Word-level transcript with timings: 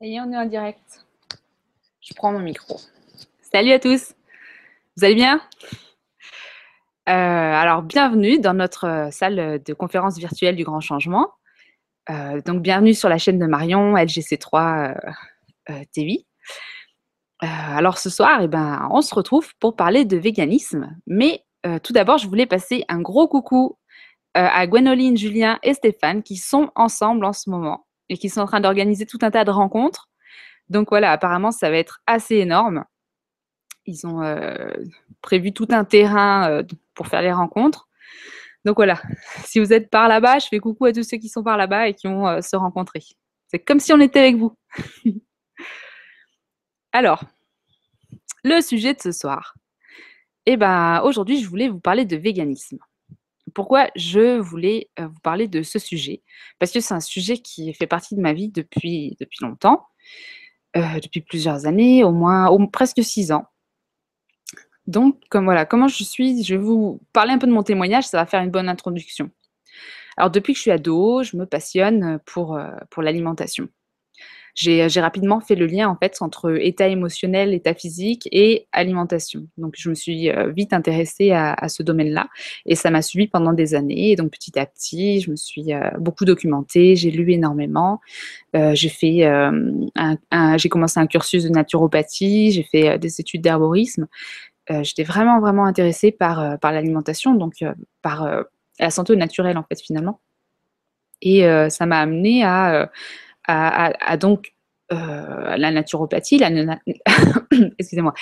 Et 0.00 0.20
on 0.20 0.32
est 0.32 0.36
en 0.36 0.46
direct. 0.46 1.04
Je 2.00 2.14
prends 2.14 2.32
mon 2.32 2.40
micro. 2.40 2.80
Salut 3.40 3.70
à 3.70 3.78
tous. 3.78 4.14
Vous 4.96 5.04
allez 5.04 5.14
bien? 5.14 5.40
Euh, 7.08 7.12
Alors, 7.12 7.82
bienvenue 7.82 8.40
dans 8.40 8.54
notre 8.54 8.86
euh, 8.86 9.10
salle 9.10 9.62
de 9.62 9.72
conférence 9.72 10.18
virtuelle 10.18 10.56
du 10.56 10.64
Grand 10.64 10.80
Changement. 10.80 11.30
Euh, 12.10 12.40
donc, 12.42 12.60
bienvenue 12.60 12.92
sur 12.92 13.08
la 13.08 13.18
chaîne 13.18 13.38
de 13.38 13.46
Marion, 13.46 13.94
LGC3 13.94 14.90
euh, 14.90 15.10
euh, 15.70 15.84
TV. 15.92 16.26
Alors, 17.40 17.98
ce 17.98 18.10
soir, 18.10 18.40
eh 18.42 18.48
ben, 18.48 18.88
on 18.90 19.02
se 19.02 19.14
retrouve 19.14 19.52
pour 19.60 19.76
parler 19.76 20.04
de 20.04 20.16
véganisme. 20.16 20.96
Mais 21.06 21.44
tout 21.82 21.92
d'abord, 21.92 22.16
je 22.16 22.26
voulais 22.26 22.46
passer 22.46 22.84
un 22.88 23.00
gros 23.00 23.28
coucou 23.28 23.78
à 24.32 24.66
Gwenoline, 24.66 25.16
Julien 25.16 25.58
et 25.62 25.74
Stéphane 25.74 26.22
qui 26.22 26.36
sont 26.36 26.70
ensemble 26.74 27.24
en 27.26 27.34
ce 27.34 27.50
moment 27.50 27.83
et 28.08 28.18
qui 28.18 28.28
sont 28.28 28.40
en 28.40 28.46
train 28.46 28.60
d'organiser 28.60 29.06
tout 29.06 29.18
un 29.22 29.30
tas 29.30 29.44
de 29.44 29.50
rencontres. 29.50 30.08
Donc 30.68 30.88
voilà, 30.90 31.12
apparemment, 31.12 31.52
ça 31.52 31.70
va 31.70 31.76
être 31.76 32.00
assez 32.06 32.36
énorme. 32.36 32.84
Ils 33.86 34.06
ont 34.06 34.22
euh, 34.22 34.70
prévu 35.20 35.52
tout 35.52 35.68
un 35.70 35.84
terrain 35.84 36.50
euh, 36.50 36.62
pour 36.94 37.08
faire 37.08 37.22
les 37.22 37.32
rencontres. 37.32 37.88
Donc 38.64 38.76
voilà, 38.76 39.00
si 39.44 39.60
vous 39.60 39.72
êtes 39.72 39.90
par 39.90 40.08
là-bas, 40.08 40.38
je 40.38 40.46
fais 40.48 40.58
coucou 40.58 40.86
à 40.86 40.92
tous 40.92 41.04
ceux 41.04 41.18
qui 41.18 41.28
sont 41.28 41.42
par 41.42 41.56
là-bas 41.56 41.88
et 41.88 41.94
qui 41.94 42.06
vont 42.06 42.26
euh, 42.26 42.40
se 42.40 42.56
rencontrer. 42.56 43.02
C'est 43.48 43.58
comme 43.58 43.80
si 43.80 43.92
on 43.92 44.00
était 44.00 44.20
avec 44.20 44.36
vous. 44.36 44.56
Alors, 46.92 47.24
le 48.42 48.60
sujet 48.60 48.94
de 48.94 49.00
ce 49.00 49.12
soir. 49.12 49.54
Eh 50.46 50.56
ben, 50.56 51.00
aujourd'hui, 51.02 51.42
je 51.42 51.48
voulais 51.48 51.68
vous 51.68 51.80
parler 51.80 52.04
de 52.04 52.16
véganisme. 52.16 52.78
Pourquoi 53.54 53.88
je 53.94 54.38
voulais 54.38 54.90
euh, 54.98 55.06
vous 55.06 55.20
parler 55.20 55.48
de 55.48 55.62
ce 55.62 55.78
sujet? 55.78 56.22
Parce 56.58 56.72
que 56.72 56.80
c'est 56.80 56.94
un 56.94 57.00
sujet 57.00 57.38
qui 57.38 57.72
fait 57.72 57.86
partie 57.86 58.16
de 58.16 58.20
ma 58.20 58.32
vie 58.32 58.50
depuis, 58.50 59.16
depuis 59.20 59.44
longtemps, 59.44 59.86
euh, 60.76 61.00
depuis 61.00 61.20
plusieurs 61.20 61.66
années, 61.66 62.02
au 62.04 62.12
moins 62.12 62.50
presque 62.66 63.02
six 63.02 63.30
ans. 63.32 63.46
Donc, 64.86 65.22
comme 65.30 65.44
voilà, 65.44 65.64
comment 65.64 65.88
je 65.88 66.04
suis, 66.04 66.42
je 66.42 66.56
vais 66.56 66.60
vous 66.62 67.00
parler 67.12 67.32
un 67.32 67.38
peu 67.38 67.46
de 67.46 67.52
mon 67.52 67.62
témoignage, 67.62 68.04
ça 68.04 68.18
va 68.18 68.26
faire 68.26 68.42
une 68.42 68.50
bonne 68.50 68.68
introduction. 68.68 69.30
Alors, 70.16 70.30
depuis 70.30 70.52
que 70.52 70.58
je 70.58 70.62
suis 70.62 70.70
ado, 70.70 71.22
je 71.22 71.36
me 71.36 71.46
passionne 71.46 72.18
pour, 72.26 72.56
euh, 72.56 72.70
pour 72.90 73.02
l'alimentation. 73.02 73.68
J'ai 74.54 74.88
j'ai 74.88 75.00
rapidement 75.00 75.40
fait 75.40 75.54
le 75.54 75.66
lien 75.66 75.88
en 75.88 75.96
fait 75.96 76.16
entre 76.20 76.58
état 76.60 76.88
émotionnel, 76.88 77.52
état 77.52 77.74
physique 77.74 78.28
et 78.30 78.66
alimentation. 78.72 79.46
Donc, 79.58 79.74
je 79.76 79.88
me 79.90 79.94
suis 79.94 80.30
euh, 80.30 80.50
vite 80.50 80.72
intéressée 80.72 81.32
à, 81.32 81.68
ce 81.68 81.82
domaine-là 81.82 82.28
et 82.66 82.74
ça 82.74 82.90
m'a 82.90 83.02
suivi 83.02 83.26
pendant 83.26 83.52
des 83.52 83.74
années. 83.74 84.12
Et 84.12 84.16
donc, 84.16 84.30
petit 84.30 84.58
à 84.58 84.66
petit, 84.66 85.20
je 85.20 85.30
me 85.30 85.36
suis 85.36 85.72
euh, 85.72 85.90
beaucoup 85.98 86.24
documentée, 86.24 86.94
j'ai 86.96 87.10
lu 87.10 87.32
énormément. 87.32 88.00
Euh, 88.54 88.74
j'ai 88.74 88.88
fait, 88.88 89.24
euh, 89.24 89.50
j'ai 90.56 90.68
commencé 90.68 91.00
un 91.00 91.06
cursus 91.06 91.44
de 91.44 91.48
naturopathie, 91.48 92.52
j'ai 92.52 92.62
fait 92.62 92.90
euh, 92.90 92.98
des 92.98 93.20
études 93.20 93.42
d'herborisme. 93.42 94.06
Euh, 94.70 94.82
J'étais 94.82 95.02
vraiment, 95.02 95.40
vraiment 95.40 95.66
intéressée 95.66 96.10
par, 96.10 96.40
euh, 96.40 96.56
par 96.56 96.72
l'alimentation, 96.72 97.34
donc 97.34 97.54
euh, 97.62 97.74
par 98.02 98.24
euh, 98.24 98.42
la 98.78 98.90
santé 98.90 99.14
naturelle 99.16 99.58
en 99.58 99.64
fait 99.64 99.80
finalement. 99.80 100.20
Et 101.22 101.46
euh, 101.46 101.68
ça 101.68 101.86
m'a 101.86 102.00
amené 102.00 102.44
à, 102.44 102.82
euh, 102.82 102.86
à, 103.46 104.16
donc 104.16 104.54
euh, 104.92 105.56
la 105.56 105.70
naturopathie. 105.70 106.38
La, 106.38 106.50
excusez-moi. 107.78 108.14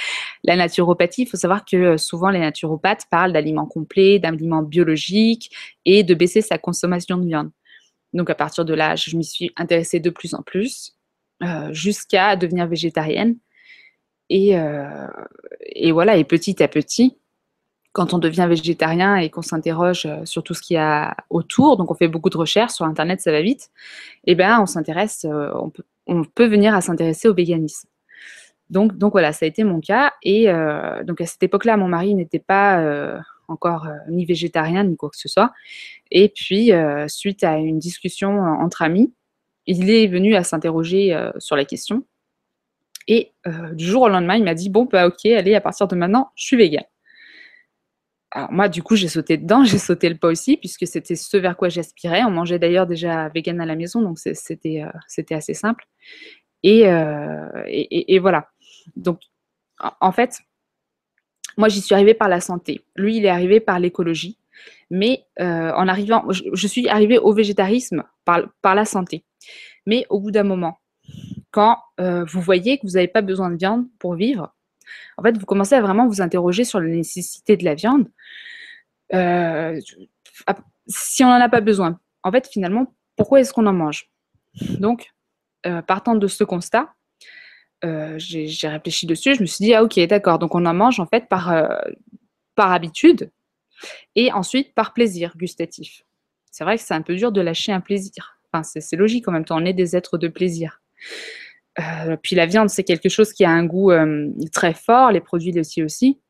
La 0.44 0.56
naturopathie, 0.56 1.22
il 1.22 1.26
faut 1.26 1.36
savoir 1.36 1.64
que 1.64 1.76
euh, 1.76 1.96
souvent 1.96 2.30
les 2.30 2.38
naturopathes 2.38 3.06
parlent 3.10 3.32
d'aliments 3.32 3.66
complets, 3.66 4.18
d'aliments 4.18 4.62
biologiques 4.62 5.50
et 5.84 6.04
de 6.04 6.14
baisser 6.14 6.40
sa 6.40 6.58
consommation 6.58 7.16
de 7.18 7.26
viande. 7.26 7.50
Donc 8.12 8.30
à 8.30 8.34
partir 8.34 8.64
de 8.64 8.74
là, 8.74 8.94
je 8.94 9.16
m'y 9.16 9.24
suis 9.24 9.50
intéressée 9.56 9.98
de 9.98 10.10
plus 10.10 10.34
en 10.34 10.42
plus 10.42 10.96
euh, 11.42 11.72
jusqu'à 11.72 12.36
devenir 12.36 12.66
végétarienne. 12.66 13.36
Et 14.30 14.52
voilà, 15.92 16.16
et 16.16 16.24
petit 16.24 16.62
à 16.62 16.68
petit, 16.68 17.18
quand 17.92 18.14
on 18.14 18.18
devient 18.18 18.46
végétarien 18.48 19.16
et 19.16 19.30
qu'on 19.30 19.42
s'interroge 19.42 20.06
euh, 20.06 20.24
sur 20.24 20.42
tout 20.42 20.54
ce 20.54 20.62
qu'il 20.62 20.74
y 20.74 20.78
a 20.78 21.14
autour, 21.30 21.76
donc 21.76 21.90
on 21.90 21.94
fait 21.94 22.08
beaucoup 22.08 22.30
de 22.30 22.38
recherches 22.38 22.72
sur 22.72 22.86
Internet, 22.86 23.20
ça 23.20 23.30
va 23.30 23.42
vite, 23.42 23.70
et 24.24 24.34
ben 24.34 24.60
on 24.60 24.66
s'intéresse, 24.66 25.26
euh, 25.28 25.52
on, 26.06 26.24
peut, 26.24 26.46
venir 26.46 26.74
à 26.74 26.80
s'intéresser 26.80 27.28
au 27.28 27.34
véganisme. 27.34 27.88
Donc, 28.70 28.96
donc 28.96 29.12
voilà, 29.12 29.32
ça 29.32 29.44
a 29.44 29.48
été 29.48 29.64
mon 29.64 29.80
cas. 29.80 30.12
Et 30.22 30.48
euh, 30.48 31.04
donc 31.04 31.20
à 31.20 31.26
cette 31.26 31.42
époque-là, 31.42 31.76
mon 31.76 31.88
mari 31.88 32.14
n'était 32.14 32.38
pas 32.38 32.82
encore 33.48 33.86
ni 34.08 34.24
végétarien 34.24 34.84
ni 34.84 34.96
quoi 34.96 35.10
que 35.10 35.18
ce 35.18 35.28
soit. 35.28 35.52
Et 36.10 36.30
puis, 36.30 36.70
suite 37.06 37.44
à 37.44 37.58
une 37.58 37.78
discussion 37.78 38.38
entre 38.38 38.80
amis, 38.80 39.12
il 39.66 39.90
est 39.90 40.06
venu 40.06 40.34
à 40.34 40.42
s'interroger 40.42 41.14
sur 41.38 41.54
la 41.54 41.66
question. 41.66 42.04
Et 43.08 43.32
du 43.74 43.84
jour 43.84 44.02
au 44.02 44.08
lendemain, 44.08 44.36
il 44.36 44.44
m'a 44.44 44.54
dit 44.54 44.70
Bon, 44.70 44.88
bah 44.90 45.06
ok, 45.06 45.26
allez, 45.26 45.54
à 45.54 45.60
partir 45.60 45.86
de 45.86 45.94
maintenant, 45.94 46.30
je 46.34 46.46
suis 46.46 46.56
végane. 46.56 46.84
Alors 48.34 48.50
moi, 48.50 48.68
du 48.70 48.82
coup, 48.82 48.96
j'ai 48.96 49.08
sauté 49.08 49.36
dedans, 49.36 49.62
j'ai 49.64 49.76
sauté 49.78 50.08
le 50.08 50.16
pas 50.16 50.28
aussi, 50.28 50.56
puisque 50.56 50.86
c'était 50.86 51.16
ce 51.16 51.36
vers 51.36 51.54
quoi 51.54 51.68
j'aspirais. 51.68 52.24
On 52.24 52.30
mangeait 52.30 52.58
d'ailleurs 52.58 52.86
déjà 52.86 53.28
vegan 53.28 53.60
à 53.60 53.66
la 53.66 53.76
maison, 53.76 54.00
donc 54.00 54.18
euh, 54.26 54.32
c'était 54.34 55.34
assez 55.34 55.52
simple. 55.52 55.84
Et, 56.62 56.88
euh, 56.88 57.46
voilà. 58.20 58.48
Donc, 58.96 59.20
en, 60.00 60.12
fait, 60.12 60.40
moi, 61.58 61.68
j'y 61.68 61.82
suis 61.82 61.94
arrivée 61.94 62.14
par 62.14 62.28
la 62.28 62.40
santé. 62.40 62.80
Lui, 62.96 63.18
il 63.18 63.26
est 63.26 63.30
arrivé 63.30 63.60
par 63.60 63.78
l'écologie. 63.78 64.38
Mais 64.90 65.24
euh, 65.40 65.72
en 65.72 65.88
arrivant, 65.88 66.24
je, 66.30 66.66
suis 66.66 66.88
arrivée 66.88 67.18
au 67.18 67.34
végétarisme 67.34 68.04
par, 68.24 68.74
la 68.74 68.84
santé. 68.86 69.24
Mais 69.84 70.06
au 70.08 70.20
bout 70.20 70.30
d'un 70.30 70.44
moment, 70.44 70.78
quand 71.50 71.78
vous 71.98 72.40
voyez 72.40 72.78
que 72.78 72.86
vous 72.86 72.94
n'avez 72.94 73.08
pas 73.08 73.22
besoin 73.22 73.50
de 73.50 73.56
viande 73.56 73.86
pour 73.98 74.14
vivre, 74.14 74.54
en 75.16 75.22
fait, 75.22 75.36
vous 75.36 75.46
commencez 75.46 75.74
à 75.74 75.80
vraiment 75.80 76.06
vous 76.06 76.20
interroger 76.20 76.64
sur 76.64 76.80
la 76.80 76.88
nécessité 76.88 77.56
de 77.56 77.64
la 77.64 77.74
viande. 77.74 78.08
Euh, 79.14 79.80
si 80.86 81.24
on 81.24 81.28
n'en 81.28 81.40
a 81.40 81.48
pas 81.48 81.60
besoin, 81.60 82.00
en 82.22 82.30
fait, 82.32 82.48
finalement, 82.48 82.94
pourquoi 83.16 83.40
est-ce 83.40 83.52
qu'on 83.52 83.66
en 83.66 83.72
mange? 83.72 84.10
Donc, 84.78 85.10
euh, 85.66 85.82
partant 85.82 86.14
de 86.14 86.26
ce 86.26 86.44
constat, 86.44 86.94
euh, 87.84 88.14
j'ai 88.18 88.68
réfléchi 88.68 89.06
dessus, 89.06 89.34
je 89.34 89.40
me 89.40 89.46
suis 89.46 89.64
dit, 89.64 89.74
ah 89.74 89.82
ok, 89.82 89.98
d'accord, 90.06 90.38
donc 90.38 90.54
on 90.54 90.64
en 90.66 90.74
mange 90.74 91.00
en 91.00 91.06
fait 91.06 91.28
par, 91.28 91.52
par 92.54 92.72
habitude 92.72 93.30
et 94.14 94.32
ensuite 94.32 94.74
par 94.74 94.92
plaisir 94.92 95.36
gustatif. 95.36 96.04
C'est 96.50 96.64
vrai 96.64 96.76
que 96.76 96.82
c'est 96.82 96.94
un 96.94 97.02
peu 97.02 97.16
dur 97.16 97.32
de 97.32 97.40
lâcher 97.40 97.72
un 97.72 97.80
plaisir. 97.80 98.38
Enfin, 98.52 98.62
c'est 98.62 98.96
logique 98.96 99.26
en 99.28 99.32
même 99.32 99.44
temps, 99.44 99.56
on 99.60 99.64
est 99.64 99.72
des 99.72 99.96
êtres 99.96 100.18
de 100.18 100.28
plaisir. 100.28 100.80
Euh, 101.78 102.16
puis 102.22 102.36
la 102.36 102.46
viande, 102.46 102.68
c'est 102.68 102.84
quelque 102.84 103.08
chose 103.08 103.32
qui 103.32 103.44
a 103.44 103.50
un 103.50 103.64
goût 103.64 103.92
euh, 103.92 104.30
très 104.52 104.74
fort, 104.74 105.10
les 105.10 105.20
produits 105.20 105.52
laitiers 105.52 105.82
aussi. 105.82 106.20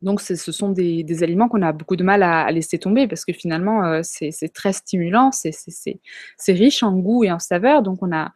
Donc 0.00 0.20
ce 0.20 0.34
sont 0.34 0.70
des, 0.70 1.22
aliments 1.22 1.48
qu'on 1.48 1.62
a 1.62 1.70
beaucoup 1.70 1.94
de 1.94 2.02
mal 2.02 2.24
à, 2.24 2.50
laisser 2.50 2.76
tomber 2.76 3.06
parce 3.06 3.24
que 3.24 3.32
finalement, 3.32 3.84
euh, 3.84 4.00
c'est 4.02 4.52
très 4.52 4.72
stimulant, 4.72 5.30
c'est- 5.30 6.00
riche 6.48 6.82
en 6.82 6.96
goût 6.96 7.22
et 7.22 7.30
en 7.30 7.38
saveur, 7.38 7.82
donc 7.82 8.02
on 8.02 8.08
n'a 8.08 8.32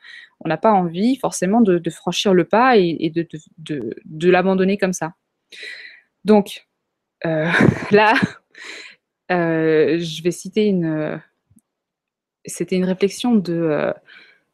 pas 0.62 0.72
envie 0.72 1.16
forcément 1.16 1.60
de, 1.60 1.90
franchir 1.90 2.34
le 2.34 2.44
pas 2.44 2.76
et, 2.76 3.12
de, 3.12 4.30
l'abandonner 4.30 4.78
comme 4.78 4.92
ça. 4.92 5.14
Donc 6.24 6.68
là, 7.24 8.14
je 9.28 10.22
vais 10.22 10.30
citer 10.30 10.66
une... 10.66 11.20
C'était 12.44 12.76
une 12.76 12.84
réflexion 12.84 13.34
de 13.34 13.92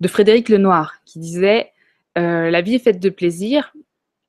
Frédéric 0.07 0.49
Lenoir 0.49 0.95
qui 1.05 1.19
disait 1.19 1.73
euh, 2.19 2.51
La 2.51 2.61
vie 2.63 2.75
est 2.75 2.79
faite 2.79 3.01
de 3.01 3.11
plaisir, 3.11 3.73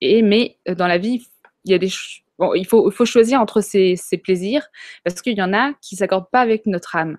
et, 0.02 0.22
mais 0.22 0.58
euh, 0.68 0.76
dans 0.76 0.88
la 0.88 0.98
vie, 0.98 1.28
il 1.66 1.72
y 1.72 1.76
a 1.76 1.78
des 1.78 1.90
bon, 2.38 2.54
il, 2.54 2.66
faut, 2.66 2.90
faut 2.92 3.06
choisir 3.06 3.42
entre 3.42 3.62
ces, 3.62 3.96
ces 3.96 4.18
plaisirs 4.18 4.68
parce 5.04 5.22
qu'il 5.22 5.38
y 5.38 5.42
en 5.42 5.54
a 5.54 5.74
qui 5.82 5.96
ne 5.96 6.00
s'accordent 6.00 6.30
pas 6.32 6.42
avec 6.42 6.66
notre 6.66 6.96
âme. 6.96 7.18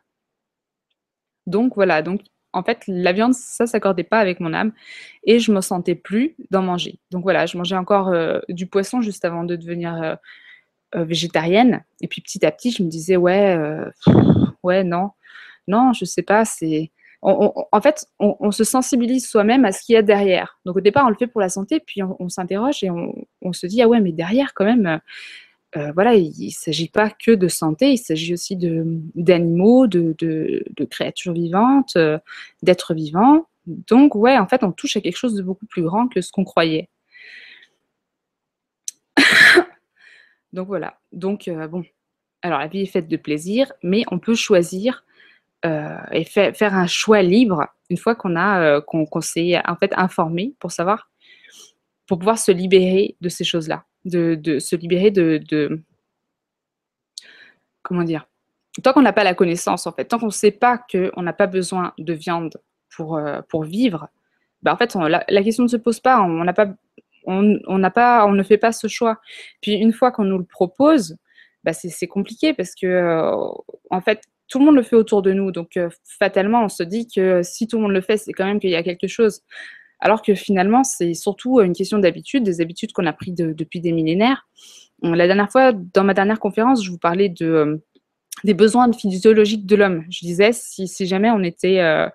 Donc 1.47 1.75
voilà, 1.75 2.03
donc 2.03 2.21
en 2.53 2.62
fait, 2.62 2.85
la 2.87 3.12
viande, 3.12 3.35
ça 3.35 3.65
ne 3.65 3.69
s'accordait 3.69 4.05
pas 4.05 4.21
avec 4.21 4.41
mon 4.41 4.55
âme 4.55 4.73
et 5.25 5.41
je 5.41 5.50
me 5.53 5.61
sentais 5.61 5.94
plus 5.94 6.37
d'en 6.50 6.62
manger. 6.62 6.99
Donc 7.11 7.23
voilà, 7.25 7.47
je 7.47 7.56
mangeais 7.56 7.77
encore 7.77 8.09
euh, 8.09 8.41
du 8.49 8.67
poisson 8.67 9.00
juste 9.00 9.25
avant 9.25 9.44
de 9.44 9.56
devenir 9.56 10.19
végétarienne. 10.94 11.85
Et 12.00 12.06
puis 12.06 12.21
petit 12.21 12.47
à 12.47 12.53
petit, 12.53 12.71
je 12.71 12.85
me 12.85 12.88
disais, 12.88 13.17
ouais, 13.17 13.59
ouais, 14.62 14.85
non, 14.85 15.11
non, 15.67 15.93
je 15.93 16.05
sais 16.05 16.23
pas, 16.23 16.44
c'est. 16.44 16.91
On- 17.25 17.67
en 17.73 17.81
fait, 17.81 18.06
on, 18.19 18.50
se 18.50 18.65
sensibilise 18.65 19.26
soi-même 19.29 19.65
à 19.65 19.73
ce 19.73 19.82
qu'il 19.82 19.94
y 19.94 19.97
a 19.97 20.03
derrière. 20.03 20.59
Donc 20.67 20.76
au 20.76 20.81
départ, 20.81 21.06
on 21.06 21.09
le 21.09 21.17
fait 21.17 21.26
pour 21.26 21.41
la 21.41 21.49
santé, 21.49 21.81
puis 21.81 22.03
on, 22.03 22.29
s'interroge 22.29 22.85
et 22.85 22.91
on, 22.91 23.53
se 23.53 23.67
dit, 23.67 23.81
ah 23.82 23.88
ouais, 23.88 24.00
mais 24.00 24.12
derrière, 24.12 24.53
quand 24.55 24.67
même, 24.67 25.00
euh, 25.76 25.93
voilà, 25.93 26.15
il 26.15 26.47
ne 26.47 26.50
s'agit 26.50 26.88
pas 26.88 27.11
que 27.11 27.32
de 27.32 27.49
santé, 27.49 27.93
il 27.93 27.99
s'agit 27.99 28.35
aussi 28.35 28.56
d'animaux, 28.56 29.87
de, 29.87 30.15
créatures 30.91 31.32
vivantes, 31.32 31.97
euh, 31.97 32.19
d'êtres 32.62 32.94
vivants. 32.94 33.47
Donc, 33.67 34.15
ouais, 34.15 34.38
en 34.38 34.47
fait, 34.47 34.62
on 34.62 34.73
touche 34.73 34.97
à 34.97 35.00
quelque 35.00 35.17
chose 35.17 35.35
de 35.35 35.43
beaucoup 35.43 35.67
plus 35.67 35.82
grand 35.82 36.09
que 36.09 36.21
ce 36.21 36.31
qu'on 36.31 36.44
croyait. 36.44 36.91
Donc 40.53 40.67
voilà. 40.69 40.99
Donc, 41.12 41.49
euh, 41.49 41.67
bon. 41.69 41.85
Alors, 42.43 42.59
la 42.59 42.67
vie 42.67 42.82
est 42.82 42.87
faite 42.87 43.09
de 43.09 43.17
plaisir, 43.17 43.73
mais 43.82 44.05
on 44.11 44.19
peut 44.19 44.35
choisir 44.35 45.05
et 45.64 46.25
faire 46.25 46.75
un 46.75 46.87
choix 46.87 47.22
libre 47.22 47.66
une 47.88 47.96
fois 47.96 48.14
qu'on 48.14 48.37
a 48.37 48.81
qu'on 48.82 49.20
s'est 49.20 49.61
en 49.66 49.76
fait 49.76 49.93
informé 49.96 50.55
pour 50.58 50.70
savoir 50.70 51.11
pour 52.06 52.19
pouvoir 52.19 52.38
se 52.38 52.52
libérer 52.52 53.16
de 53.22 53.31
ces 53.31 53.44
choses-là, 53.44 53.84
de, 54.05 54.34
de, 54.34 54.58
se 54.58 54.76
libérer 54.76 55.11
de, 55.11 55.40
de 55.49 55.82
comment 57.82 58.05
dire 58.05 58.26
tant 58.82 58.93
qu'on 58.93 59.02
n'a 59.02 59.12
pas 59.12 59.25
la 59.25 59.34
connaissance, 59.34 59.87
en 59.87 59.93
fait, 59.93 60.06
tant 60.06 60.19
qu'on 60.19 60.26
ne 60.26 60.31
sait 60.31 60.50
pas 60.50 60.78
qu'on 60.78 61.22
n'a 61.22 61.32
pas 61.32 61.46
besoin 61.46 61.93
de 61.99 62.12
viande 62.12 62.61
pour, 62.94 63.16
euh, 63.16 63.40
pour 63.49 63.64
vivre, 63.64 64.08
bah, 64.62 64.72
en 64.72 64.76
fait, 64.76 64.94
la, 64.94 65.43
question 65.43 65.64
ne 65.64 65.69
se 65.69 65.76
pose 65.76 66.00
pas. 66.00 66.20
On, 66.22 66.44
n'a 66.44 66.52
pas, 66.52 66.75
on, 67.26 67.58
on, 67.66 67.90
pas, 67.90 68.26
on 68.26 68.32
ne 68.32 68.43
fait 68.43 68.58
pas 68.58 68.72
ce 68.72 68.88
choix. 68.88 69.20
Puis 69.61 69.75
une 69.75 69.93
fois 69.93 70.11
qu'on 70.11 70.25
nous 70.25 70.38
le 70.38 70.44
propose, 70.44 71.16
bah, 71.62 71.72
c'est 71.72 72.06
compliqué 72.06 72.55
parce 72.55 72.75
que, 72.75 72.87
euh, 72.87 73.37
en 73.90 74.00
fait, 74.00 74.22
tout 74.49 74.58
le 74.58 74.64
monde 74.64 74.76
le 74.76 74.82
fait 74.82 74.96
autour 74.96 75.23
de 75.23 75.32
nous. 75.32 75.50
Donc, 75.50 75.76
euh, 75.76 75.88
fatalement, 76.05 76.64
on 76.64 76.69
se 76.69 76.82
dit 76.82 77.08
que 77.08 77.43
si 77.43 77.67
tout 77.67 77.76
le 77.76 77.82
monde 77.82 77.93
le 77.93 78.00
fait, 78.00 78.17
c'est 78.17 78.32
quand 78.32 78.44
même 78.44 78.61
qu'il 78.61 78.70
y 78.70 78.76
a 78.76 78.82
quelque 78.82 79.06
chose. 79.06 79.41
Alors 80.00 80.23
que 80.23 80.35
finalement, 80.35 80.85
c'est 80.85 81.14
surtout 81.14 81.61
une 81.61 81.73
question 81.73 81.99
d'habitude, 81.99 82.43
des 82.43 82.61
habitudes 82.61 82.93
qu'on 82.93 83.06
a 83.06 83.12
prises 83.12 83.35
depuis 83.37 83.81
des 83.81 83.93
millénaires. 83.93 84.46
La 85.02 85.26
dernière 85.26 85.50
fois, 85.50 85.73
dans 85.73 86.05
ma 86.05 86.14
dernière 86.14 86.41
conférence, 86.41 86.85
je 86.85 86.91
vous 86.91 86.99
parlais 86.99 87.29
de 87.29 87.82
des 88.43 88.55
besoins 88.55 88.93
physiologiques 88.93 89.67
de 89.67 89.76
l'homme. 89.76 90.05
Je 90.11 90.20
disais, 90.20 90.50
si, 90.52 91.06
jamais 91.06 91.31
on 91.31 91.43
était, 91.43 91.81
euh, 91.81 92.08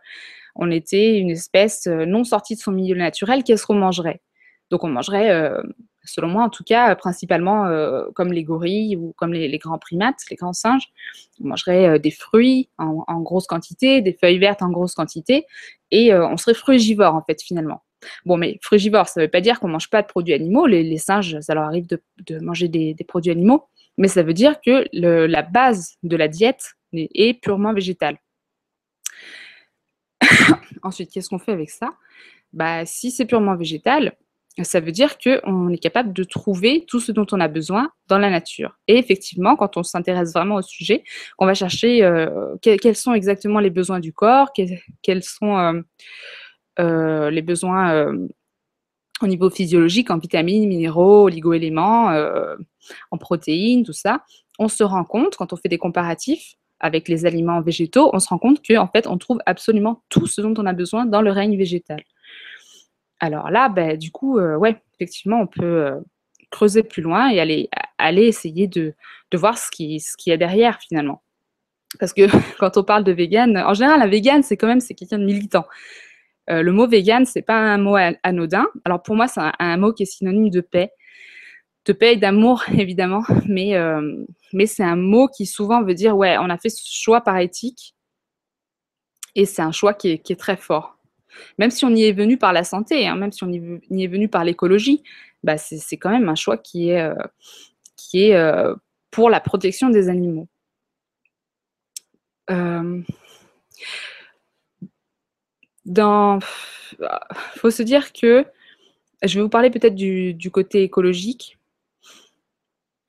on 0.55 0.69
était 0.69 1.17
une 1.17 1.31
espèce 1.31 1.87
euh, 1.87 2.05
non 2.05 2.23
sortie 2.23 2.55
de 2.55 2.59
son 2.59 2.71
milieu 2.71 2.95
naturel, 2.95 3.43
qu'est-ce 3.43 3.65
qu'on 3.65 3.75
mangerait? 3.75 4.21
Donc 4.69 4.83
on 4.83 4.89
mangerait, 4.89 5.31
euh, 5.31 5.61
selon 6.03 6.27
moi 6.27 6.43
en 6.43 6.49
tout 6.49 6.63
cas, 6.63 6.95
principalement 6.95 7.65
comme 8.13 8.31
les 8.31 8.43
gorilles 8.43 8.95
ou 8.95 9.13
comme 9.17 9.33
les, 9.33 9.57
grands 9.57 9.79
primates, 9.79 10.19
les 10.29 10.35
grands 10.35 10.53
singes. 10.53 10.89
On 11.43 11.47
mangerait 11.47 11.99
des 11.99 12.11
fruits 12.11 12.69
en, 12.77 13.21
grosse 13.21 13.47
quantité, 13.47 14.01
des 14.01 14.13
feuilles 14.13 14.39
vertes 14.39 14.61
en 14.61 14.69
grosse 14.69 14.93
quantité, 14.93 15.45
et 15.91 16.13
on 16.13 16.37
serait 16.37 16.53
frugivore 16.53 17.15
en 17.15 17.23
fait 17.23 17.41
finalement. 17.41 17.83
Bon, 18.25 18.37
mais 18.37 18.59
frugivore, 18.61 19.07
ça 19.07 19.19
ne 19.19 19.25
veut 19.25 19.31
pas 19.31 19.41
dire 19.41 19.59
qu'on 19.59 19.67
ne 19.67 19.73
mange 19.73 19.89
pas 19.89 20.01
de 20.01 20.07
produits 20.07 20.33
animaux. 20.33 20.65
Les, 20.67 20.97
singes, 20.97 21.39
ça 21.41 21.53
leur 21.53 21.65
arrive 21.65 21.87
de, 21.87 22.39
manger 22.39 22.67
des, 22.67 22.95
produits 23.07 23.31
animaux 23.31 23.65
mais 23.99 24.07
ça 24.07 24.23
veut 24.23 24.33
dire 24.33 24.59
que 24.61 24.85
la 24.93 25.41
base 25.43 25.97
de 26.03 26.15
la 26.15 26.27
diète 26.29 26.75
est, 26.93 27.39
purement 27.39 27.73
végétale. 27.73 28.17
Ensuite, 30.83 31.11
qu'est-ce 31.11 31.29
qu'on 31.29 31.37
fait 31.37 31.51
avec 31.51 31.69
ça? 31.69 31.93
Bah, 32.53 32.85
Si 32.85 33.11
c'est 33.11 33.25
purement 33.25 33.57
végétal, 33.57 34.15
ça 34.63 34.79
veut 34.79 34.91
dire 34.91 35.17
qu'on 35.17 35.69
est 35.69 35.77
capable 35.77 36.13
de 36.13 36.23
trouver 36.23 36.85
tout 36.87 36.99
ce 36.99 37.11
dont 37.11 37.25
on 37.31 37.39
a 37.39 37.47
besoin 37.47 37.91
dans 38.07 38.17
la 38.17 38.29
nature. 38.29 38.77
Et 38.87 38.97
effectivement, 38.97 39.55
quand 39.55 39.77
on 39.77 39.83
s'intéresse 39.83 40.33
vraiment 40.33 40.55
au 40.55 40.61
sujet, 40.61 41.03
on 41.37 41.45
va 41.45 41.53
chercher 41.53 42.03
euh, 42.03 42.55
quels 42.61 42.95
sont 42.95 43.13
exactement 43.13 43.59
les 43.59 43.69
besoins 43.69 43.99
du 43.99 44.13
corps, 44.13 44.51
quels, 44.53 45.23
sont 45.23 45.57
euh, 45.57 45.81
euh, 46.79 47.29
les 47.29 47.41
besoins 47.41 48.13
au 49.21 49.27
niveau 49.27 49.49
physiologique, 49.49 50.11
en 50.11 50.17
vitamines, 50.17 50.67
minéraux, 50.67 51.25
oligo-éléments, 51.25 52.11
en 53.11 53.17
protéines, 53.17 53.83
tout 53.83 53.93
ça, 53.93 54.23
on 54.59 54.67
se 54.67 54.83
rend 54.83 55.03
compte, 55.03 55.35
quand 55.35 55.53
on 55.53 55.57
fait 55.57 55.69
des 55.69 55.77
comparatifs 55.77 56.55
avec 56.79 57.09
les 57.09 57.25
aliments 57.25 57.61
végétaux, 57.61 58.09
on 58.13 58.19
se 58.19 58.29
rend 58.29 58.37
compte 58.37 58.65
qu'en 58.65 58.87
fait, 58.87 59.07
on 59.07 59.17
trouve 59.17 59.39
absolument 59.45 60.01
tout 60.09 60.27
ce 60.27 60.41
dont 60.41 60.53
on 60.57 60.65
a 60.65 60.73
besoin 60.73 61.05
dans 61.05 61.21
le 61.21 61.31
règne 61.31 61.57
végétal. 61.57 62.01
Alors 63.19 63.49
là, 63.51 63.69
ben, 63.69 63.97
du 63.97 64.11
coup, 64.11 64.39
euh, 64.39 64.55
ouais, 64.55 64.81
effectivement, 64.95 65.41
on 65.41 65.47
peut 65.47 65.63
euh, 65.63 65.99
creuser 66.51 66.83
plus 66.83 67.01
loin 67.01 67.29
et 67.29 67.39
aller, 67.39 67.69
essayer 68.23 68.67
de, 68.67 68.93
voir 69.33 69.57
ce 69.57 69.69
qu'il 69.71 69.99
qui 70.17 70.29
y 70.29 70.33
a 70.33 70.37
derrière, 70.37 70.79
finalement. 70.79 71.21
Parce 71.99 72.13
que 72.13 72.23
quand 72.59 72.77
on 72.77 72.83
parle 72.83 73.03
de 73.03 73.11
vegan, 73.11 73.57
en 73.57 73.73
général, 73.73 74.01
un 74.01 74.07
vegan, 74.07 74.43
c'est 74.43 74.57
quand 74.57 74.67
même 74.67 74.81
quelqu'un 74.81 75.19
de 75.19 75.25
militant. 75.25 75.65
Euh, 76.49 76.61
le 76.61 76.71
mot 76.71 76.87
vegan, 76.87 77.25
c'est 77.25 77.41
pas 77.41 77.57
un 77.57 77.77
mot 77.77 77.95
anodin. 78.23 78.67
Alors 78.85 79.03
pour 79.03 79.15
moi, 79.15 79.27
c'est 79.27 79.41
un, 79.59 79.77
mot 79.77 79.93
qui 79.93 80.03
est 80.03 80.05
synonyme 80.05 80.49
de 80.49 80.61
paix, 80.61 80.91
de 81.85 81.93
paix 81.93 82.13
et 82.13 82.17
d'amour 82.17 82.63
évidemment, 82.77 83.23
mais, 83.47 83.73
mais 84.53 84.65
c'est 84.65 84.83
un 84.83 84.95
mot 84.95 85.27
qui 85.27 85.45
souvent 85.45 85.83
veut 85.83 85.93
dire 85.93 86.17
ouais, 86.17 86.37
on 86.39 86.49
a 86.49 86.57
fait 86.57 86.69
ce 86.69 86.81
choix 86.85 87.21
par 87.21 87.37
éthique 87.37 87.95
et 89.35 89.45
c'est 89.45 89.61
un 89.61 89.71
choix 89.71 89.93
qui 89.93 90.09
est, 90.09 90.39
très 90.39 90.57
fort. 90.57 90.98
Même 91.57 91.71
si 91.71 91.85
on 91.85 91.95
y 91.95 92.03
est 92.03 92.11
venu 92.11 92.37
par 92.37 92.53
la 92.53 92.63
santé, 92.63 93.07
hein, 93.07 93.15
même 93.15 93.31
si 93.31 93.43
on 93.43 93.49
y 93.51 94.03
est 94.03 94.07
venu 94.07 94.27
par 94.27 94.43
l'écologie, 94.43 95.03
bah 95.43 95.57
c'est 95.57 95.97
quand 95.97 96.09
même 96.09 96.29
un 96.29 96.35
choix 96.35 96.57
qui 96.57 96.89
est, 96.89 97.01
euh, 97.01 97.15
est 98.13 98.35
pour 99.11 99.29
la 99.29 99.39
protection 99.39 99.89
des 99.89 100.09
animaux. 100.09 100.47
Il 102.49 103.03
faut 107.57 107.71
se 107.71 107.83
dire 107.83 108.11
que 108.13 108.45
je 109.23 109.35
vais 109.35 109.41
vous 109.41 109.49
parler 109.49 109.69
peut-être 109.69 109.95
du, 109.95 110.51
côté 110.51 110.83
écologique. 110.83 111.57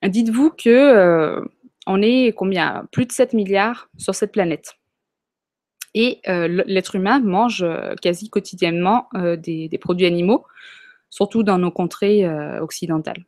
Dites-vous 0.03 0.49
que 0.51 0.69
euh, 0.69 1.45
on 1.87 2.01
est 2.01 2.33
combien? 2.35 2.87
Plus 2.91 3.05
de 3.05 3.11
7 3.11 3.33
milliards 3.33 3.89
sur 3.97 4.15
cette 4.15 4.31
planète. 4.31 4.77
Et 5.93 6.21
euh, 6.27 6.63
l'être 6.65 6.95
humain 6.95 7.19
mange 7.19 7.63
euh, 7.63 7.95
quasi 8.01 8.29
quotidiennement 8.29 9.09
des, 9.13 9.67
des, 9.67 9.77
produits 9.77 10.05
animaux, 10.05 10.45
surtout 11.09 11.43
dans 11.43 11.57
nos 11.57 11.71
contrées 11.71 12.27
occidentales. 12.59 13.25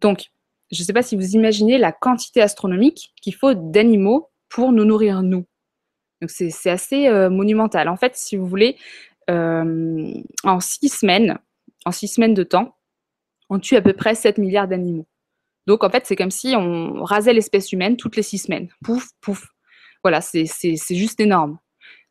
Donc, 0.00 0.30
je 0.70 0.82
ne 0.82 0.84
sais 0.84 0.92
pas 0.92 1.02
si 1.02 1.16
vous 1.16 1.34
imaginez 1.34 1.78
la 1.78 1.92
quantité 1.92 2.40
astronomique 2.40 3.12
qu'il 3.20 3.34
faut 3.34 3.54
d'animaux 3.54 4.30
pour 4.48 4.72
nous 4.72 4.84
nourrir, 4.84 5.22
nous. 5.22 5.46
Donc 6.20 6.30
c'est 6.30 6.70
assez 6.70 7.08
euh, 7.08 7.30
monumental. 7.30 7.88
En 7.88 7.96
fait, 7.96 8.14
si 8.14 8.36
vous 8.36 8.46
voulez, 8.46 8.76
euh, 9.30 10.12
en 10.44 10.60
six 10.60 10.90
semaines, 10.90 11.38
en 11.86 11.92
six 11.92 12.08
semaines 12.08 12.34
de 12.34 12.42
temps, 12.42 12.76
on 13.48 13.58
tue 13.58 13.76
à 13.76 13.82
peu 13.82 13.94
près 13.94 14.14
7 14.14 14.38
milliards 14.38 14.68
d'animaux. 14.68 15.06
Donc 15.66 15.82
en 15.82 15.90
fait, 15.90 16.06
c'est 16.06 16.16
comme 16.16 16.30
si 16.30 16.54
on 16.56 17.02
rasait 17.04 17.32
l'espèce 17.32 17.72
humaine 17.72 17.96
toutes 17.96 18.16
les 18.16 18.22
six 18.22 18.38
semaines. 18.38 18.68
Pouf, 18.84 19.08
pouf. 19.20 19.48
Voilà, 20.02 20.20
c'est 20.20 20.46
juste 20.90 21.20
énorme. 21.20 21.58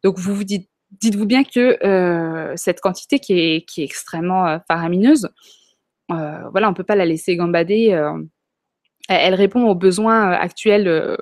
Donc 0.03 0.17
vous 0.17 0.35
vous 0.35 0.43
dites, 0.43 0.69
dites-vous 0.91 1.25
bien 1.25 1.43
que 1.43 1.83
euh, 1.85 2.53
cette 2.55 2.81
quantité 2.81 3.19
qui 3.19 3.33
est, 3.33 3.69
qui 3.69 3.81
est 3.81 3.85
extrêmement 3.85 4.59
faramineuse, 4.67 5.29
voilà, 6.09 6.67
on 6.67 6.71
ne 6.71 6.75
peut 6.75 6.83
pas 6.83 6.95
la 6.95 7.05
laisser 7.05 7.35
gambader. 7.35 7.89
elle 9.07 9.35
répond 9.35 9.67
aux 9.67 9.75
besoins 9.75 10.31
actuels 10.31 11.17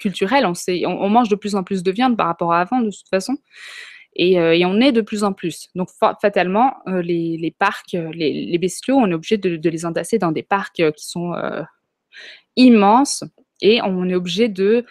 culturel. 0.00 0.44
On, 0.46 1.08
mange 1.08 1.28
de 1.28 1.36
plus 1.36 1.54
en 1.54 1.62
plus 1.62 1.84
de 1.84 1.90
viande 1.92 2.16
par 2.16 2.26
rapport 2.26 2.52
à 2.52 2.60
avant, 2.60 2.80
de 2.80 2.90
toute 2.90 3.08
façon. 3.08 3.36
Et, 4.16 4.40
euh, 4.40 4.58
on 4.66 4.80
est 4.80 4.90
de 4.90 5.02
plus 5.02 5.22
en 5.22 5.32
plus. 5.32 5.68
Donc, 5.76 5.88
fatalement, 6.20 6.74
euh, 6.88 7.02
les, 7.02 7.54
parcs, 7.56 7.94
euh, 7.94 8.10
les, 8.12 8.58
bestiaux, 8.58 8.96
on 8.96 9.08
est 9.08 9.14
obligé 9.14 9.36
de, 9.36 9.68
les 9.68 9.86
entasser 9.86 10.18
dans 10.18 10.32
des 10.32 10.42
parcs 10.42 10.82
qui 10.96 11.06
sont 11.06 11.34
immenses. 12.56 13.22
Et 13.62 13.80
on 13.82 14.08
est 14.08 14.14
obligé 14.14 14.48
de, 14.48 14.84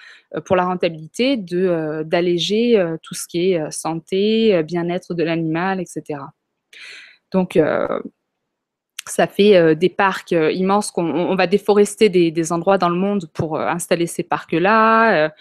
pour 0.46 0.56
la 0.56 0.66
rentabilité, 0.66 1.38
de 1.38 2.04
d'alléger 2.06 2.84
tout 3.02 3.16
ce 3.16 3.28
qui 3.28 3.52
est 3.52 3.72
santé, 3.72 4.62
bien-être 4.64 5.14
de 5.14 5.24
l'animal, 5.24 5.80
etc. 5.80 6.20
Donc, 7.32 7.58
ça 9.10 9.28
fait 9.28 9.56
euh, 9.56 9.76
des 9.76 9.90
parcs 9.90 10.34
euh, 10.34 10.52
immenses 10.52 10.92
qu'on 10.92 11.06
on 11.06 11.36
va 11.36 11.48
déforester 11.48 12.10
des, 12.10 12.52
endroits 12.52 12.78
dans 12.78 12.90
le 12.90 12.96
monde 12.96 13.30
pour 13.34 13.58
euh, 13.58 13.68
installer 13.68 14.08
ces 14.08 14.24
parcs-là. 14.24 15.32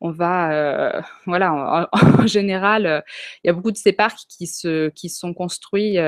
on 0.00 0.10
va, 0.10 1.04
voilà, 1.26 1.88
en, 1.92 2.26
général, 2.26 3.04
il 3.42 3.48
y 3.48 3.50
a 3.50 3.52
beaucoup 3.52 3.72
de 3.72 3.76
ces 3.76 3.92
parcs 3.92 4.20
qui, 4.28 4.46
se, 4.46 4.88
qui 4.90 5.08
sont 5.08 5.32
construits 5.34 5.98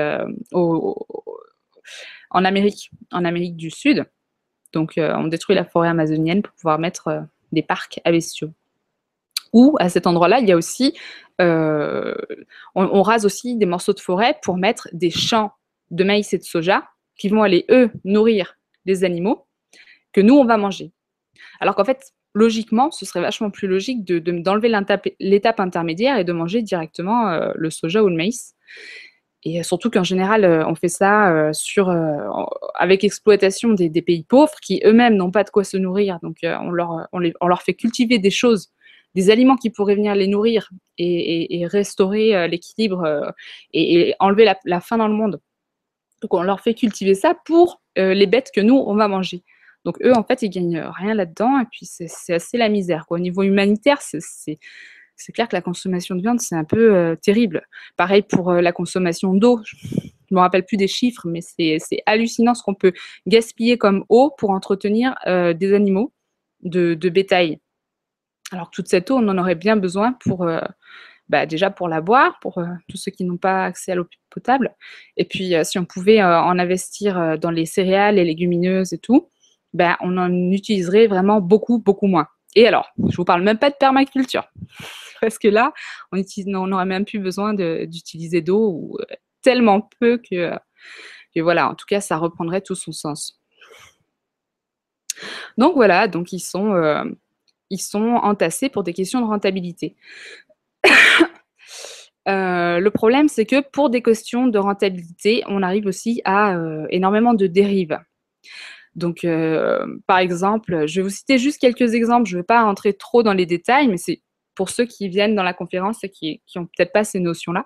en 0.51 1.05
Amérique, 2.31 2.91
en 3.11 3.25
Amérique 3.25 3.55
du 3.55 3.71
Sud. 3.71 4.05
Donc, 4.73 4.93
on 4.97 5.27
détruit 5.27 5.55
la 5.55 5.65
forêt 5.65 5.87
amazonienne 5.87 6.41
pour 6.41 6.53
pouvoir 6.53 6.79
mettre 6.79 7.25
des 7.51 7.63
parcs 7.63 7.99
à 8.03 8.11
bestiaux. 8.11 8.51
Ou 9.53 9.77
à 9.79 9.89
cet 9.89 10.07
endroit-là, 10.07 10.39
il 10.39 10.47
y 10.47 10.51
a 10.51 10.57
aussi, 10.57 10.93
on, 11.39 12.13
on, 12.75 13.01
rase 13.01 13.25
aussi 13.25 13.55
des 13.55 13.65
morceaux 13.65 13.93
de 13.93 13.99
forêt 13.99 14.37
pour 14.43 14.57
mettre 14.57 14.89
des 14.91 15.09
champs 15.09 15.53
de 15.91 16.03
maïs 16.03 16.33
et 16.33 16.37
de 16.37 16.43
soja 16.43 16.83
qui 17.17 17.29
vont 17.29 17.43
aller, 17.43 17.65
eux, 17.69 17.89
nourrir 18.03 18.57
les 18.85 19.03
animaux 19.03 19.45
que 20.13 20.21
nous, 20.21 20.35
on 20.35 20.45
va 20.45 20.57
manger. 20.57 20.91
Alors 21.59 21.75
qu'en 21.75 21.85
fait, 21.85 22.13
logiquement, 22.33 22.91
ce 22.91 23.05
serait 23.05 23.21
vachement 23.21 23.49
plus 23.49 23.67
logique 23.67 24.03
d'enlever 24.05 24.69
de, 24.69 25.15
l'étape 25.19 25.59
intermédiaire 25.59 26.17
et 26.17 26.23
de 26.23 26.33
manger 26.33 26.61
directement 26.61 27.29
euh, 27.29 27.51
le 27.55 27.69
soja 27.69 28.03
ou 28.03 28.09
le 28.09 28.15
maïs. 28.15 28.55
Et 29.43 29.63
surtout 29.63 29.89
qu'en 29.89 30.03
général, 30.03 30.43
euh, 30.43 30.65
on 30.67 30.75
fait 30.75 30.87
ça 30.87 31.31
euh, 31.31 31.53
sur, 31.53 31.93
avec 32.75 33.03
exploitation 33.03 33.73
des, 33.73 34.01
pays 34.01 34.23
pauvres 34.23 34.55
qui 34.61 34.81
eux-mêmes 34.85 35.15
n'ont 35.15 35.31
pas 35.31 35.43
de 35.43 35.49
quoi 35.49 35.63
se 35.63 35.77
nourrir. 35.77 36.19
Donc 36.21 36.37
on, 36.43 36.71
leur, 36.71 37.07
on, 37.11 37.47
leur 37.47 37.61
fait 37.61 37.73
cultiver 37.73 38.19
des 38.19 38.31
choses, 38.31 38.71
des 39.15 39.29
aliments 39.29 39.55
qui 39.55 39.69
pourraient 39.69 39.95
venir 39.95 40.15
les 40.15 40.27
nourrir 40.27 40.69
et, 40.97 41.65
restaurer 41.69 42.47
l'équilibre 42.47 43.33
et, 43.73 44.15
enlever 44.19 44.51
la, 44.65 44.81
faim 44.81 44.97
dans 44.97 45.07
le 45.07 45.13
monde 45.13 45.39
donc 46.21 46.33
on 46.33 46.43
leur 46.43 46.61
fait 46.61 46.73
cultiver 46.73 47.15
ça 47.15 47.35
pour 47.45 47.81
euh, 47.97 48.13
les 48.13 48.27
bêtes 48.27 48.51
que 48.53 48.61
nous, 48.61 48.75
on 48.75 48.95
va 48.95 49.07
manger. 49.07 49.43
Donc 49.85 49.97
eux, 50.03 50.13
en 50.13 50.23
fait, 50.23 50.41
ils 50.41 50.49
gagnent 50.49 50.83
rien 50.97 51.13
là-dedans. 51.13 51.59
Et 51.61 51.65
puis 51.71 51.85
c'est 51.85 52.33
assez 52.33 52.57
la 52.57 52.69
misère. 52.69 53.05
Au 53.09 53.19
niveau 53.19 53.43
humanitaire, 53.43 54.01
c'est 54.01 54.59
c'est 55.17 55.31
clair 55.31 55.47
que 55.47 55.55
la 55.55 55.61
consommation 55.61 56.15
de 56.15 56.21
viande, 56.21 56.39
c'est 56.39 56.55
un 56.55 56.63
peu 56.63 56.95
euh, 56.95 57.15
terrible. 57.15 57.67
Pareil 57.97 58.21
pour 58.21 58.51
euh, 58.51 58.61
la 58.61 58.71
consommation 58.71 59.33
d'eau. 59.33 59.59
Je 59.63 59.75
ne 60.31 60.35
me 60.35 60.39
rappelle 60.39 60.65
plus 60.65 60.77
des 60.77 60.87
chiffres, 60.87 61.27
mais 61.27 61.41
c'est 61.41 61.79
hallucinant 62.05 62.53
ce 62.53 62.61
qu'on 62.63 62.75
peut 62.75 62.93
gaspiller 63.25 63.77
comme 63.77 64.05
eau 64.09 64.33
pour 64.37 64.51
entretenir 64.51 65.15
euh, 65.25 65.53
des 65.53 65.73
animaux 65.73 66.13
de, 66.61 66.95
bétail. 67.09 67.59
Alors 68.51 68.69
toute 68.69 68.87
cette 68.87 69.09
eau, 69.09 69.17
on 69.17 69.27
en 69.27 69.37
aurait 69.37 69.55
bien 69.55 69.75
besoin 69.75 70.13
pour, 70.13 70.49
bah, 71.29 71.45
déjà 71.45 71.69
pour 71.69 71.87
la 71.87 72.01
boire, 72.01 72.39
pour 72.41 72.61
tous 72.89 72.97
ceux 72.97 73.11
qui 73.11 73.23
n'ont 73.23 73.37
pas 73.37 73.65
accès 73.65 73.93
à 73.93 73.95
l'eau 73.95 74.05
potable. 74.29 74.75
Et 75.17 75.25
puis 75.25 75.53
si 75.63 75.79
on 75.79 75.85
pouvait 75.85 76.21
en 76.21 76.59
investir 76.59 77.37
dans 77.39 77.51
les 77.51 77.65
céréales, 77.65 78.15
les 78.15 78.25
légumineuses 78.25 78.93
et 78.93 78.97
tout, 78.97 79.29
ben, 79.73 79.97
on 80.01 80.17
en 80.17 80.31
utiliserait 80.51 81.07
vraiment 81.07 81.41
beaucoup, 81.41 81.79
beaucoup 81.79 82.07
moins. 82.07 82.27
Et 82.57 82.65
alors, 82.65 82.89
je 83.07 83.15
vous 83.15 83.23
parle 83.23 83.43
même 83.43 83.59
pas 83.59 83.69
de 83.69 83.75
permaculture, 83.75 84.49
parce 85.21 85.37
que 85.37 85.47
là, 85.47 85.73
on 86.11 86.67
n'aurait 86.67 86.87
même 86.87 87.05
plus 87.05 87.19
besoin 87.19 87.53
d'utiliser 87.53 88.41
d'eau 88.41 88.71
ou 88.71 88.97
euh, 88.99 89.15
tellement 89.43 89.87
peu 89.99 90.17
que, 90.17 90.57
voilà, 91.39 91.69
en 91.69 91.75
tout 91.75 91.85
cas, 91.87 92.01
ça 92.01 92.17
reprendrait 92.17 92.61
tout 92.61 92.73
son 92.73 92.91
sens. 92.91 93.39
Donc 95.59 95.75
voilà, 95.75 96.07
donc 96.07 96.33
ils 96.33 96.39
sont, 96.39 96.73
euh, 96.73 97.03
ils 97.69 97.77
sont 97.77 98.15
entassés 98.23 98.69
pour 98.69 98.83
des 98.83 98.93
questions 98.93 99.21
de 99.21 99.27
rentabilité. 99.27 99.95
Euh, 102.29 102.81
le 102.81 102.91
problème, 102.91 103.29
c'est 103.29 103.45
que 103.45 103.61
pour 103.61 103.89
des 103.89 104.01
questions 104.01 104.47
de 104.47 104.59
rentabilité, 104.59 105.43
on 105.47 105.63
arrive 105.63 105.85
aussi 105.85 106.21
à 106.25 106.57
énormément 106.89 107.33
de 107.33 107.47
dérives. 107.47 107.97
Donc, 108.97 109.23
euh, 109.23 109.85
par 110.07 110.17
exemple, 110.17 110.87
je 110.87 110.99
vais 110.99 111.03
vous 111.03 111.13
citer 111.13 111.37
juste 111.37 111.61
quelques 111.61 111.93
exemples. 111.93 112.27
Je 112.27 112.35
ne 112.35 112.41
vais 112.41 112.45
pas 112.45 112.63
rentrer 112.63 112.93
trop 112.93 113.21
dans 113.21 113.33
les 113.33 113.45
détails, 113.45 113.87
mais 113.87 113.97
c'est 113.97 114.23
pour 114.55 114.71
ceux 114.71 114.85
qui 114.85 115.07
viennent 115.07 115.35
dans 115.35 115.43
la 115.43 115.53
conférence 115.53 116.03
et 116.03 116.09
qui 116.09 116.41
n'ont 116.55 116.65
peut-être 116.65 116.91
pas 116.91 117.03
ces 117.03 117.19
notions-là. 117.19 117.65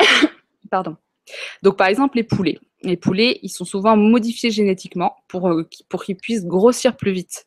Pardon. 0.70 0.96
Donc, 1.62 1.76
par 1.76 1.88
exemple, 1.88 2.16
les 2.16 2.24
poulets. 2.24 2.58
Les 2.82 2.96
poulets, 2.96 3.38
ils 3.42 3.50
sont 3.50 3.66
souvent 3.66 3.98
modifiés 3.98 4.50
génétiquement 4.50 5.14
pour, 5.28 5.48
euh, 5.48 5.68
pour 5.90 6.04
qu'ils 6.04 6.16
puissent 6.16 6.46
grossir 6.46 6.96
plus 6.96 7.12
vite. 7.12 7.46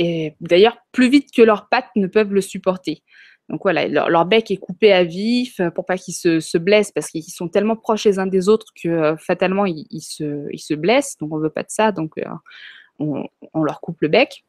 Et 0.00 0.34
d'ailleurs, 0.40 0.78
plus 0.90 1.08
vite 1.08 1.30
que 1.32 1.42
leurs 1.42 1.68
pattes 1.68 1.90
ne 1.94 2.08
peuvent 2.08 2.32
le 2.32 2.40
supporter. 2.40 3.04
Donc 3.50 3.62
voilà, 3.64 3.88
leur, 3.88 4.26
bec 4.26 4.52
est 4.52 4.58
coupé 4.58 4.92
à 4.92 5.02
vif 5.02 5.58
euh, 5.58 5.70
pour 5.70 5.84
pas 5.84 5.98
qu'ils 5.98 6.14
se, 6.14 6.56
blessent 6.56 6.92
parce 6.92 7.08
qu'ils 7.08 7.24
sont 7.24 7.48
tellement 7.48 7.74
proches 7.74 8.04
les 8.04 8.20
uns 8.20 8.28
des 8.28 8.48
autres 8.48 8.68
que 8.80 8.88
euh, 8.88 9.16
fatalement 9.16 9.66
ils, 9.66 10.00
se, 10.00 10.74
blessent. 10.74 11.16
Donc 11.18 11.32
on 11.32 11.38
veut 11.38 11.50
pas 11.50 11.64
de 11.64 11.70
ça, 11.70 11.90
donc 11.90 12.12
euh, 12.18 12.24
on, 13.00 13.62
leur 13.64 13.80
coupe 13.80 14.00
le 14.02 14.08
bec. 14.08 14.44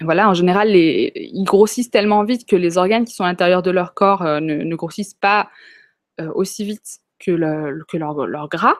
Voilà, 0.00 0.28
en 0.28 0.34
général, 0.34 0.76
ils 0.76 1.44
grossissent 1.44 1.90
tellement 1.90 2.22
vite 2.22 2.46
que 2.46 2.54
les 2.54 2.78
organes 2.78 3.04
qui 3.04 3.14
sont 3.14 3.24
à 3.24 3.26
l'intérieur 3.26 3.62
de 3.62 3.72
leur 3.72 3.94
corps 3.94 4.22
ne, 4.22 4.76
grossissent 4.76 5.14
pas 5.14 5.48
aussi 6.36 6.64
vite 6.64 7.00
que, 7.18 7.32
leur, 7.32 8.48
gras. 8.48 8.76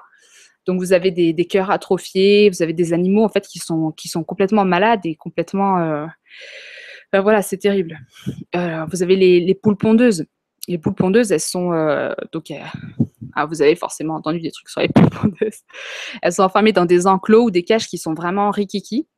Donc 0.64 0.78
vous 0.78 0.92
avez 0.92 1.10
des, 1.10 1.44
cœurs 1.46 1.72
atrophiés, 1.72 2.50
vous 2.50 2.62
avez 2.62 2.72
des 2.72 2.92
animaux 2.92 3.24
en 3.24 3.28
fait 3.28 3.48
qui 3.48 3.58
sont 3.58 4.24
complètement 4.24 4.64
malades 4.64 5.04
et 5.06 5.16
complètement 5.16 6.06
ben 7.12 7.22
voilà, 7.22 7.42
c'est 7.42 7.58
terrible. 7.58 7.98
Euh, 8.54 8.84
vous 8.90 9.02
avez 9.02 9.16
les, 9.16 9.54
poules 9.54 9.76
pondeuses. 9.76 10.26
Les 10.66 10.78
poules 10.78 10.94
pondeuses, 10.94 11.32
elles 11.32 11.40
sont 11.40 11.72
euh, 11.72 12.12
donc 12.32 12.50
euh, 12.50 12.58
ah, 13.34 13.46
vous 13.46 13.62
avez 13.62 13.76
forcément 13.76 14.14
entendu 14.14 14.40
des 14.40 14.50
trucs 14.50 14.68
sur 14.68 14.80
les 14.80 14.88
poules 14.94 15.08
pondeuses. 15.08 15.62
Elles 16.20 16.32
sont 16.32 16.42
enfermées 16.42 16.72
dans 16.72 16.84
des 16.84 17.06
enclos 17.06 17.44
ou 17.44 17.50
des 17.50 17.64
cages 17.64 17.88
qui 17.88 17.96
sont 17.96 18.14
vraiment 18.14 18.50
rikiki. 18.50 19.08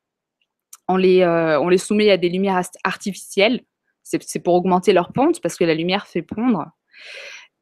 On 0.86 0.96
les, 0.96 1.24
on 1.24 1.68
les 1.68 1.78
soumet 1.78 2.10
à 2.10 2.16
des 2.16 2.28
lumières 2.28 2.62
artificielles. 2.82 3.62
C'est 4.02 4.40
pour 4.40 4.54
augmenter 4.54 4.92
leur 4.92 5.12
ponte 5.12 5.40
parce 5.40 5.54
que 5.56 5.62
la 5.62 5.74
lumière 5.74 6.08
fait 6.08 6.22
pondre. 6.22 6.66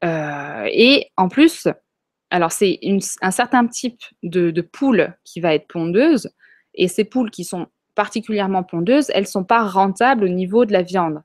et 0.03 1.11
en 1.17 1.29
plus, 1.29 1.69
alors 2.31 2.53
c'est 2.53 2.81
un 3.21 3.31
certain 3.31 3.67
type 3.67 4.01
de 4.23 4.61
poule 4.63 5.15
qui 5.25 5.41
va 5.41 5.55
être 5.55 5.69
pondeuse. 5.69 6.31
Et 6.73 6.89
ces 6.89 7.05
poules 7.05 7.31
qui 7.31 7.45
sont 7.45 7.67
particulièrement 7.99 8.63
pondeuses, 8.63 9.11
elles 9.13 9.25
ne 9.25 9.27
sont 9.27 9.43
pas 9.43 9.65
rentables 9.65 10.23
au 10.23 10.29
niveau 10.29 10.65
de 10.65 10.73
la 10.73 10.83
viande. 10.83 11.21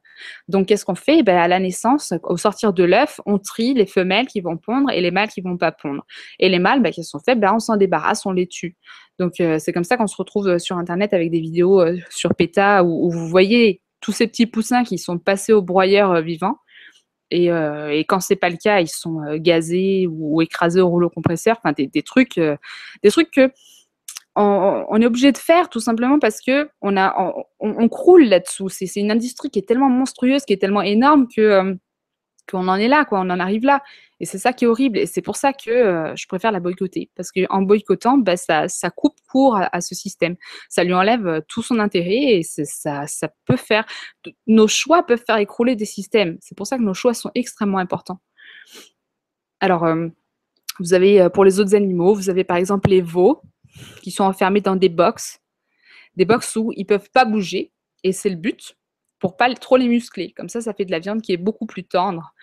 Donc, 0.48 0.66
qu'est-ce 0.66 0.86
qu'on 0.86 0.96
fait? 0.96 1.22
Ben, 1.22 1.38
À 1.38 1.48
la 1.48 1.60
naissance, 1.60 2.16
au 2.24 2.36
sortir 2.36 2.74
de 2.74 2.84
l'œuf, 2.84 3.22
on 3.28 3.38
trie 3.38 3.76
les 3.76 3.86
femelles 3.86 4.26
qui 4.26 4.42
vont 4.42 4.58
pondre 4.58 4.90
et 4.90 5.00
les 5.00 5.12
mâles 5.12 5.30
qui 5.30 5.44
ne 5.44 5.50
vont 5.50 5.58
pas 5.58 5.72
pondre. 5.72 6.04
Et 6.40 6.50
les 6.50 6.58
mâles, 6.58 6.82
ben, 6.82 6.92
sont 6.92 7.20
faibles, 7.20 7.42
ben, 7.42 7.54
on 7.54 7.60
s'en 7.60 7.78
débarrasse, 7.78 8.26
on 8.26 8.32
les 8.32 8.48
tue. 8.48 8.76
Donc, 9.20 9.40
euh, 9.40 9.60
c'est 9.60 9.72
comme 9.72 9.84
ça 9.84 9.98
qu'on 9.98 10.08
se 10.08 10.16
retrouve 10.16 10.48
euh, 10.48 10.58
sur 10.58 10.76
Internet 10.80 11.14
avec 11.14 11.30
des 11.30 11.40
vidéos 11.40 11.80
euh, 11.80 11.96
sur 12.10 12.34
PETA 12.34 12.84
où, 12.84 13.12
vous 13.12 13.28
voyez 13.28 13.84
tous 14.02 14.12
ces 14.12 14.26
petits 14.26 14.48
poussins 14.48 14.84
qui 14.84 14.98
sont 14.98 15.20
passés 15.20 15.54
au 15.54 15.62
broyeur 15.62 16.24
vivant. 16.24 16.58
Et, 17.30 17.46
et, 17.48 18.06
quand 18.06 18.20
c'est 18.20 18.36
pas 18.36 18.50
le 18.50 18.58
cas, 18.58 18.80
ils 18.80 18.88
sont 18.88 19.22
gazés 19.38 20.08
ou, 20.08 20.42
écrasés 20.42 20.82
au 20.82 20.88
rouleau 20.88 21.10
compresseur. 21.10 21.58
Enfin, 21.58 21.72
des, 21.72 21.88
des 21.88 22.04
trucs, 22.04 22.36
des 22.38 23.10
trucs 23.10 23.32
que 23.32 23.52
on, 24.36 25.02
est 25.02 25.06
obligé 25.06 25.32
de 25.32 25.38
faire 25.38 25.70
tout 25.70 25.80
simplement 25.80 26.20
parce 26.20 26.42
que 26.42 26.70
on, 26.82 26.98
a, 26.98 27.34
on, 27.60 27.90
croule 27.90 28.26
là-dessous. 28.26 28.70
C'est 28.70 28.88
une 28.96 29.12
industrie 29.12 29.50
qui 29.50 29.60
est 29.60 29.68
tellement 29.68 29.90
monstrueuse, 29.90 30.44
qui 30.46 30.54
est 30.54 30.58
tellement 30.58 30.82
énorme 30.82 31.28
que 31.28 31.42
euh, 31.42 31.76
qu'on 32.50 32.68
en 32.68 32.76
est 32.76 32.88
là, 32.88 33.06
quoi, 33.06 33.20
on 33.20 33.30
en 33.30 33.40
arrive 33.40 33.64
là. 33.64 33.84
Et 34.20 34.26
c'est 34.26 34.40
ça 34.40 34.52
qui 34.52 34.66
est 34.66 34.68
horrible. 34.68 34.98
Et 34.98 35.06
c'est 35.06 35.22
pour 35.22 35.36
ça 35.36 35.54
que 35.54 35.70
euh, 35.70 36.16
je 36.16 36.26
préfère 36.28 36.52
la 36.52 36.60
boycotter. 36.60 37.10
Parce 37.16 37.32
qu'en 37.32 37.62
boycottant, 37.62 38.18
bah, 38.18 38.36
ça, 38.36 38.68
ça, 38.68 38.90
coupe 38.90 39.18
court 39.30 39.58
à, 39.58 39.82
ce 39.82 39.94
système. 39.96 40.36
Ça 40.68 40.84
lui 40.84 40.94
enlève 40.94 41.28
euh, 41.28 41.42
tout 41.48 41.62
son 41.62 41.80
intérêt 41.80 42.38
et 42.38 42.44
ça, 42.44 43.06
ça 43.06 43.30
peut 43.46 43.58
faire. 43.58 43.86
Nos 44.48 44.68
choix 44.68 45.04
peuvent 45.04 45.24
faire 45.26 45.38
écrouler 45.38 45.76
des 45.76 45.86
systèmes. 45.86 46.38
C'est 46.42 46.58
pour 46.58 46.68
ça 46.68 46.78
que 46.78 46.84
nos 46.84 46.94
choix 46.94 47.14
sont 47.14 47.32
extrêmement 47.36 47.78
importants. 47.78 48.20
Alors, 49.60 49.88
vous 50.80 50.94
avez 50.94 51.30
pour 51.34 51.46
les 51.46 51.62
autres 51.62 51.74
animaux, 51.74 52.14
vous 52.14 52.30
avez 52.30 52.44
par 52.44 52.58
exemple 52.58 52.90
les 52.90 53.00
veaux 53.00 53.42
qui 54.02 54.12
sont 54.12 54.24
enfermés 54.24 54.62
dans 54.62 54.76
des 54.76 54.90
box, 54.90 55.40
des 56.16 56.26
box 56.26 56.56
où 56.56 56.72
ils 56.76 56.86
peuvent 56.86 57.10
pas 57.12 57.26
bouger, 57.26 57.72
et 58.04 58.12
c'est 58.12 58.30
le 58.30 58.36
but 58.36 58.76
pour 59.20 59.38
pas 59.38 59.54
trop 59.56 59.78
les 59.78 59.88
muscler. 59.88 60.34
Comme 60.36 60.50
ça, 60.50 60.60
ça 60.60 60.74
fait 60.74 60.84
de 60.84 60.92
la 60.92 61.00
viande 61.00 61.22
qui 61.22 61.32
est 61.32 61.38
beaucoup 61.38 61.66
plus 61.66 61.86
tendre. 61.86 62.34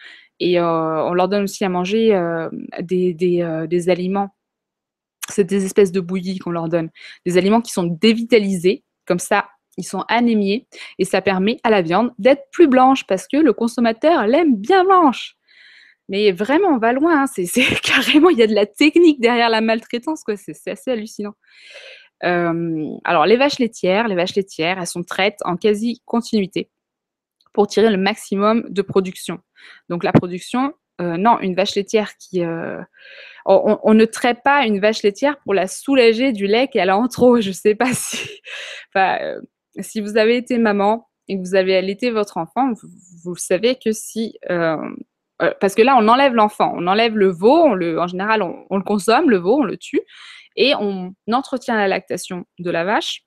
Et 0.40 0.58
euh, 0.58 1.04
on 1.04 1.12
leur 1.12 1.28
donne 1.28 1.42
aussi 1.44 1.62
à 1.64 1.68
manger 1.68 2.14
euh, 2.14 2.48
des, 2.80 3.14
euh, 3.42 3.66
des, 3.66 3.90
aliments. 3.90 4.34
C'est 5.28 5.44
des 5.44 5.66
espèces 5.66 5.92
de 5.92 6.00
bouillies 6.00 6.38
qu'on 6.38 6.50
leur 6.50 6.70
donne. 6.70 6.88
Des 7.26 7.36
aliments 7.36 7.60
qui 7.60 7.72
sont 7.72 7.84
dévitalisés. 7.84 8.82
Comme 9.04 9.18
ça, 9.18 9.50
ils 9.76 9.84
sont 9.84 10.06
anémiés. 10.08 10.66
Et 10.98 11.04
ça 11.04 11.20
permet 11.20 11.58
à 11.64 11.70
la 11.70 11.82
viande 11.82 12.12
d'être 12.18 12.44
plus 12.50 12.66
blanche 12.66 13.06
parce 13.06 13.28
que 13.28 13.36
le 13.36 13.52
consommateur 13.52 14.26
l'aime 14.26 14.56
bien 14.56 14.84
blanche. 14.84 15.36
Mais 16.10 16.32
vraiment, 16.32 16.68
on 16.68 16.78
va 16.78 16.92
loin. 16.92 17.22
Hein. 17.22 17.26
C'est, 17.46 17.80
carrément, 17.80 18.28
il 18.28 18.36
y 18.36 18.42
a 18.42 18.46
de 18.46 18.54
la 18.54 18.66
technique 18.66 19.20
derrière 19.20 19.48
la 19.48 19.62
maltraitance, 19.62 20.22
quoi. 20.22 20.36
C'est, 20.36 20.68
assez 20.68 20.90
hallucinant. 20.90 21.34
alors, 22.20 23.24
les 23.24 23.36
vaches 23.36 23.58
laitières, 23.58 24.08
les 24.08 24.16
vaches 24.16 24.34
laitières, 24.34 24.78
elles 24.78 24.86
sont 24.86 25.04
traites 25.04 25.38
en 25.44 25.56
quasi 25.56 26.02
continuité 26.04 26.68
pour 27.54 27.66
tirer 27.66 27.90
le 27.90 27.96
maximum 27.96 28.64
de 28.68 28.82
production. 28.82 29.38
Donc, 29.88 30.04
la 30.04 30.12
production, 30.12 30.74
euh, 31.00 31.16
non, 31.16 31.40
une 31.40 31.54
vache 31.54 31.76
laitière 31.76 32.16
qui. 32.16 32.44
Euh, 32.44 32.82
on, 33.46 33.94
ne 33.94 34.04
traite 34.04 34.42
pas 34.44 34.66
une 34.66 34.80
vache 34.80 35.02
laitière 35.02 35.38
pour 35.40 35.54
la 35.54 35.66
soulager 35.66 36.32
du 36.32 36.46
lait 36.46 36.68
qu'elle 36.68 36.90
a 36.90 36.96
en 36.96 37.08
trop. 37.08 37.40
Je 37.40 37.48
ne 37.48 37.54
sais 37.54 37.74
pas 37.74 37.90
si. 37.94 38.18
Enfin, 38.88 39.18
euh, 39.22 39.40
si 39.78 40.00
vous 40.00 40.16
avez 40.16 40.36
été 40.36 40.58
maman 40.58 41.08
et 41.28 41.36
que 41.36 41.40
vous 41.40 41.54
avez 41.54 41.76
allaité 41.76 42.10
votre 42.10 42.36
enfant, 42.36 42.72
vous 43.24 43.36
savez 43.36 43.76
que 43.76 43.92
si 43.92 44.36
euh, 45.42 45.52
parce 45.60 45.74
que 45.74 45.82
là, 45.82 45.96
on 45.98 46.08
enlève 46.08 46.34
l'enfant, 46.34 46.72
on 46.76 46.86
enlève 46.86 47.16
le 47.16 47.30
veau, 47.30 47.66
en 47.66 48.06
général, 48.06 48.42
on, 48.42 48.76
le 48.76 48.82
consomme, 48.82 49.30
le 49.30 49.38
veau, 49.38 49.60
on 49.60 49.64
le 49.64 49.76
tue, 49.76 50.00
et 50.56 50.74
on 50.74 51.14
entretient 51.32 51.76
la 51.76 51.88
lactation 51.88 52.44
de 52.58 52.70
la 52.70 52.84
vache 52.84 53.22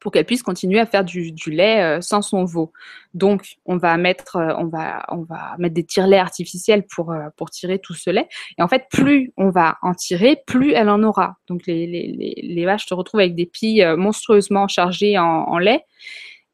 pour 0.00 0.10
qu'elle 0.10 0.24
puisse 0.24 0.42
continuer 0.42 0.80
à 0.80 0.86
faire 0.86 1.04
du, 1.04 1.32
lait 1.46 1.80
euh, 1.80 2.00
sans 2.00 2.20
son 2.20 2.44
veau. 2.44 2.72
Donc, 3.14 3.54
on 3.64 3.76
va 3.76 3.96
mettre, 3.96 4.36
euh, 4.36 4.52
on 4.58 4.66
va, 4.66 5.04
on 5.08 5.22
va 5.22 5.54
mettre 5.58 5.74
des 5.74 5.84
tire-laits 5.84 6.20
artificiels 6.20 6.84
pour, 6.84 7.14
pour 7.36 7.50
tirer 7.50 7.78
tout 7.78 7.94
ce 7.94 8.10
lait. 8.10 8.28
Et 8.58 8.62
en 8.62 8.66
fait, 8.66 8.86
plus 8.90 9.32
on 9.36 9.50
va 9.50 9.78
en 9.82 9.94
tirer, 9.94 10.42
plus 10.46 10.72
elle 10.72 10.88
en 10.88 11.02
aura. 11.04 11.36
Donc, 11.46 11.66
les, 11.66 11.86
les, 11.86 12.34
les, 12.42 12.64
vaches 12.64 12.86
se 12.86 12.94
retrouvent 12.94 13.20
avec 13.20 13.36
des 13.36 13.46
pilles 13.46 13.86
monstrueusement 13.96 14.66
chargées 14.66 15.16
en 15.16 15.58
lait. 15.58 15.84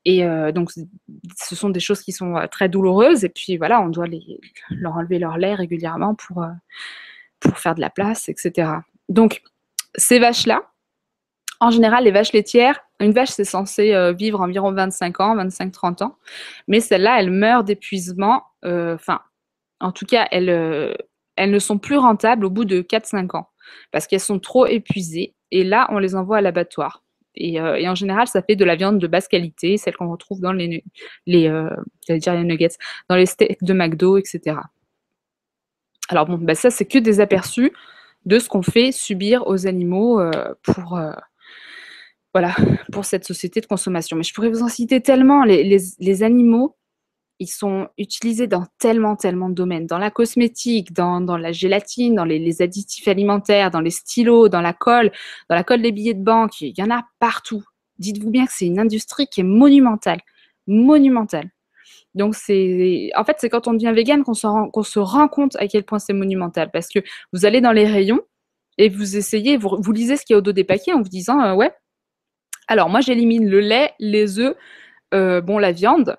Et 0.05 0.25
euh, 0.25 0.53
donc, 0.53 0.71
ce 0.71 1.55
sont 1.55 1.71
des 1.71 1.81
choses 1.81 2.01
qui 2.03 2.13
sont 2.13 2.37
euh, 2.37 2.47
très 2.47 2.69
douloureuses. 2.69 3.25
Et 3.25 3.29
puis, 3.29 3.57
voilà, 3.57 3.81
on 3.81 3.89
doit 3.89 4.07
leur 4.71 4.97
enlever 4.97 5.19
leur 5.19 5.37
lait 5.37 5.55
régulièrement 5.55 6.15
pour, 6.15 6.43
euh, 6.43 6.49
pour 7.39 7.59
faire 7.59 7.75
de 7.75 7.81
la 7.81 7.91
place, 7.91 8.29
etc. 8.29 8.71
Donc, 9.09 9.43
ces 9.97 10.19
vaches-là, 10.19 10.63
en 11.61 11.71
général, 11.71 12.05
les 12.05 12.11
vaches 12.11 12.33
laitières, 12.33 12.81
une 13.01 13.13
vache, 13.13 13.31
c'est 13.31 13.45
censé 13.45 13.95
vivre 14.15 14.41
environ 14.41 14.73
25 14.73 15.21
ans, 15.21 15.37
25-30 15.37 16.03
ans. 16.03 16.17
Mais 16.69 16.81
celles-là, 16.81 17.21
elles 17.21 17.31
meurent 17.31 17.65
d'épuisement. 17.65 18.45
Enfin, 18.65 19.21
en 19.81 19.93
tout 19.93 20.07
cas, 20.07 20.27
elles, 20.31 20.97
elles 21.37 21.51
ne 21.51 21.59
sont 21.59 21.79
plus 21.79 21.99
rentables 21.99 22.47
au 22.47 22.51
bout 22.51 22.65
de 22.65 22.81
4-5 22.81 23.37
ans 23.37 23.51
parce 23.91 24.07
qu'elles 24.07 24.21
sont 24.21 24.39
trop 24.39 24.67
épuisées. 24.67 25.35
Et 25.51 25.65
là, 25.65 25.87
on 25.91 25.99
les 25.99 26.15
envoie 26.15 26.39
à 26.39 26.41
l'abattoir. 26.41 27.03
Et, 27.37 27.61
en 27.61 27.95
général, 27.95 28.27
ça 28.27 28.43
fait 28.43 28.57
de 28.57 28.65
la 28.65 28.77
viande 28.77 28.99
de 28.99 29.07
basse 29.07 29.29
qualité, 29.29 29.77
celle 29.77 29.97
qu'on 29.97 30.11
retrouve 30.11 30.41
dans 30.41 30.53
les, 30.53 30.85
les, 31.27 31.49
dire 32.09 32.35
les 32.35 32.45
nuggets, 32.45 32.77
dans 33.09 33.17
les 33.17 33.27
steaks 33.27 33.63
de 33.63 33.73
McDo, 33.73 34.19
etc. 34.19 34.57
Alors 36.09 36.27
bon, 36.27 36.39
bah 36.39 36.55
ça, 36.55 36.71
c'est 36.71 36.87
que 36.87 36.99
des 36.99 37.21
aperçus 37.21 37.73
de 38.27 38.39
ce 38.39 38.49
qu'on 38.49 38.63
fait 38.63 38.93
subir 38.93 39.47
aux 39.47 39.67
animaux 39.67 40.21
pour, 40.63 41.01
voilà, 42.33 42.55
pour 42.93 43.05
cette 43.05 43.25
société 43.25 43.61
de 43.61 43.67
consommation. 43.67 44.17
Mais 44.17 44.23
je 44.23 44.33
pourrais 44.33 44.51
vous 44.51 44.63
en 44.63 44.69
citer 44.69 45.01
tellement. 45.01 45.45
Les, 45.45 46.23
animaux, 46.23 46.77
ils 47.41 47.49
sont 47.49 47.89
utilisés 47.97 48.47
dans 48.47 48.67
tellement, 48.79 49.17
tellement 49.17 49.49
de 49.49 49.55
domaines. 49.55 49.87
Dans 49.87 49.99
la 49.99 50.11
cosmétique, 50.11 50.93
dans, 50.93 51.21
la 51.39 51.53
gélatine, 51.53 52.15
dans 52.15 52.25
les, 52.25 52.63
additifs 52.63 53.09
alimentaires, 53.09 53.71
dans 53.71 53.81
les 53.81 53.91
stylos, 53.91 54.49
dans 54.49 54.61
la 54.61 54.75
colle, 54.75 55.11
dans 55.49 55.55
la 55.55 55.65
colle 55.65 55.81
des 55.81 55.91
billets 55.91 56.15
de 56.15 56.23
banque. 56.23 56.61
Il 56.61 56.79
y 56.79 56.83
en 56.83 56.91
a 56.91 57.03
partout. 57.19 57.65
Dites-vous 57.99 58.31
bien 58.31 58.45
que 58.45 58.53
c'est 58.55 58.67
une 58.67 58.79
industrie 58.79 59.27
qui 59.27 59.41
est 59.41 59.45
monumentale. 59.45 60.21
Monumentale. 60.67 61.51
Donc, 62.15 62.35
c'est, 62.35 63.11
en 63.17 63.25
fait, 63.25 63.37
c'est 63.39 63.49
quand 63.49 63.67
on 63.69 63.73
devient 63.73 63.93
vegan 63.95 64.23
qu'on 64.23 64.35
se, 64.35 64.47
rend, 64.47 64.71
se 64.83 64.99
rend 64.99 65.29
compte 65.29 65.57
à 65.57 65.67
quel 65.67 65.85
point 65.85 65.99
c'est 65.99 66.13
monumental. 66.13 66.71
Parce 66.71 66.89
que 66.89 66.99
vous 67.33 67.47
allez 67.47 67.63
dans 67.63 67.73
les 67.73 67.87
rayons 67.87 68.21
et 68.77 68.91
vous 68.91 69.17
essayez, 69.17 69.57
vous, 69.57 69.93
lisez 69.93 70.19
ce 70.19 70.27
qu'il 70.27 70.35
y 70.35 70.37
a 70.37 70.39
au 70.39 70.43
dos 70.43 70.53
des 70.53 70.65
paquets 70.65 70.93
en 70.93 71.01
vous 71.01 71.09
disant, 71.09 71.41
euh, 71.41 71.55
ouais, 71.55 71.73
alors, 72.69 72.91
moi, 72.91 73.01
j'élimine 73.01 73.49
le 73.49 73.61
lait, 73.61 73.93
les 73.99 74.39
œufs, 74.39 74.55
euh, 75.15 75.41
bon, 75.41 75.59
la 75.59 75.73
viande, 75.73 76.17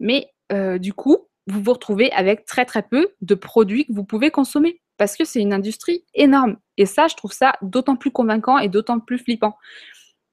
mais 0.00 0.28
euh, 0.52 0.78
du 0.78 0.92
coup, 0.92 1.18
vous 1.46 1.62
vous 1.62 1.72
retrouvez 1.72 2.12
avec 2.12 2.44
très 2.44 2.64
très 2.64 2.82
peu 2.82 3.08
de 3.20 3.34
produits 3.34 3.86
que 3.86 3.92
vous 3.92 4.04
pouvez 4.04 4.30
consommer 4.30 4.80
parce 4.96 5.16
que 5.16 5.24
c'est 5.24 5.40
une 5.40 5.54
industrie 5.54 6.04
énorme. 6.14 6.58
Et 6.76 6.86
ça, 6.86 7.08
je 7.08 7.16
trouve 7.16 7.32
ça 7.32 7.54
d'autant 7.62 7.96
plus 7.96 8.10
convaincant 8.10 8.58
et 8.58 8.68
d'autant 8.68 9.00
plus 9.00 9.18
flippant. 9.18 9.56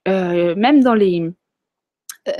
Euh, 0.07 0.55
même 0.55 0.83
dans 0.83 0.93
les 0.93 1.31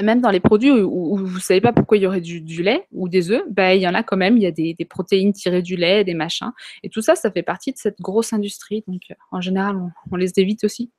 même 0.01 0.19
dans 0.19 0.31
les 0.31 0.41
produits 0.41 0.71
où, 0.71 1.15
vous 1.15 1.35
ne 1.35 1.39
savez 1.39 1.61
pas 1.61 1.71
pourquoi 1.71 1.95
il 1.97 2.03
y 2.03 2.07
aurait 2.07 2.19
du, 2.19 2.41
lait 2.61 2.85
ou 2.91 3.07
des 3.07 3.31
œufs, 3.31 3.43
bah, 3.49 3.73
il 3.73 3.81
y 3.81 3.87
en 3.87 3.93
a 3.93 4.03
quand 4.03 4.17
même, 4.17 4.35
il 4.35 4.43
y 4.43 4.45
a 4.45 4.51
des, 4.51 4.75
protéines 4.89 5.31
tirées 5.31 5.61
du 5.61 5.77
lait, 5.77 6.03
des 6.03 6.13
machins. 6.13 6.51
Et 6.83 6.89
tout 6.89 7.01
ça, 7.01 7.15
ça 7.15 7.31
fait 7.31 7.43
partie 7.43 7.71
de 7.71 7.77
cette 7.77 8.01
grosse 8.01 8.33
industrie. 8.33 8.83
Donc, 8.87 9.01
en 9.31 9.39
général, 9.39 9.77
on 10.11 10.15
les 10.17 10.31
évite 10.37 10.65
aussi. 10.65 10.91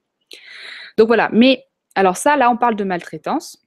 Donc 0.97 1.07
voilà, 1.07 1.29
mais 1.33 1.65
alors 1.95 2.17
ça, 2.17 2.37
là, 2.37 2.51
on 2.51 2.57
parle 2.57 2.77
de 2.77 2.85
maltraitance. 2.85 3.63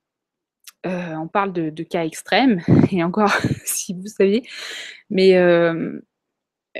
Euh, 0.85 1.15
on 1.15 1.27
parle 1.27 1.53
de, 1.53 1.83
cas 1.83 2.05
extrêmes, 2.05 2.61
et 2.91 3.03
encore, 3.03 3.31
si 3.65 3.93
vous 3.93 4.07
saviez. 4.07 4.43
Mais, 5.09 5.37
euh, 5.37 5.99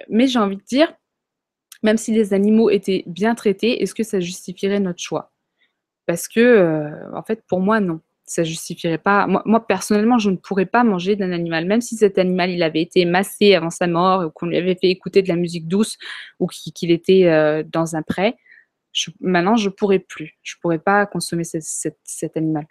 mais 0.09 0.27
j'ai 0.27 0.39
envie 0.39 0.57
de 0.57 0.63
dire, 0.63 0.93
même 1.83 1.97
si 1.97 2.11
les 2.11 2.33
animaux 2.33 2.69
étaient 2.69 3.03
bien 3.07 3.35
traités, 3.35 3.81
est-ce 3.81 3.95
que 3.95 4.03
ça 4.03 4.19
justifierait 4.19 4.79
notre 4.79 5.01
choix? 5.01 5.31
Parce 6.07 6.27
que, 6.27 6.39
euh, 6.39 7.15
en 7.15 7.23
fait, 7.23 7.43
pour 7.47 7.59
moi, 7.59 7.79
non. 7.79 8.01
Ça 8.25 8.45
justifierait 8.45 8.97
pas. 8.97 9.27
Moi, 9.27 9.67
personnellement, 9.67 10.17
je 10.17 10.29
ne 10.29 10.37
pourrais 10.37 10.65
pas 10.65 10.85
manger 10.85 11.17
d'un 11.17 11.33
animal, 11.33 11.65
même 11.65 11.81
si 11.81 11.97
cet 11.97 12.17
animal 12.17 12.49
il 12.49 12.63
avait 12.63 12.81
été 12.81 13.03
massé 13.03 13.55
avant 13.55 13.71
sa 13.71 13.87
mort, 13.87 14.25
ou 14.25 14.29
qu'on 14.29 14.45
lui 14.45 14.55
avait 14.55 14.75
fait 14.75 14.89
écouter 14.89 15.21
de 15.21 15.27
la 15.27 15.35
musique 15.35 15.67
douce, 15.67 15.97
ou 16.39 16.47
qu'il 16.47 16.91
était 16.91 17.63
dans 17.73 17.97
un 17.97 18.03
pré 18.03 18.37
maintenant, 19.19 19.55
je 19.55 19.69
pourrais 19.69 19.99
plus. 19.99 20.37
Je 20.43 20.55
pourrais 20.61 20.79
pas 20.79 21.05
consommer 21.05 21.43
cet 21.43 22.37
animal. 22.37 22.67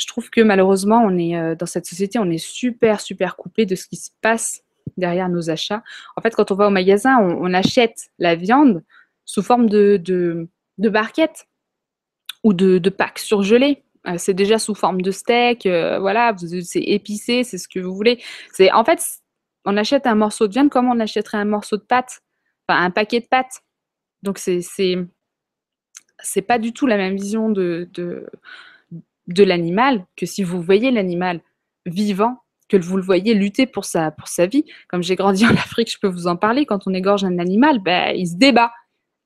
Je 0.00 0.06
trouve 0.06 0.30
que 0.30 0.40
malheureusement, 0.40 1.02
on 1.04 1.18
est 1.18 1.36
euh, 1.36 1.54
dans 1.54 1.66
cette 1.66 1.84
société, 1.84 2.18
on 2.18 2.30
est 2.30 2.38
super, 2.38 3.02
super 3.02 3.36
coupé 3.36 3.66
de 3.66 3.74
ce 3.74 3.86
qui 3.86 3.96
se 3.96 4.08
passe 4.22 4.62
derrière 4.96 5.28
nos 5.28 5.50
achats. 5.50 5.82
En 6.16 6.22
fait, 6.22 6.34
quand 6.34 6.50
on 6.50 6.54
va 6.54 6.68
au 6.68 6.70
magasin, 6.70 7.18
on, 7.18 7.52
achète 7.52 8.08
la 8.18 8.34
viande 8.34 8.82
sous 9.26 9.42
forme 9.42 9.68
de, 9.68 9.98
de, 9.98 10.88
barquettes 10.88 11.46
ou 12.44 12.54
de, 12.54 12.78
de 12.78 12.88
packs 12.88 13.18
surgelés. 13.18 13.84
Euh, 14.06 14.14
c'est 14.16 14.32
déjà 14.32 14.58
sous 14.58 14.74
forme 14.74 15.02
de 15.02 15.10
steak, 15.10 15.66
euh, 15.66 15.98
voilà, 15.98 16.34
c'est 16.62 16.80
épicé, 16.80 17.44
c'est 17.44 17.58
ce 17.58 17.68
que 17.68 17.78
vous 17.78 17.94
voulez. 17.94 18.22
C'est 18.54 18.72
en 18.72 18.84
fait, 18.84 19.04
on 19.66 19.76
achète 19.76 20.06
un 20.06 20.14
morceau 20.14 20.48
de 20.48 20.54
viande 20.54 20.70
comme 20.70 20.88
on 20.88 20.98
achèterait 20.98 21.36
un 21.36 21.44
morceau 21.44 21.76
de 21.76 21.82
pâte, 21.82 22.22
enfin 22.66 22.82
un 22.82 22.90
paquet 22.90 23.20
de 23.20 23.26
pâtes. 23.26 23.60
Donc 24.22 24.38
c'est 24.38 24.62
c'est 26.22 26.42
pas 26.42 26.58
du 26.58 26.72
tout 26.72 26.86
la 26.86 26.96
même 26.96 27.16
vision 27.16 27.50
de, 27.50 27.86
de, 27.92 28.26
l'animal 29.38 30.06
que 30.16 30.26
si 30.26 30.42
vous 30.42 30.60
voyez 30.60 30.90
l'animal 30.90 31.40
vivant, 31.86 32.42
que 32.70 32.76
vous 32.76 32.96
le 32.96 33.02
voyez 33.02 33.34
lutter 33.34 33.66
pour 33.66 33.84
sa, 33.84 34.14
vie. 34.50 34.64
Comme 34.88 35.02
j'ai 35.02 35.16
grandi 35.16 35.44
en 35.46 35.50
Afrique, 35.50 35.90
je 35.92 35.98
peux 35.98 36.08
vous 36.08 36.26
en 36.26 36.36
parler, 36.36 36.64
quand 36.64 36.86
on 36.86 36.94
égorge 36.94 37.24
un 37.24 37.38
animal, 37.38 37.80
ben, 37.80 38.14
il 38.16 38.28
se 38.28 38.36
débat. 38.36 38.72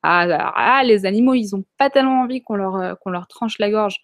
Ah, 0.03 0.51
ah 0.55 0.83
les 0.83 1.05
animaux, 1.05 1.33
ils 1.33 1.49
n'ont 1.53 1.63
pas 1.77 1.89
tellement 1.89 2.21
envie 2.21 2.41
qu'on 2.41 2.55
leur, 2.55 2.75
euh, 2.75 2.95
qu'on 2.95 3.09
leur 3.09 3.27
tranche 3.27 3.57
la 3.59 3.71
gorge. 3.71 3.97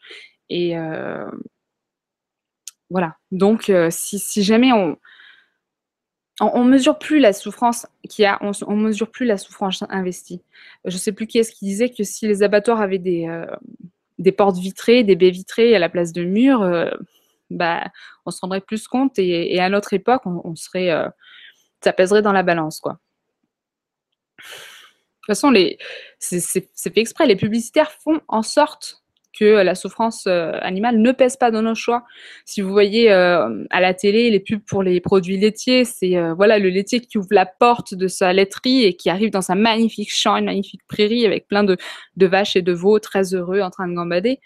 Et 0.49 0.77
euh, 0.77 1.29
voilà. 2.89 3.17
Donc, 3.31 3.69
euh, 3.69 3.89
si, 3.91 4.43
jamais 4.43 4.73
on, 4.73 4.97
on, 6.39 6.63
mesure 6.63 6.97
plus 6.97 7.19
la 7.19 7.33
souffrance 7.33 7.85
a, 8.19 8.39
on, 8.41 8.75
mesure 8.75 9.11
plus 9.11 9.25
la 9.25 9.37
souffrance 9.37 9.83
investie. 9.89 10.41
Je 10.85 10.95
ne 10.95 10.99
sais 10.99 11.11
plus 11.11 11.27
qui 11.27 11.37
est-ce 11.37 11.51
qui 11.51 11.65
disait 11.65 11.89
que 11.89 12.03
si 12.03 12.27
les 12.27 12.41
abattoirs 12.41 12.81
avaient 12.81 12.97
des, 12.97 13.27
des 14.21 14.31
portes 14.31 14.57
vitrées, 14.57 15.03
des 15.03 15.15
baies 15.15 15.31
vitrées 15.31 15.75
à 15.75 15.79
la 15.79 15.89
place 15.89 16.11
de 16.11 16.23
murs, 16.23 16.61
euh, 16.61 16.89
bah, 17.49 17.83
on 18.25 18.31
se 18.31 18.39
rendrait 18.41 18.61
plus 18.61 18.87
compte 18.87 19.17
et, 19.19 19.59
à 19.59 19.69
notre 19.69 19.93
époque, 19.93 20.21
on, 20.25 20.53
euh, 20.75 21.09
ça 21.83 21.93
pèserait 21.93 22.21
dans 22.21 22.31
la 22.31 22.43
balance, 22.43 22.79
quoi. 22.79 22.99
De 24.37 25.25
toute 25.25 25.37
façon, 25.37 25.53
c'est 26.17 26.39
fait 26.39 26.99
exprès. 26.99 27.27
Les 27.27 27.35
publicitaires 27.35 27.91
font 27.91 28.21
en 28.27 28.41
sorte 28.41 29.00
que 29.37 29.45
la 29.45 29.75
souffrance 29.75 30.25
euh, 30.27 30.51
animale 30.61 30.97
ne 30.97 31.11
pèse 31.11 31.37
pas 31.37 31.51
dans 31.51 31.61
nos 31.61 31.75
choix. 31.75 32.03
Si 32.45 32.61
vous 32.61 32.71
voyez 32.71 33.11
euh, 33.11 33.65
à 33.69 33.79
la 33.79 33.93
télé 33.93 34.29
les 34.29 34.39
pubs 34.39 34.61
pour 34.61 34.83
les 34.83 34.99
produits 34.99 35.37
laitiers, 35.37 35.85
c'est 35.85 36.17
euh, 36.17 36.33
voilà 36.33 36.59
le 36.59 36.69
laitier 36.69 36.99
qui 36.99 37.17
ouvre 37.17 37.29
la 37.31 37.45
porte 37.45 37.93
de 37.93 38.07
sa 38.07 38.33
laiterie 38.33 38.83
et 38.83 38.95
qui 38.95 39.09
arrive 39.09 39.31
dans 39.31 39.51
un 39.51 39.55
magnifique 39.55 40.13
champ, 40.13 40.35
une 40.35 40.45
magnifique 40.45 40.81
prairie 40.87 41.25
avec 41.25 41.47
plein 41.47 41.63
de, 41.63 41.77
vaches 42.17 42.55
et 42.55 42.61
de 42.61 42.73
veaux 42.73 42.99
très 42.99 43.33
heureux 43.33 43.61
en 43.61 43.69
train 43.69 43.87
de 43.87 43.93
gambader. 43.93 44.39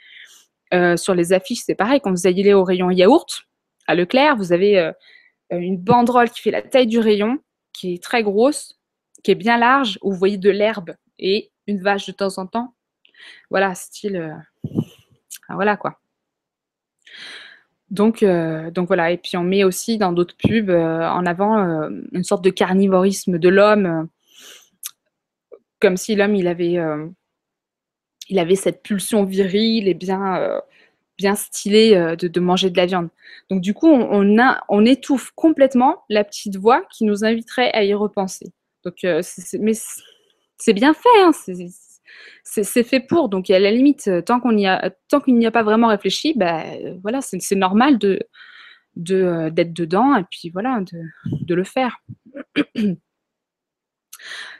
sur 0.97 1.15
les 1.15 1.33
affiches, 1.33 1.61
c'est 1.65 1.75
pareil. 1.75 1.99
Quand 2.01 2.11
vous 2.11 2.27
allez 2.27 2.53
au 2.53 2.63
rayon 2.63 2.89
yaourt, 2.91 3.45
à 3.87 3.95
Leclerc, 3.95 4.35
vous 4.35 4.51
avez 4.51 4.91
une 5.51 5.77
banderole 5.77 6.29
qui 6.29 6.41
fait 6.41 6.51
la 6.51 6.61
taille 6.61 6.87
du 6.87 6.99
rayon, 6.99 7.39
qui 7.73 7.95
est 7.95 8.03
très 8.03 8.23
grosse, 8.23 8.79
qui 9.23 9.31
est 9.31 9.35
bien 9.35 9.57
large, 9.57 9.99
où 10.01 10.11
vous 10.11 10.17
voyez 10.17 10.37
de 10.37 10.49
l'herbe 10.49 10.95
et 11.19 11.51
une 11.67 11.81
vache 11.81 12.05
de 12.05 12.11
temps 12.11 12.37
en 12.37 12.45
temps 12.45 12.74
voilà, 13.49 13.75
style. 13.75 14.17
Euh, 14.17 14.33
voilà 15.49 15.77
quoi. 15.77 15.99
Donc, 17.91 18.23
euh, 18.23 18.71
donc 18.71 18.87
voilà, 18.87 19.11
et 19.11 19.17
puis 19.17 19.37
on 19.37 19.43
met 19.43 19.63
aussi 19.63 19.97
dans 19.97 20.11
d'autres 20.11 20.35
pubs 20.35 20.69
euh, 20.69 21.07
en 21.07 21.25
avant 21.25 21.55
une 22.11 22.23
sorte 22.23 22.43
de 22.43 22.49
carnivorisme 22.49 23.37
de 23.37 23.49
l'homme, 23.49 24.09
comme 25.79 25.97
si 25.97 26.15
l'homme 26.15 26.35
il 26.35 26.47
avait, 26.47 26.79
il 28.29 28.39
avait 28.39 28.55
cette 28.55 28.81
pulsion 28.81 29.23
virile 29.23 29.87
et 29.87 29.93
bien, 29.93 30.61
bien 31.17 31.35
stylée 31.35 32.15
de, 32.17 32.39
manger 32.39 32.71
de 32.71 32.77
la 32.77 32.87
viande. 32.87 33.09
Donc 33.51 33.61
du 33.61 33.75
coup, 33.75 33.87
on, 33.87 34.35
on 34.67 34.85
étouffe 34.85 35.31
complètement 35.35 36.03
la 36.09 36.23
petite 36.23 36.57
voix 36.57 36.83
qui 36.91 37.05
nous 37.05 37.23
inviterait 37.23 37.71
à 37.73 37.83
y 37.83 37.93
repenser. 37.93 38.47
Donc, 38.83 38.95
mais 39.03 39.73
c'est 40.57 40.73
bien 40.73 40.93
fait, 40.95 41.21
hein, 41.21 41.31
c'est 42.43 42.83
fait 42.83 42.99
pour. 42.99 43.29
Donc, 43.29 43.49
à 43.49 43.59
la 43.59 43.71
limite, 43.71 44.07
euh, 44.07 44.21
tant 44.21 44.39
qu'on 44.39 44.57
y 44.57 44.67
a, 44.67 44.91
qu'il 45.23 45.35
n'y 45.35 45.45
a 45.45 45.51
pas 45.51 45.63
vraiment 45.63 45.87
réfléchi, 45.87 46.33
bah, 46.35 46.63
euh, 46.63 46.95
voilà, 47.01 47.21
c'est 47.21 47.55
normal 47.55 47.97
de 47.97 48.19
euh, 49.11 49.49
d'être 49.49 49.73
dedans 49.73 50.15
et 50.15 50.23
puis 50.29 50.49
voilà, 50.49 50.81
de, 51.41 51.55
le 51.55 51.63
faire. 51.63 52.01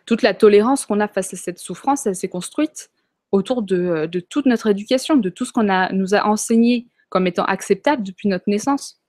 Toute 0.06 0.22
la 0.22 0.34
tolérance 0.34 0.86
qu'on 0.86 1.00
a 1.00 1.08
face 1.08 1.34
à 1.34 1.38
cette 1.38 1.60
souffrance, 1.60 2.06
elle 2.06 2.16
s'est 2.16 2.30
construite 2.30 2.92
autour 3.32 3.64
de, 3.64 4.08
toute 4.30 4.46
notre 4.46 4.68
éducation, 4.68 5.18
de 5.18 5.30
tout 5.30 5.46
ce 5.46 5.52
qu'on 5.52 5.68
nous 5.94 6.14
a 6.14 6.26
enseigné 6.26 6.88
comme 7.10 7.28
étant 7.28 7.46
acceptable 7.46 8.04
depuis 8.04 8.28
notre 8.30 8.46
naissance. 8.48 9.02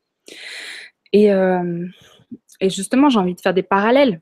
Et, 1.13 1.27
et 1.27 2.71
justement, 2.71 3.11
j'ai 3.11 3.19
envie 3.19 3.35
de 3.35 3.41
faire 3.41 3.55
des 3.55 3.63
parallèles 3.63 4.21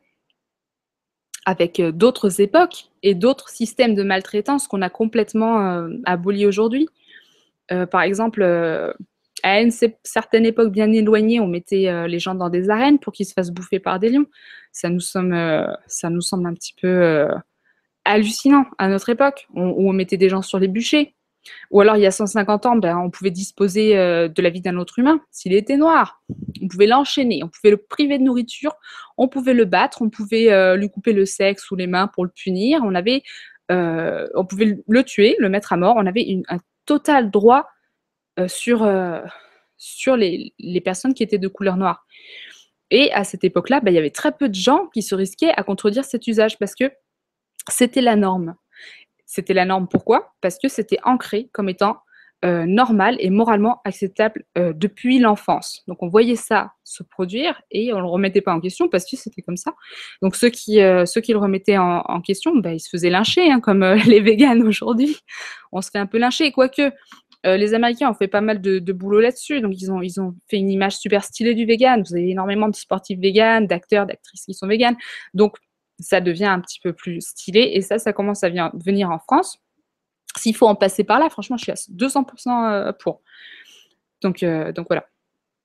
avec 1.45 1.81
euh, 1.81 1.93
d'autres 1.93 2.41
époques 2.41 2.87
et 3.03 3.15
d'autres 3.15 3.49
systèmes 3.49 3.95
de 3.95 4.03
maltraitance 4.03 4.67
qu'on 4.67 4.83
a 4.83 4.91
complètement 4.91 5.61
euh, 5.61 5.89
abolis 6.05 6.47
aujourd'hui. 6.47 6.89
Euh, 7.73 7.87
par 7.87 8.03
exemple, 8.03 8.43
à 9.43 9.61
une 9.61 9.71
certaine 10.03 10.47
époque 10.47 10.71
bien 10.71 10.93
éloignée, 10.93 11.41
on 11.41 11.47
mettait 11.47 12.07
les 12.09 12.19
gens 12.19 12.35
dans 12.35 12.51
des 12.51 12.71
arènes 12.71 12.99
pour 12.99 13.13
qu'ils 13.13 13.27
se 13.27 13.33
fassent 13.33 13.51
bouffer 13.51 13.79
par 13.79 13.99
des 13.99 14.11
lions. 14.11 14.27
Ça 14.73 14.91
nous, 14.91 15.01
semble, 15.01 15.35
ça 15.87 16.11
nous 16.11 16.21
semble 16.21 16.47
un 16.47 16.55
petit 16.55 16.75
peu 16.81 17.27
hallucinant 18.05 18.67
à 18.79 18.89
notre 18.89 19.09
époque, 19.11 19.47
où 19.55 19.89
on 19.89 19.93
mettait 19.93 20.17
des 20.19 20.29
gens 20.29 20.43
sur 20.43 20.59
les 20.59 20.69
bûchers. 20.69 21.15
Ou 21.71 21.81
alors, 21.81 21.97
il 21.97 22.03
y 22.03 22.07
a 22.07 22.11
150 22.11 22.67
ans, 22.67 22.77
ben, 22.77 22.99
on 22.99 23.11
pouvait 23.11 23.31
disposer 23.31 23.97
euh, 23.97 24.29
de 24.29 24.43
la 24.43 24.51
vie 24.51 24.61
d'un 24.61 24.77
autre 24.77 24.99
humain. 24.99 25.21
S'il 25.31 25.53
était 25.53 25.77
noir, 25.77 26.23
on 26.63 26.69
pouvait 26.69 26.87
l'enchaîner, 26.87 27.43
on 27.43 27.49
pouvait 27.49 27.71
le 27.71 27.77
priver 27.77 28.19
de 28.19 28.23
nourriture, 28.23 28.75
on 29.19 29.29
pouvait 29.29 29.55
le 29.55 29.65
battre, 29.65 30.03
on 30.03 30.11
pouvait 30.11 30.53
euh, 30.53 30.77
lui 30.77 30.91
couper 30.91 31.13
le 31.13 31.27
sexe 31.27 31.71
ou 31.71 31.77
les 31.77 31.87
mains 31.87 32.09
pour 32.09 32.25
le 32.25 32.31
punir. 32.31 32.81
On 32.85 32.95
avait, 32.95 33.23
euh, 33.71 34.29
on 34.35 34.45
pouvait 34.45 34.79
le 34.87 35.05
tuer, 35.05 35.37
le 35.39 35.49
mettre 35.49 35.73
à 35.73 35.77
mort. 35.77 35.95
On 35.97 36.07
avait 36.07 36.23
une, 36.23 36.45
total 36.87 37.31
droit 37.31 37.67
sur, 38.47 38.85
les, 40.17 40.81
personnes 40.85 41.15
qui 41.15 41.23
étaient 41.23 41.39
de 41.39 41.49
couleur 41.49 41.77
noire. 41.79 42.07
Et 42.91 43.11
à 43.13 43.25
cette 43.25 43.43
époque-là, 43.43 43.81
bah, 43.81 43.91
il 43.91 43.95
y 43.95 43.99
avait 43.99 44.11
très 44.11 44.33
peu 44.33 44.51
de 44.51 44.55
gens 44.55 44.89
qui 44.93 45.03
se 45.03 45.15
risquaient 45.15 45.53
à 45.57 45.63
contredire 45.63 46.05
cet 46.05 46.27
usage 46.27 46.59
parce 46.59 46.75
que 46.75 46.93
c'était 47.69 48.03
la 48.03 48.17
norme. 48.17 48.55
C'était 49.35 49.53
la 49.53 49.65
norme 49.65 49.89
pourquoi? 49.89 50.33
Parce 50.41 50.59
que 50.61 50.69
c'était 50.69 50.99
ancré 51.03 51.51
comme 51.53 51.69
étant 51.69 51.97
euh, 52.45 52.67
normal 52.67 53.17
et 53.19 53.31
moralement 53.31 53.81
acceptable 53.85 54.45
euh, 54.57 54.73
depuis 54.73 55.19
l'enfance. 55.19 55.83
Donc 55.89 56.05
on 56.05 56.09
voyait 56.09 56.37
ça 56.37 56.71
se 56.85 57.03
produire 57.03 57.61
et 57.73 57.93
on 57.93 57.97
ne 57.97 58.03
le 58.03 58.07
remettait 58.07 58.43
pas 58.43 58.55
en 58.55 58.61
question 58.61 58.89
parce 58.89 59.11
que 59.11 59.17
c'était 59.17 59.43
comme 59.43 59.57
ça. 59.57 59.73
Donc 60.23 60.37
ceux 60.37 60.51
qui, 60.51 60.81
euh, 60.81 61.05
ceux 61.05 61.21
qui 61.21 61.33
le 61.33 61.39
remettaient 61.39 61.79
en, 61.79 62.21
question, 62.21 62.55
bah, 62.55 62.73
ils 62.75 62.79
se 62.79 62.89
faisaient 62.89 63.11
lyncher, 63.11 63.51
hein, 63.51 63.59
comme 63.59 63.83
les 64.07 64.21
véganes 64.21 64.63
aujourd'hui. 64.63 65.17
On 65.73 65.81
se 65.81 65.91
fait 65.91 65.99
un 65.99 66.07
peu 66.07 66.19
lyncher, 66.19 66.53
quoique 66.53 66.93
les 67.45 67.75
Américains 67.75 68.09
ont 68.09 68.15
fait 68.15 68.29
pas 68.29 68.41
mal 68.41 68.63
de, 68.63 68.93
boulot 68.93 69.21
là-dessus. 69.21 69.61
Donc 69.61 69.75
ils 69.77 69.91
ont, 69.91 70.01
ils 70.01 70.21
ont 70.21 70.35
fait 70.49 70.59
une 70.59 70.71
image 70.71 70.97
super 70.97 71.25
stylée 71.25 71.55
du 71.55 71.67
vegan. 71.67 72.03
Vous 72.07 72.15
avez 72.15 72.31
énormément 72.31 72.69
de 72.69 72.77
sportifs 72.77 73.19
véganes, 73.19 73.67
d'acteurs, 73.67 74.07
d'actrices 74.07 74.45
qui 74.47 74.55
sont 74.55 74.67
véganes. 74.67 74.97
Donc 75.35 75.57
ça 76.01 76.21
devient 76.21 76.47
un 76.47 76.61
petit 76.61 76.81
peu 76.81 76.93
plus 76.93 77.21
stylé 77.21 77.71
et 77.75 77.81
ça, 77.81 77.99
ça 77.99 78.13
commence 78.13 78.45
à 78.45 78.49
venir 78.49 79.11
en 79.11 79.19
France. 79.19 79.59
S'il 80.37 80.57
faut 80.57 80.67
en 80.67 80.75
passer 80.75 81.05
par 81.05 81.19
là, 81.19 81.31
franchement, 81.31 81.57
je 81.57 81.63
suis 81.63 81.73
à 81.73 81.75
200% 81.75 82.89
euh, 82.89 82.93
pour. 82.93 83.23
Donc, 84.23 84.43
euh, 84.43 84.73
donc 84.73 84.87
voilà. 84.89 85.07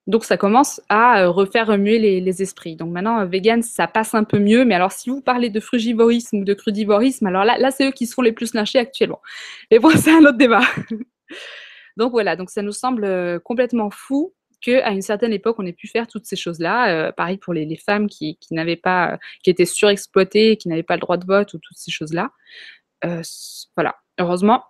Donc 0.06 0.24
ça 0.24 0.36
commence 0.36 0.80
à 0.88 1.22
euh, 1.22 1.30
refaire 1.30 1.66
remuer 1.66 1.98
les, 1.98 2.42
esprits. 2.42 2.76
Donc 2.76 2.90
maintenant, 2.90 3.24
vegan, 3.26 3.62
ça 3.62 3.86
passe 3.86 4.14
un 4.14 4.24
peu 4.24 4.38
mieux. 4.38 4.64
Mais 4.64 4.74
alors, 4.74 4.92
si 4.92 5.10
vous 5.10 5.20
parlez 5.20 5.50
de 5.50 5.60
frugivorisme 5.60 6.38
ou 6.38 6.44
de 6.44 6.54
crudivorisme, 6.54 7.26
alors 7.26 7.44
là, 7.44 7.58
là 7.58 7.70
c'est 7.70 7.88
eux 7.88 7.92
qui 7.92 8.06
se 8.06 8.14
font 8.14 8.22
les 8.22 8.32
plus 8.32 8.54
lynchés 8.54 8.78
actuellement. 8.78 9.20
Mais 9.70 9.78
bon, 9.78 9.90
c'est 9.96 10.12
un 10.12 10.20
autre 10.20 10.38
débat. 10.38 10.62
donc 11.96 12.12
voilà, 12.12 12.36
donc 12.36 12.50
ça 12.50 12.62
nous 12.62 12.72
semble 12.72 13.40
complètement 13.40 13.90
fou 13.90 14.32
qu'à 14.60 14.90
une 14.90 15.02
certaine 15.02 15.32
époque, 15.32 15.56
on 15.58 15.66
ait 15.66 15.72
pu 15.72 15.88
faire 15.88 16.06
toutes 16.06 16.26
ces 16.26 16.36
choses-là. 16.36 17.12
pareil 17.12 17.38
pour 17.38 17.52
les, 17.52 17.76
femmes 17.76 18.08
qui, 18.08 18.38
n'avaient 18.50 18.76
pas, 18.76 19.18
qui 19.42 19.50
étaient 19.50 19.66
surexploitées, 19.66 20.56
qui 20.56 20.68
n'avaient 20.68 20.82
pas 20.82 20.96
le 20.96 21.00
droit 21.00 21.16
de 21.16 21.26
vote 21.26 21.54
ou 21.54 21.58
toutes 21.58 21.78
ces 21.78 21.90
choses-là. 21.90 22.30
voilà 23.76 23.96
heureusement, 24.20 24.64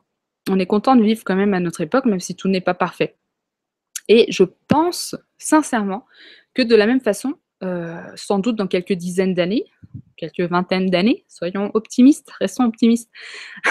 on 0.48 0.58
est 0.58 0.66
content 0.66 0.96
de 0.96 1.02
vivre 1.02 1.22
quand 1.24 1.36
même 1.36 1.54
à 1.54 1.60
notre 1.60 1.82
époque, 1.82 2.06
même 2.06 2.20
si 2.20 2.34
tout 2.34 2.48
n'est 2.48 2.60
pas 2.60 2.74
parfait. 2.74 3.16
Et 4.08 4.26
je 4.30 4.44
pense 4.68 5.16
sincèrement 5.38 6.06
que 6.54 6.62
de 6.62 6.74
la 6.74 6.86
même 6.86 7.00
façon, 7.00 7.34
euh, 7.62 8.00
sans 8.14 8.38
doute 8.38 8.56
dans 8.56 8.66
quelques 8.66 8.94
dizaines 8.94 9.34
d'années, 9.34 9.64
quelques 10.16 10.40
vingtaines 10.40 10.88
d'années, 10.88 11.24
soyons 11.28 11.70
optimistes, 11.74 12.30
restons 12.40 12.64
optimistes, 12.64 13.10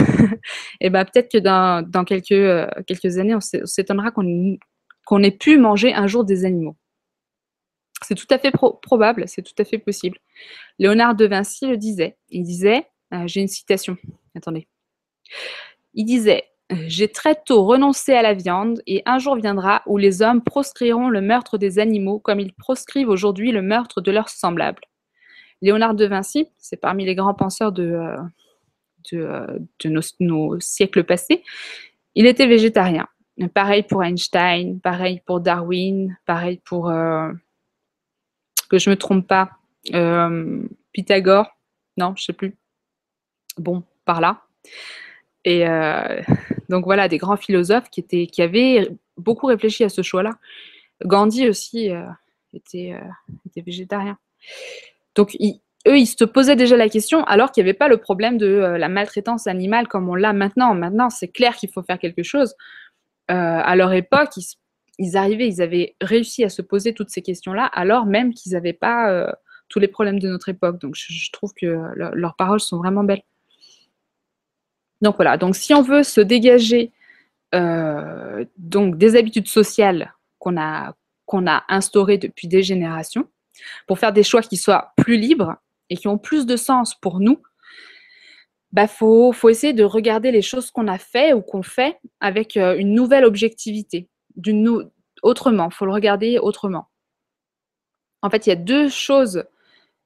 et 0.81 0.89
ben 0.89 1.05
peut-être 1.05 1.31
que 1.31 1.37
dans, 1.39 2.05
quelques, 2.05 2.31
euh, 2.31 2.67
quelques 2.85 3.17
années, 3.17 3.35
on 3.35 3.41
s'étonnera 3.41 4.11
qu'on 4.11 4.57
ait 5.23 5.31
pu 5.31 5.57
manger 5.57 5.93
un 5.93 6.07
jour 6.07 6.23
des 6.23 6.45
animaux. 6.45 6.75
C'est 8.03 8.15
tout 8.15 8.27
à 8.29 8.37
fait 8.37 8.51
probable, 8.51 9.27
c'est 9.27 9.41
tout 9.41 9.53
à 9.57 9.65
fait 9.65 9.77
possible. 9.77 10.17
Léonard 10.77 11.15
de 11.15 11.25
Vinci 11.25 11.67
le 11.67 11.77
disait. 11.77 12.17
Il 12.29 12.43
disait, 12.43 12.87
euh, 13.13 13.23
j'ai 13.25 13.41
une 13.41 13.47
citation, 13.47 13.97
attendez, 14.35 14.67
il 15.93 16.05
disait 16.05 16.45
J'ai 16.87 17.07
très 17.07 17.35
tôt 17.35 17.65
renoncé 17.65 18.13
à 18.13 18.21
la 18.21 18.33
viande, 18.33 18.81
et 18.87 19.01
un 19.05 19.19
jour 19.19 19.35
viendra 19.35 19.81
où 19.85 19.97
les 19.97 20.21
hommes 20.21 20.43
proscriront 20.43 21.09
le 21.09 21.21
meurtre 21.21 21.57
des 21.57 21.79
animaux 21.79 22.19
comme 22.19 22.39
ils 22.39 22.53
proscrivent 22.53 23.09
aujourd'hui 23.09 23.51
le 23.51 23.61
meurtre 23.61 24.01
de 24.01 24.11
leurs 24.11 24.29
semblables. 24.29 24.83
Léonard 25.61 25.95
de 25.95 26.05
Vinci, 26.05 26.47
c'est 26.57 26.77
parmi 26.79 27.05
les 27.05 27.15
grands 27.15 27.33
penseurs 27.33 27.71
de, 27.71 27.83
euh, 27.83 28.17
euh, 29.13 29.59
nos, 30.19 30.59
siècles 30.59 31.03
passés, 31.03 31.43
il 32.15 32.25
était 32.25 32.47
végétarien. 32.47 33.07
Pareil 33.47 33.83
pour 33.83 34.03
Einstein, 34.03 34.79
pareil 34.79 35.21
pour 35.25 35.39
Darwin, 35.39 36.17
pareil 36.25 36.59
pour, 36.65 36.89
euh, 36.89 37.31
que 38.69 38.77
je 38.77 38.89
ne 38.89 38.95
me 38.95 38.99
trompe 38.99 39.27
pas, 39.27 39.51
Pythagore, 40.91 41.47
non, 41.97 42.13
je 42.17 42.23
sais 42.23 42.33
plus. 42.33 42.55
Bon, 43.57 43.83
par 44.05 44.21
là. 44.21 44.41
Et 45.45 45.67
euh, 45.67 46.21
donc 46.69 46.85
voilà, 46.85 47.07
des 47.07 47.17
grands 47.17 47.37
philosophes 47.37 47.89
qui, 47.89 47.99
étaient, 47.99 48.27
qui 48.27 48.41
avaient 48.41 48.89
beaucoup 49.17 49.47
réfléchi 49.47 49.83
à 49.83 49.89
ce 49.89 50.01
choix-là. 50.01 50.31
Gandhi 51.05 51.47
aussi 51.47 51.91
euh, 51.91 52.03
euh, 52.03 52.57
était, 52.57 53.61
végétarien. 53.61 54.17
Donc 55.15 55.35
eux, 55.87 55.97
ils 55.97 56.07
se 56.07 56.23
posaient 56.25 56.55
déjà 56.55 56.75
la 56.75 56.89
question 56.89 57.23
alors 57.25 57.51
qu'il 57.51 57.63
n'y 57.63 57.69
avait 57.69 57.77
pas 57.77 57.87
le 57.87 57.97
problème 57.97 58.37
de 58.37 58.47
la 58.47 58.89
maltraitance 58.89 59.47
animale 59.47 59.87
comme 59.87 60.09
on 60.09 60.15
l'a 60.15 60.33
maintenant. 60.33 60.73
Maintenant, 60.73 61.09
c'est 61.09 61.29
clair 61.29 61.55
qu'il 61.55 61.69
faut 61.69 61.83
faire 61.83 61.99
quelque 61.99 62.23
chose. 62.23 62.55
À 63.29 63.75
leur 63.75 63.93
époque, 63.93 64.31
ils, 64.97 65.17
avaient 65.17 65.95
réussi 66.01 66.43
à 66.43 66.49
se 66.49 66.61
poser 66.61 66.93
toutes 66.93 67.09
ces 67.09 67.21
questions-là 67.21 67.65
alors 67.65 68.05
même 68.05 68.33
qu'ils 68.33 68.53
n'avaient 68.53 68.73
pas 68.73 69.31
tous 69.69 69.79
les 69.79 69.87
problèmes 69.87 70.19
de 70.19 70.27
notre 70.27 70.49
époque. 70.49 70.79
Donc 70.81 70.95
je, 70.95 71.31
trouve 71.31 71.53
que 71.53 71.65
leurs 71.95 72.35
paroles 72.35 72.59
sont 72.59 72.77
vraiment 72.77 73.03
belles. 73.03 73.23
Donc 75.01 75.15
voilà, 75.15 75.37
donc 75.37 75.55
si 75.55 75.73
on 75.73 75.81
veut 75.81 76.03
se 76.03 76.19
dégager 76.19 76.91
euh, 77.55 78.43
des 78.57 79.15
habitudes 79.15 79.47
sociales 79.47 80.13
qu'on 80.39 80.57
a, 80.57 80.93
instaurées 81.69 82.17
depuis 82.17 82.47
des 82.47 82.63
générations, 82.63 83.27
pour 83.87 83.99
faire 83.99 84.13
des 84.13 84.23
choix 84.23 84.41
qui 84.41 84.57
soient 84.57 84.93
plus 84.97 85.17
libres 85.17 85.55
et 85.89 85.97
qui 85.97 86.07
ont 86.07 86.17
plus 86.17 86.45
de 86.45 86.57
sens 86.57 86.95
pour 86.95 87.19
nous, 87.19 87.41
bah, 88.71 88.87
faut, 88.87 89.33
essayer 89.49 89.73
de 89.73 89.83
regarder 89.83 90.31
les 90.31 90.41
choses 90.41 90.71
qu'on 90.71 90.87
a 90.87 90.97
fait 90.97 91.33
ou 91.33 91.41
qu'on 91.41 91.63
fait 91.63 91.99
avec 92.19 92.55
euh, 92.57 92.77
une 92.77 92.93
nouvelle 92.93 93.25
objectivité, 93.25 94.09
d'une 94.35 94.89
autrement. 95.23 95.69
Il 95.71 95.73
faut 95.73 95.85
le 95.85 95.91
regarder 95.91 96.37
autrement. 96.39 96.87
En 98.21 98.29
fait, 98.29 98.45
il 98.45 98.49
y 98.49 98.53
a 98.53 98.57
deux 98.57 98.89
choses, 98.89 99.43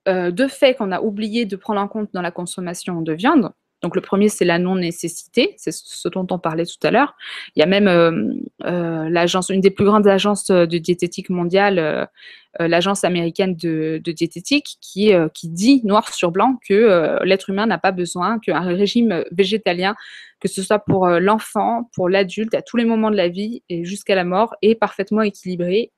euh, 0.08 0.32
deux 0.32 0.47
faits 0.47 0.78
qu'on 0.78 0.91
a 0.91 1.02
oublié 1.02 1.45
de 1.45 1.56
prendre 1.56 1.82
en 1.82 1.88
compte 1.88 2.10
dans 2.13 2.21
la 2.21 2.32
consommation 2.32 3.02
de 3.02 3.13
viande. 3.13 3.52
Donc 3.83 3.97
le 3.97 4.01
premier, 4.01 4.29
c'est 4.29 4.45
la 4.45 4.59
non-nécessité, 4.59 5.55
c'est 5.57 5.73
ce 5.73 6.07
dont 6.07 6.25
on 6.31 6.39
parlait 6.39 6.65
tout 6.65 6.79
à 6.87 6.89
l'heure. 6.89 7.15
Il 7.55 7.59
y 7.59 7.63
a 7.63 7.65
même 7.65 7.89
euh, 7.89 8.33
euh, 8.63 9.09
l'agence, 9.09 9.49
une 9.49 9.59
des 9.59 9.71
plus 9.71 9.83
grandes 9.83 10.07
agences 10.07 10.47
de 10.47 10.77
diététique 10.77 11.29
mondiale, 11.29 11.79
euh, 11.79 12.05
l'agence 12.59 13.03
américaine 13.03 13.57
de, 13.57 14.01
diététique, 14.05 14.77
qui, 14.79 15.11
qui 15.33 15.49
dit 15.49 15.81
noir 15.83 16.13
sur 16.13 16.31
blanc 16.31 16.59
que 16.65 17.19
l'être 17.25 17.49
humain 17.49 17.65
n'a 17.65 17.77
pas 17.77 17.91
besoin, 17.91 18.39
qu'un 18.39 18.61
régime 18.61 19.25
végétalien, 19.31 19.95
que 20.39 20.47
ce 20.47 20.61
soit 20.61 20.79
pour 20.79 21.07
l'enfant, 21.07 21.89
pour 21.93 22.07
l'adulte, 22.07 22.53
à 22.53 22.61
tous 22.61 22.77
les 22.77 22.85
moments 22.85 23.11
de 23.11 23.17
la 23.17 23.27
vie 23.27 23.63
et 23.67 23.83
jusqu'à 23.83 24.15
la 24.15 24.23
mort, 24.23 24.55
est 24.61 24.75
parfaitement 24.75 25.23
équilibré 25.23 25.91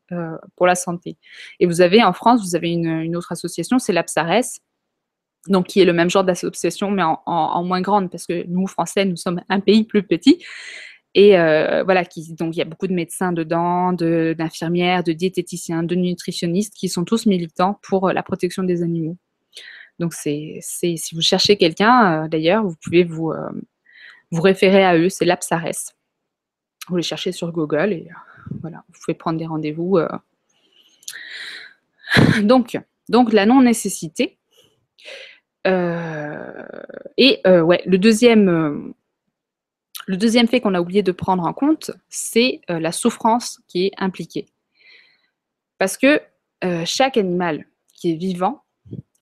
pour 0.56 0.66
la 0.66 0.76
santé. 0.76 1.18
Et 1.60 1.68
vous 1.68 1.82
avez 1.82 2.04
en 2.04 2.14
France, 2.14 2.42
vous 2.42 2.56
avez 2.56 2.72
une, 2.72 3.02
une 3.02 3.18
autre 3.18 3.34
association, 3.34 3.78
c'est 3.78 3.94
l'APSARES, 3.94 4.62
donc 5.48 5.68
qui 5.68 5.82
est 5.82 5.86
le 5.86 5.94
même 5.94 6.10
genre 6.10 6.24
d'association, 6.24 6.92
mais 6.92 7.04
en, 7.04 7.64
moins 7.64 7.82
grande, 7.82 8.10
parce 8.10 8.26
que 8.26 8.46
nous, 8.48 8.68
Français, 8.68 9.06
nous 9.06 9.16
sommes 9.16 9.42
un 9.50 9.60
pays 9.60 9.84
plus 9.84 10.04
petit. 10.04 10.44
Et 11.14 11.38
euh, 11.40 11.84
voilà, 11.84 12.04
qui, 12.04 12.34
donc 12.34 12.56
il 12.56 12.60
y 12.60 12.62
a 12.62 12.66
beaucoup 12.66 12.88
de 12.88 12.94
médecins 12.94 13.32
dedans, 13.32 13.94
d'infirmières, 13.94 15.04
de, 15.04 15.14
diététiciens, 15.14 15.84
de 15.84 15.96
nutritionnistes 15.96 16.74
qui 16.76 16.90
sont 16.90 17.06
tous 17.06 17.26
militants 17.26 17.80
pour 17.84 18.10
euh, 18.10 18.14
la 18.14 18.22
protection 18.22 18.64
des 18.64 18.84
animaux. 18.84 19.18
Donc 19.98 20.14
c'est, 20.14 20.60
si 20.62 21.00
vous 21.14 21.22
cherchez 21.22 21.56
quelqu'un, 21.56 22.26
euh, 22.26 22.28
d'ailleurs, 22.28 22.66
vous 22.66 22.76
pouvez 22.84 23.06
vous, 23.06 23.34
vous 24.32 24.42
référer 24.42 24.84
à 24.84 24.98
eux, 24.98 25.08
c'est 25.08 25.24
l'APSARES. 25.24 25.94
Vous 26.90 26.98
les 26.98 27.04
cherchez 27.04 27.32
sur 27.32 27.52
Google 27.52 27.94
et 27.94 28.10
voilà, 28.62 28.84
vous 28.90 29.00
pouvez 29.00 29.16
prendre 29.16 29.40
des 29.40 29.46
rendez-vous. 29.46 30.00
Donc, 32.44 32.78
donc 33.10 33.34
la 33.34 33.46
non-nécessité, 33.46 34.38
et 35.66 37.42
euh, 37.48 37.62
ouais, 37.62 37.82
le 37.86 37.98
deuxième, 37.98 38.50
euh, 38.50 38.94
le 40.08 40.18
deuxième 40.18 40.48
fait 40.48 40.62
qu'on 40.62 40.76
a 40.76 40.82
oublié 40.82 41.02
de 41.04 41.12
prendre 41.12 41.44
en 41.44 41.54
compte, 41.54 41.92
c'est 42.10 42.62
la 42.68 42.92
souffrance 42.92 43.60
qui 43.68 43.88
est 43.88 43.92
impliquée. 43.98 44.46
Parce 45.78 45.98
que 45.98 46.22
chaque 46.86 47.18
animal 47.18 47.66
qui 47.94 48.12
est 48.12 48.16
vivant 48.16 48.64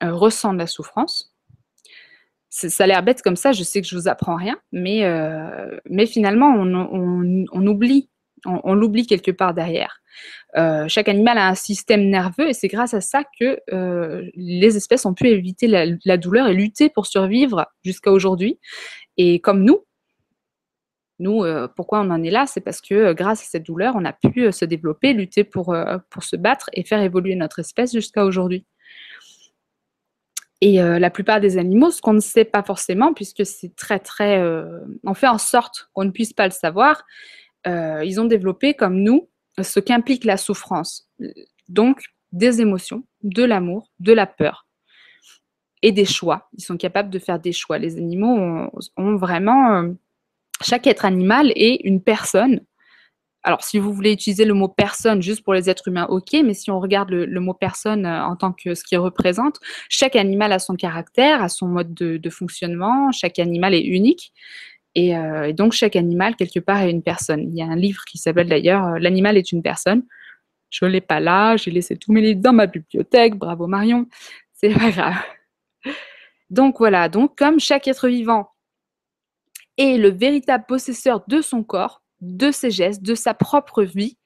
ressent 0.01 0.53
de 0.53 0.59
la 0.59 0.67
souffrance. 0.67 1.33
Ça 2.49 2.83
a 2.83 2.87
l'air 2.87 3.01
bête 3.01 3.21
comme 3.21 3.35
ça, 3.35 3.51
je 3.51 3.63
sais 3.63 3.81
que 3.81 3.87
je 3.87 3.95
vous 3.95 4.07
apprends 4.07 4.35
rien, 4.35 4.59
mais 4.71 6.05
finalement, 6.05 6.53
on 6.53 7.67
oublie 7.67 8.09
on, 8.45 8.73
l'oublie 8.73 9.05
quelque 9.05 9.31
part 9.31 9.53
derrière. 9.53 10.01
Euh, 10.55 10.87
chaque 10.87 11.09
animal 11.09 11.37
a 11.37 11.47
un 11.47 11.55
système 11.55 12.09
nerveux 12.09 12.49
et 12.49 12.53
c'est 12.53 12.67
grâce 12.67 12.93
à 12.93 13.01
ça 13.01 13.23
que 13.39 13.59
euh, 13.71 14.29
les 14.35 14.77
espèces 14.77 15.05
ont 15.05 15.13
pu 15.13 15.27
éviter 15.27 15.67
la, 15.67 16.17
douleur 16.17 16.47
et 16.47 16.53
lutter 16.53 16.89
pour 16.89 17.07
survivre 17.07 17.65
jusqu'à 17.83 18.11
aujourd'hui. 18.11 18.59
Et 19.17 19.39
comme 19.39 19.63
nous, 19.63 19.83
nous, 21.19 21.43
euh, 21.43 21.67
pourquoi 21.75 22.01
on 22.01 22.09
en 22.09 22.21
est 22.23 22.31
là? 22.31 22.45
C'est 22.45 22.61
parce 22.61 22.81
que 22.81 23.13
grâce 23.13 23.41
à 23.41 23.45
cette 23.45 23.63
douleur, 23.63 23.95
on 23.95 24.05
a 24.05 24.13
pu 24.13 24.51
se 24.51 24.65
développer, 24.65 25.13
lutter 25.13 25.43
pour, 25.43 25.75
pour 26.09 26.23
se 26.23 26.35
battre 26.35 26.69
et 26.73 26.83
faire 26.83 27.01
évoluer 27.01 27.35
notre 27.35 27.59
espèce 27.59 27.93
jusqu'à 27.93 28.25
aujourd'hui. 28.25 28.65
Et 30.61 30.77
la 30.77 31.09
plupart 31.09 31.41
des 31.41 31.57
animaux, 31.57 31.91
ce 31.91 32.01
qu'on 32.01 32.13
ne 32.13 32.21
sait 32.21 32.45
pas 32.45 32.63
forcément, 32.63 33.13
puisque 33.13 33.45
c'est 33.45 33.75
très 33.75 33.99
très, 33.99 34.41
on 35.03 35.13
fait 35.13 35.27
en 35.27 35.37
sorte 35.37 35.89
qu'on 35.91 36.05
ne 36.05 36.11
puisse 36.11 36.31
pas 36.31 36.45
le 36.45 36.53
savoir, 36.53 37.03
euh, 37.67 38.03
ils 38.03 38.19
ont 38.19 38.25
développé, 38.25 38.73
comme 38.73 38.99
nous, 39.01 39.29
ce 39.61 39.79
qu'implique 39.79 40.25
la 40.25 40.37
souffrance. 40.37 41.07
Donc, 41.69 42.03
des 42.31 42.61
émotions, 42.61 43.03
de 43.21 43.43
l'amour, 43.43 43.91
de 43.99 44.13
la 44.13 44.25
peur 44.25 44.67
et 45.83 45.91
des 45.91 46.05
choix. 46.05 46.49
Ils 46.57 46.63
sont 46.63 46.77
capables 46.77 47.09
de 47.09 47.19
faire 47.19 47.39
des 47.39 47.51
choix. 47.51 47.77
Les 47.77 47.97
animaux 47.97 48.69
ont, 48.97 49.15
vraiment... 49.15 49.73
Euh, 49.75 49.91
chaque 50.61 50.87
être 50.87 51.03
animal 51.03 51.51
est 51.55 51.81
une 51.83 52.01
personne. 52.01 52.61
Alors, 53.43 53.61
si 53.63 53.77
vous 53.77 53.91
voulez 53.91 54.13
utiliser 54.13 54.45
le 54.45 54.53
mot 54.53 54.69
personne 54.69 55.21
juste 55.21 55.43
pour 55.43 55.53
les 55.53 55.69
êtres 55.69 55.89
humains, 55.89 56.05
ok, 56.07 56.31
mais 56.45 56.53
si 56.53 56.71
on 56.71 56.79
regarde 56.79 57.09
le, 57.09 57.39
mot 57.41 57.53
personne 57.53 58.05
euh, 58.05 58.23
en 58.23 58.37
tant 58.37 58.53
que 58.53 58.73
ce 58.73 58.85
qu'il 58.85 58.97
représente, 58.97 59.59
chaque 59.89 60.15
animal 60.15 60.53
a 60.53 60.59
son 60.59 60.75
caractère, 60.75 61.43
a 61.43 61.49
son 61.49 61.67
mode 61.67 61.93
de, 61.93 62.29
fonctionnement, 62.29 63.11
chaque 63.11 63.39
animal 63.39 63.73
est 63.73 63.83
unique. 63.83 64.31
Euh, 64.97 65.43
et, 65.43 65.53
donc, 65.53 65.73
chaque 65.73 65.95
animal, 65.95 66.35
quelque 66.35 66.59
part, 66.59 66.81
est 66.81 66.91
une 66.91 67.03
personne. 67.03 67.49
Il 67.49 67.55
y 67.55 67.61
a 67.61 67.65
un 67.65 67.75
livre 67.75 68.03
qui 68.05 68.17
s'appelle 68.17 68.47
d'ailleurs 68.47 68.99
L'animal 68.99 69.37
est 69.37 69.51
une 69.51 69.61
personne. 69.61 70.03
Je 70.69 70.85
ne 70.85 70.89
l'ai 70.89 71.01
pas 71.01 71.19
là, 71.19 71.55
j'ai 71.55 71.71
laissé 71.71 71.95
tous 71.95 72.11
mes 72.11 72.21
livres 72.21 72.41
dans 72.41 72.53
ma 72.53 72.65
bibliothèque. 72.65 73.35
Bravo 73.35 73.67
Marion, 73.67 74.07
c'est 74.53 74.73
pas 74.73 74.91
grave. 74.91 75.15
Donc 76.49 76.77
voilà, 76.77 77.09
donc 77.09 77.37
comme 77.37 77.59
chaque 77.59 77.87
être 77.87 78.07
vivant 78.07 78.49
est 79.77 79.97
le 79.97 80.09
véritable 80.09 80.65
possesseur 80.67 81.23
de 81.27 81.41
son 81.41 81.63
corps, 81.63 82.03
de 82.21 82.51
ses 82.51 82.69
gestes, 82.69 83.01
de 83.01 83.15
sa 83.15 83.33
propre 83.33 83.83
vie, 83.83 84.17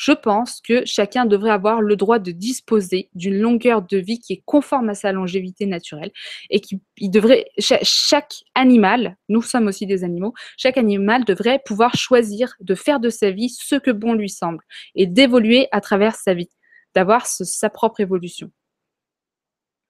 je 0.00 0.12
pense 0.12 0.62
que 0.62 0.82
chacun 0.86 1.26
devrait 1.26 1.50
avoir 1.50 1.82
le 1.82 1.94
droit 1.94 2.18
de 2.18 2.30
disposer 2.30 3.10
d'une 3.14 3.38
longueur 3.38 3.82
de 3.82 3.98
vie 3.98 4.18
qui 4.18 4.32
est 4.32 4.42
conforme 4.46 4.88
à 4.88 4.94
sa 4.94 5.12
longévité 5.12 5.66
naturelle 5.66 6.10
et 6.48 6.60
qui 6.60 6.80
devrait 7.02 7.44
chaque, 7.58 8.32
animal, 8.54 9.18
nous 9.28 9.42
sommes 9.42 9.66
aussi 9.66 9.84
des 9.84 10.02
animaux, 10.02 10.32
chaque 10.56 10.78
animal 10.78 11.26
devrait 11.26 11.60
pouvoir 11.66 11.94
choisir 11.96 12.54
de 12.60 12.74
faire 12.74 12.98
de 12.98 13.10
sa 13.10 13.30
vie 13.30 13.50
ce 13.50 13.74
que 13.74 13.90
bon 13.90 14.14
lui 14.14 14.30
semble 14.30 14.64
et 14.94 15.06
d'évoluer 15.06 15.68
à 15.70 15.82
travers 15.82 16.14
sa 16.14 16.32
vie, 16.32 16.48
d'avoir 16.94 17.26
sa 17.26 17.68
propre 17.68 18.00
évolution. 18.00 18.50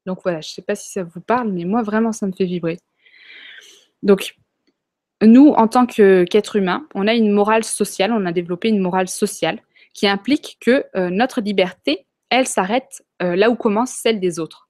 Donc 0.07 0.23
voilà, 0.25 0.41
je 0.41 0.49
ne 0.49 0.55
sais 0.55 0.63
pas 0.63 0.75
si 0.75 0.91
ça 0.91 1.05
vous 1.05 1.21
parle, 1.21 1.53
mais 1.53 1.65
moi 1.65 1.83
vraiment 1.83 2.11
ça 2.11 2.27
me 2.27 2.33
fait 2.33 2.47
vibrer. 2.47 2.79
Donc 4.03 4.35
nous, 5.23 5.51
en 5.51 5.69
tant 5.69 5.87
qu'être 5.87 6.57
humain, 6.57 6.89
on 6.97 7.07
a 7.07 7.15
une 7.15 7.31
morale 7.31 7.63
sociale, 7.63 8.11
on 8.13 8.27
a 8.27 8.33
développé 8.33 8.71
une 8.71 8.81
morale 8.81 9.07
sociale 9.07 9.63
qui 9.95 10.07
implique 10.07 10.59
que 10.61 10.85
euh, 10.97 11.11
notre 11.11 11.41
liberté, 11.41 12.07
elle 12.31 12.47
s'arrête 12.47 13.03
euh, 13.23 13.37
là 13.37 13.51
où 13.51 13.57
commence 13.57 13.91
celle 13.91 14.21
des 14.21 14.39
autres. 14.39 14.69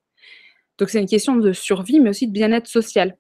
Donc 0.79 0.91
c'est 0.91 1.01
une 1.01 1.09
question 1.09 1.37
de 1.37 1.53
survie, 1.53 2.01
mais 2.01 2.11
aussi 2.11 2.27
de 2.27 2.33
bien-être 2.33 2.67
social. 2.67 3.17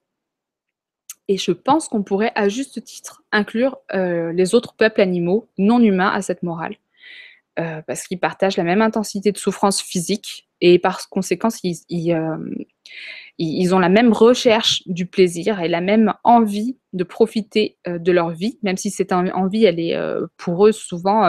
Et 1.28 1.36
je 1.36 1.52
pense 1.52 1.88
qu'on 1.88 2.02
pourrait, 2.02 2.32
à 2.34 2.48
juste 2.48 2.82
titre, 2.82 3.22
inclure 3.30 3.76
euh, 3.94 4.32
les 4.32 4.54
autres 4.54 4.74
peuples 4.74 5.00
animaux 5.00 5.48
non 5.58 5.80
humains 5.80 6.10
à 6.10 6.22
cette 6.22 6.42
morale. 6.42 6.76
parce 7.86 8.06
qu'ils 8.06 8.18
partagent 8.18 8.56
la 8.56 8.64
même 8.64 8.80
intensité 8.80 9.32
de 9.32 9.36
souffrance 9.36 9.82
physique 9.82 10.48
et 10.62 10.78
par 10.78 11.08
conséquent, 11.10 11.48
ils, 11.62 11.76
ils, 13.38 13.74
ont 13.74 13.78
la 13.78 13.90
même 13.90 14.14
recherche 14.14 14.82
du 14.86 15.04
plaisir 15.04 15.60
et 15.60 15.68
la 15.68 15.82
même 15.82 16.14
envie 16.24 16.78
de 16.92 17.04
profiter 17.04 17.78
de 17.86 18.12
leur 18.12 18.30
vie, 18.30 18.58
même 18.62 18.76
si 18.76 18.90
cette 18.90 19.12
envie, 19.12 19.64
elle 19.64 19.78
est 19.78 19.96
pour 20.36 20.66
eux 20.66 20.72
souvent 20.72 21.24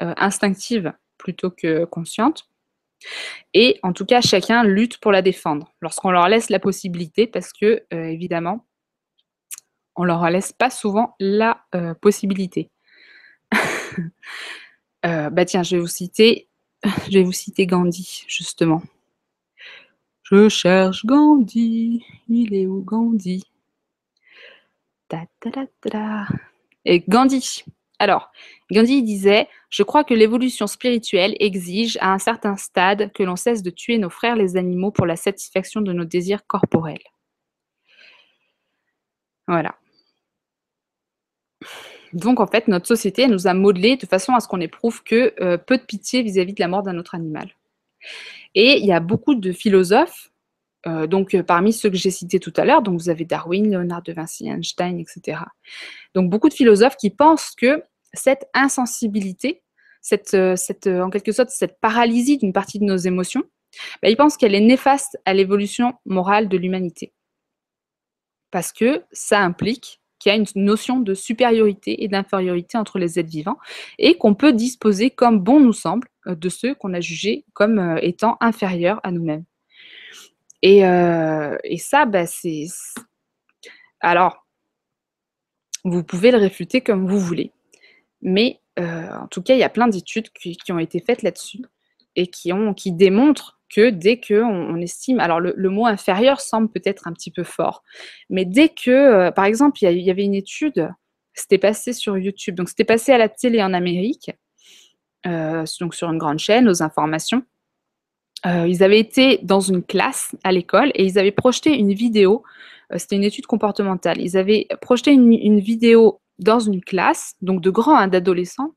euh, 0.00 0.14
instinctive 0.16 0.92
plutôt 1.16 1.50
que 1.50 1.84
consciente. 1.84 2.48
Et 3.52 3.80
en 3.82 3.92
tout 3.92 4.06
cas, 4.06 4.20
chacun 4.20 4.62
lutte 4.62 4.98
pour 4.98 5.10
la 5.10 5.22
défendre 5.22 5.74
lorsqu'on 5.80 6.12
leur 6.12 6.28
laisse 6.28 6.50
la 6.50 6.60
possibilité, 6.60 7.26
parce 7.26 7.52
que 7.52 7.82
euh, 7.92 8.04
évidemment, 8.04 8.64
on 9.96 10.04
leur 10.04 10.30
laisse 10.30 10.52
pas 10.52 10.70
souvent 10.70 11.16
la 11.18 11.64
euh, 11.74 11.94
possibilité. 11.94 12.70
bah 15.02 15.44
tiens, 15.44 15.64
je 15.64 15.76
vous 15.76 15.88
citer, 15.88 16.48
je 16.84 17.18
vais 17.18 17.24
vous 17.24 17.32
citer 17.32 17.66
Gandhi 17.66 18.24
justement. 18.28 18.82
Je 20.22 20.48
cherche 20.48 21.04
Gandhi, 21.04 22.04
il 22.28 22.54
est 22.54 22.66
où 22.66 22.82
Gandhi? 22.82 23.42
Et 26.84 27.00
Gandhi, 27.00 27.64
alors, 27.98 28.30
Gandhi 28.70 29.02
disait 29.02 29.48
Je 29.70 29.82
crois 29.82 30.04
que 30.04 30.14
l'évolution 30.14 30.66
spirituelle 30.66 31.34
exige 31.40 31.98
à 32.00 32.12
un 32.12 32.18
certain 32.18 32.56
stade 32.56 33.12
que 33.12 33.22
l'on 33.22 33.36
cesse 33.36 33.62
de 33.62 33.70
tuer 33.70 33.98
nos 33.98 34.10
frères 34.10 34.36
les 34.36 34.56
animaux 34.56 34.90
pour 34.90 35.06
la 35.06 35.16
satisfaction 35.16 35.80
de 35.80 35.92
nos 35.92 36.04
désirs 36.04 36.46
corporels. 36.46 37.02
Voilà. 39.48 39.76
Donc, 42.12 42.40
en 42.40 42.46
fait, 42.46 42.68
notre 42.68 42.86
société 42.86 43.26
nous 43.26 43.46
a 43.46 43.54
modelé 43.54 43.96
de 43.96 44.06
façon 44.06 44.34
à 44.34 44.40
ce 44.40 44.48
qu'on 44.48 44.60
éprouve 44.60 45.02
que 45.02 45.34
euh, 45.40 45.58
peu 45.58 45.76
de 45.76 45.82
pitié 45.82 46.22
vis-à-vis 46.22 46.54
de 46.54 46.60
la 46.60 46.68
mort 46.68 46.82
d'un 46.82 46.98
autre 46.98 47.14
animal. 47.14 47.50
Et 48.54 48.78
il 48.78 48.86
y 48.86 48.92
a 48.92 49.00
beaucoup 49.00 49.34
de 49.34 49.52
philosophes, 49.52 50.30
euh, 50.86 51.06
donc 51.06 51.34
euh, 51.34 51.42
parmi 51.42 51.72
ceux 51.72 51.90
que 51.90 51.96
j'ai 51.96 52.10
cités 52.10 52.38
tout 52.38 52.52
à 52.56 52.64
l'heure, 52.64 52.82
donc 52.82 53.00
vous 53.00 53.08
avez 53.08 53.24
Darwin, 53.24 53.68
Léonard 53.68 54.02
de 54.02 54.12
Vinci, 54.12 54.48
Einstein, 54.48 54.98
etc. 55.00 55.40
Donc 56.14 56.30
beaucoup 56.30 56.48
de 56.48 56.54
philosophes 56.54 56.96
qui 56.96 57.10
pensent 57.10 57.52
que 57.56 57.82
cette 58.12 58.48
insensibilité, 58.54 59.62
cette, 60.00 60.34
euh, 60.34 60.56
en 61.02 61.10
quelque 61.10 61.32
sorte 61.32 61.50
cette 61.50 61.80
paralysie 61.80 62.38
d'une 62.38 62.52
partie 62.52 62.78
de 62.78 62.84
nos 62.84 62.96
émotions, 62.96 63.42
bah, 64.02 64.08
ils 64.08 64.16
pensent 64.16 64.36
qu'elle 64.36 64.54
est 64.54 64.60
néfaste 64.60 65.18
à 65.24 65.34
l'évolution 65.34 65.94
morale 66.06 66.48
de 66.48 66.56
l'humanité. 66.56 67.12
Parce 68.50 68.72
que 68.72 69.02
ça 69.12 69.40
implique 69.40 70.00
qu'il 70.20 70.30
y 70.30 70.34
a 70.34 70.38
une 70.38 70.46
notion 70.54 71.00
de 71.00 71.14
supériorité 71.14 72.02
et 72.02 72.08
d'infériorité 72.08 72.78
entre 72.78 72.98
les 72.98 73.18
êtres 73.18 73.28
vivants 73.28 73.58
et 73.98 74.16
qu'on 74.16 74.34
peut 74.34 74.52
disposer 74.52 75.10
comme 75.10 75.38
bon 75.40 75.60
nous 75.60 75.72
semble 75.72 76.08
de 76.26 76.48
ceux 76.48 76.74
qu'on 76.74 76.94
a 76.94 77.00
jugés 77.00 77.44
comme 77.52 77.98
étant 78.00 78.36
inférieurs 78.40 79.00
à 79.04 79.12
nous-mêmes. 79.12 79.44
Et, 80.62 80.80
ça, 81.78 82.04
bah, 82.06 82.26
c'est... 82.26 82.66
Alors, 84.00 84.46
vous 85.84 86.04
pouvez 86.04 86.30
le 86.30 86.38
réfuter 86.38 86.80
comme 86.80 87.08
vous 87.08 87.20
voulez. 87.20 87.52
Mais 88.22 88.60
euh, 88.78 89.10
en 89.12 89.26
tout 89.28 89.42
cas, 89.42 89.54
il 89.54 89.60
y 89.60 89.64
a 89.64 89.68
plein 89.68 89.88
d'études 89.88 90.30
qui, 90.30 90.56
ont 90.70 90.78
été 90.78 91.00
faites 91.00 91.22
là-dessus 91.22 91.62
et 92.16 92.28
qui, 92.28 92.52
ont, 92.52 92.74
qui 92.74 92.92
démontrent 92.92 93.60
que 93.70 93.90
dès 93.90 94.20
qu'on 94.20 94.44
on 94.44 94.76
estime, 94.76 95.20
alors 95.20 95.40
le, 95.40 95.68
mot 95.68 95.86
inférieur 95.86 96.40
semble 96.40 96.70
peut-être 96.70 97.06
un 97.06 97.12
petit 97.12 97.30
peu 97.30 97.44
fort, 97.44 97.82
mais 98.30 98.44
dès 98.44 98.70
que, 98.70 98.90
euh, 98.90 99.30
par 99.30 99.44
exemple, 99.44 99.78
il 99.82 100.00
y, 100.00 100.10
avait 100.10 100.24
une 100.24 100.34
étude, 100.34 100.90
c'était 101.34 101.58
passé 101.58 101.92
sur 101.92 102.16
YouTube, 102.16 102.54
donc 102.54 102.70
c'était 102.70 102.84
passé 102.84 103.12
à 103.12 103.18
la 103.18 103.28
télé 103.28 103.62
en 103.62 103.74
Amérique, 103.74 104.30
euh, 105.26 105.64
donc 105.80 105.94
sur 105.94 106.10
une 106.10 106.18
grande 106.18 106.38
chaîne, 106.38 106.66
aux 106.66 106.82
informations. 106.82 107.42
Ils 108.44 108.82
avaient 108.82 109.00
été 109.00 109.40
dans 109.42 109.60
une 109.60 109.82
classe 109.82 110.34
à 110.44 110.52
l'école 110.52 110.90
et 110.94 111.04
ils 111.04 111.18
avaient 111.18 111.32
projeté 111.32 111.76
une 111.76 111.92
vidéo, 111.92 112.44
c'était 112.96 113.16
une 113.16 113.24
étude 113.24 113.46
comportementale, 113.46 114.20
ils 114.20 114.36
avaient 114.36 114.66
projeté 114.80 115.12
une 115.12 115.60
vidéo 115.60 116.20
dans 116.38 116.60
une 116.60 116.82
classe, 116.82 117.34
donc 117.42 117.60
de 117.60 117.70
grands, 117.70 117.96
hein, 117.96 118.08
d'adolescents, 118.08 118.74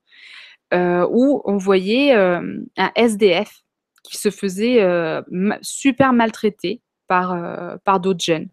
euh, 0.73 1.07
où 1.11 1.41
on 1.45 1.57
voyait 1.57 2.15
euh, 2.15 2.41
un 2.77 2.91
SDF 2.95 3.63
qui 4.03 4.17
se 4.17 4.29
faisait 4.29 4.81
euh, 4.81 5.21
super 5.61 6.13
maltraité 6.13 6.81
par, 7.07 7.37
par 7.83 7.99
d'autres 7.99 8.23
jeunes. 8.23 8.47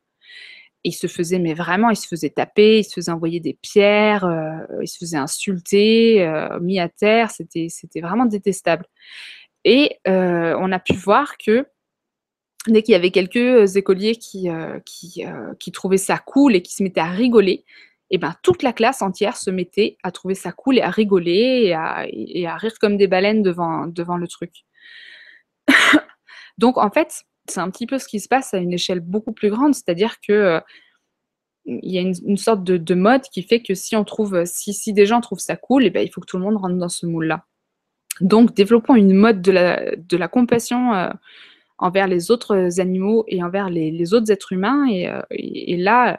il 0.82 0.92
se 0.92 1.06
faisait, 1.06 1.38
mais 1.38 1.54
vraiment, 1.54 1.90
il 1.90 1.96
se 1.96 2.08
faisait 2.08 2.30
taper, 2.30 2.80
il 2.80 2.84
se 2.84 2.92
faisait 2.92 3.12
envoyer 3.12 3.38
des 3.38 3.56
pierres, 3.62 4.28
il 4.82 4.88
se 4.88 4.98
faisait 4.98 5.16
insulter, 5.16 6.28
mis 6.60 6.80
à 6.80 6.88
terre, 6.88 7.30
c'était 7.30 8.00
vraiment 8.00 8.26
détestable. 8.26 8.84
Et 9.68 9.98
on 10.06 10.72
a 10.72 10.78
pu 10.78 10.94
voir 10.94 11.36
que 11.36 11.66
dès 12.66 12.82
qu'il 12.82 12.92
y 12.92 12.96
avait 12.96 13.10
quelques 13.10 13.76
écoliers 13.76 14.16
qui, 14.16 14.48
qui, 14.86 15.24
qui, 15.60 15.72
trouvaient 15.72 15.98
ça 15.98 16.18
cool 16.18 16.56
et 16.56 16.62
qui 16.62 16.72
se 16.72 16.82
mettaient 16.82 17.00
à 17.00 17.10
rigoler, 17.10 17.64
et 18.10 18.14
eh 18.14 18.18
ben, 18.18 18.34
toute 18.42 18.62
la 18.62 18.72
classe 18.72 19.02
entière 19.02 19.36
se 19.36 19.50
mettait 19.50 19.98
à 20.02 20.10
trouver 20.10 20.34
ça 20.34 20.50
cool 20.50 20.78
et 20.78 20.80
à 20.80 20.88
rigoler 20.88 21.64
et 21.66 21.74
à, 21.74 22.56
rire 22.56 22.72
comme 22.80 22.96
des 22.96 23.06
baleines 23.06 23.42
devant, 23.42 23.84
le 23.84 24.26
truc. 24.26 24.64
Donc, 26.56 26.78
en 26.78 26.90
fait, 26.90 27.24
c'est 27.46 27.60
un 27.60 27.70
petit 27.70 27.86
peu 27.86 27.98
ce 27.98 28.08
qui 28.08 28.20
se 28.20 28.28
passe 28.28 28.54
à 28.54 28.58
une 28.58 28.72
échelle 28.72 29.00
beaucoup 29.00 29.32
plus 29.32 29.50
grande, 29.50 29.74
c'est-à-dire 29.74 30.20
que 30.26 30.32
euh, 30.32 30.60
il 31.66 31.92
y 31.92 31.98
a 31.98 32.00
une, 32.00 32.38
sorte 32.38 32.64
de, 32.64 32.94
mode 32.94 33.24
qui 33.30 33.42
fait 33.42 33.60
que 33.60 33.74
si 33.74 33.94
des 34.94 35.04
gens 35.04 35.20
trouvent 35.20 35.38
ça 35.38 35.56
cool, 35.56 35.84
eh 35.84 35.90
ben, 35.90 36.00
il 36.00 36.10
faut 36.10 36.22
que 36.22 36.26
tout 36.26 36.38
le 36.38 36.44
monde 36.44 36.56
rentre 36.56 36.76
dans 36.76 36.88
ce 36.88 37.04
moule-là. 37.04 37.44
Donc, 38.20 38.54
développons 38.54 38.94
une 38.94 39.14
mode 39.14 39.42
de 39.42 40.16
la, 40.16 40.28
compassion 40.28 40.94
euh, 40.94 41.10
envers 41.78 42.06
les 42.06 42.30
autres 42.30 42.80
animaux 42.80 43.24
et 43.28 43.42
envers 43.42 43.70
les, 43.70 44.14
autres 44.14 44.30
êtres 44.30 44.52
humains. 44.52 44.86
Et, 44.88 45.08
euh, 45.08 45.22
là, 45.30 46.18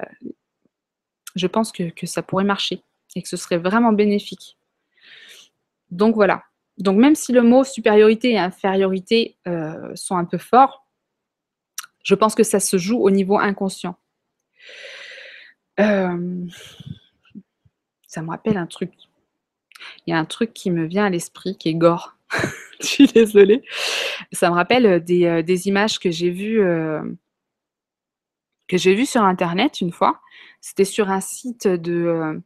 je 1.36 1.48
pense 1.48 1.72
que, 1.72 2.06
ça 2.06 2.22
pourrait 2.22 2.44
marcher 2.44 2.82
et 3.16 3.22
que 3.22 3.28
ce 3.28 3.38
serait 3.38 3.58
vraiment 3.58 3.92
bénéfique. 3.92 4.58
Donc 5.92 6.16
voilà. 6.16 6.44
Donc 6.78 6.98
même 6.98 7.16
si 7.16 7.34
le 7.34 7.42
mot 7.42 7.64
supériorité 7.64 8.32
et 8.32 8.40
infériorité 8.40 9.38
euh, 9.48 9.92
sont 9.96 10.16
un 10.16 10.26
peu 10.26 10.38
forts, 10.38 10.86
je 12.04 12.16
pense 12.16 12.36
que 12.36 12.44
ça 12.44 12.60
se 12.60 12.78
joue 12.78 13.00
au 13.00 13.12
niveau 13.12 13.38
inconscient. 13.38 13.98
Ça 15.78 16.10
me 18.22 18.30
rappelle 18.30 18.58
un 18.58 18.66
truc. 18.66 19.09
Il 20.06 20.12
y 20.12 20.14
a 20.14 20.18
un 20.20 20.26
truc 20.26 20.54
qui 20.54 20.72
me 20.72 20.86
vient 20.86 21.06
à 21.06 21.10
l'esprit 21.10 21.58
qui 21.58 21.70
est 21.70 21.76
gore. 21.76 22.16
Je 22.82 22.88
suis 22.88 23.08
désolée. 23.08 23.64
Ça 24.32 24.50
me 24.50 24.56
rappelle 24.56 25.04
des, 25.04 25.44
des 25.44 25.68
images 25.68 26.00
que 26.00 26.12
j'ai 26.12 26.30
vues 26.30 26.62
que 28.70 28.78
j'ai 28.78 28.96
vues 28.96 29.06
sur 29.06 29.24
internet 29.24 29.82
une 29.82 29.92
fois. 29.92 30.22
C'était 30.62 30.86
sur 30.86 31.10
un 31.10 31.20
site 31.20 31.68
de 31.68 32.42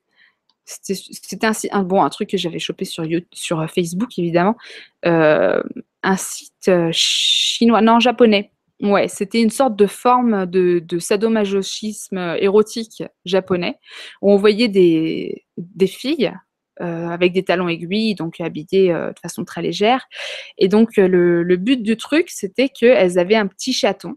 c'était 0.66 1.46
un, 1.72 1.84
bon, 1.84 2.04
un 2.04 2.10
truc 2.10 2.30
que 2.30 2.38
j'avais 2.38 2.60
chopé 2.60 2.86
sur, 2.86 3.06
sur 3.34 3.70
Facebook, 3.70 4.18
évidemment. 4.18 4.56
un 5.04 6.18
site 6.18 6.72
chinois, 6.92 7.82
non, 7.82 8.00
japonais. 8.00 8.52
Ouais, 8.82 9.08
c'était 9.08 9.42
une 9.42 9.50
sorte 9.50 9.76
de 9.76 9.86
forme 9.86 10.46
de, 10.46 10.84
sadomasochisme 11.00 12.36
érotique 12.40 13.04
japonais, 13.26 13.78
où 14.22 14.32
on 14.32 14.38
voyait 14.38 14.68
des 14.70 15.88
filles 15.88 16.34
avec 16.80 17.34
des 17.34 17.44
talons 17.44 17.68
aiguilles, 17.68 18.16
donc 18.16 18.42
habillées 18.42 18.92
de 18.92 19.20
façon 19.22 19.46
très 19.46 19.62
légère. 19.62 20.08
Et 20.58 20.68
donc, 20.68 20.98
le, 20.98 21.44
le 21.44 21.58
but 21.58 21.84
du 21.84 21.98
truc, 21.98 22.30
c'était 22.30 22.70
qu'elles 22.70 23.20
avaient 23.20 23.36
un 23.36 23.48
petit 23.48 23.74
chaton 23.74 24.16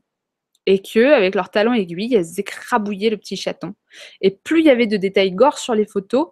et 0.67 0.81
que 0.81 1.13
avec 1.13 1.35
leurs 1.35 1.51
talons 1.51 1.75
aiguilles, 1.75 2.15
elles 2.15 2.41
écrabouillaient 2.41 3.11
le 3.11 3.17
petit 3.17 3.37
chaton. 3.37 3.75
Et 4.21 4.31
plus 4.31 4.61
il 4.61 4.67
y 4.67 4.71
avait 4.71 4.87
de 4.87 4.97
détails 4.97 5.33
gore 5.33 5.59
sur 5.59 5.75
les 5.75 5.87
photos, 5.87 6.29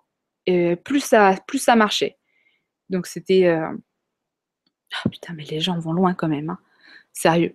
plus 0.46 1.00
ça, 1.00 1.36
plus 1.46 1.58
ça 1.58 1.76
marchait. 1.76 2.16
Donc 2.90 3.06
c'était. 3.06 3.46
Euh, 3.46 3.68
ah, 4.92 5.08
putain, 5.08 5.32
mais 5.34 5.44
les 5.44 5.60
gens 5.60 5.78
vont 5.78 5.92
loin 5.92 6.14
quand 6.14 6.28
même. 6.28 6.50
Hein. 6.50 6.58
Sérieux. 7.12 7.54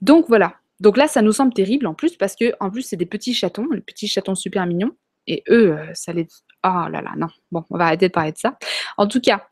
Donc 0.00 0.26
voilà. 0.28 0.56
Donc 0.80 0.96
là, 0.96 1.08
ça 1.08 1.22
nous 1.22 1.32
semble 1.32 1.52
terrible 1.52 1.86
en 1.86 1.94
plus 1.94 2.16
parce 2.16 2.34
que 2.36 2.52
en 2.60 2.70
plus 2.70 2.82
c'est 2.82 2.96
des 2.96 3.06
petits 3.06 3.34
chatons, 3.34 3.68
les 3.70 3.80
petits 3.80 4.08
chatons 4.08 4.34
super 4.34 4.66
mignons. 4.66 4.96
Et 5.26 5.42
eux, 5.48 5.72
euh, 5.78 5.94
ça 5.94 6.12
les. 6.12 6.26
Oh 6.64 6.88
là 6.90 7.00
là, 7.00 7.12
non. 7.16 7.28
Bon, 7.50 7.64
on 7.70 7.78
va 7.78 7.86
arrêter 7.86 8.08
de 8.08 8.12
parler 8.12 8.32
de 8.32 8.38
ça. 8.38 8.58
En 8.96 9.06
tout 9.06 9.20
cas, 9.20 9.48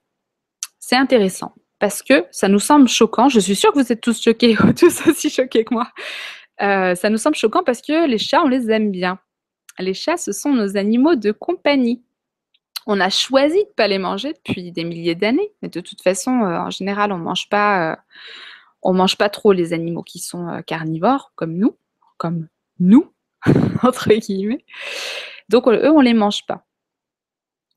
c'est 0.79 0.97
intéressant 0.97 1.55
parce 1.79 2.03
que 2.03 2.27
ça 2.31 2.49
nous 2.49 2.59
semble 2.59 2.89
choquant. 2.89 3.29
Je 3.29 3.41
suis 3.41 3.57
sûre 3.57 3.73
que 3.73 3.79
vous 3.79 3.93
êtes 3.93 4.01
tous 4.01 4.21
choqués, 4.21 4.57
tous 4.79 5.07
aussi 5.07 5.31
choqués 5.31 5.65
que 5.65 5.75
moi. 5.75 5.89
Euh, 6.61 6.95
ça 6.95 7.09
nous 7.09 7.19
semble 7.19 7.37
choquant 7.37 7.63
parce 7.63 7.81
que 7.81 8.07
les 8.07 8.19
chats, 8.19 8.43
on 8.43 8.49
les 8.49 8.71
aime 8.71 8.91
bien. 8.91 9.19
Les 9.79 9.95
chats, 9.95 10.17
ce 10.17 10.33
sont 10.33 10.53
nos 10.53 10.77
animaux 10.77 11.15
de 11.15 11.31
compagnie. 11.33 12.03
On 12.87 13.01
a 13.01 13.11
choisi 13.11 13.57
de 13.57 13.69
ne 13.69 13.75
pas 13.75 13.87
les 13.87 13.99
manger 13.99 14.33
depuis 14.33 14.73
des 14.73 14.85
milliers 14.85 15.15
d'années, 15.15 15.53
mais 15.63 15.69
de 15.69 15.81
toute 15.81 16.03
façon, 16.03 16.43
euh, 16.43 16.59
en 16.59 16.71
général, 16.71 17.13
on 17.13 17.19
mange 17.19 17.49
pas, 17.49 17.93
euh, 17.93 18.93
mange 18.93 19.17
pas 19.17 19.29
trop 19.29 19.53
les 19.53 19.73
animaux 19.73 20.03
qui 20.03 20.19
sont 20.19 20.63
carnivores, 20.67 21.33
comme 21.37 21.55
nous, 21.55 21.77
comme 22.17 22.49
nous, 22.81 23.13
entre 23.83 24.13
guillemets. 24.15 24.65
Donc, 25.49 25.69
eux, 25.69 25.91
on 25.91 26.01
les 26.01 26.15
mange 26.15 26.45
pas. 26.47 26.68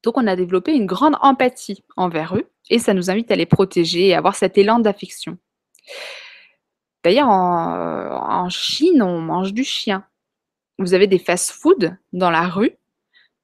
Donc, 0.03 0.17
on 0.17 0.27
a 0.27 0.35
développé 0.35 0.73
une 0.73 0.85
grande 0.85 1.15
empathie 1.21 1.83
envers 1.95 2.35
eux, 2.35 2.49
et 2.69 2.79
ça 2.79 2.93
nous 2.93 3.09
invite 3.09 3.31
à 3.31 3.35
les 3.35 3.45
protéger 3.45 4.07
et 4.07 4.13
à 4.13 4.17
avoir 4.17 4.35
cet 4.35 4.57
élan 4.57 4.79
d'affection. 4.79 5.37
D'ailleurs, 7.03 7.29
en, 7.29 8.49
Chine, 8.49 9.01
on 9.01 9.19
mange 9.19 9.53
du 9.53 9.63
chien. 9.63 10.05
Vous 10.77 10.93
avez 10.93 11.07
des 11.07 11.19
fast-food 11.19 11.97
dans 12.13 12.31
la 12.31 12.47
rue 12.47 12.77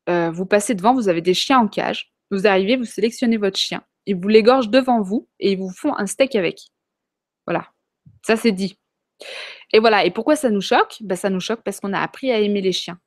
euh, 0.10 0.32
vous 0.32 0.46
passez 0.46 0.74
devant, 0.74 0.94
vous 0.94 1.10
avez 1.10 1.22
des 1.22 1.34
chiens 1.34 1.60
en 1.60 1.68
cage. 1.68 2.14
Vous 2.32 2.48
arrivez, 2.48 2.76
vous 2.78 2.86
sélectionnez 2.86 3.38
votre 3.38 3.58
chien. 3.58 3.84
Ils 4.06 4.16
vous 4.16 4.28
l'égorgent 4.28 4.70
devant 4.70 5.02
vous 5.02 5.28
et 5.40 5.52
ils 5.52 5.58
vous 5.58 5.70
font 5.70 5.96
un 5.98 6.08
steak 6.08 6.36
avec. 6.36 6.70
Voilà. 7.46 7.72
Ça, 8.26 8.38
c'est 8.38 8.52
dit. 8.52 8.80
Et 9.74 9.80
voilà. 9.80 10.06
Et 10.06 10.12
pourquoi 10.12 10.36
ça 10.36 10.50
nous 10.50 10.62
choque? 10.62 10.98
Ben, 11.02 11.16
Ça 11.16 11.30
nous 11.30 11.40
choque 11.40 11.62
parce 11.64 11.80
qu'on 11.80 11.94
a 11.94 12.00
appris 12.00 12.32
à 12.32 12.40
aimer 12.40 12.62
les 12.62 12.72
chiens. 12.72 13.00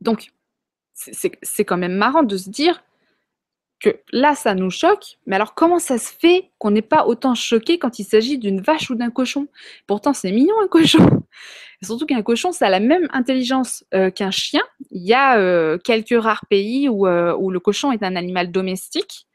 Donc, 0.00 0.32
c'est 0.96 1.64
quand 1.64 1.76
même 1.76 1.94
marrant 1.94 2.22
de 2.22 2.36
se 2.36 2.50
dire 2.50 2.82
que 3.80 3.90
là, 4.10 4.34
ça 4.34 4.54
nous 4.54 4.70
choque. 4.70 5.18
Mais 5.26 5.36
alors, 5.36 5.54
comment 5.54 5.78
ça 5.78 5.98
se 5.98 6.12
fait 6.12 6.50
qu'on 6.58 6.70
n'est 6.70 6.82
pas 6.82 7.06
autant 7.06 7.34
choqué 7.34 7.78
quand 7.78 7.98
il 7.98 8.04
s'agit 8.04 8.38
d'une 8.38 8.60
vache 8.60 8.90
ou 8.90 8.94
d'un 8.94 9.10
cochon? 9.10 9.48
Pourtant, 9.86 10.14
c'est 10.14 10.32
mignon 10.32 10.54
un 10.62 10.68
cochon. 10.68 11.06
surtout 11.82 12.06
qu'un 12.06 12.22
cochon, 12.22 12.52
ça 12.52 12.66
a 12.66 12.70
la 12.70 12.80
même 12.80 13.06
intelligence 13.12 13.84
euh, 13.94 14.10
qu'un 14.10 14.30
chien. 14.30 14.62
Il 14.90 15.02
y 15.02 15.12
a 15.12 15.38
euh, 15.38 15.78
quelques 15.78 16.20
rares 16.20 16.46
pays 16.48 16.88
euh, 16.88 17.36
où, 17.36 17.50
le 17.50 17.60
cochon 17.60 17.92
est 17.92 18.02
un 18.02 18.16
animal 18.16 18.50
domestique, 18.50 19.26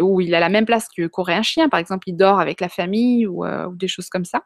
où 0.00 0.22
il 0.22 0.34
a 0.34 0.40
la 0.40 0.48
même 0.48 0.64
place 0.64 0.88
qu'aurait 1.12 1.34
un 1.34 1.42
chien. 1.42 1.68
Par 1.68 1.80
exemple, 1.80 2.08
il 2.08 2.16
dort 2.16 2.40
avec 2.40 2.60
la 2.60 2.70
famille 2.70 3.26
ou, 3.26 3.44
des 3.74 3.88
choses 3.88 4.08
comme 4.08 4.24
ça. 4.24 4.42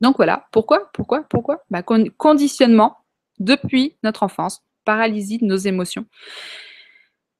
Donc 0.00 0.16
voilà, 0.16 0.46
pourquoi? 0.52 0.90
Pourquoi? 0.92 1.24
Pourquoi? 1.28 1.64
Bah, 1.70 1.82
Conditionnement 1.82 2.98
depuis 3.40 3.96
notre 4.04 4.22
enfance, 4.22 4.62
paralysie 4.84 5.38
de 5.38 5.46
nos 5.46 5.56
émotions. 5.56 6.06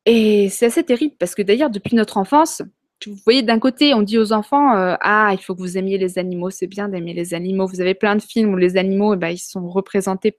Et 0.06 0.48
c'est 0.50 0.66
assez 0.66 0.84
terrible 0.84 1.14
parce 1.18 1.34
que 1.34 1.42
d'ailleurs, 1.42 1.70
depuis 1.70 1.96
notre 1.96 2.18
enfance, 2.18 2.62
vous 3.06 3.16
voyez, 3.24 3.42
d'un 3.42 3.58
côté, 3.58 3.94
on 3.94 4.02
dit 4.02 4.18
aux 4.18 4.32
enfants 4.32 4.76
euh, 4.76 4.96
Ah, 5.00 5.30
il 5.32 5.38
faut 5.38 5.54
que 5.54 5.60
vous 5.60 5.76
aimiez 5.78 5.98
les 5.98 6.18
animaux, 6.18 6.50
c'est 6.50 6.66
bien 6.66 6.88
d'aimer 6.88 7.12
les 7.12 7.34
animaux. 7.34 7.66
Vous 7.66 7.80
avez 7.80 7.94
plein 7.94 8.16
de 8.16 8.22
films 8.22 8.54
où 8.54 8.56
les 8.56 8.76
animaux, 8.76 9.14
eh 9.14 9.16
ben, 9.16 9.28
ils 9.28 9.38
sont 9.38 9.68
représentés 9.68 10.38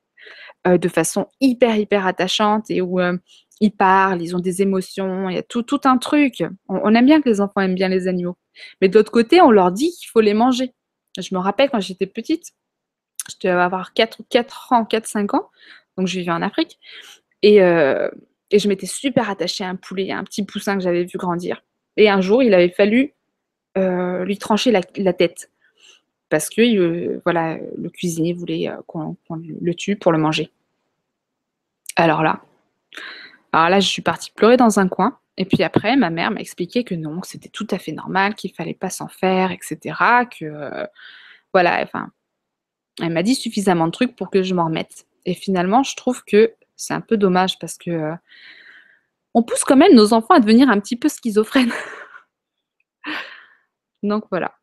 euh, 0.68 0.78
de 0.78 0.88
façon 0.89 1.28
hyper, 1.41 1.78
hyper 1.78 2.08
attachante 2.08 2.72
et 2.72 2.82
où 2.82 3.00
euh, 3.00 3.18
ils 3.62 3.72
parlent, 3.72 4.22
ils 4.22 4.36
ont 4.36 4.39
des 4.39 4.62
émotions, 4.62 5.30
il 5.30 5.36
y 5.36 5.38
a 5.38 5.44
tout, 5.44 5.63
tout 5.63 5.82
un 5.86 5.98
truc. 5.98 6.44
On, 6.68 6.94
aime 6.96 7.06
bien 7.06 7.22
que 7.22 7.30
les 7.30 7.41
enfants 7.41 7.62
aiment 7.62 7.76
bien 7.76 7.89
les 7.89 8.08
animaux. 8.08 8.38
Mais 8.82 8.89
de 8.89 8.98
l'autre 8.98 9.12
côté, 9.12 9.41
on 9.41 9.52
leur 9.52 9.72
dit 9.72 9.91
qu'il 9.91 10.10
faut 10.10 10.22
les 10.22 10.34
manger. 10.34 10.74
Je 11.18 11.34
me 11.34 11.39
rappelle 11.39 11.70
quand 11.70 11.80
j'étais 11.80 12.08
petite, 12.08 12.52
je 13.30 13.36
devais 13.48 13.62
avoir 13.62 13.94
4, 13.94 14.24
4 14.30 14.74
ans, 14.74 14.84
4-5 14.84 15.36
ans, 15.36 15.50
donc 15.97 16.08
je 16.08 16.19
vivais 16.19 16.31
en 16.31 16.41
Afrique. 16.41 16.79
Et 17.41 17.62
et 18.51 18.60
je 18.60 18.67
m'étais 18.67 18.86
super 18.86 19.29
attachée 19.29 19.63
à 19.63 19.69
un 19.69 19.75
poulet, 19.75 20.12
à 20.12 20.17
un 20.17 20.23
petit 20.23 20.45
poussin 20.45 20.77
que 20.77 20.84
j'avais 20.84 21.03
vu 21.03 21.17
grandir. 21.17 21.63
Et 21.97 22.10
un 22.10 22.21
jour, 22.21 22.43
il 22.43 22.53
avait 22.53 22.69
fallu 22.69 23.13
euh, 23.77 24.23
lui 24.25 24.38
trancher 24.38 24.71
la, 24.71 25.13
tête. 25.13 25.51
Parce 26.29 26.49
que 26.49 26.62
euh, 26.62 27.21
voilà, 27.23 27.58
le 27.77 27.89
cuisinier 27.89 28.34
voulait 28.34 28.69
euh, 28.69 28.77
qu'on 28.88 29.17
le 29.29 29.73
tue 29.73 29.95
pour 29.95 30.12
le 30.12 30.17
manger. 30.17 30.51
Alors 31.95 32.23
là, 32.23 32.41
alors 33.51 33.69
là, 33.69 33.79
je 33.79 33.88
suis 33.88 34.01
partie 34.01 34.31
pleurer 34.31 34.58
dans 34.58 34.79
un 34.79 34.88
coin. 34.88 35.17
Et 35.38 35.45
puis 35.45 35.63
après, 35.63 35.97
ma 35.97 36.10
mère 36.10 36.31
m'a 36.31 36.39
expliqué 36.39 36.84
que 36.84 36.95
non, 36.95 37.19
que 37.19 37.27
c'était 37.27 37.49
tout 37.49 37.67
à 37.71 37.77
fait 37.77 37.91
normal, 37.91 38.36
qu'il 38.36 38.53
fallait 38.53 38.73
pas 38.73 38.89
s'en 38.89 39.08
faire, 39.08 39.51
etc. 39.51 39.97
Que 40.39 40.88
voilà, 41.53 41.81
enfin, 41.84 42.10
elle 43.01 43.12
m'a 43.12 43.23
dit 43.23 43.36
suffisamment 43.36 43.88
de 43.88 43.91
trucs 43.91 44.15
pour 44.15 44.29
que 44.29 44.43
je 44.43 44.53
m'en 44.53 44.65
remette. 44.65 45.05
Et 45.25 45.33
finalement, 45.33 45.83
je 45.83 45.95
trouve 45.95 46.23
que 46.23 46.53
c'est 46.75 46.93
un 46.93 47.01
peu 47.01 47.17
dommage 47.17 47.57
parce 47.59 47.77
que 47.77 47.89
euh, 47.89 48.15
on 49.33 49.43
pousse 49.43 49.63
quand 49.63 49.75
même 49.75 49.93
nos 49.93 50.13
enfants 50.13 50.35
à 50.35 50.39
devenir 50.39 50.69
un 50.69 50.79
petit 50.79 50.95
peu 50.95 51.09
schizophrènes. 51.09 51.73
Donc 54.03 54.25
voilà. 54.29 54.53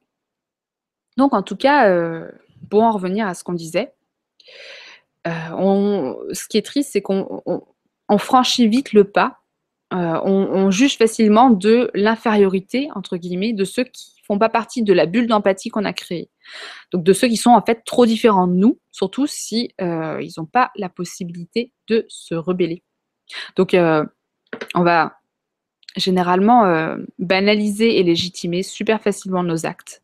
Donc 1.17 1.35
en 1.35 1.43
tout 1.43 1.57
cas, 1.57 1.89
euh, 1.89 2.31
pour 2.71 2.83
en 2.83 2.93
revenir 2.93 3.27
à 3.27 3.35
ce 3.35 3.45
qu'on 3.45 3.53
disait, 3.53 3.93
euh, 5.27 6.15
ce 6.33 6.49
qui 6.49 6.59
est 6.59 6.65
triste, 6.65 6.91
c'est 6.93 7.03
qu'on 7.03 7.63
franchit 8.19 8.69
vite 8.69 8.93
le 8.93 9.05
pas. 9.05 9.41
on, 9.91 10.71
juge 10.71 10.97
facilement 10.97 11.51
de 11.51 11.91
l'infériorité, 11.95 12.89
entre 12.95 13.17
guillemets, 13.17 13.53
de 13.53 13.65
ceux 13.65 13.85
qui 13.85 14.22
font 14.23 14.39
pas 14.39 14.49
partie 14.49 14.83
de 14.83 14.93
la 14.93 15.07
bulle 15.07 15.27
d'empathie 15.27 15.69
qu'on 15.69 15.85
a 15.85 15.93
créée. 15.93 16.31
Donc 16.93 17.05
de 17.05 17.13
ceux 17.13 17.29
qui 17.29 17.37
sont 17.37 17.51
en 17.51 17.63
fait 17.63 17.83
trop 17.85 18.07
différents 18.07 18.47
de 18.47 18.55
nous, 18.55 18.79
surtout 18.91 19.27
si 19.27 19.73
euh, 19.81 20.21
ils 20.23 20.33
n'ont 20.39 20.47
pas 20.47 20.71
la 20.77 20.89
possibilité 20.89 21.73
de 21.89 22.05
se 22.09 22.35
rebeller. 22.35 22.83
Donc 23.57 23.75
euh, 23.75 24.05
on 24.75 24.83
va 24.83 25.19
généralement 25.97 26.65
euh, 26.65 26.97
banaliser 27.19 27.99
et 27.99 28.03
légitimer 28.03 28.63
super 28.63 29.03
facilement 29.03 29.43
nos 29.43 29.67
actes. 29.67 30.03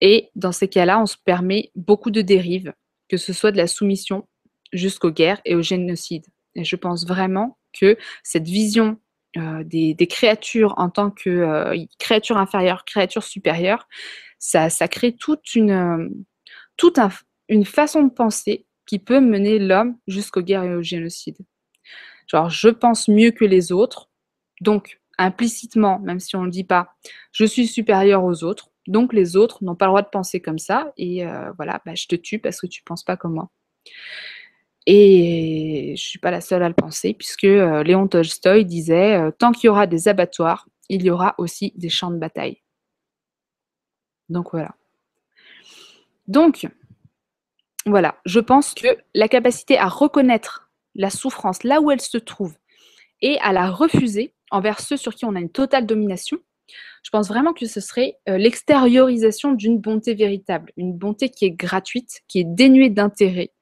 Et 0.00 0.30
dans 0.34 0.52
ces 0.52 0.68
cas-là, 0.68 1.00
on 1.00 1.06
se 1.06 1.16
permet 1.24 1.70
beaucoup 1.74 2.10
de 2.10 2.20
dérives, 2.20 2.74
que 3.08 3.16
ce 3.16 3.32
soit 3.32 3.50
de 3.50 3.56
la 3.56 3.66
soumission 3.66 4.28
jusqu'aux 4.72 5.10
guerres 5.10 5.40
et 5.44 5.54
au 5.54 5.62
génocide. 5.62 6.26
Et 6.54 6.64
je 6.64 6.76
pense 6.76 7.06
vraiment 7.06 7.58
que 7.72 7.96
cette 8.22 8.46
vision 8.46 8.98
des, 9.64 10.06
créatures 10.08 10.74
en 10.76 10.90
tant 10.90 11.10
que 11.10 11.74
créatures 11.98 12.38
inférieures, 12.38 12.84
créatures 12.84 13.24
supérieures, 13.24 13.86
ça, 14.38 14.88
crée 14.88 15.14
toute 15.14 15.54
une, 15.54 15.70
euh, 15.70 16.08
une 17.48 17.64
façon 17.64 18.02
de 18.04 18.12
penser 18.12 18.66
qui 18.86 18.98
peut 18.98 19.20
mener 19.20 19.58
l'homme 19.58 19.96
jusqu'aux 20.06 20.42
guerres 20.42 20.64
et 20.64 20.74
au 20.74 20.82
génocide. 20.82 21.38
Genre, 22.28 22.50
je 22.50 22.68
pense 22.68 23.08
mieux 23.08 23.30
que 23.30 23.44
les 23.44 23.72
autres, 23.72 24.10
donc 24.60 25.00
implicitement, 25.18 25.98
même 26.00 26.20
si 26.20 26.36
on 26.36 26.40
ne 26.40 26.46
le 26.46 26.50
dit 26.50 26.64
pas, 26.64 26.96
je 27.32 27.44
suis 27.44 27.66
supérieur 27.66 28.24
aux 28.24 28.44
autres, 28.44 28.70
donc 28.86 29.12
les 29.12 29.36
autres 29.36 29.64
n'ont 29.64 29.74
pas 29.74 29.86
le 29.86 29.90
droit 29.90 30.02
de 30.02 30.08
penser 30.08 30.40
comme 30.40 30.58
ça, 30.58 30.92
et 30.96 31.26
euh, 31.26 31.52
voilà, 31.56 31.80
bah, 31.84 31.94
je 31.94 32.06
te 32.06 32.16
tue 32.16 32.38
parce 32.38 32.60
que 32.60 32.66
tu 32.66 32.82
ne 32.82 32.84
penses 32.84 33.04
pas 33.04 33.16
comme 33.16 33.34
moi. 33.34 33.50
Et 34.86 35.86
je 35.88 35.90
ne 35.92 35.96
suis 35.96 36.18
pas 36.18 36.30
la 36.30 36.40
seule 36.40 36.62
à 36.62 36.68
le 36.68 36.74
penser, 36.74 37.12
puisque 37.12 37.44
euh, 37.44 37.82
Léon 37.82 38.06
Tolstoï 38.06 38.64
disait 38.64 39.20
Tant 39.38 39.52
qu'il 39.52 39.66
y 39.66 39.68
aura 39.68 39.86
des 39.86 40.08
abattoirs, 40.08 40.68
il 40.88 41.02
y 41.02 41.10
aura 41.10 41.34
aussi 41.38 41.72
des 41.76 41.88
champs 41.88 42.10
de 42.10 42.18
bataille. 42.18 42.62
Donc 44.28 44.50
voilà. 44.52 44.74
Donc, 46.28 46.66
voilà, 47.84 48.16
je 48.24 48.40
pense 48.40 48.74
que 48.74 48.88
la 49.14 49.28
capacité 49.28 49.78
à 49.78 49.88
reconnaître 49.88 50.70
la 50.94 51.10
souffrance 51.10 51.62
là 51.62 51.80
où 51.80 51.90
elle 51.90 52.00
se 52.00 52.18
trouve 52.18 52.56
et 53.20 53.38
à 53.40 53.52
la 53.52 53.70
refuser 53.70 54.34
envers 54.50 54.80
ceux 54.80 54.96
sur 54.96 55.14
qui 55.14 55.24
on 55.24 55.36
a 55.36 55.40
une 55.40 55.50
totale 55.50 55.86
domination, 55.86 56.38
je 57.06 57.10
pense 57.12 57.28
vraiment 57.28 57.52
que 57.52 57.66
ce 57.66 57.80
serait 57.80 58.16
euh, 58.28 58.36
l'extériorisation 58.36 59.52
d'une 59.52 59.78
bonté 59.78 60.14
véritable, 60.14 60.72
une 60.76 60.92
bonté 60.92 61.28
qui 61.28 61.44
est 61.44 61.52
gratuite, 61.52 62.22
qui 62.26 62.40
est 62.40 62.44
dénuée 62.44 62.90
d'intérêt. 62.90 63.52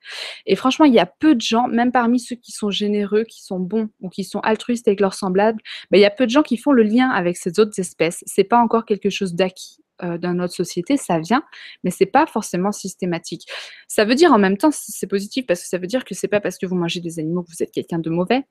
Et 0.46 0.56
franchement, 0.56 0.86
il 0.86 0.94
y 0.94 0.98
a 0.98 1.04
peu 1.04 1.34
de 1.34 1.42
gens, 1.42 1.68
même 1.68 1.92
parmi 1.92 2.18
ceux 2.18 2.36
qui 2.36 2.52
sont 2.52 2.70
généreux, 2.70 3.24
qui 3.24 3.44
sont 3.44 3.60
bons 3.60 3.90
ou 4.00 4.08
qui 4.08 4.24
sont 4.24 4.40
altruistes 4.40 4.88
avec 4.88 4.98
leurs 4.98 5.12
semblables, 5.12 5.60
ben, 5.90 5.98
il 5.98 6.00
y 6.00 6.06
a 6.06 6.10
peu 6.10 6.24
de 6.24 6.30
gens 6.30 6.42
qui 6.42 6.56
font 6.56 6.72
le 6.72 6.84
lien 6.84 7.10
avec 7.10 7.36
ces 7.36 7.60
autres 7.60 7.78
espèces. 7.78 8.24
C'est 8.24 8.44
pas 8.44 8.58
encore 8.58 8.86
quelque 8.86 9.10
chose 9.10 9.34
d'acquis. 9.34 9.76
Euh, 10.02 10.18
dans 10.18 10.34
notre 10.34 10.54
société, 10.54 10.96
ça 10.96 11.20
vient, 11.20 11.44
mais 11.84 11.90
c'est 11.92 12.06
pas 12.06 12.26
forcément 12.26 12.72
systématique. 12.72 13.46
Ça 13.86 14.04
veut 14.04 14.16
dire 14.16 14.32
en 14.32 14.38
même 14.38 14.56
temps, 14.56 14.70
c'est 14.72 15.06
positif 15.06 15.46
parce 15.46 15.62
que 15.62 15.68
ça 15.68 15.78
veut 15.78 15.86
dire 15.86 16.04
que 16.04 16.16
c'est 16.16 16.26
pas 16.26 16.40
parce 16.40 16.58
que 16.58 16.66
vous 16.66 16.74
mangez 16.74 17.00
des 17.00 17.20
animaux 17.20 17.44
que 17.44 17.50
vous 17.50 17.62
êtes 17.62 17.70
quelqu'un 17.70 18.00
de 18.00 18.10
mauvais, 18.10 18.42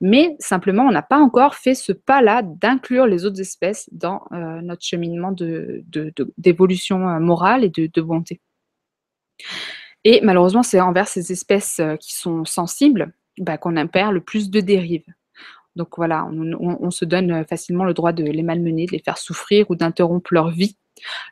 mais 0.00 0.36
simplement, 0.38 0.84
on 0.84 0.90
n'a 0.90 1.02
pas 1.02 1.18
encore 1.18 1.54
fait 1.54 1.74
ce 1.74 1.92
pas-là 1.92 2.42
d'inclure 2.42 3.06
les 3.06 3.24
autres 3.24 3.40
espèces 3.40 3.88
dans 3.92 4.22
euh, 4.32 4.60
notre 4.60 4.84
cheminement 4.84 5.32
d'évolution 5.32 7.08
euh, 7.08 7.18
morale 7.18 7.64
et 7.64 7.70
de, 7.70 8.00
bonté. 8.00 8.40
Et 10.04 10.20
malheureusement, 10.22 10.62
c'est 10.62 10.80
envers 10.80 11.08
ces 11.08 11.32
espèces 11.32 11.80
euh, 11.80 11.96
qui 11.96 12.14
sont 12.14 12.44
sensibles 12.44 13.12
bah, 13.38 13.58
qu'on 13.58 13.76
impère 13.76 14.12
le 14.12 14.20
plus 14.20 14.50
de 14.50 14.60
dérives. 14.60 15.06
Donc 15.74 15.98
voilà, 15.98 16.26
on, 16.26 16.90
se 16.90 17.04
donne 17.04 17.44
facilement 17.44 17.84
le 17.84 17.92
droit 17.92 18.12
de 18.12 18.24
les 18.24 18.42
malmener, 18.42 18.86
de 18.86 18.92
les 18.92 19.02
faire 19.02 19.18
souffrir 19.18 19.70
ou 19.70 19.76
d'interrompre 19.76 20.32
leur 20.32 20.48
vie, 20.48 20.78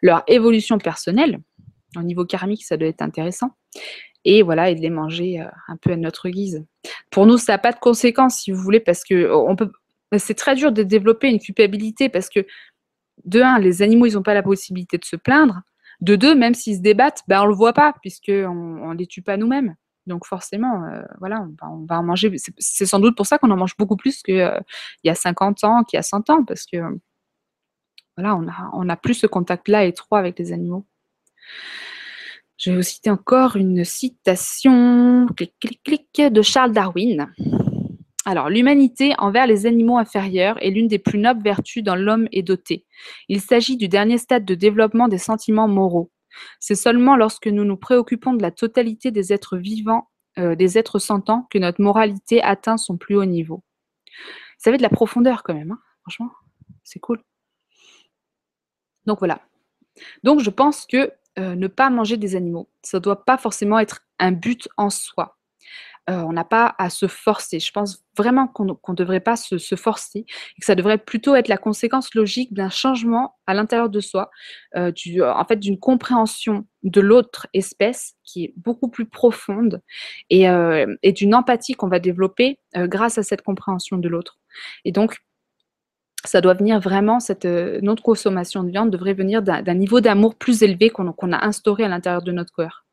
leur 0.03 0.22
évolution 0.27 0.77
personnelle. 0.77 1.41
Au 1.97 2.03
niveau 2.03 2.27
karmique, 2.27 2.62
ça 2.62 2.77
doit 2.77 2.89
être 2.89 3.01
intéressant 3.01 3.57
et 4.25 4.43
voilà, 4.43 4.70
et 4.70 4.75
de 4.75 4.81
les 4.81 4.91
manger 4.91 5.41
euh, 5.41 5.49
un 5.68 5.77
peu 5.77 5.93
à 5.93 5.97
notre 5.97 6.29
guise. 6.29 6.64
Pour 7.11 7.27
nous, 7.27 7.37
ça 7.39 7.53
n'a 7.53 7.59
pas 7.59 7.72
de 7.72 7.79
conséquences, 7.79 8.39
si 8.39 8.53
vous 8.53 8.61
voulez, 8.61 8.81
parce 8.81 9.05
que 9.05 9.14
euh, 9.14 9.37
on 9.37 9.57
peut. 9.57 9.70
C'est 10.16 10.35
très 10.35 10.55
dur 10.55 10.70
de 10.70 10.83
développer 10.83 11.29
une 11.29 11.41
culpabilité 11.41 12.09
parce 12.09 12.29
que, 12.29 12.47
de 13.25 13.41
un, 13.41 13.59
les 13.59 13.83
animaux, 13.83 14.07
ils 14.07 14.14
n'ont 14.14 14.22
pas 14.22 14.35
la 14.35 14.43
possibilité 14.43 14.97
de 14.97 15.05
se 15.05 15.16
plaindre. 15.16 15.62
De 16.01 16.16
deux, 16.16 16.35
même 16.35 16.55
s'ils 16.55 16.77
se 16.77 16.83
débattent, 16.83 17.22
ben, 17.29 17.41
on 17.41 17.45
ne 17.45 17.49
le 17.49 17.55
voit 17.55 17.72
pas, 17.72 17.95
puisqu'on 18.01 18.93
ne 18.93 18.97
les 18.97 19.07
tue 19.07 19.22
pas 19.22 19.37
nous-mêmes. 19.37 19.75
Donc 20.07 20.27
forcément, 20.27 20.85
euh, 20.85 21.03
voilà, 21.18 21.47
on 21.62 21.85
va, 21.87 21.99
en 21.99 22.03
manger. 22.03 22.33
C'est 22.59 22.87
sans 22.87 23.01
doute 23.01 23.16
pour 23.16 23.27
ça 23.27 23.39
qu'on 23.39 23.51
en 23.51 23.57
mange 23.57 23.77
beaucoup 23.77 23.97
plus 23.97 24.22
qu'il 24.22 24.62
y 25.05 25.11
a 25.11 25.14
50 25.14 25.64
ans, 25.64 25.83
qu'il 25.83 25.97
y 25.97 25.99
a 25.99 26.03
100 26.03 26.31
ans, 26.31 26.45
parce 26.45 26.66
que 26.66 26.77
voilà, 28.16 28.37
on 28.75 28.85
n'a 28.85 28.97
plus 28.97 29.14
ce 29.14 29.27
contact-là 29.27 29.85
étroit 29.85 30.18
avec 30.18 30.39
les 30.39 30.53
animaux. 30.53 30.85
Je 32.65 32.71
vais 32.71 32.77
vous 32.77 32.83
citer 32.83 33.11
encore 33.11 33.57
une 33.57 33.85
citation 33.85 35.27
clic, 35.37 35.53
clic, 35.61 35.83
clic, 35.85 36.33
de 36.33 36.41
Charles 36.41 36.73
Darwin. 36.73 37.31
Alors, 38.25 38.49
l'humanité 38.49 39.12
envers 39.19 39.47
les 39.47 39.67
animaux 39.67 39.99
inférieurs 39.99 40.57
est 40.62 40.71
l'une 40.71 40.89
des 40.89 40.99
plus 40.99 41.19
nobles 41.19 41.43
vertus 41.43 41.83
dont 41.83 41.95
l'homme 41.95 42.27
est 42.33 42.43
doté. 42.43 42.87
Il 43.29 43.43
s'agit 43.43 43.77
du 43.77 43.89
dernier 43.89 44.17
stade 44.17 44.47
de 44.47 44.55
développement 44.55 45.09
des 45.09 45.19
sentiments 45.19 45.69
moraux. 45.69 46.11
C'est 46.59 46.75
seulement 46.75 47.17
lorsque 47.17 47.49
nous 47.49 47.65
nous 47.65 47.77
préoccupons 47.77 48.33
de 48.33 48.41
la 48.41 48.51
totalité 48.51 49.11
des 49.11 49.35
êtres 49.35 49.59
vivants, 49.59 50.09
euh, 50.39 50.55
des 50.55 50.79
êtres 50.79 50.99
sentants, 50.99 51.47
que 51.51 51.59
notre 51.59 51.83
moralité 51.83 52.43
atteint 52.43 52.79
son 52.79 52.97
plus 52.97 53.15
haut 53.15 53.27
niveau. 53.27 53.62
Ça 54.57 54.71
avait 54.71 54.79
de 54.79 54.83
la 54.83 54.89
profondeur 54.89 55.43
quand 55.43 55.53
même, 55.53 55.73
hein, 55.73 55.81
franchement, 56.01 56.31
c'est 56.83 56.99
cool. 56.99 57.23
Donc 59.05 59.19
voilà. 59.19 59.43
Donc 60.23 60.41
je 60.41 60.49
pense 60.49 60.87
que 60.87 61.12
euh, 61.39 61.55
ne 61.55 61.66
pas 61.66 61.91
manger 61.91 62.16
des 62.16 62.37
animaux. 62.37 62.68
Ça 62.82 62.99
ne 62.99 63.03
doit 63.03 63.24
pas 63.24 63.37
forcément 63.39 63.78
être 63.78 64.03
un 64.18 64.32
but 64.32 64.68
en 64.76 64.91
soi. 64.91 65.37
Euh, 66.11 66.18
on 66.18 66.32
n'a 66.32 66.45
pas 66.45 66.74
à 66.78 66.91
se 66.91 67.09
forcer. 67.09 67.59
Je 67.61 67.72
pense 67.72 68.05
vraiment 68.16 68.47
qu'on 68.47 68.64
ne 68.66 68.95
devrait 68.95 69.20
pas 69.20 69.37
se, 69.37 69.57
forcer 69.74 70.18
et 70.18 70.61
que 70.61 70.66
ça 70.66 70.74
devrait 70.74 70.99
plutôt 70.99 71.35
être 71.35 71.49
la 71.49 71.57
conséquence 71.57 72.14
logique 72.14 72.53
d'un 72.53 72.68
changement 72.68 73.37
à 73.47 73.55
l'intérieur 73.55 73.89
de 73.89 74.01
soi, 74.01 74.30
euh, 74.76 74.93
en 75.22 75.45
fait 75.47 75.57
d'une 75.57 75.78
compréhension 75.78 76.66
de 76.82 77.01
l'autre 77.01 77.47
espèce 77.55 78.14
qui 78.22 78.45
est 78.45 78.55
beaucoup 78.57 78.89
plus 78.89 79.07
profonde 79.07 79.80
et, 80.28 80.45
et 81.03 81.12
d'une 81.12 81.35
empathie 81.35 81.72
qu'on 81.72 81.89
va 81.89 81.99
développer 81.99 82.59
grâce 82.74 83.16
à 83.16 83.22
cette 83.22 83.41
compréhension 83.41 83.97
de 83.97 84.09
l'autre. 84.09 84.39
Et 84.85 84.93
donc, 84.93 85.16
ça 86.25 86.41
doit 86.41 86.55
venir 86.55 86.81
vraiment, 86.81 87.20
cette, 87.20 87.45
euh, 87.45 87.79
notre 87.83 88.03
consommation 88.03 88.62
de 88.62 88.70
viande 88.70 88.91
devrait 88.91 89.14
venir 89.14 89.43
d'un 89.43 89.75
niveau 89.75 90.01
d'amour 90.01 90.35
plus 90.37 90.62
élevé 90.62 90.91
qu'on 90.91 91.33
a 91.33 91.47
instauré 91.47 91.85
à 91.85 91.89
l'intérieur 91.89 92.22
de 92.22 92.33
notre 92.33 92.53
cœur. 92.53 92.87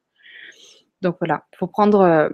Donc 1.02 1.16
voilà, 1.20 1.46
il 1.54 1.58
faut 1.58 1.68
prendre, 1.68 2.02
euh, 2.02 2.30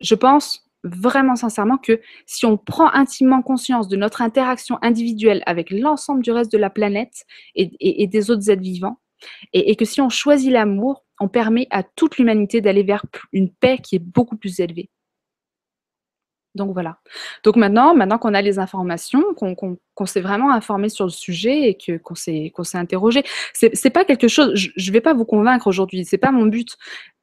je 0.00 0.14
pense 0.14 0.68
vraiment 0.82 1.36
sincèrement 1.36 1.78
que 1.78 2.00
si 2.26 2.44
on 2.44 2.58
prend 2.58 2.92
intimement 2.92 3.40
conscience 3.40 3.88
de 3.88 3.96
notre 3.96 4.20
interaction 4.20 4.78
individuelle 4.82 5.42
avec 5.46 5.70
l'ensemble 5.70 6.22
du 6.22 6.30
reste 6.30 6.52
de 6.52 6.58
la 6.58 6.68
planète 6.68 7.24
et, 7.54 8.06
des 8.06 8.30
autres 8.30 8.50
êtres 8.50 8.62
vivants, 8.62 8.98
et 9.54 9.74
que 9.76 9.86
si 9.86 10.02
on 10.02 10.10
choisit 10.10 10.52
l'amour, 10.52 11.04
on 11.20 11.28
permet 11.28 11.66
à 11.70 11.82
toute 11.82 12.18
l'humanité 12.18 12.60
d'aller 12.60 12.82
vers 12.82 13.06
une 13.32 13.50
paix 13.50 13.78
qui 13.78 13.96
est 13.96 14.00
beaucoup 14.00 14.36
plus 14.36 14.60
élevée. 14.60 14.90
Donc 16.54 16.72
voilà. 16.72 16.98
Donc 17.42 17.56
maintenant, 17.56 17.94
maintenant 17.94 18.18
qu'on 18.18 18.34
a 18.34 18.42
les 18.42 18.58
informations, 18.58 19.24
qu'on 19.34 20.06
s'est 20.06 20.20
vraiment 20.20 20.52
informé 20.52 20.88
sur 20.88 21.04
le 21.04 21.10
sujet 21.10 21.68
et 21.68 21.74
que 21.74 21.96
qu'on 21.98 22.14
s'est 22.14 22.52
qu'on 22.54 22.64
s'est 22.64 22.78
interrogé, 22.78 23.24
c'est 23.52 23.90
pas 23.90 24.04
quelque 24.04 24.28
chose. 24.28 24.52
Je, 24.54 24.70
ne 24.76 24.92
vais 24.92 25.00
pas 25.00 25.14
vous 25.14 25.24
convaincre 25.24 25.66
aujourd'hui. 25.66 26.04
C'est 26.04 26.18
pas 26.18 26.30
mon 26.30 26.46
but 26.46 26.76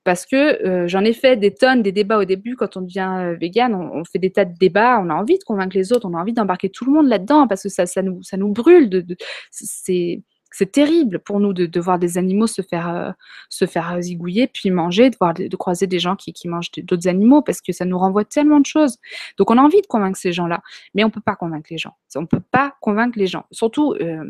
parce 0.04 0.26
que 0.26 0.66
euh, 0.66 0.88
j'en 0.88 1.04
ai 1.04 1.14
fait 1.14 1.38
des 1.38 1.54
tonnes, 1.54 1.82
des 1.82 1.92
débats 1.92 2.18
au 2.18 2.26
début. 2.26 2.56
Quand 2.56 2.76
on 2.76 2.82
devient 2.82 3.16
euh, 3.20 3.36
vegan, 3.40 3.76
on, 3.76 4.04
fait 4.04 4.20
des 4.20 4.32
tas 4.32 4.46
de 4.46 4.58
débats. 4.58 5.00
On 5.00 5.10
a 5.10 5.14
envie 5.14 5.38
de 5.38 5.44
convaincre 5.44 5.78
les 5.78 5.94
autres. 5.94 6.08
On 6.10 6.16
a 6.16 6.22
envie 6.22 6.34
d'embarquer 6.34 6.70
tout 6.70 6.86
le 6.86 6.92
monde 6.92 7.08
là-dedans 7.08 7.48
parce 7.48 7.64
que 7.64 7.70
ça, 7.70 7.86
nous 8.02 8.52
brûle. 8.52 9.06
C'est 9.52 10.24
c'est 10.52 10.72
terrible 10.72 11.20
pour 11.20 11.40
nous 11.40 11.54
de, 11.54 11.80
voir 11.80 11.98
des 11.98 12.18
animaux 12.18 12.46
se 12.46 12.62
faire, 12.62 12.90
euh, 12.90 13.12
se 13.50 13.66
faire 13.66 14.02
zigouiller, 14.02 14.48
puis 14.48 14.70
manger, 14.70 15.10
de, 15.10 15.16
voir, 15.20 15.34
de 15.34 15.56
croiser 15.56 15.88
des 15.88 16.00
gens 16.00 16.16
qui, 16.16 16.34
qui 16.34 16.48
mangent 16.48 16.72
d'autres 16.84 17.08
animaux, 17.08 17.42
parce 17.42 17.62
que 17.62 17.72
ça 17.72 17.86
nous 17.86 17.98
renvoie 17.98 18.26
tellement 18.26 18.60
de 18.60 18.66
choses. 18.66 18.98
Donc 19.38 19.50
on 19.50 19.58
a 19.58 19.62
envie 19.62 19.82
de 19.82 19.88
convaincre 19.88 20.18
ces 20.18 20.34
gens-là, 20.34 20.62
mais 20.94 21.04
on 21.04 21.08
ne 21.08 21.12
peut 21.12 21.22
pas 21.22 21.36
convaincre 21.36 21.68
les 21.72 21.78
gens. 21.78 21.96
On 22.16 22.22
ne 22.22 22.28
peut 22.28 22.42
pas 22.52 22.76
convaincre 22.82 23.18
les 23.18 23.28
gens. 23.28 23.46
Surtout, 23.52 23.94
euh, 23.94 24.30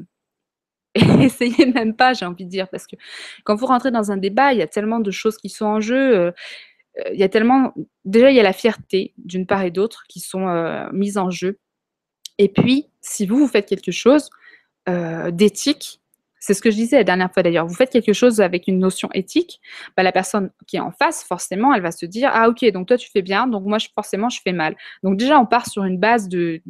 essayez 0.96 1.66
même 1.66 1.96
pas, 1.96 2.14
j'ai 2.14 2.26
envie 2.26 2.46
de 2.46 2.50
dire, 2.50 2.70
parce 2.70 2.86
que 2.86 2.96
quand 3.44 3.56
vous 3.56 3.66
rentrez 3.66 3.92
dans 3.92 4.12
un 4.12 4.18
débat, 4.18 4.54
il 4.54 4.60
y 4.60 4.64
a 4.64 4.68
tellement 4.68 5.00
de 5.00 5.12
choses 5.12 5.38
qui 5.38 5.50
sont 5.50 5.66
en 5.66 5.82
jeu. 5.82 6.16
Euh, 6.18 6.32
il 7.14 7.20
y 7.20 7.24
a 7.24 7.30
tellement. 7.30 7.74
Déjà, 8.04 8.30
il 8.30 8.36
y 8.36 8.40
a 8.40 8.44
la 8.44 8.54
fierté 8.54 9.14
d'une 9.18 9.48
part 9.48 9.64
et 9.64 9.72
d'autre 9.72 10.04
qui 10.10 10.20
sont 10.20 10.46
mises 10.92 11.18
en 11.18 11.30
jeu. 11.30 11.58
Et 12.38 12.50
puis, 12.50 12.90
si 13.00 13.26
vous, 13.26 13.38
vous 13.38 13.48
faites 13.48 13.66
quelque 13.66 13.94
chose 13.94 14.30
d'éthique, 15.32 16.01
c'est 16.42 16.56
ce 16.56 16.62
que 16.62 16.72
je 16.72 16.76
disais 16.76 16.98
la 16.98 17.04
dernière 17.04 17.32
fois 17.32 17.44
d'ailleurs. 17.44 17.68
Vous 17.68 17.76
faites 17.76 17.92
quelque 17.92 18.14
chose 18.14 18.42
avec 18.42 18.68
une 18.68 18.80
notion 18.80 19.10
éthique, 19.14 19.62
bah, 19.96 20.04
la 20.04 20.12
personne 20.12 20.50
qui 20.68 20.78
est 20.78 20.82
en 20.82 20.92
face, 20.92 21.24
forcément, 21.24 21.74
elle 21.74 21.84
va 21.84 21.92
se 21.92 22.06
dire 22.06 22.32
Ah, 22.34 22.50
ok, 22.50 22.66
donc 22.72 22.88
toi 22.88 22.98
tu 22.98 23.10
fais 23.10 23.22
bien, 23.22 23.48
donc 23.48 23.64
moi 23.66 23.78
forcément 23.94 24.28
je 24.28 24.42
fais 24.44 24.52
mal. 24.52 24.76
Donc 25.04 25.18
déjà, 25.18 25.40
on 25.40 25.46
part 25.46 25.68
sur 25.68 25.84
une 25.84 26.00
base 26.00 26.28
de. 26.28 26.62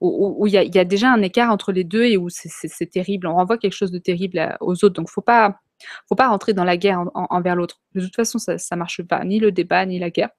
où 0.00 0.46
il 0.48 0.52
y, 0.52 0.78
a 0.78 0.84
déjà 0.84 1.10
un 1.12 1.22
écart 1.22 1.52
entre 1.52 1.70
les 1.72 1.84
deux 1.84 2.04
et 2.04 2.16
où 2.16 2.28
c'est 2.30 2.86
terrible. 2.86 3.28
On 3.28 3.34
renvoie 3.34 3.58
quelque 3.58 3.74
chose 3.74 3.92
de 3.92 3.98
terrible 3.98 4.56
aux 4.60 4.84
autres. 4.84 4.94
Donc, 4.94 5.08
faut 5.08 5.20
pas, 5.20 5.60
faut 6.08 6.16
pas 6.16 6.28
rentrer 6.28 6.52
dans 6.52 6.64
la 6.64 6.76
guerre 6.76 7.04
envers 7.14 7.54
l'autre. 7.54 7.80
De 7.94 8.00
toute 8.00 8.16
façon, 8.16 8.38
ça 8.38 8.56
ne 8.56 8.76
marche 8.76 9.02
pas. 9.02 9.24
Ni 9.24 9.38
le 9.38 9.52
débat, 9.52 9.86
ni 9.86 10.00
la 10.00 10.10
guerre, 10.10 10.30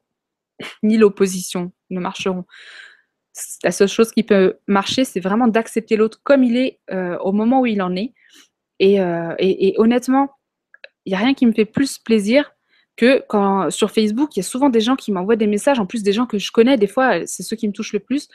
ni 0.83 0.97
l'opposition 0.97 1.71
ne 1.89 2.01
marcheront 2.01 2.45
la 3.63 3.71
seule 3.71 3.87
chose 3.87 4.11
qui 4.11 4.23
peut 4.23 4.57
marcher, 4.67 5.05
c'est 5.05 5.19
vraiment 5.19 5.47
d'accepter 5.47 5.95
l'autre 5.95 6.19
comme 6.23 6.43
il 6.43 6.57
est 6.57 6.79
euh, 6.91 7.17
au 7.19 7.31
moment 7.31 7.61
où 7.61 7.65
il 7.65 7.81
en 7.81 7.95
est. 7.95 8.13
Et, 8.79 9.01
euh, 9.01 9.33
honnêtement, 9.77 10.29
il 11.05 11.11
n'y 11.11 11.15
a 11.15 11.19
rien 11.19 11.33
qui 11.33 11.45
me 11.45 11.51
fait 11.51 11.65
plus 11.65 11.97
plaisir 11.97 12.51
que 12.95 13.23
quand 13.29 13.69
sur 13.69 13.91
Facebook, 13.91 14.35
il 14.35 14.39
y 14.39 14.41
a 14.41 14.43
souvent 14.43 14.69
des 14.69 14.81
gens 14.81 14.95
qui 14.95 15.11
m'envoient 15.11 15.35
des 15.35 15.47
messages, 15.47 15.79
en 15.79 15.85
plus 15.85 16.03
des 16.03 16.13
gens 16.13 16.25
que 16.25 16.37
je 16.37 16.51
connais, 16.51 16.77
des 16.77 16.87
fois, 16.87 17.25
c'est 17.25 17.43
ceux 17.43 17.55
qui 17.55 17.67
me 17.67 17.73
touchent 17.73 17.93
le 17.93 17.99
plus, 17.99 18.27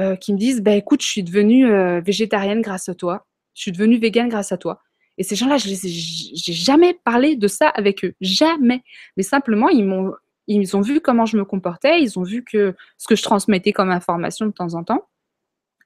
euh, 0.00 0.16
qui 0.16 0.32
me 0.32 0.38
disent 0.38 0.62
bah, 0.62 0.74
écoute, 0.74 1.02
je 1.02 1.08
suis 1.08 1.22
devenue 1.22 1.66
végétarienne 2.00 2.62
grâce 2.62 2.88
à 2.88 2.94
toi, 2.94 3.26
je 3.54 3.62
suis 3.62 3.72
devenue 3.72 3.98
végane 3.98 4.28
grâce 4.28 4.52
à 4.52 4.56
toi. 4.56 4.80
Et 5.18 5.22
ces 5.22 5.36
gens-là, 5.36 5.58
je 5.58 5.68
n'ai 5.68 6.54
jamais 6.54 6.98
parlé 7.04 7.36
de 7.36 7.46
ça 7.46 7.68
avec 7.68 8.04
eux, 8.04 8.14
jamais. 8.22 8.82
Mais 9.18 9.22
simplement, 9.22 9.68
ils 9.68 9.84
m'ont 9.84 10.12
ils 10.54 10.76
ont 10.76 10.80
vu 10.80 11.00
comment 11.00 11.26
je 11.26 11.36
me 11.36 11.44
comportais, 11.44 12.02
ils 12.02 12.18
ont 12.18 12.22
vu 12.22 12.44
que 12.44 12.74
ce 12.98 13.06
que 13.06 13.16
je 13.16 13.22
transmettais 13.22 13.72
comme 13.72 13.90
information 13.90 14.46
de 14.46 14.52
temps 14.52 14.74
en 14.74 14.84
temps. 14.84 15.06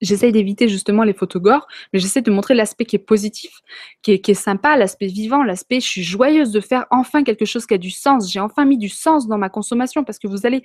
J'essaye 0.00 0.32
d'éviter 0.32 0.68
justement 0.68 1.04
les 1.04 1.14
photogores, 1.14 1.66
mais 1.92 1.98
j'essaie 1.98 2.20
de 2.20 2.30
montrer 2.30 2.54
l'aspect 2.54 2.84
qui 2.84 2.96
est 2.96 2.98
positif, 2.98 3.60
qui 4.02 4.12
est, 4.12 4.34
sympa, 4.34 4.76
l'aspect 4.76 5.06
vivant, 5.06 5.44
l'aspect 5.44 5.80
je 5.80 5.86
suis 5.86 6.02
joyeuse 6.02 6.50
de 6.50 6.60
faire 6.60 6.86
enfin 6.90 7.22
quelque 7.22 7.44
chose 7.44 7.64
qui 7.64 7.74
a 7.74 7.78
du 7.78 7.90
sens. 7.90 8.30
J'ai 8.30 8.40
enfin 8.40 8.64
mis 8.64 8.76
du 8.76 8.88
sens 8.88 9.28
dans 9.28 9.38
ma 9.38 9.48
consommation 9.48 10.02
parce 10.02 10.18
que 10.18 10.26
vous 10.26 10.46
allez 10.46 10.62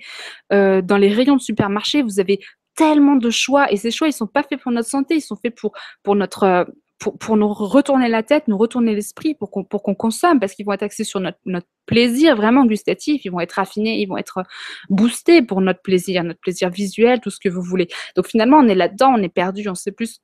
euh, 0.52 0.82
dans 0.82 0.96
les 0.96 1.12
rayons 1.12 1.36
de 1.36 1.40
supermarché, 1.40 2.02
vous 2.02 2.20
avez 2.20 2.40
tellement 2.74 3.16
de 3.16 3.30
choix 3.30 3.70
et 3.72 3.76
ces 3.76 3.90
choix 3.90 4.08
ils 4.08 4.12
sont 4.12 4.26
pas 4.26 4.42
faits 4.42 4.60
pour 4.60 4.72
notre 4.72 4.88
santé, 4.88 5.16
ils 5.16 5.20
sont 5.20 5.36
faits 5.36 5.54
pour 5.54 5.72
pour 6.02 6.16
notre 6.16 6.42
euh, 6.42 6.64
pour, 7.00 7.36
nous 7.36 7.52
retourner 7.52 8.08
la 8.08 8.22
tête, 8.22 8.46
nous 8.46 8.58
retourner 8.58 8.94
l'esprit, 8.94 9.34
pour 9.34 9.50
qu'on 9.50 9.64
pour 9.64 9.82
qu'on 9.82 9.94
consomme, 9.94 10.38
parce 10.38 10.54
qu'ils 10.54 10.66
vont 10.66 10.72
être 10.72 10.82
axés 10.82 11.04
sur 11.04 11.18
notre, 11.20 11.38
notre, 11.46 11.66
plaisir 11.86 12.36
vraiment 12.36 12.66
gustatif, 12.66 13.24
ils 13.24 13.32
vont 13.32 13.40
être 13.40 13.58
affinés, 13.58 14.00
ils 14.00 14.06
vont 14.06 14.16
être 14.16 14.44
boostés 14.90 15.42
pour 15.42 15.60
notre 15.60 15.82
plaisir, 15.82 16.22
notre 16.22 16.38
plaisir 16.38 16.70
visuel, 16.70 17.18
tout 17.20 17.30
ce 17.30 17.40
que 17.40 17.48
vous 17.48 17.62
voulez. 17.62 17.88
Donc 18.14 18.28
finalement, 18.28 18.58
on 18.58 18.68
est 18.68 18.76
là-dedans, 18.76 19.14
on 19.16 19.22
est 19.22 19.28
perdu, 19.28 19.68
on 19.68 19.74
sait 19.74 19.90
plus 19.90 20.20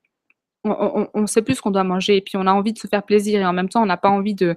on, 0.62 1.08
on, 1.14 1.26
sait 1.26 1.42
plus 1.42 1.56
ce 1.56 1.62
qu'on 1.62 1.70
doit 1.70 1.84
manger 1.84 2.16
et 2.16 2.20
puis 2.20 2.36
on 2.36 2.46
a 2.46 2.52
envie 2.52 2.72
de 2.72 2.78
se 2.78 2.86
faire 2.86 3.04
plaisir 3.04 3.40
et 3.40 3.46
en 3.46 3.52
même 3.52 3.68
temps 3.68 3.82
on 3.82 3.86
n'a 3.86 3.96
pas 3.96 4.08
envie 4.08 4.34
de, 4.34 4.56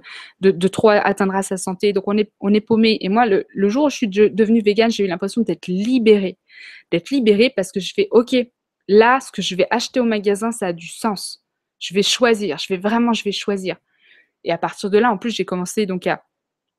trop 0.68 0.90
atteindre 0.90 1.34
à 1.34 1.42
sa 1.42 1.56
santé. 1.56 1.92
Donc 1.92 2.04
on 2.06 2.16
est, 2.16 2.32
on 2.40 2.52
est 2.52 2.60
paumé. 2.60 2.98
Et 3.00 3.08
moi, 3.08 3.26
le, 3.26 3.46
le 3.48 3.68
jour 3.68 3.84
où 3.84 3.90
je 3.90 3.96
suis 3.96 4.08
devenue 4.08 4.60
végane, 4.60 4.90
j'ai 4.90 5.04
eu 5.04 5.08
l'impression 5.08 5.42
d'être 5.42 5.66
libérée. 5.68 6.38
D'être 6.90 7.10
libérée 7.10 7.52
parce 7.54 7.72
que 7.72 7.80
je 7.80 7.92
fais 7.94 8.08
OK, 8.10 8.34
là, 8.88 9.20
ce 9.20 9.30
que 9.32 9.42
je 9.42 9.54
vais 9.54 9.66
acheter 9.70 10.00
au 10.00 10.04
magasin, 10.04 10.52
ça 10.52 10.68
a 10.68 10.72
du 10.72 10.88
sens. 10.88 11.39
Je 11.80 11.94
vais 11.94 12.02
choisir. 12.02 12.58
Je 12.58 12.68
vais 12.72 12.78
vraiment, 12.78 13.12
je 13.12 13.24
vais 13.24 13.32
choisir. 13.32 13.76
Et 14.44 14.52
à 14.52 14.58
partir 14.58 14.90
de 14.90 14.98
là, 14.98 15.10
en 15.10 15.18
plus, 15.18 15.30
j'ai 15.34 15.44
commencé 15.44 15.86
donc 15.86 16.06
à, 16.06 16.22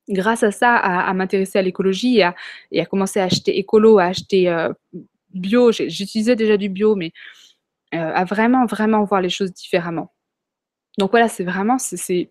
grâce 0.08 0.42
à 0.42 0.50
ça, 0.50 0.76
à, 0.76 1.12
m'intéresser 1.12 1.58
à 1.58 1.62
l'écologie 1.62 2.18
et 2.18 2.22
à, 2.22 2.34
et 2.70 2.80
à 2.80 2.86
commencer 2.86 3.20
à 3.20 3.24
acheter 3.24 3.58
écolo, 3.58 3.98
à 3.98 4.04
acheter 4.06 4.48
euh, 4.48 4.72
bio. 5.34 5.70
J'utilisais 5.72 6.36
déjà 6.36 6.56
du 6.56 6.68
bio, 6.68 6.94
mais 6.96 7.12
euh, 7.94 8.12
à 8.14 8.24
vraiment, 8.24 8.64
vraiment 8.66 9.04
voir 9.04 9.20
les 9.20 9.30
choses 9.30 9.52
différemment. 9.52 10.12
Donc 10.98 11.10
voilà, 11.10 11.28
c'est 11.28 11.44
vraiment, 11.44 11.78
c'est, 11.78 12.30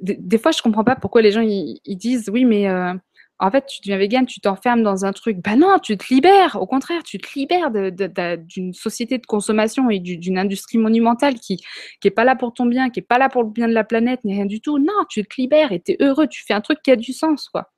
des, 0.00 0.38
fois, 0.38 0.52
je 0.52 0.62
comprends 0.62 0.84
pas 0.84 0.96
pourquoi 0.96 1.22
les 1.22 1.32
gens 1.32 1.42
ils 1.42 1.96
disent 1.96 2.28
oui, 2.32 2.44
mais 2.44 2.68
euh, 2.68 2.94
en 3.38 3.50
fait, 3.50 3.66
tu 3.66 3.80
deviens 3.82 3.98
végane, 3.98 4.24
tu 4.24 4.40
t'enfermes 4.40 4.82
dans 4.82 5.04
un 5.04 5.12
truc. 5.12 5.36
Ben 5.38 5.56
non, 5.58 5.78
tu 5.78 5.98
te 5.98 6.12
libères. 6.12 6.56
Au 6.60 6.66
contraire, 6.66 7.02
tu 7.02 7.18
te 7.18 7.28
libères 7.38 7.70
d'une 7.70 8.72
société 8.72 9.18
de 9.18 9.26
consommation 9.26 9.90
et 9.90 9.98
d'une 9.98 10.38
industrie 10.38 10.78
monumentale 10.78 11.34
qui 11.34 11.58
qui 12.00 12.08
est 12.08 12.12
pas 12.12 12.24
là 12.24 12.34
pour 12.34 12.54
ton 12.54 12.64
bien, 12.64 12.88
qui 12.88 13.00
est 13.00 13.02
pas 13.02 13.18
là 13.18 13.28
pour 13.28 13.42
le 13.42 13.50
bien 13.50 13.68
de 13.68 13.74
la 13.74 13.84
planète, 13.84 14.20
ni 14.24 14.34
rien 14.34 14.46
du 14.46 14.60
tout. 14.60 14.78
Non, 14.78 15.04
tu 15.10 15.22
te 15.24 15.34
libères 15.38 15.72
et 15.72 15.80
tu 15.80 15.92
es 15.92 15.96
heureux. 16.00 16.26
Tu 16.28 16.44
fais 16.46 16.54
un 16.54 16.62
truc 16.62 16.78
qui 16.82 16.90
a 16.90 16.96
du 16.96 17.12
sens, 17.12 17.48
quoi. 17.50 17.70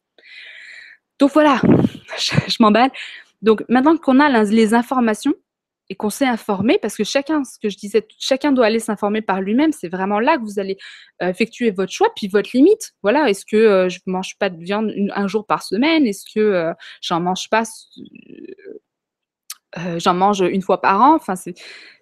Donc 1.19 1.33
voilà, 1.33 1.61
je, 2.19 2.33
je 2.47 2.57
m'emballe. 2.61 2.91
Donc 3.43 3.65
maintenant 3.69 3.97
qu'on 3.97 4.21
a 4.21 4.43
les 4.45 4.75
informations, 4.75 5.35
et 5.91 5.97
qu'on 5.97 6.11
s'est 6.11 6.27
informé, 6.27 6.79
parce 6.81 6.97
que 6.97 7.05
chacun, 7.05 7.45
ce 7.45 7.59
que 7.59 7.69
je 7.69 7.77
disais, 7.77 8.07
chacun 8.19 8.53
doit 8.53 8.67
aller 8.67 8.79
s'informer 8.79 9.23
par 9.23 9.41
lui-même. 9.41 9.73
C'est 9.73 9.89
vraiment 9.89 10.21
là 10.21 10.37
que 10.37 10.43
vous 10.43 10.59
allez 10.59 10.77
euh, 11.23 11.29
effectuer 11.29 11.71
votre 11.71 11.93
choix, 11.93 12.09
puis 12.15 12.29
votre 12.29 12.51
limite. 12.53 12.93
Voilà, 13.03 13.29
est-ce 13.31 13.47
que 13.47 13.57
euh, 13.57 13.89
je 13.89 14.01
mange 14.07 14.37
pas 14.39 14.51
de 14.51 14.63
viande 14.63 14.93
un 15.15 15.27
jour 15.27 15.47
par 15.47 15.63
semaine? 15.63 16.07
Est-ce 16.07 16.25
que 16.33 16.41
euh, 16.41 16.73
j'en 17.01 17.21
mange 17.21 17.49
pas 17.49 17.63
euh, 19.79 19.99
J'en 19.99 20.15
mange 20.15 20.41
une 20.41 20.63
fois 20.63 20.81
par 20.81 21.01
an? 21.01 21.15
Enfin, 21.15 21.35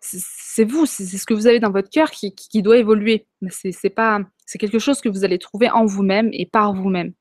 c'est 0.00 0.64
vous, 0.64 0.86
c'est 0.86 1.04
ce 1.04 1.26
que 1.26 1.34
vous 1.34 1.46
avez 1.46 1.60
dans 1.60 1.70
votre 1.70 1.90
cœur 1.90 2.10
qui, 2.10 2.34
qui, 2.34 2.62
doit 2.62 2.78
évoluer. 2.78 3.26
C'est 3.50 4.58
quelque 4.58 4.80
chose 4.80 5.00
que 5.00 5.08
vous 5.08 5.24
allez 5.24 5.38
trouver 5.38 5.70
en 5.70 5.84
vous-même 5.84 6.30
et 6.32 6.46
par 6.46 6.72
vous-même. 6.74 7.12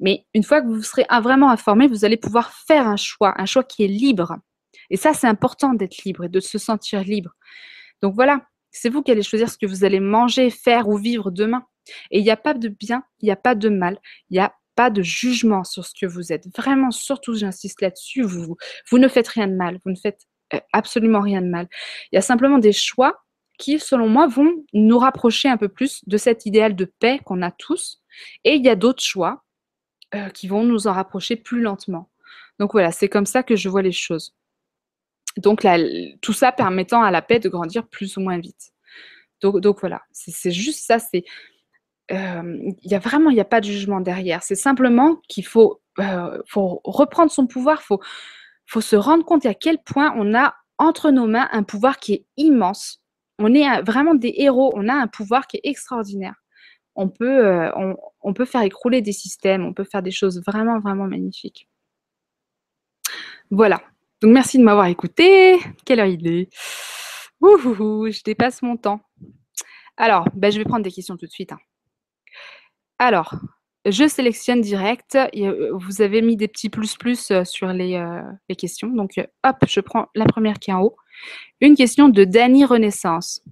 Mais 0.00 0.24
une 0.32 0.44
fois 0.44 0.62
que 0.62 0.66
vous 0.66 0.82
serez 0.82 1.04
vraiment 1.22 1.50
informé, 1.50 1.86
vous 1.86 2.06
allez 2.06 2.16
pouvoir 2.16 2.52
faire 2.52 2.88
un 2.88 2.96
choix, 2.96 3.34
un 3.36 3.44
choix 3.44 3.64
qui 3.64 3.84
est 3.84 3.88
libre 3.88 4.38
et 4.90 4.96
ça, 4.96 5.14
c'est 5.14 5.26
important 5.26 5.74
d'être 5.74 6.04
libre 6.04 6.24
et 6.24 6.28
de 6.28 6.40
se 6.40 6.58
sentir 6.58 7.02
libre. 7.02 7.30
Donc 8.02 8.14
voilà, 8.14 8.42
c'est 8.70 8.88
vous 8.88 9.02
qui 9.02 9.10
allez 9.10 9.22
choisir 9.22 9.48
ce 9.48 9.58
que 9.58 9.66
vous 9.66 9.84
allez 9.84 10.00
manger, 10.00 10.50
faire 10.50 10.88
ou 10.88 10.96
vivre 10.96 11.30
demain. 11.30 11.64
Et 12.10 12.18
il 12.18 12.22
n'y 12.22 12.30
a 12.30 12.36
pas 12.36 12.54
de 12.54 12.68
bien, 12.68 13.02
il 13.20 13.26
n'y 13.26 13.32
a 13.32 13.36
pas 13.36 13.54
de 13.54 13.68
mal, 13.68 13.98
il 14.28 14.34
n'y 14.34 14.40
a 14.40 14.54
pas 14.76 14.90
de 14.90 15.02
jugement 15.02 15.64
sur 15.64 15.84
ce 15.84 15.92
que 15.98 16.06
vous 16.06 16.32
êtes. 16.32 16.46
Vraiment, 16.56 16.90
surtout, 16.90 17.34
j'insiste 17.34 17.80
là-dessus, 17.80 18.22
vous, 18.22 18.56
ne 18.92 19.08
faites 19.08 19.28
rien 19.28 19.48
de 19.48 19.54
mal, 19.54 19.78
vous 19.84 19.90
ne 19.90 19.96
faites 19.96 20.22
euh, 20.54 20.60
absolument 20.72 21.20
rien 21.20 21.42
de 21.42 21.48
mal. 21.48 21.68
Il 22.12 22.16
y 22.16 22.18
a 22.18 22.22
simplement 22.22 22.58
des 22.58 22.72
choix 22.72 23.24
qui, 23.58 23.78
selon 23.78 24.08
moi, 24.08 24.26
vont 24.26 24.50
nous 24.72 24.98
rapprocher 24.98 25.48
un 25.48 25.56
peu 25.56 25.68
plus 25.68 26.02
de 26.06 26.16
cet 26.16 26.46
idéal 26.46 26.74
de 26.74 26.84
paix 26.84 27.20
qu'on 27.24 27.42
a 27.42 27.50
tous. 27.50 28.02
Et 28.44 28.54
il 28.54 28.64
y 28.64 28.68
a 28.68 28.76
d'autres 28.76 29.02
choix 29.02 29.44
euh, 30.14 30.28
qui 30.30 30.48
vont 30.48 30.64
nous 30.64 30.86
en 30.86 30.92
rapprocher 30.92 31.36
plus 31.36 31.60
lentement. 31.60 32.10
Donc 32.58 32.72
voilà, 32.72 32.92
c'est 32.92 33.08
comme 33.08 33.26
ça 33.26 33.42
que 33.42 33.56
je 33.56 33.68
vois 33.68 33.82
les 33.82 33.92
choses. 33.92 34.34
Donc 35.36 35.66
tout 36.20 36.32
ça 36.32 36.52
permettant 36.52 37.02
à 37.02 37.10
la 37.10 37.22
paix 37.22 37.38
de 37.38 37.48
grandir 37.48 37.86
plus 37.88 38.16
ou 38.16 38.20
moins 38.20 38.38
vite. 38.38 38.72
Donc, 39.40 39.80
voilà, 39.80 40.02
c'est 40.12 40.50
juste 40.50 40.84
ça. 40.84 40.98
Euh, 42.12 42.58
il 42.82 42.90
y 42.90 42.94
a 42.94 42.98
vraiment 42.98 43.30
il 43.30 43.34
n'y 43.34 43.40
a 43.40 43.44
pas 43.44 43.60
de 43.60 43.66
jugement 43.66 44.00
derrière. 44.00 44.42
C'est 44.42 44.54
simplement 44.54 45.16
qu'il 45.28 45.46
faut, 45.46 45.80
euh, 45.98 46.38
reprendre 46.52 47.30
son 47.30 47.46
pouvoir. 47.46 47.82
Faut 47.82 48.00
faut 48.66 48.80
se 48.80 48.96
rendre 48.96 49.24
compte 49.24 49.46
à 49.46 49.54
quel 49.54 49.78
point 49.78 50.14
on 50.16 50.34
a 50.34 50.54
entre 50.78 51.10
nos 51.10 51.26
mains 51.26 51.48
un 51.52 51.62
pouvoir 51.64 51.98
qui 51.98 52.14
est 52.14 52.26
immense. 52.36 53.02
On 53.38 53.52
est 53.54 53.82
vraiment 53.82 54.14
des 54.14 54.34
héros. 54.36 54.72
On 54.76 54.88
a 54.88 54.94
un 54.94 55.08
pouvoir 55.08 55.46
qui 55.46 55.56
est 55.56 55.60
extraordinaire. 55.64 56.34
Euh, 56.98 57.94
on 58.22 58.34
peut 58.34 58.44
faire 58.44 58.62
écrouler 58.62 59.02
des 59.02 59.12
systèmes. 59.12 59.64
On 59.64 59.72
peut 59.72 59.84
faire 59.84 60.02
des 60.02 60.10
choses 60.10 60.42
vraiment, 60.46 60.78
vraiment 60.78 61.06
magnifiques. 61.06 61.68
Voilà. 63.50 63.80
Donc 64.20 64.32
merci 64.32 64.58
de 64.58 64.62
m'avoir 64.62 64.86
écouté. 64.86 65.58
Quelle 65.84 66.00
heure 66.00 66.06
il 66.06 66.26
est? 66.26 66.48
Ouh, 67.40 68.10
je 68.10 68.22
dépasse 68.22 68.62
mon 68.62 68.76
temps. 68.76 69.00
Alors, 69.96 70.26
ben, 70.34 70.52
je 70.52 70.58
vais 70.58 70.64
prendre 70.64 70.82
des 70.82 70.90
questions 70.90 71.16
tout 71.16 71.26
de 71.26 71.30
suite. 71.30 71.52
Hein. 71.52 71.58
Alors, 72.98 73.34
je 73.86 74.06
sélectionne 74.08 74.60
direct. 74.60 75.16
Euh, 75.16 75.70
vous 75.72 76.02
avez 76.02 76.20
mis 76.20 76.36
des 76.36 76.48
petits 76.48 76.68
plus 76.68 76.96
plus 76.96 77.30
euh, 77.30 77.44
sur 77.44 77.68
les, 77.68 77.94
euh, 77.94 78.20
les 78.48 78.56
questions. 78.56 78.88
Donc, 78.88 79.18
hop, 79.42 79.56
je 79.66 79.80
prends 79.80 80.08
la 80.14 80.26
première 80.26 80.58
qui 80.58 80.70
est 80.70 80.74
en 80.74 80.82
haut. 80.82 80.96
Une 81.62 81.74
question 81.74 82.10
de 82.10 82.24
Dany 82.24 82.64
Renaissance. 82.64 83.42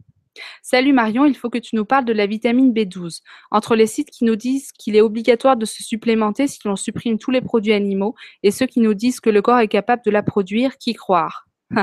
Salut 0.62 0.92
Marion, 0.92 1.24
il 1.24 1.36
faut 1.36 1.50
que 1.50 1.58
tu 1.58 1.76
nous 1.76 1.84
parles 1.84 2.04
de 2.04 2.12
la 2.12 2.26
vitamine 2.26 2.72
B12. 2.72 3.20
Entre 3.50 3.76
les 3.76 3.86
sites 3.86 4.10
qui 4.10 4.24
nous 4.24 4.36
disent 4.36 4.72
qu'il 4.72 4.96
est 4.96 5.00
obligatoire 5.00 5.56
de 5.56 5.64
se 5.64 5.82
supplémenter 5.82 6.46
si 6.46 6.60
l'on 6.64 6.76
supprime 6.76 7.18
tous 7.18 7.30
les 7.30 7.40
produits 7.40 7.72
animaux 7.72 8.14
et 8.42 8.50
ceux 8.50 8.66
qui 8.66 8.80
nous 8.80 8.94
disent 8.94 9.20
que 9.20 9.30
le 9.30 9.42
corps 9.42 9.60
est 9.60 9.68
capable 9.68 10.02
de 10.04 10.10
la 10.10 10.22
produire, 10.22 10.78
qui 10.78 10.94
croire? 10.94 11.46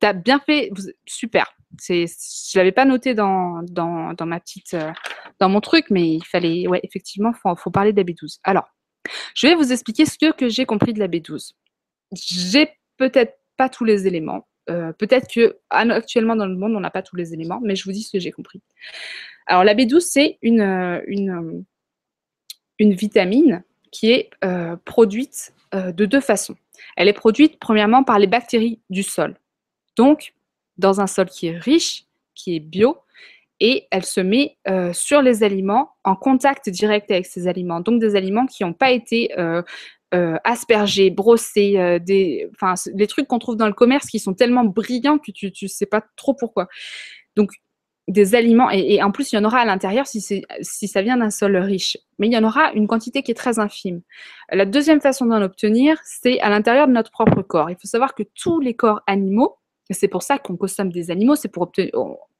Tu 0.00 0.06
as 0.06 0.12
bien 0.12 0.40
fait, 0.40 0.70
super. 1.06 1.52
C'est, 1.78 2.06
je 2.06 2.58
l'avais 2.58 2.72
pas 2.72 2.84
noté 2.84 3.14
dans, 3.14 3.62
dans, 3.62 4.12
dans, 4.12 4.26
ma 4.26 4.40
petite, 4.40 4.74
euh, 4.74 4.90
dans 5.38 5.48
mon 5.48 5.60
truc, 5.60 5.86
mais 5.90 6.08
il 6.16 6.24
fallait, 6.24 6.66
ouais, 6.66 6.80
effectivement, 6.82 7.32
faut, 7.32 7.54
faut 7.54 7.70
parler 7.70 7.92
de 7.92 8.00
la 8.00 8.04
B12. 8.04 8.38
Alors, 8.42 8.68
je 9.34 9.46
vais 9.46 9.54
vous 9.54 9.72
expliquer 9.72 10.04
ce 10.04 10.18
que 10.18 10.48
j'ai 10.48 10.66
compris 10.66 10.92
de 10.92 10.98
la 10.98 11.08
B12. 11.08 11.52
J'ai 12.12 12.70
peut-être 12.96 13.38
pas 13.56 13.68
tous 13.68 13.84
les 13.84 14.06
éléments. 14.06 14.48
Euh, 14.70 14.92
peut-être 14.92 15.32
que 15.32 15.58
actuellement 15.70 16.36
dans 16.36 16.46
le 16.46 16.56
monde, 16.56 16.74
on 16.74 16.80
n'a 16.80 16.90
pas 16.90 17.02
tous 17.02 17.16
les 17.16 17.34
éléments, 17.34 17.60
mais 17.62 17.74
je 17.74 17.84
vous 17.84 17.92
dis 17.92 18.02
ce 18.02 18.12
que 18.12 18.20
j'ai 18.20 18.30
compris. 18.30 18.62
Alors 19.46 19.64
la 19.64 19.74
B12, 19.74 20.00
c'est 20.00 20.38
une, 20.42 20.60
euh, 20.60 21.00
euh, 21.08 21.62
une, 22.78 22.92
vitamine 22.92 23.64
qui 23.90 24.12
est 24.12 24.30
produite 24.84 25.52
de 25.72 26.04
deux 26.04 26.20
façons. 26.20 26.56
Elle 26.96 27.08
est 27.08 27.12
produite 27.12 27.58
premièrement 27.58 28.04
par 28.04 28.18
les 28.18 28.28
bactéries 28.28 28.80
du 28.88 29.02
sol. 29.02 29.36
Donc, 29.96 30.34
dans 30.78 31.00
un 31.00 31.06
sol 31.06 31.28
qui 31.28 31.48
est 31.48 31.58
riche, 31.58 32.04
qui 32.34 32.56
est 32.56 32.60
bio, 32.60 32.98
et 33.58 33.88
elle 33.90 34.04
se 34.04 34.20
met 34.20 34.56
sur 34.92 35.22
les 35.22 35.42
aliments 35.42 35.90
en 36.04 36.14
contact 36.14 36.70
direct 36.70 37.10
avec 37.10 37.26
ces 37.26 37.48
aliments. 37.48 37.80
Donc 37.80 38.00
des 38.00 38.14
aliments 38.14 38.46
qui 38.46 38.62
n'ont 38.62 38.72
pas 38.72 38.92
été 38.92 39.34
euh, 40.14 40.36
aspergés, 40.44 41.10
brossés, 41.10 41.78
euh, 41.78 41.98
des, 41.98 42.48
enfin, 42.54 42.74
les 42.94 43.06
trucs 43.06 43.28
qu'on 43.28 43.38
trouve 43.38 43.56
dans 43.56 43.68
le 43.68 43.72
commerce 43.72 44.06
qui 44.06 44.18
sont 44.18 44.34
tellement 44.34 44.64
brillants 44.64 45.18
que 45.18 45.30
tu 45.30 45.52
ne 45.62 45.68
sais 45.68 45.86
pas 45.86 46.02
trop 46.16 46.34
pourquoi. 46.34 46.68
Donc, 47.36 47.50
des 48.08 48.34
aliments, 48.34 48.70
et, 48.72 48.94
et 48.94 49.02
en 49.04 49.12
plus, 49.12 49.32
il 49.32 49.36
y 49.36 49.38
en 49.38 49.44
aura 49.44 49.58
à 49.60 49.64
l'intérieur 49.64 50.06
si, 50.06 50.20
si 50.20 50.88
ça 50.88 51.02
vient 51.02 51.16
d'un 51.16 51.30
sol 51.30 51.56
riche, 51.56 51.96
mais 52.18 52.26
il 52.26 52.32
y 52.32 52.36
en 52.36 52.42
aura 52.42 52.72
une 52.72 52.88
quantité 52.88 53.22
qui 53.22 53.30
est 53.30 53.34
très 53.34 53.60
infime. 53.60 54.02
La 54.50 54.66
deuxième 54.66 55.00
façon 55.00 55.26
d'en 55.26 55.40
obtenir, 55.42 55.96
c'est 56.04 56.40
à 56.40 56.48
l'intérieur 56.48 56.88
de 56.88 56.92
notre 56.92 57.12
propre 57.12 57.42
corps. 57.42 57.70
Il 57.70 57.76
faut 57.80 57.86
savoir 57.86 58.16
que 58.16 58.24
tous 58.34 58.58
les 58.58 58.74
corps 58.74 59.00
animaux 59.06 59.59
c'est 59.94 60.08
pour 60.08 60.22
ça 60.22 60.38
qu'on 60.38 60.56
consomme 60.56 60.90
des 60.90 61.10
animaux, 61.10 61.34
c'est 61.34 61.48
pour 61.48 61.64
obtenir, 61.64 61.90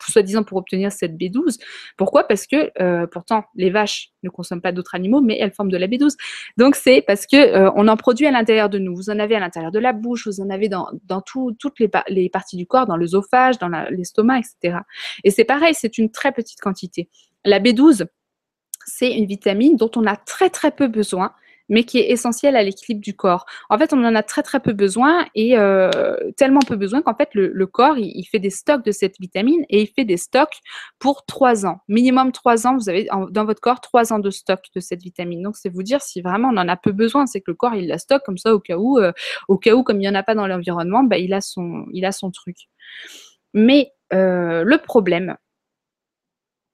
soi-disant 0.09 0.43
pour 0.43 0.59
obtenir 0.59 0.93
cette 0.93 1.15
B12. 1.17 1.59
Pourquoi? 1.97 2.25
Parce 2.25 2.47
que 2.47 2.71
euh, 2.81 3.07
pourtant 3.07 3.45
les 3.55 3.71
vaches 3.71 4.11
ne 4.23 4.31
consomment 4.31 4.61
pas 4.61 4.73
d'autres 4.73 4.95
animaux, 4.95 5.21
mais 5.21 5.37
elles 5.39 5.53
forment 5.53 5.71
de 5.71 5.77
la 5.77 5.87
B12. 5.87 6.17
Donc 6.57 6.75
c'est 6.75 7.03
parce 7.03 7.27
que 7.27 7.37
euh, 7.37 7.71
on 7.75 7.89
en 7.89 7.97
produit 7.97 8.27
à 8.27 8.31
l'intérieur 8.31 8.69
de 8.69 8.79
nous. 8.79 8.95
Vous 8.95 9.11
en 9.11 9.19
avez 9.19 9.37
à 9.37 9.41
l'intérieur 9.41 9.73
de 9.73 9.79
la 9.79 9.93
bouche, 9.93 10.27
vous 10.27 10.41
en 10.41 10.51
avez 10.51 10.69
dans, 10.69 10.89
dans 11.05 11.21
tout, 11.21 11.57
toutes 11.59 11.79
les, 11.81 11.91
les, 12.09 12.29
parties 12.29 12.57
du 12.57 12.67
corps, 12.67 12.87
dans 12.87 12.97
l'œsophage, 12.97 13.59
dans 13.59 13.69
l'estomac, 13.91 14.39
etc. 14.39 14.79
Et 15.25 15.31
c'est 15.31 15.45
pareil, 15.45 15.75
c'est 15.75 15.99
une 15.99 16.11
très 16.11 16.33
petite 16.33 16.61
quantité. 16.61 17.09
La 17.45 17.59
B12, 17.59 18.07
c'est 18.87 19.13
une 19.13 19.27
vitamine 19.27 19.77
dont 19.77 19.91
on 19.97 20.07
a 20.07 20.17
très 20.17 20.51
très 20.51 20.71
peu 20.71 20.89
besoin 20.89 21.33
mais 21.71 21.85
qui 21.85 21.99
est 21.99 22.11
essentiel 22.11 22.57
à 22.57 22.63
l'équilibre 22.63 23.01
du 23.01 23.15
corps. 23.15 23.47
En 23.71 23.79
fait, 23.79 23.95
on 23.95 24.05
en 24.05 24.15
a 24.15 24.23
très 24.23 24.43
très 24.43 24.61
peu 24.61 24.73
besoin 24.73 25.25
et 25.35 25.57
euh, 25.57 26.15
tellement 26.37 26.61
peu 26.61 26.77
besoin 26.77 27.01
qu'en 27.01 27.15
fait, 27.15 27.31
le, 27.33 27.67
corps, 27.67 27.97
il, 27.97 28.25
fait 28.25 28.41
des 28.41 28.51
stocks 28.51 28.85
de 28.85 28.91
cette 28.91 29.19
vitamine 29.19 29.65
et 29.71 29.83
il 29.83 29.87
fait 29.87 30.05
des 30.05 30.17
stocks 30.17 30.59
pour 30.99 31.25
trois 31.25 31.65
ans. 31.65 31.81
Minimum 31.89 32.33
trois 32.33 32.67
ans, 32.67 32.77
vous 32.77 32.89
avez 32.89 33.09
dans 33.31 33.45
votre 33.45 33.61
corps 33.61 33.81
trois 33.81 34.13
ans 34.13 34.19
de 34.19 34.31
stock 34.31 34.61
de 34.75 34.81
cette 34.81 35.01
vitamine. 35.01 35.43
Donc, 35.43 35.57
c'est 35.57 35.69
vous 35.71 35.85
dire 35.85 36.03
si 36.03 36.21
vraiment 36.21 36.49
on 36.49 36.57
en 36.57 36.69
a 36.69 36.77
peu 36.77 36.93
besoin, 36.93 37.27
c'est 37.27 37.41
que 37.41 37.53
le 37.53 37.55
corps, 37.55 37.75
il 37.75 37.87
la 37.87 37.99
stocke 37.99 38.25
comme 38.25 38.39
ça 38.39 38.53
au 38.53 38.61
cas 38.61 38.77
où, 38.77 38.99
euh, 38.99 39.13
au 39.49 39.57
cas 39.57 39.75
où, 39.75 39.85
comme 39.85 39.97
il 39.97 40.01
n'y 40.01 40.09
en 40.09 40.15
a 40.17 40.25
pas 40.25 40.35
dans 40.35 40.49
l'environnement, 40.49 41.05
bah, 41.05 41.19
il, 41.19 41.33
a 41.33 41.41
son, 41.41 41.87
il 41.93 42.05
a 42.05 42.13
son 42.13 42.33
truc. 42.33 42.57
Mais 43.55 43.93
euh, 44.13 44.65
le 44.65 44.79
problème, 44.79 45.37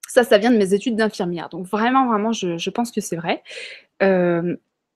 Ça, 0.08 0.24
ça 0.24 0.38
vient 0.38 0.50
de 0.50 0.56
mes 0.56 0.72
études 0.72 0.96
d'infirmière. 0.96 1.50
Donc 1.50 1.66
vraiment, 1.66 2.06
vraiment, 2.06 2.32
je, 2.32 2.70
pense 2.70 2.90
que 2.90 3.02
c'est 3.02 3.16
vrai. 3.16 3.42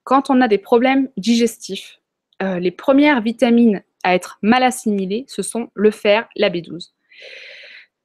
Quand 0.03 0.29
on 0.29 0.41
a 0.41 0.47
des 0.47 0.57
problèmes 0.57 1.09
digestifs, 1.17 1.99
euh, 2.41 2.59
les 2.59 2.71
premières 2.71 3.21
vitamines 3.21 3.83
à 4.03 4.15
être 4.15 4.39
mal 4.41 4.63
assimilées, 4.63 5.25
ce 5.27 5.41
sont 5.41 5.69
le 5.73 5.91
fer, 5.91 6.27
la 6.35 6.49
B12. 6.49 6.91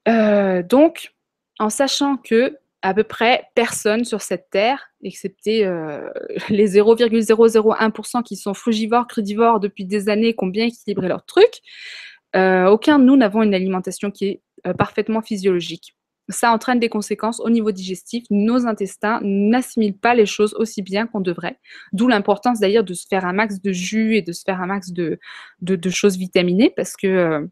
Euh, 0.08 0.62
donc, 0.62 1.14
en 1.58 1.70
sachant 1.70 2.16
que 2.16 2.58
à 2.82 2.94
peu 2.94 3.02
près 3.02 3.48
personne 3.54 4.04
sur 4.04 4.20
cette 4.20 4.50
terre, 4.50 4.90
excepté 5.02 5.64
les 6.50 6.74
0,001% 6.74 8.22
qui 8.22 8.36
sont 8.36 8.54
frugivores, 8.54 9.08
crudivores 9.08 9.58
depuis 9.58 9.84
des 9.84 10.08
années, 10.08 10.34
qui 10.34 10.44
ont 10.44 10.48
bien 10.48 10.66
équilibré 10.66 11.08
leur 11.08 11.24
truc, 11.24 11.62
aucun 12.34 12.98
de 12.98 13.04
nous 13.04 13.16
n'avons 13.16 13.42
une 13.42 13.54
alimentation 13.54 14.10
qui 14.10 14.26
est 14.26 14.40
parfaitement 14.74 15.22
physiologique 15.22 15.95
ça 16.28 16.52
entraîne 16.52 16.80
des 16.80 16.88
conséquences 16.88 17.40
au 17.40 17.50
niveau 17.50 17.72
digestif. 17.72 18.24
Nos 18.30 18.66
intestins 18.66 19.20
n'assimilent 19.22 19.96
pas 19.96 20.14
les 20.14 20.26
choses 20.26 20.54
aussi 20.54 20.82
bien 20.82 21.06
qu'on 21.06 21.20
devrait. 21.20 21.58
D'où 21.92 22.08
l'importance 22.08 22.60
d'ailleurs 22.60 22.84
de 22.84 22.94
se 22.94 23.06
faire 23.06 23.24
un 23.24 23.32
max 23.32 23.60
de 23.60 23.72
jus 23.72 24.16
et 24.16 24.22
de 24.22 24.32
se 24.32 24.42
faire 24.44 24.60
un 24.60 24.66
max 24.66 24.92
de, 24.92 25.18
choses 25.90 26.16
vitaminées 26.16 26.72
parce 26.74 26.96
que, 26.96 27.06
euh, 27.06 27.46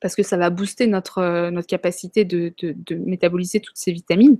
parce 0.00 0.14
que 0.14 0.22
ça 0.22 0.36
va 0.36 0.50
booster 0.50 0.86
notre, 0.86 1.18
euh, 1.18 1.50
notre 1.50 1.66
capacité 1.66 2.24
de, 2.24 2.54
de, 2.60 2.94
métaboliser 2.94 3.60
toutes 3.60 3.76
ces 3.76 3.90
vitamines. 3.90 4.38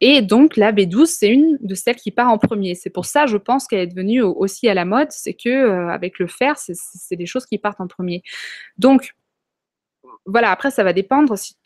Et 0.00 0.22
donc 0.22 0.56
la 0.56 0.72
B12, 0.72 1.06
c'est 1.06 1.28
une 1.28 1.58
de 1.60 1.74
celles 1.74 1.96
qui 1.96 2.12
part 2.12 2.30
en 2.30 2.38
premier. 2.38 2.74
C'est 2.76 2.90
pour 2.90 3.06
ça, 3.06 3.26
je 3.26 3.36
pense 3.36 3.66
qu'elle 3.66 3.80
est 3.80 3.86
devenue 3.88 4.22
aussi 4.22 4.68
à 4.68 4.74
la 4.74 4.84
mode, 4.84 5.10
c'est 5.10 5.34
que 5.34 5.48
euh, 5.48 5.88
avec 5.88 6.18
le 6.18 6.28
fer, 6.28 6.56
c'est 6.56 7.16
des 7.16 7.26
choses 7.26 7.46
qui 7.46 7.58
partent 7.58 7.80
en 7.80 7.88
premier. 7.88 8.22
Donc, 8.78 9.14
voilà, 10.26 10.50
après, 10.50 10.70
ça 10.70 10.84
va 10.84 10.92
dépendre. 10.92 11.38
Si... 11.38 11.56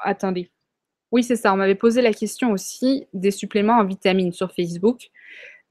Attendez. 0.00 0.50
Oui, 1.12 1.24
c'est 1.24 1.36
ça. 1.36 1.52
On 1.52 1.56
m'avait 1.56 1.74
posé 1.74 2.02
la 2.02 2.12
question 2.12 2.52
aussi 2.52 3.06
des 3.12 3.30
suppléments 3.30 3.78
en 3.78 3.84
vitamines 3.84 4.32
sur 4.32 4.52
Facebook. 4.52 5.10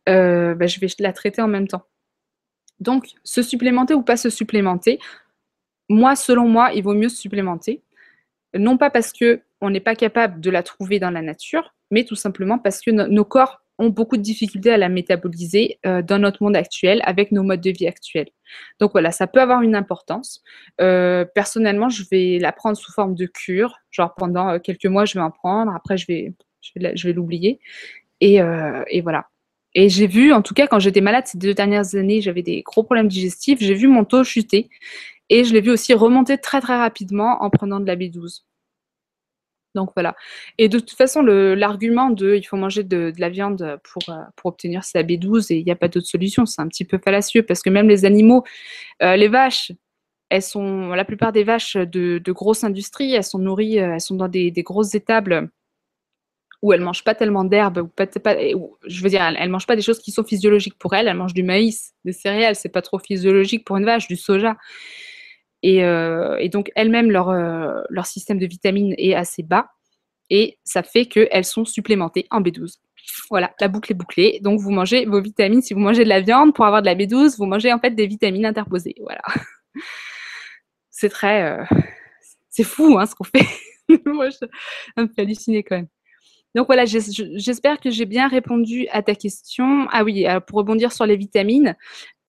Euh, 0.07 0.53
bah, 0.53 0.67
je 0.67 0.79
vais 0.79 0.87
la 0.99 1.13
traiter 1.13 1.41
en 1.41 1.47
même 1.47 1.67
temps. 1.67 1.83
Donc, 2.79 3.07
se 3.23 3.41
supplémenter 3.41 3.93
ou 3.93 4.01
pas 4.01 4.17
se 4.17 4.29
supplémenter, 4.29 4.99
moi, 5.89 6.15
selon 6.15 6.47
moi, 6.47 6.71
il 6.73 6.83
vaut 6.83 6.93
mieux 6.93 7.09
se 7.09 7.17
supplémenter. 7.17 7.81
Non 8.53 8.77
pas 8.77 8.89
parce 8.89 9.13
qu'on 9.13 9.69
n'est 9.69 9.79
pas 9.79 9.95
capable 9.95 10.39
de 10.39 10.49
la 10.49 10.63
trouver 10.63 10.99
dans 10.99 11.11
la 11.11 11.21
nature, 11.21 11.75
mais 11.91 12.03
tout 12.03 12.15
simplement 12.15 12.57
parce 12.57 12.81
que 12.81 12.89
nos 12.91 13.25
corps 13.25 13.61
ont 13.79 13.89
beaucoup 13.89 14.17
de 14.17 14.21
difficultés 14.21 14.71
à 14.71 14.77
la 14.77 14.89
métaboliser 14.89 15.79
euh, 15.85 16.01
dans 16.01 16.19
notre 16.19 16.43
monde 16.43 16.55
actuel, 16.55 17.01
avec 17.05 17.31
nos 17.31 17.43
modes 17.43 17.61
de 17.61 17.71
vie 17.71 17.87
actuels. 17.87 18.29
Donc 18.79 18.91
voilà, 18.91 19.11
ça 19.11 19.25
peut 19.25 19.41
avoir 19.41 19.61
une 19.61 19.75
importance. 19.75 20.43
Euh, 20.81 21.25
personnellement, 21.33 21.89
je 21.89 22.03
vais 22.11 22.39
la 22.39 22.51
prendre 22.51 22.77
sous 22.77 22.91
forme 22.91 23.15
de 23.15 23.25
cure. 23.25 23.75
Genre 23.89 24.13
pendant 24.15 24.49
euh, 24.49 24.59
quelques 24.59 24.85
mois, 24.85 25.05
je 25.05 25.13
vais 25.15 25.23
en 25.23 25.31
prendre. 25.31 25.71
Après, 25.73 25.97
je 25.97 26.05
vais, 26.07 26.33
l'oublier. 27.13 27.59
Et, 28.21 28.41
et, 28.87 29.01
voilà. 29.01 29.27
Et 29.75 29.87
j'ai 29.87 30.07
vu, 30.07 30.33
en 30.33 30.41
tout 30.41 30.53
cas, 30.53 30.67
quand 30.67 30.79
j'étais 30.79 30.99
malade 30.99 31.25
ces 31.25 31.37
deux 31.37 31.53
dernières 31.53 31.95
années, 31.95 32.19
j'avais 32.19 32.41
des 32.41 32.61
gros 32.63 32.83
problèmes 32.83 33.07
digestifs. 33.07 33.59
J'ai 33.61 33.75
vu 33.75 33.87
mon 33.87 34.03
taux 34.03 34.25
chuter. 34.25 34.69
Et 35.29 35.45
je 35.45 35.53
l'ai 35.53 35.61
vu 35.61 35.71
aussi 35.71 35.93
remonter 35.93 36.37
très 36.37 36.59
très 36.59 36.77
rapidement 36.77 37.41
en 37.43 37.49
prenant 37.49 37.79
de 37.79 37.85
la 37.85 37.95
B12. 37.95 38.41
Donc 39.79 39.91
voilà. 39.95 40.13
Et 40.57 40.67
de 40.67 40.77
toute 40.77 40.97
façon, 40.97 41.21
l'argument 41.21 42.09
de 42.09 42.35
il 42.35 42.43
faut 42.43 42.57
manger 42.57 42.83
de, 42.83 43.13
la 43.17 43.29
viande 43.29 43.79
pour, 43.83 44.03
euh, 44.09 44.21
pour 44.35 44.49
obtenir 44.49 44.83
sa 44.83 45.03
B12 45.03 45.53
et 45.53 45.57
il 45.57 45.63
n'y 45.63 45.71
a 45.71 45.77
pas 45.77 45.87
d'autre 45.87 46.05
solution, 46.05 46.45
c'est 46.45 46.61
un 46.61 46.67
petit 46.67 46.83
peu 46.83 46.97
fallacieux 46.97 47.43
parce 47.43 47.61
que 47.61 47.69
même 47.69 47.87
les 47.87 48.03
animaux, 48.03 48.43
euh, 49.01 49.15
les 49.15 49.29
vaches, 49.29 49.71
elles 50.27 50.41
sont, 50.41 50.89
la 50.89 51.05
plupart 51.05 51.31
des 51.31 51.45
vaches 51.45 51.77
de, 51.77 52.21
grosses 52.27 52.65
industries, 52.65 53.13
elles 53.13 53.23
sont 53.23 53.39
nourries, 53.39 53.79
euh, 53.79 53.93
elles 53.93 54.01
sont 54.01 54.15
dans 54.15 54.27
des, 54.27 54.51
grosses 54.57 54.95
étables 54.95 55.49
où 56.61 56.73
elles 56.73 56.81
ne 56.81 56.85
mangent 56.85 57.05
pas 57.05 57.15
tellement 57.15 57.45
d'herbe, 57.45 57.77
ou 57.77 57.87
pas, 57.87 58.05
je 58.05 59.01
veux 59.01 59.09
dire, 59.09 59.23
elles 59.23 59.47
ne 59.47 59.51
mangent 59.51 59.65
pas 59.65 59.77
des 59.77 59.81
choses 59.81 59.99
qui 59.99 60.11
sont 60.11 60.25
physiologiques 60.25 60.77
pour 60.77 60.93
elles, 60.93 61.07
elles 61.07 61.15
mangent 61.15 61.33
du 61.33 61.43
maïs, 61.43 61.93
des 62.03 62.11
céréales, 62.11 62.57
c'est 62.57 62.67
pas 62.67 62.81
trop 62.81 62.99
physiologique 62.99 63.63
pour 63.63 63.77
une 63.77 63.85
vache, 63.85 64.09
du 64.09 64.17
soja. 64.17 64.57
Euh, 65.65 66.37
et, 66.37 66.49
donc, 66.49 66.71
elles-mêmes, 66.75 67.11
leur, 67.11 67.29
euh, 67.29 67.81
leur 67.89 68.05
système 68.05 68.39
de 68.39 68.45
vitamines 68.45 68.93
est 68.97 69.13
assez 69.13 69.43
bas. 69.43 69.67
Et 70.29 70.59
ça 70.63 70.83
fait 70.83 71.05
qu'elles 71.05 71.45
sont 71.45 71.65
supplémentées 71.65 72.27
en 72.31 72.41
B12. 72.41 72.77
Voilà, 73.29 73.51
la 73.59 73.67
boucle 73.67 73.91
est 73.91 73.95
bouclée. 73.95 74.39
Donc, 74.41 74.59
vous 74.59 74.71
mangez 74.71 75.05
vos 75.05 75.21
vitamines. 75.21 75.61
Si 75.61 75.73
vous 75.73 75.79
mangez 75.79 76.03
de 76.03 76.09
la 76.09 76.21
viande, 76.21 76.53
pour 76.53 76.65
avoir 76.65 76.81
de 76.81 76.85
la 76.85 76.95
B12, 76.95 77.37
vous 77.37 77.45
mangez 77.45 77.73
en 77.73 77.79
fait 77.79 77.91
des 77.91 78.07
vitamines 78.07 78.45
interposées. 78.45 78.95
Voilà. 79.01 79.21
C'est 80.89 81.09
très. 81.09 81.43
Euh, 81.43 81.63
c'est 82.49 82.65
fou 82.65 82.97
hein, 82.99 83.05
ce 83.05 83.15
qu'on 83.15 83.23
fait. 83.23 83.45
Moi, 84.05 84.31
ça 84.31 84.47
me 84.97 85.07
fait 85.07 85.21
halluciner 85.21 85.63
quand 85.63 85.77
même. 85.77 85.87
Donc 86.55 86.67
voilà, 86.67 86.85
j'espère 86.85 87.79
que 87.79 87.91
j'ai 87.91 88.05
bien 88.05 88.27
répondu 88.27 88.87
à 88.91 89.03
ta 89.03 89.15
question. 89.15 89.87
Ah 89.91 90.03
oui, 90.03 90.25
pour 90.47 90.59
rebondir 90.59 90.91
sur 90.91 91.05
les 91.05 91.15
vitamines, 91.15 91.75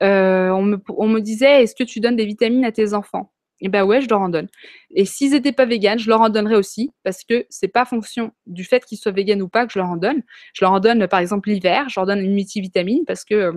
euh, 0.03 0.51
on, 0.51 1.09
me, 1.09 1.21
disait 1.21 1.63
est-ce 1.63 1.75
que 1.75 1.85
tu 1.85 2.01
donnes 2.01 2.17
des 2.17 2.27
vitamines 2.27 2.65
à 2.65 2.73
tes 2.73 2.95
enfants? 2.95 3.33
Eh 3.63 3.69
ben 3.69 3.85
ouais, 3.85 4.01
je 4.01 4.09
leur 4.09 4.21
en 4.21 4.31
donne. 4.31 4.49
Et 4.95 5.05
s'ils 5.05 5.33
n'étaient 5.33 5.53
pas 5.53 5.67
véganes, 5.67 5.99
je 5.99 6.09
leur 6.09 6.23
en 6.23 6.31
donnerais 6.31 6.57
aussi 6.57 6.91
parce 7.03 7.25
que 7.25 7.45
c'est 7.51 7.69
pas 7.69 7.85
fonction 7.85 8.33
du 8.47 8.65
fait 8.65 8.85
qu'ils 8.85 8.97
soient 8.97 9.13
véganes 9.13 9.43
ou 9.43 9.49
pas 9.49 9.67
que 9.67 9.73
je 9.73 9.79
leur 9.79 9.89
en 9.89 9.97
donne. 9.97 10.23
Je 10.55 10.65
leur 10.65 10.73
en 10.73 10.81
donne 10.81 11.07
par 11.09 11.21
exemple 11.21 11.51
l'hiver, 11.51 11.87
je 11.91 12.01
leur 12.01 12.07
donne 12.07 12.21
une 12.21 12.35
multivitamine 12.35 13.05
parce 13.07 13.25
que 13.25 13.53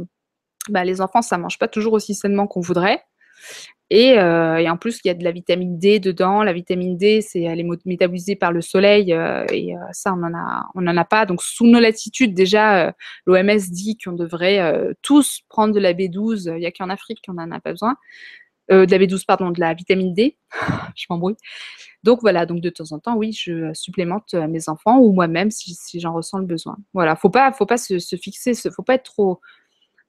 bah, 0.69 0.83
les 0.83 0.99
enfants 0.99 1.21
ça 1.21 1.37
mange 1.37 1.57
pas 1.57 1.69
toujours 1.69 1.93
aussi 1.93 2.15
sainement 2.15 2.47
qu'on 2.47 2.59
voudrait. 2.59 3.01
Euh, 3.93 4.55
et, 4.57 4.69
en 4.69 4.77
plus, 4.77 4.99
il 5.03 5.07
y 5.07 5.11
a 5.11 5.13
de 5.13 5.23
la 5.23 5.31
vitamine 5.31 5.77
D 5.77 5.99
dedans. 5.99 6.43
La 6.43 6.53
vitamine 6.53 6.97
D, 6.97 7.21
c'est, 7.21 7.41
elle 7.41 7.59
est 7.59 7.85
métabolisée 7.85 8.35
par 8.35 8.51
le 8.51 8.61
soleil 8.61 9.13
euh, 9.13 9.45
et 9.51 9.75
euh, 9.75 9.79
ça, 9.91 10.13
on 10.13 10.17
n'en 10.17 10.97
a, 10.97 11.01
a 11.01 11.05
pas. 11.05 11.25
Donc, 11.25 11.43
sous 11.43 11.67
nos 11.67 11.79
latitudes, 11.79 12.33
déjà, 12.33 12.95
l'OMS 13.25 13.59
dit 13.69 13.97
qu'on 13.97 14.13
devrait 14.13 14.95
tous 15.01 15.41
prendre 15.49 15.73
de 15.73 15.79
la 15.79 15.93
B12. 15.93 16.53
Il 16.55 16.59
n'y 16.59 16.65
a 16.65 16.71
qu'en 16.71 16.89
Afrique 16.89 17.19
qu'on 17.25 17.33
n'en 17.33 17.51
a 17.51 17.59
pas 17.59 17.71
besoin. 17.71 17.95
de 18.69 18.89
la 18.89 18.97
B12, 18.97 19.25
pardon, 19.25 19.51
de 19.51 19.59
la 19.59 19.73
vitamine 19.73 20.13
D. 20.13 20.37
je 20.95 21.05
m'embrouille. 21.09 21.35
Donc 22.03 22.19
voilà, 22.21 22.45
donc 22.45 22.59
de 22.61 22.69
temps 22.69 22.91
en 22.91 22.99
temps, 22.99 23.15
oui, 23.15 23.31
je 23.31 23.71
supplémente 23.73 24.33
mes 24.33 24.67
enfants 24.67 24.99
ou 24.99 25.13
moi-même 25.13 25.51
si, 25.51 25.77
j'en 25.99 26.13
ressens 26.13 26.39
le 26.39 26.45
besoin. 26.45 26.77
Voilà, 26.93 27.15
faut 27.15 27.29
pas, 27.29 27.53
faut 27.53 27.65
pas 27.65 27.77
se, 27.77 27.99
se 27.99 28.15
fixer, 28.17 28.53
faut 28.55 28.83
pas 28.83 28.95
être 28.95 29.03
trop, 29.03 29.39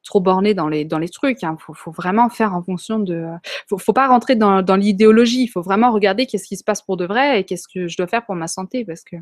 trop 0.04 0.20
borné 0.20 0.54
dans 0.54 0.68
les, 0.68 0.84
dans 0.84 0.98
les 0.98 1.08
trucs. 1.08 1.42
Il 1.42 1.46
hein. 1.46 1.56
faut, 1.58 1.90
vraiment 1.90 2.28
faire 2.28 2.54
en 2.54 2.62
fonction 2.62 2.98
de. 2.98 3.26
Faut, 3.68 3.78
faut 3.78 3.92
pas 3.92 4.06
rentrer 4.08 4.36
dans, 4.36 4.76
l'idéologie. 4.76 5.44
Il 5.44 5.48
faut 5.48 5.62
vraiment 5.62 5.92
regarder 5.92 6.26
qu'est-ce 6.26 6.46
qui 6.46 6.56
se 6.56 6.64
passe 6.64 6.82
pour 6.82 6.96
de 6.96 7.06
vrai 7.06 7.40
et 7.40 7.44
qu'est-ce 7.44 7.68
que 7.68 7.88
je 7.88 7.96
dois 7.96 8.06
faire 8.06 8.24
pour 8.24 8.34
ma 8.34 8.46
santé. 8.46 8.84
Parce 8.84 9.02
que 9.02 9.16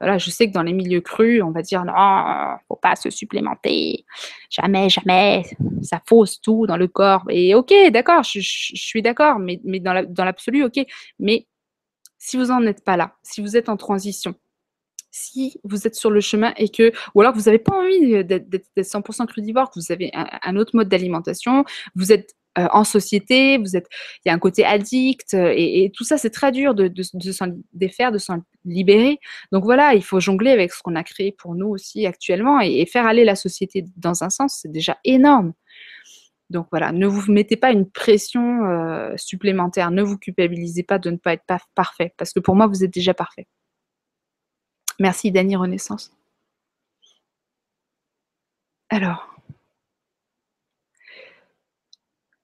voilà, 0.00 0.18
je 0.18 0.30
sais 0.30 0.46
que 0.46 0.52
dans 0.52 0.62
les 0.62 0.72
milieux 0.72 1.00
crus, 1.00 1.42
on 1.42 1.50
va 1.50 1.62
dire 1.62 1.84
non, 1.84 2.56
faut 2.68 2.76
pas 2.76 2.96
se 2.96 3.10
supplémenter. 3.10 4.04
Jamais, 4.50 4.88
jamais. 4.88 5.44
Ça 5.82 6.00
fausse 6.06 6.40
tout 6.40 6.66
dans 6.66 6.76
le 6.76 6.86
corps. 6.86 7.24
Et 7.28 7.54
ok, 7.54 7.72
d'accord, 7.90 8.22
je, 8.22 8.40
suis 8.40 9.02
d'accord, 9.02 9.38
mais, 9.38 9.60
mais 9.64 9.80
dans 9.80 10.24
l'absolu, 10.24 10.64
ok. 10.64 10.80
Mais 11.18 11.46
si 12.18 12.36
vous 12.36 12.46
n'en 12.46 12.62
êtes 12.66 12.84
pas 12.84 12.96
là, 12.96 13.16
si 13.22 13.40
vous 13.40 13.56
êtes 13.56 13.68
en 13.68 13.76
transition, 13.76 14.34
si 15.10 15.58
vous 15.64 15.86
êtes 15.86 15.94
sur 15.94 16.10
le 16.10 16.20
chemin 16.20 16.52
et 16.56 16.68
que, 16.68 16.92
ou 17.14 17.20
alors 17.20 17.34
vous 17.34 17.42
n'avez 17.42 17.58
pas 17.58 17.76
envie 17.76 18.24
d'être 18.24 18.68
100% 18.76 19.26
crudivore, 19.26 19.70
que 19.70 19.80
vous 19.80 19.92
avez 19.92 20.10
un, 20.12 20.56
autre 20.56 20.74
mode 20.74 20.88
d'alimentation, 20.88 21.64
vous 21.94 22.12
êtes 22.12 22.34
euh, 22.58 22.66
en 22.72 22.84
société, 22.84 23.58
vous 23.58 23.76
êtes, 23.76 23.86
il 24.24 24.28
y 24.28 24.30
a 24.30 24.34
un 24.34 24.38
côté 24.38 24.64
addict 24.64 25.34
euh, 25.34 25.52
et, 25.54 25.92
tout 25.94 26.04
ça 26.04 26.18
c'est 26.18 26.30
très 26.30 26.50
dur 26.50 26.74
de, 26.74 26.90
s'en 27.02 27.48
défaire, 27.72 28.12
de 28.12 28.18
s'en 28.18 28.40
libérer. 28.64 29.18
Donc 29.52 29.64
voilà, 29.64 29.94
il 29.94 30.02
faut 30.02 30.20
jongler 30.20 30.50
avec 30.50 30.72
ce 30.72 30.82
qu'on 30.82 30.96
a 30.96 31.04
créé 31.04 31.32
pour 31.32 31.54
nous 31.54 31.68
aussi 31.68 32.06
actuellement 32.06 32.60
et, 32.60 32.84
faire 32.86 33.06
aller 33.06 33.24
la 33.24 33.36
société 33.36 33.84
dans 33.96 34.24
un 34.24 34.30
sens, 34.30 34.58
c'est 34.62 34.72
déjà 34.72 34.98
énorme. 35.04 35.52
Donc 36.50 36.66
voilà, 36.70 36.92
ne 36.92 37.06
vous 37.06 37.30
mettez 37.30 37.56
pas 37.56 37.70
une 37.72 37.90
pression 37.90 38.64
euh, 38.64 39.12
supplémentaire, 39.16 39.90
ne 39.90 40.02
vous 40.02 40.16
culpabilisez 40.16 40.82
pas 40.82 40.98
de 40.98 41.10
ne 41.10 41.16
pas 41.16 41.34
être 41.34 41.44
parfait, 41.74 42.14
parce 42.16 42.32
que 42.32 42.40
pour 42.40 42.56
moi, 42.56 42.66
vous 42.66 42.84
êtes 42.84 42.92
déjà 42.92 43.12
parfait. 43.12 43.46
Merci 44.98 45.30
Dany 45.30 45.56
Renaissance. 45.56 46.12
Alors. 48.90 49.34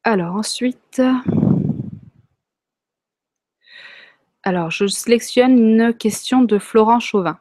Alors 0.05 0.37
ensuite. 0.37 1.03
Alors, 4.43 4.71
je 4.71 4.87
sélectionne 4.87 5.59
une 5.59 5.95
question 5.95 6.43
de 6.43 6.59
Florent 6.59 7.01
Chauvin. 7.01 7.41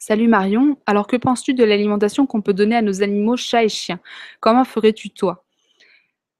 Salut 0.00 0.26
Marion, 0.26 0.76
alors 0.86 1.06
que 1.06 1.16
penses-tu 1.16 1.54
de 1.54 1.62
l'alimentation 1.62 2.26
qu'on 2.26 2.42
peut 2.42 2.54
donner 2.54 2.74
à 2.74 2.82
nos 2.82 3.02
animaux, 3.02 3.36
chats 3.36 3.62
et 3.62 3.68
chiens? 3.68 4.00
Comment 4.40 4.64
ferais-tu 4.64 5.10
toi? 5.10 5.44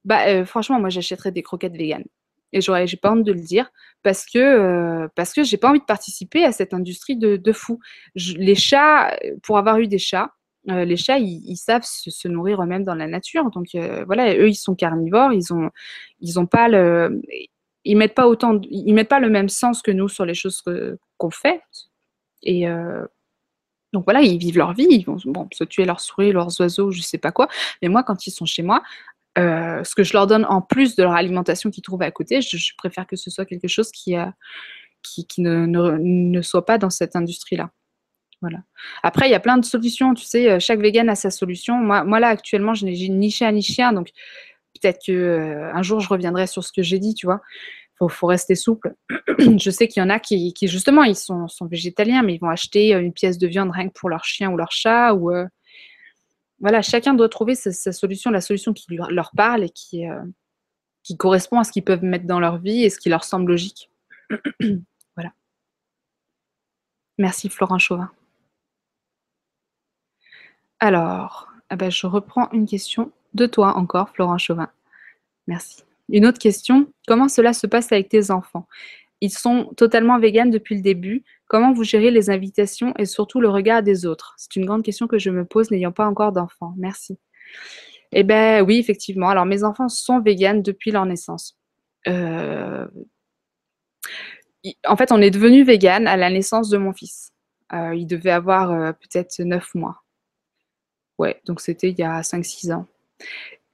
Bah 0.04 0.26
euh, 0.26 0.44
franchement, 0.44 0.80
moi 0.80 0.88
j'achèterais 0.88 1.30
des 1.30 1.44
croquettes 1.44 1.76
véganes 1.76 2.04
et 2.52 2.60
j'aurais, 2.60 2.86
j'ai 2.86 2.96
pas 2.96 3.12
honte 3.12 3.24
de 3.24 3.32
le 3.32 3.40
dire, 3.40 3.70
parce 4.02 4.26
que 4.26 4.38
euh, 4.38 5.08
parce 5.14 5.32
que 5.32 5.42
j'ai 5.42 5.56
pas 5.56 5.70
envie 5.70 5.80
de 5.80 5.84
participer 5.84 6.44
à 6.44 6.52
cette 6.52 6.74
industrie 6.74 7.16
de, 7.16 7.36
de 7.36 7.52
fou. 7.52 7.80
les 8.14 8.54
chats, 8.54 9.16
pour 9.42 9.58
avoir 9.58 9.78
eu 9.78 9.86
des 9.86 9.98
chats, 9.98 10.32
euh, 10.70 10.84
les 10.84 10.96
chats, 10.96 11.18
ils, 11.18 11.56
savent 11.56 11.82
se, 11.84 12.28
nourrir 12.28 12.62
eux-mêmes 12.62 12.84
dans 12.84 12.94
la 12.94 13.06
nature. 13.06 13.50
Donc 13.50 13.74
euh, 13.74 14.04
voilà, 14.04 14.34
eux, 14.36 14.48
ils 14.48 14.54
sont 14.54 14.74
carnivores, 14.74 15.32
ils 15.32 15.52
ont 15.52 15.70
ils 16.20 16.38
ont 16.38 16.46
pas 16.46 16.68
le 16.68 17.22
ils 17.84 17.96
mettent 17.96 18.14
pas 18.14 18.28
autant, 18.28 18.60
ils 18.70 18.94
mettent 18.94 19.08
pas 19.08 19.20
le 19.20 19.30
même 19.30 19.48
sens 19.48 19.82
que 19.82 19.90
nous 19.90 20.08
sur 20.08 20.24
les 20.24 20.34
choses 20.34 20.62
qu'on 21.18 21.30
fait. 21.30 21.62
Et 22.44 22.66
donc 23.92 24.04
voilà, 24.04 24.22
ils 24.22 24.38
vivent 24.38 24.56
leur 24.56 24.72
vie, 24.72 24.86
ils 24.88 25.04
vont 25.04 25.18
se 25.52 25.64
tuer 25.64 25.84
leurs 25.84 26.00
souris, 26.00 26.32
leurs 26.32 26.60
oiseaux, 26.60 26.90
je 26.90 27.02
sais 27.02 27.18
pas 27.18 27.32
quoi. 27.32 27.48
Mais 27.82 27.88
moi, 27.88 28.02
quand 28.02 28.26
ils 28.26 28.30
sont 28.30 28.46
chez 28.46 28.62
moi, 28.62 28.82
ce 29.36 29.94
que 29.94 30.04
je 30.04 30.12
leur 30.12 30.26
donne 30.26 30.44
en 30.44 30.60
plus 30.60 30.96
de 30.96 31.02
leur 31.02 31.12
alimentation 31.12 31.70
qu'ils 31.70 31.82
trouvent 31.82 32.02
à 32.02 32.10
côté, 32.10 32.40
je, 32.42 32.56
préfère 32.76 33.06
que 33.06 33.16
ce 33.16 33.30
soit 33.30 33.44
quelque 33.44 33.68
chose 33.68 33.90
qui, 33.90 34.14
qui, 35.02 35.26
qui 35.26 35.40
ne, 35.40 35.66
ne, 35.66 36.42
soit 36.42 36.66
pas 36.66 36.78
dans 36.78 36.90
cette 36.90 37.16
industrie-là. 37.16 37.70
Voilà. 38.40 38.58
Après, 39.02 39.28
il 39.28 39.30
y 39.30 39.36
a 39.36 39.40
plein 39.40 39.56
de 39.56 39.64
solutions. 39.64 40.14
Tu 40.14 40.24
sais, 40.24 40.58
chaque 40.58 40.80
vegan 40.80 41.08
a 41.08 41.14
sa 41.14 41.30
solution. 41.30 41.76
Moi, 41.76 42.02
moi 42.04 42.18
là, 42.18 42.28
actuellement, 42.28 42.74
j'ai 42.74 43.08
ni 43.08 43.30
chat 43.30 43.52
ni 43.52 43.62
chien. 43.62 43.92
Donc, 43.92 44.08
peut-être 44.80 45.00
que 45.06 45.70
un 45.72 45.82
jour, 45.82 46.00
je 46.00 46.08
reviendrai 46.08 46.46
sur 46.46 46.64
ce 46.64 46.72
que 46.72 46.82
j'ai 46.82 46.98
dit, 46.98 47.14
tu 47.14 47.26
vois 47.26 47.40
faut, 48.02 48.08
faut 48.08 48.26
rester 48.26 48.54
souple. 48.54 48.94
je 49.38 49.70
sais 49.70 49.88
qu'il 49.88 50.02
y 50.02 50.04
en 50.04 50.10
a 50.10 50.18
qui, 50.18 50.54
justement, 50.62 51.04
ils 51.04 51.16
sont, 51.16 51.46
végétaliens, 51.62 52.22
mais 52.22 52.34
ils 52.34 52.40
vont 52.40 52.50
acheter 52.50 52.94
euh, 52.94 53.00
une 53.00 53.12
pièce 53.12 53.38
de 53.38 53.46
viande 53.46 53.70
rien 53.70 53.88
que 53.88 53.94
pour 53.94 54.08
leur 54.08 54.24
chien 54.24 54.50
ou 54.50 54.56
leur 54.56 54.72
chat. 54.72 55.14
Ou, 55.14 55.30
euh, 55.30 55.46
voilà, 56.62 56.80
chacun 56.80 57.12
doit 57.12 57.28
trouver 57.28 57.56
sa, 57.56 57.92
solution, 57.92 58.30
la 58.30 58.40
solution 58.40 58.72
qui 58.72 58.86
leur 59.10 59.32
parle 59.36 59.64
et 59.64 59.70
qui, 59.70 60.08
euh, 60.08 60.22
qui 61.02 61.16
correspond 61.16 61.58
à 61.58 61.64
ce 61.64 61.72
qu'ils 61.72 61.82
peuvent 61.82 62.04
mettre 62.04 62.24
dans 62.24 62.38
leur 62.38 62.58
vie 62.58 62.84
et 62.84 62.90
ce 62.90 63.00
qui 63.00 63.08
leur 63.08 63.24
semble 63.24 63.50
logique. 63.50 63.90
voilà. 65.16 65.32
Merci 67.18 67.48
Florent 67.48 67.80
Chauvin. 67.80 68.10
Alors, 70.78 71.48
ah 71.68 71.76
ben, 71.76 71.90
je 71.90 72.06
reprends 72.06 72.48
une 72.52 72.66
question 72.66 73.12
de 73.34 73.46
toi 73.46 73.76
encore, 73.76 74.10
Florent 74.10 74.38
Chauvin. 74.38 74.70
Merci. 75.48 75.82
Une 76.08 76.26
autre 76.26 76.38
question, 76.38 76.92
comment 77.08 77.28
cela 77.28 77.52
se 77.52 77.66
passe 77.66 77.90
avec 77.90 78.08
tes 78.08 78.30
enfants? 78.30 78.68
Ils 79.20 79.32
sont 79.32 79.72
totalement 79.76 80.18
véganes 80.18 80.50
depuis 80.50 80.76
le 80.76 80.82
début. 80.82 81.24
Comment 81.52 81.74
vous 81.74 81.84
gérez 81.84 82.10
les 82.10 82.30
invitations 82.30 82.94
et 82.98 83.04
surtout 83.04 83.38
le 83.38 83.50
regard 83.50 83.82
des 83.82 84.06
autres? 84.06 84.32
C'est 84.38 84.56
une 84.56 84.64
grande 84.64 84.82
question 84.82 85.06
que 85.06 85.18
je 85.18 85.28
me 85.28 85.44
pose 85.44 85.70
n'ayant 85.70 85.92
pas 85.92 86.06
encore 86.06 86.32
d'enfants. 86.32 86.72
Merci. 86.78 87.18
Eh 88.10 88.22
bien 88.22 88.62
oui, 88.62 88.78
effectivement. 88.78 89.28
Alors 89.28 89.44
mes 89.44 89.62
enfants 89.62 89.90
sont 89.90 90.22
véganes 90.22 90.62
depuis 90.62 90.92
leur 90.92 91.04
naissance. 91.04 91.58
Euh, 92.08 92.86
en 94.86 94.96
fait, 94.96 95.12
on 95.12 95.20
est 95.20 95.30
devenu 95.30 95.62
vegan 95.62 96.06
à 96.06 96.16
la 96.16 96.30
naissance 96.30 96.70
de 96.70 96.78
mon 96.78 96.94
fils. 96.94 97.34
Euh, 97.74 97.94
il 97.94 98.06
devait 98.06 98.30
avoir 98.30 98.70
euh, 98.70 98.92
peut-être 98.92 99.38
9 99.38 99.74
mois. 99.74 100.04
Ouais, 101.18 101.38
donc 101.44 101.60
c'était 101.60 101.90
il 101.90 101.98
y 101.98 102.02
a 102.02 102.22
5-6 102.22 102.72
ans. 102.72 102.86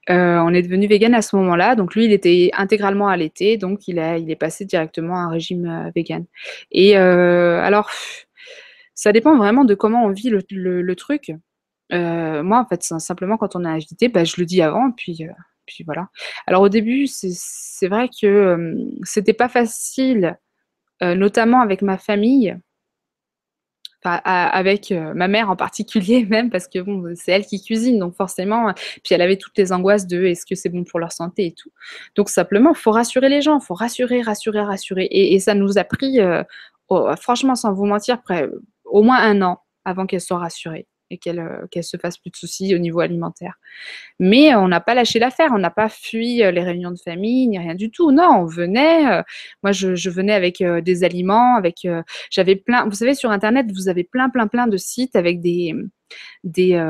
Euh, 0.09 0.37
on 0.39 0.53
est 0.53 0.63
devenu 0.63 0.87
vegan 0.87 1.13
à 1.13 1.21
ce 1.21 1.35
moment-là. 1.35 1.75
Donc 1.75 1.95
lui, 1.95 2.05
il 2.05 2.13
était 2.13 2.49
intégralement 2.53 3.07
allaité, 3.07 3.57
donc 3.57 3.87
il, 3.87 3.97
il 3.97 4.31
est 4.31 4.35
passé 4.35 4.65
directement 4.65 5.15
à 5.15 5.19
un 5.19 5.29
régime 5.29 5.65
euh, 5.65 5.91
vegan. 5.95 6.25
Et 6.71 6.97
euh, 6.97 7.61
alors, 7.61 7.91
ça 8.95 9.11
dépend 9.11 9.37
vraiment 9.37 9.65
de 9.65 9.75
comment 9.75 10.05
on 10.05 10.11
vit 10.11 10.29
le, 10.29 10.95
truc. 10.95 11.31
moi, 11.91 12.59
en 12.59 12.65
fait, 12.65 12.83
simplement 12.83 13.37
quand 13.37 13.55
on 13.55 13.65
est 13.65 13.69
invité, 13.69 14.09
bah, 14.09 14.23
je 14.23 14.35
le 14.37 14.45
dis 14.45 14.61
avant, 14.61 14.91
puis, 14.91 15.25
puis 15.65 15.83
voilà. 15.83 16.07
Alors 16.47 16.63
au 16.63 16.69
début, 16.69 17.07
c'est 17.07 17.87
vrai 17.87 18.09
que 18.21 18.75
c'était 19.03 19.33
pas 19.33 19.47
facile, 19.47 20.37
notamment 21.01 21.61
avec 21.61 21.81
ma 21.81 21.97
famille 21.97 22.57
avec 24.03 24.91
euh, 24.91 25.13
ma 25.13 25.27
mère 25.27 25.49
en 25.49 25.55
particulier 25.55 26.25
même, 26.29 26.49
parce 26.49 26.67
que 26.67 26.79
bon, 26.79 27.13
c'est 27.15 27.31
elle 27.31 27.45
qui 27.45 27.61
cuisine, 27.61 27.99
donc 27.99 28.15
forcément, 28.15 28.73
puis 29.03 29.13
elle 29.13 29.21
avait 29.21 29.37
toutes 29.37 29.57
les 29.57 29.71
angoisses 29.71 30.07
de 30.07 30.23
est-ce 30.23 30.45
que 30.45 30.55
c'est 30.55 30.69
bon 30.69 30.83
pour 30.83 30.99
leur 30.99 31.11
santé 31.11 31.47
et 31.47 31.51
tout. 31.51 31.71
Donc 32.15 32.29
simplement, 32.29 32.73
faut 32.73 32.91
rassurer 32.91 33.29
les 33.29 33.41
gens, 33.41 33.59
faut 33.59 33.73
rassurer, 33.73 34.21
rassurer, 34.21 34.61
rassurer. 34.61 35.07
Et, 35.11 35.39
ça 35.39 35.53
nous 35.53 35.77
a 35.77 35.83
pris, 35.83 36.19
euh, 36.19 36.43
franchement, 37.17 37.55
sans 37.55 37.73
vous 37.73 37.85
mentir, 37.85 38.19
au 38.85 39.03
moins 39.03 39.19
un 39.19 39.41
an 39.41 39.61
avant 39.85 40.05
qu'elle 40.05 40.21
soit 40.21 40.39
rassurée 40.39 40.87
et 41.09 41.17
qu'elle 41.17 41.39
euh, 41.39 41.67
qu'elle 41.71 41.83
se 41.83 41.97
fasse 41.97 42.17
plus 42.17 42.31
de 42.31 42.35
soucis 42.35 42.73
au 42.75 42.77
niveau 42.77 42.99
alimentaire. 42.99 43.55
Mais 44.19 44.55
on 44.55 44.67
n'a 44.67 44.79
pas 44.79 44.93
lâché 44.93 45.19
l'affaire, 45.19 45.51
on 45.53 45.57
n'a 45.57 45.69
pas 45.69 45.89
fui 45.89 46.43
euh, 46.43 46.51
les 46.51 46.63
réunions 46.63 46.91
de 46.91 46.99
famille, 46.99 47.47
ni 47.47 47.59
rien 47.59 47.75
du 47.75 47.91
tout. 47.91 48.11
Non, 48.11 48.29
on 48.39 48.45
venait, 48.45 49.11
euh, 49.11 49.23
moi 49.63 49.71
je, 49.71 50.09
venais 50.09 50.33
avec 50.33 50.63
des 50.63 51.03
aliments, 51.03 51.55
avec 51.55 51.87
j'avais 52.31 52.55
plein, 52.55 52.85
vous 52.85 52.95
savez 52.95 53.13
sur 53.13 53.31
internet 53.31 53.67
vous 53.73 53.89
avez 53.89 54.03
plein 54.03 54.29
plein 54.29 54.47
plein 54.47 54.67
de 54.67 54.77
sites 54.77 55.15
avec 55.15 55.39
des 55.41 55.73
des, 56.43 56.81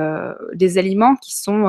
des 0.54 0.78
aliments 0.78 1.16
qui 1.18 1.36
sont 1.36 1.66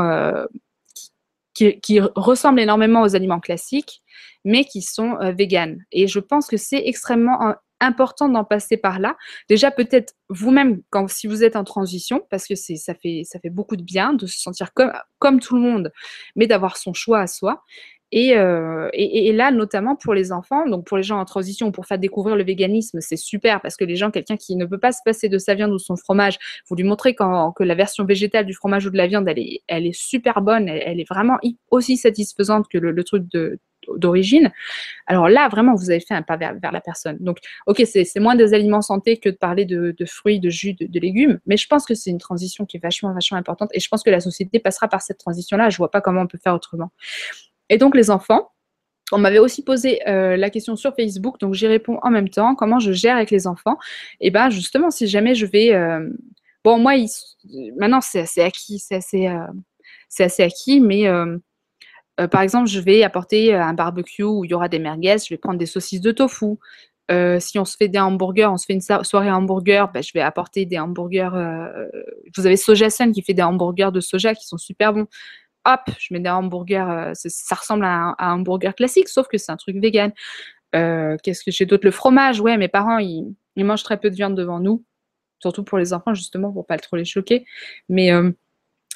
qui, 1.55 1.81
qui, 1.81 2.01
ressemblent 2.01 2.61
énormément 2.61 3.03
aux 3.03 3.17
aliments 3.17 3.41
classiques, 3.41 4.03
mais 4.45 4.65
qui 4.65 4.83
sont 4.83 5.19
véganes. 5.37 5.85
Et 5.91 6.07
je 6.07 6.21
pense 6.21 6.47
que 6.47 6.57
c'est 6.57 6.87
extrêmement 6.87 7.55
important 7.81 8.29
d'en 8.29 8.45
passer 8.45 8.77
par 8.77 8.99
là. 8.99 9.17
Déjà, 9.49 9.71
peut-être 9.71 10.15
vous-même, 10.29 10.83
quand 10.91 11.09
si 11.09 11.27
vous 11.27 11.43
êtes 11.43 11.57
en 11.57 11.65
transition, 11.65 12.23
parce 12.31 12.47
que 12.47 12.55
c'est 12.55 12.77
ça 12.77 12.95
fait, 12.95 13.23
ça 13.25 13.39
fait 13.41 13.51
beaucoup 13.51 13.77
de 13.77 13.83
bien 13.83 14.13
de 14.13 14.27
se 14.27 14.39
sentir 14.39 14.73
comme, 14.75 14.93
comme 15.19 15.41
tout 15.41 15.55
le 15.57 15.63
monde, 15.63 15.93
mais 16.37 16.47
d'avoir 16.47 16.77
son 16.77 16.93
choix 16.93 17.21
à 17.21 17.27
soi. 17.27 17.65
Euh, 18.13 18.89
et, 18.93 19.29
et, 19.29 19.33
là, 19.33 19.53
notamment 19.53 19.95
pour 19.95 20.15
les 20.15 20.33
enfants, 20.33 20.67
donc 20.67 20.85
pour 20.85 20.97
les 20.97 21.03
gens 21.03 21.21
en 21.21 21.25
transition, 21.25 21.71
pour 21.71 21.87
faire 21.87 21.99
découvrir 21.99 22.35
le 22.35 22.43
véganisme, 22.43 23.01
c'est 23.01 23.17
super 23.17 23.61
parce 23.61 23.77
que 23.77 23.85
les 23.85 23.95
gens, 23.95 24.11
quelqu'un 24.11 24.37
qui 24.37 24.57
ne 24.57 24.67
peut 24.67 24.79
pas 24.79 24.93
se 24.93 25.01
passer 25.05 25.29
de 25.29 25.39
sa 25.39 25.55
viande 25.55 25.71
ou 25.71 25.77
de 25.77 25.79
son 25.79 25.97
fromage, 25.97 26.39
vous 26.69 26.75
lui 26.75 26.83
montrez 26.83 27.15
quand, 27.15 27.53
que 27.53 27.63
la 27.63 27.75
version 27.75 28.05
végétale 28.05 28.47
du 28.47 28.55
fromage 28.55 28.87
ou 28.87 28.91
de 28.91 28.97
la 28.97 29.07
viande, 29.07 29.29
elle 29.29 29.39
est, 29.39 29.63
elle 29.69 29.87
est 29.87 29.97
super 29.97 30.41
bonne, 30.43 30.69
elle, 30.69 31.01
est 31.01 31.09
vraiment 31.09 31.39
aussi 31.71 31.97
satisfaisante 31.97 32.67
que 32.69 32.79
le, 32.79 32.91
le 32.91 33.05
truc 33.05 33.31
de, 33.31 33.61
d'origine. 33.97 34.51
Alors 35.07 35.29
là, 35.29 35.49
vraiment, 35.49 35.75
vous 35.75 35.91
avez 35.91 36.01
fait 36.01 36.15
un 36.15 36.23
pas 36.23 36.37
vers, 36.37 36.55
la 36.73 36.81
personne. 36.81 37.17
Donc, 37.21 37.39
ok, 37.67 37.83
c'est 37.85 38.21
moins 38.21 38.35
des 38.35 38.55
aliments 38.55 38.83
santé 38.83 39.17
que 39.17 39.29
de 39.29 39.37
parler 39.37 39.65
de, 39.65 39.95
fruits, 40.07 40.41
de 40.41 40.51
jus, 40.51 40.75
de, 40.75 41.01
légumes, 41.01 41.41
mais 41.47 41.57
je 41.57 41.67
pense 41.67 41.87
que 41.87 41.95
c'est 41.95 42.11
une 42.11 42.19
transition 42.19 42.67
qui 42.67 42.77
est 42.77 42.81
vachement, 42.81 43.13
vachement 43.13 43.39
importante 43.39 43.71
et 43.73 43.81
je 43.81 43.89
pense 43.89 44.03
que 44.03 44.11
la 44.11 44.21
société 44.21 44.59
passera 44.59 44.89
par 44.89 45.03
cette 45.03 45.19
transition-là. 45.19 45.71
Je 45.71 45.79
vois 45.79 45.91
pas 45.91 46.01
comment 46.01 46.23
on 46.23 46.27
peut 46.27 46.39
faire 46.43 46.55
autrement. 46.55 46.91
Et 47.69 47.79
donc, 47.79 47.95
les 47.95 48.11
enfants, 48.11 48.51
on 49.13 49.19
m'avait 49.19 49.39
aussi 49.39 49.65
posé 49.65 50.07
euh, 50.09 50.37
la 50.37 50.51
question 50.51 50.77
sur 50.77 50.95
Facebook, 50.95 51.41
donc 51.41 51.55
j'y 51.55 51.67
réponds 51.67 51.99
en 52.03 52.11
même 52.11 52.29
temps. 52.29 52.55
Comment 52.55 52.79
je 52.79 52.93
gère 52.93 53.17
avec 53.17 53.31
les 53.31 53.47
enfants? 53.47 53.77
Et 54.21 54.29
eh 54.29 54.31
bien, 54.31 54.51
justement, 54.51 54.91
si 54.91 55.07
jamais 55.07 55.35
je 55.35 55.47
vais. 55.47 55.75
Euh, 55.75 56.09
bon, 56.65 56.79
moi, 56.79 56.93
maintenant, 57.77 58.01
c'est 58.01 58.21
assez 58.21 58.41
acquis, 58.41 58.79
c'est 58.79 58.97
assez, 58.97 59.27
euh, 59.29 59.47
assez 60.19 60.43
acquis, 60.43 60.81
mais 60.81 61.09
euh, 62.21 62.29
par 62.29 62.43
exemple, 62.43 62.69
je 62.69 62.81
vais 62.81 63.03
apporter 63.03 63.55
euh, 63.55 63.63
un 63.63 63.75
barbecue 63.75 64.23
où 64.23 64.45
il 64.45 64.51
y 64.51 64.55
aura 64.55 64.69
des 64.69 64.79
merguez, 64.79 65.17
je 65.19 65.33
vais 65.33 65.39
prendre 65.39 65.59
des 65.59 65.67
saucisses 65.67 66.01
de 66.01 66.13
tofu. 66.13 66.57
Euh, 67.11 67.41
si 67.41 67.59
on 67.59 67.65
se 67.65 67.77
fait 67.77 67.89
des 67.89 67.99
hamburgers, 67.99 68.47
on 68.53 68.57
se 68.57 68.67
fait 68.67 68.75
une 68.75 68.81
soirée 68.81 69.31
hamburger, 69.31 69.91
ben, 69.93 70.03
je 70.03 70.13
vais 70.15 70.21
apporter 70.21 70.65
des 70.65 70.79
hamburgers. 70.79 71.31
vous 72.37 72.47
avez 72.47 72.57
Sojasun 72.57 73.11
qui 73.13 73.23
fait 73.23 73.35
des 73.35 73.43
hamburgers 73.43 73.91
de 73.93 74.01
soja 74.01 74.35
qui 74.35 74.47
sont 74.47 74.59
super 74.59 74.93
bons. 74.93 75.07
Hop, 75.65 75.81
je 75.99 76.15
mets 76.15 76.21
des 76.21 76.31
hamburgers. 76.31 77.13
ça 77.15 77.55
ressemble 77.57 77.85
à 77.85 78.15
un, 78.17 78.35
hamburger 78.35 78.75
classique, 78.75 79.09
sauf 79.09 79.27
que 79.27 79.39
c'est 79.39 79.51
un 79.51 79.57
truc 79.57 79.77
vegan. 79.79 80.13
Qu'est-ce 80.73 81.43
que 81.43 81.51
j'ai 81.51 81.67
d'autre? 81.67 81.85
Le 81.85 81.91
fromage, 81.91 82.41
ouais, 82.41 82.57
mes 82.57 82.69
parents, 82.69 82.99
ils, 82.99 83.35
mangent 83.57 83.83
très 83.83 83.99
peu 83.99 84.09
de 84.09 84.15
viande 84.15 84.37
devant 84.37 84.61
nous, 84.61 84.85
surtout 85.41 85.65
pour 85.65 85.79
les 85.79 85.93
enfants, 85.93 86.15
justement, 86.15 86.53
pour 86.53 86.65
pas 86.65 86.79
trop 86.79 86.95
les 86.95 87.05
choquer. 87.05 87.45
Mais 87.89 88.13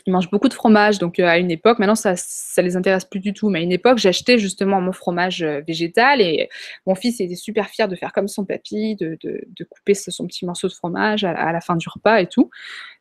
ils 0.07 0.13
mangent 0.13 0.31
beaucoup 0.31 0.49
de 0.49 0.55
fromage, 0.55 0.99
donc 0.99 1.19
euh, 1.19 1.27
à 1.27 1.39
une 1.39 1.51
époque, 1.51 1.79
maintenant 1.79 1.95
ça, 1.95 2.15
ça 2.17 2.61
les 2.61 2.77
intéresse 2.77 3.05
plus 3.05 3.21
du 3.21 3.33
tout, 3.33 3.49
mais 3.49 3.61
à 3.61 3.63
une 3.63 3.73
époque, 3.73 3.99
j'achetais 3.99 4.39
justement 4.39 4.81
mon 4.81 4.93
fromage 4.93 5.43
euh, 5.43 5.63
végétal 5.67 6.21
et 6.21 6.51
mon 6.87 6.95
fils 6.95 7.21
était 7.21 7.35
super 7.35 7.69
fier 7.69 7.89
de 7.89 7.97
faire 7.97 8.13
comme 8.13 8.29
son 8.29 8.45
papy, 8.45 8.97
de, 8.97 9.19
de, 9.23 9.65
couper 9.65 9.95
son 9.95 10.27
petit 10.27 10.45
morceau 10.45 10.69
de 10.69 10.75
fromage 10.75 11.25
à, 11.25 11.53
la 11.53 11.61
fin 11.61 11.77
du 11.77 11.89
repas 11.89 12.21
et 12.21 12.27
tout. 12.27 12.51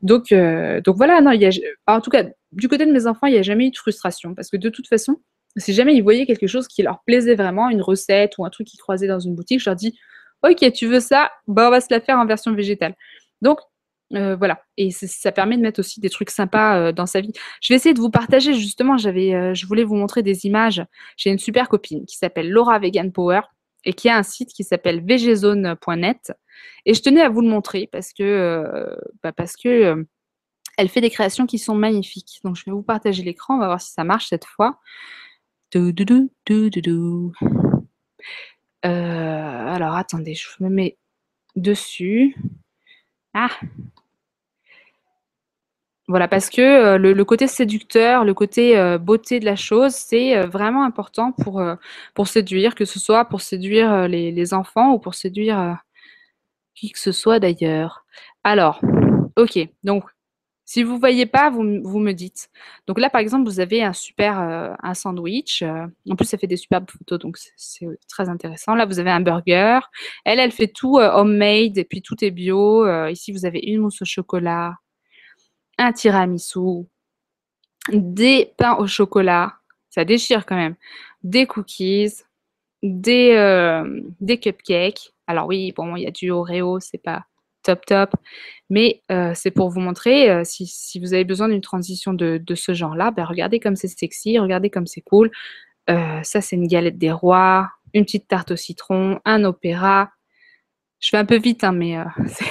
Donc, 0.02 0.32
euh, 0.32 0.80
donc 0.80 0.96
voilà, 0.96 1.20
non, 1.20 1.32
y 1.32 1.46
a, 1.46 1.52
en 1.88 2.00
tout 2.00 2.10
cas, 2.10 2.24
du 2.54 2.70
côté 2.70 2.86
de 2.86 2.92
mes 2.92 3.06
enfants, 3.06 3.28
il 3.28 3.34
n'y 3.34 3.40
a 3.40 3.44
jamais 3.44 3.68
eu 3.68 3.72
de 3.72 3.78
frustration 3.78 4.34
parce 4.34 4.50
que 4.50 4.58
de 4.58 4.70
toute 4.70 4.88
façon, 4.88 5.18
si 5.58 5.74
jamais 5.74 5.96
ils 5.96 6.02
voyaient 6.02 6.26
quelque 6.26 6.48
chose 6.48 6.68
qui 6.68 6.84
leur 6.84 7.04
plaisait 7.06 7.36
vraiment, 7.36 7.70
une 7.70 7.82
recette 7.82 8.38
ou 8.38 8.46
un 8.46 8.50
truc 8.50 8.68
qu'ils 8.68 8.80
croisaient 8.80 9.08
dans 9.08 9.20
une 9.20 9.36
boutique, 9.36 9.60
je 9.60 9.70
leur 9.70 9.76
dis, 9.76 9.98
ok, 10.42 10.72
tu 10.72 10.88
veux 10.88 11.00
ça, 11.00 11.32
bah 11.48 11.68
on 11.68 11.72
va 11.72 11.82
se 11.82 11.88
la 11.90 12.00
faire 12.00 12.18
en 12.18 12.26
version 12.26 12.54
végétale. 12.54 12.96
Donc, 13.42 13.60
euh, 14.16 14.36
voilà, 14.36 14.62
et 14.78 14.92
ça 14.92 15.32
permet 15.32 15.58
de 15.58 15.62
mettre 15.62 15.80
aussi 15.80 16.00
des 16.00 16.10
trucs 16.10 16.30
sympas 16.30 16.78
euh, 16.78 16.92
dans 16.92 17.06
sa 17.06 17.22
vie. 17.22 17.32
Je 17.62 17.74
vais 17.74 17.78
essayer 17.78 17.94
de 17.94 18.00
vous 18.00 18.12
partager 18.12 18.54
justement, 18.54 18.96
euh, 18.96 19.54
je 19.54 19.66
voulais 19.66 19.84
vous 19.84 19.96
montrer 19.96 20.22
des 20.22 20.46
images. 20.46 20.84
J'ai 21.18 21.32
une 21.32 21.40
super 21.40 21.68
copine 21.68 22.06
qui 22.06 22.18
s'appelle 22.18 22.50
Laura 22.50 22.78
Vegan 22.80 23.12
Power 23.12 23.42
et 23.86 23.94
qui 23.94 24.10
a 24.10 24.18
un 24.18 24.24
site 24.24 24.50
qui 24.54 24.64
s'appelle 24.64 25.04
vgzone.net. 25.04 26.32
Et 26.86 26.94
je 26.94 27.02
tenais 27.02 27.22
à 27.22 27.30
vous 27.30 27.42
le 27.42 27.50
montrer 27.50 27.90
parce 27.92 28.14
que, 28.14 28.64
bah, 29.24 29.32
parce 29.32 29.58
que 29.58 30.06
elle 30.78 30.90
fait 30.90 31.02
des 31.02 31.10
créations 31.10 31.46
qui 31.46 31.60
sont 31.60 31.76
magnifiques. 31.76 32.40
Donc 32.44 32.56
je 32.56 32.64
vais 32.66 32.72
vous 32.72 32.84
partager 32.84 33.24
l'écran, 33.24 33.56
on 33.56 33.60
va 33.60 33.68
voir 33.68 33.82
si 33.82 33.92
ça 33.92 34.04
marche 34.04 34.30
cette 34.30 34.46
fois. 34.46 34.80
alors 38.84 39.96
attendez, 39.96 40.36
je 40.36 40.48
me 40.60 40.70
mets 40.70 40.98
dessus. 41.56 42.36
Ah, 43.34 43.50
voilà, 46.14 46.28
parce 46.28 46.52
que 46.52 46.62
euh, 46.62 46.98
le, 47.00 47.26
côté 47.26 47.48
séducteur, 47.48 48.24
le 48.24 48.36
côté 48.36 48.78
euh, 48.78 49.00
beauté 49.00 49.40
de 49.40 49.46
la 49.46 49.56
chose, 49.56 49.94
c'est 49.94 50.38
euh, 50.38 50.46
vraiment 50.46 50.84
important 50.84 51.32
pour, 51.32 51.60
pour 52.14 52.28
séduire, 52.28 52.76
que 52.76 52.86
ce 52.86 53.00
soit 53.00 53.26
pour 53.26 53.42
séduire 53.42 54.08
les, 54.08 54.54
enfants 54.54 54.92
ou 54.94 55.00
pour 55.00 55.16
séduire 55.16 55.80
Qui 56.76 56.92
que 56.92 57.00
ce 57.00 57.12
soit 57.12 57.40
d'ailleurs. 57.40 58.06
Alors, 58.44 58.80
OK, 59.38 59.58
donc 59.84 60.04
si 60.66 60.84
vous 60.84 60.94
ne 60.94 61.00
voyez 61.00 61.26
pas, 61.26 61.50
vous, 61.50 61.82
vous, 61.84 61.98
me 61.98 62.12
dites. 62.12 62.52
Donc 62.86 63.00
là, 63.00 63.10
par 63.10 63.20
exemple, 63.20 63.50
vous 63.50 63.60
avez 63.60 63.82
un 63.82 63.94
super 63.94 64.38
un 64.38 64.94
sandwich. 64.94 65.64
En 65.64 66.16
plus, 66.16 66.26
ça 66.26 66.38
fait 66.38 66.46
des 66.46 66.58
superbes 66.58 66.92
photos, 66.92 67.18
donc 67.18 67.38
c'est 67.58 67.88
très 68.08 68.30
intéressant. 68.30 68.76
Là, 68.76 68.86
vous 68.86 69.00
avez 69.00 69.10
un 69.10 69.22
burger. 69.22 69.80
Elle, 70.26 70.40
elle 70.40 70.52
fait 70.52 70.68
tout 70.68 71.00
homemade 71.00 71.80
et 71.80 71.86
puis 71.86 72.04
tout 72.04 72.24
est 72.24 72.30
bio. 72.30 72.88
ici, 73.08 73.32
vous 73.32 73.48
avez 73.48 73.62
une 73.62 73.82
mousse 73.82 74.04
au 74.04 74.06
chocolat, 74.06 74.76
un 75.84 75.94
tiramisu, 75.94 76.86
des 77.92 78.54
pains 78.58 78.76
au 78.76 78.88
chocolat. 78.88 79.54
Ça 79.90 80.06
déchire 80.06 80.46
quand 80.46 80.56
même. 80.56 80.76
Des 81.24 81.46
cookies, 81.46 82.24
des, 82.82 83.84
des 84.20 84.40
cupcakes. 84.40 85.14
Alors 85.28 85.48
oui, 85.48 85.72
bon, 85.72 85.96
il 85.96 86.04
y 86.04 86.08
a 86.08 86.12
du 86.12 86.32
Oreo, 86.32 86.80
c'est 86.80 86.98
pas 86.98 87.26
top 87.64 87.86
top. 87.86 88.16
Mais 88.70 89.02
euh, 89.12 89.32
c'est 89.34 89.52
pour 89.52 89.70
vous 89.70 89.80
montrer, 89.80 90.30
euh, 90.30 90.44
si, 90.44 91.00
vous 91.00 91.14
avez 91.14 91.24
besoin 91.24 91.50
d'une 91.50 91.62
transition 91.62 92.14
de, 92.14 92.42
ce 92.54 92.74
genre-là, 92.74 93.12
ben 93.12 93.26
regardez 93.26 93.60
comme 93.60 93.76
c'est 93.76 93.88
sexy, 93.88 94.38
regardez 94.38 94.70
comme 94.70 94.86
c'est 94.86 95.02
cool. 95.02 95.32
Euh, 95.90 96.20
ça, 96.24 96.42
c'est 96.42 96.56
une 96.56 96.68
galette 96.68 96.98
des 96.98 97.12
rois, 97.12 97.70
une 97.94 98.06
petite 98.06 98.28
tarte 98.28 98.52
au 98.52 98.56
citron, 98.56 99.20
un 99.26 99.44
opéra. 99.44 100.12
Je 101.04 101.10
fais 101.10 101.18
un 101.18 101.26
peu 101.26 101.38
vite, 101.38 101.66
hein, 101.66 101.74
mais 101.74 101.98
c'est. 102.28 102.46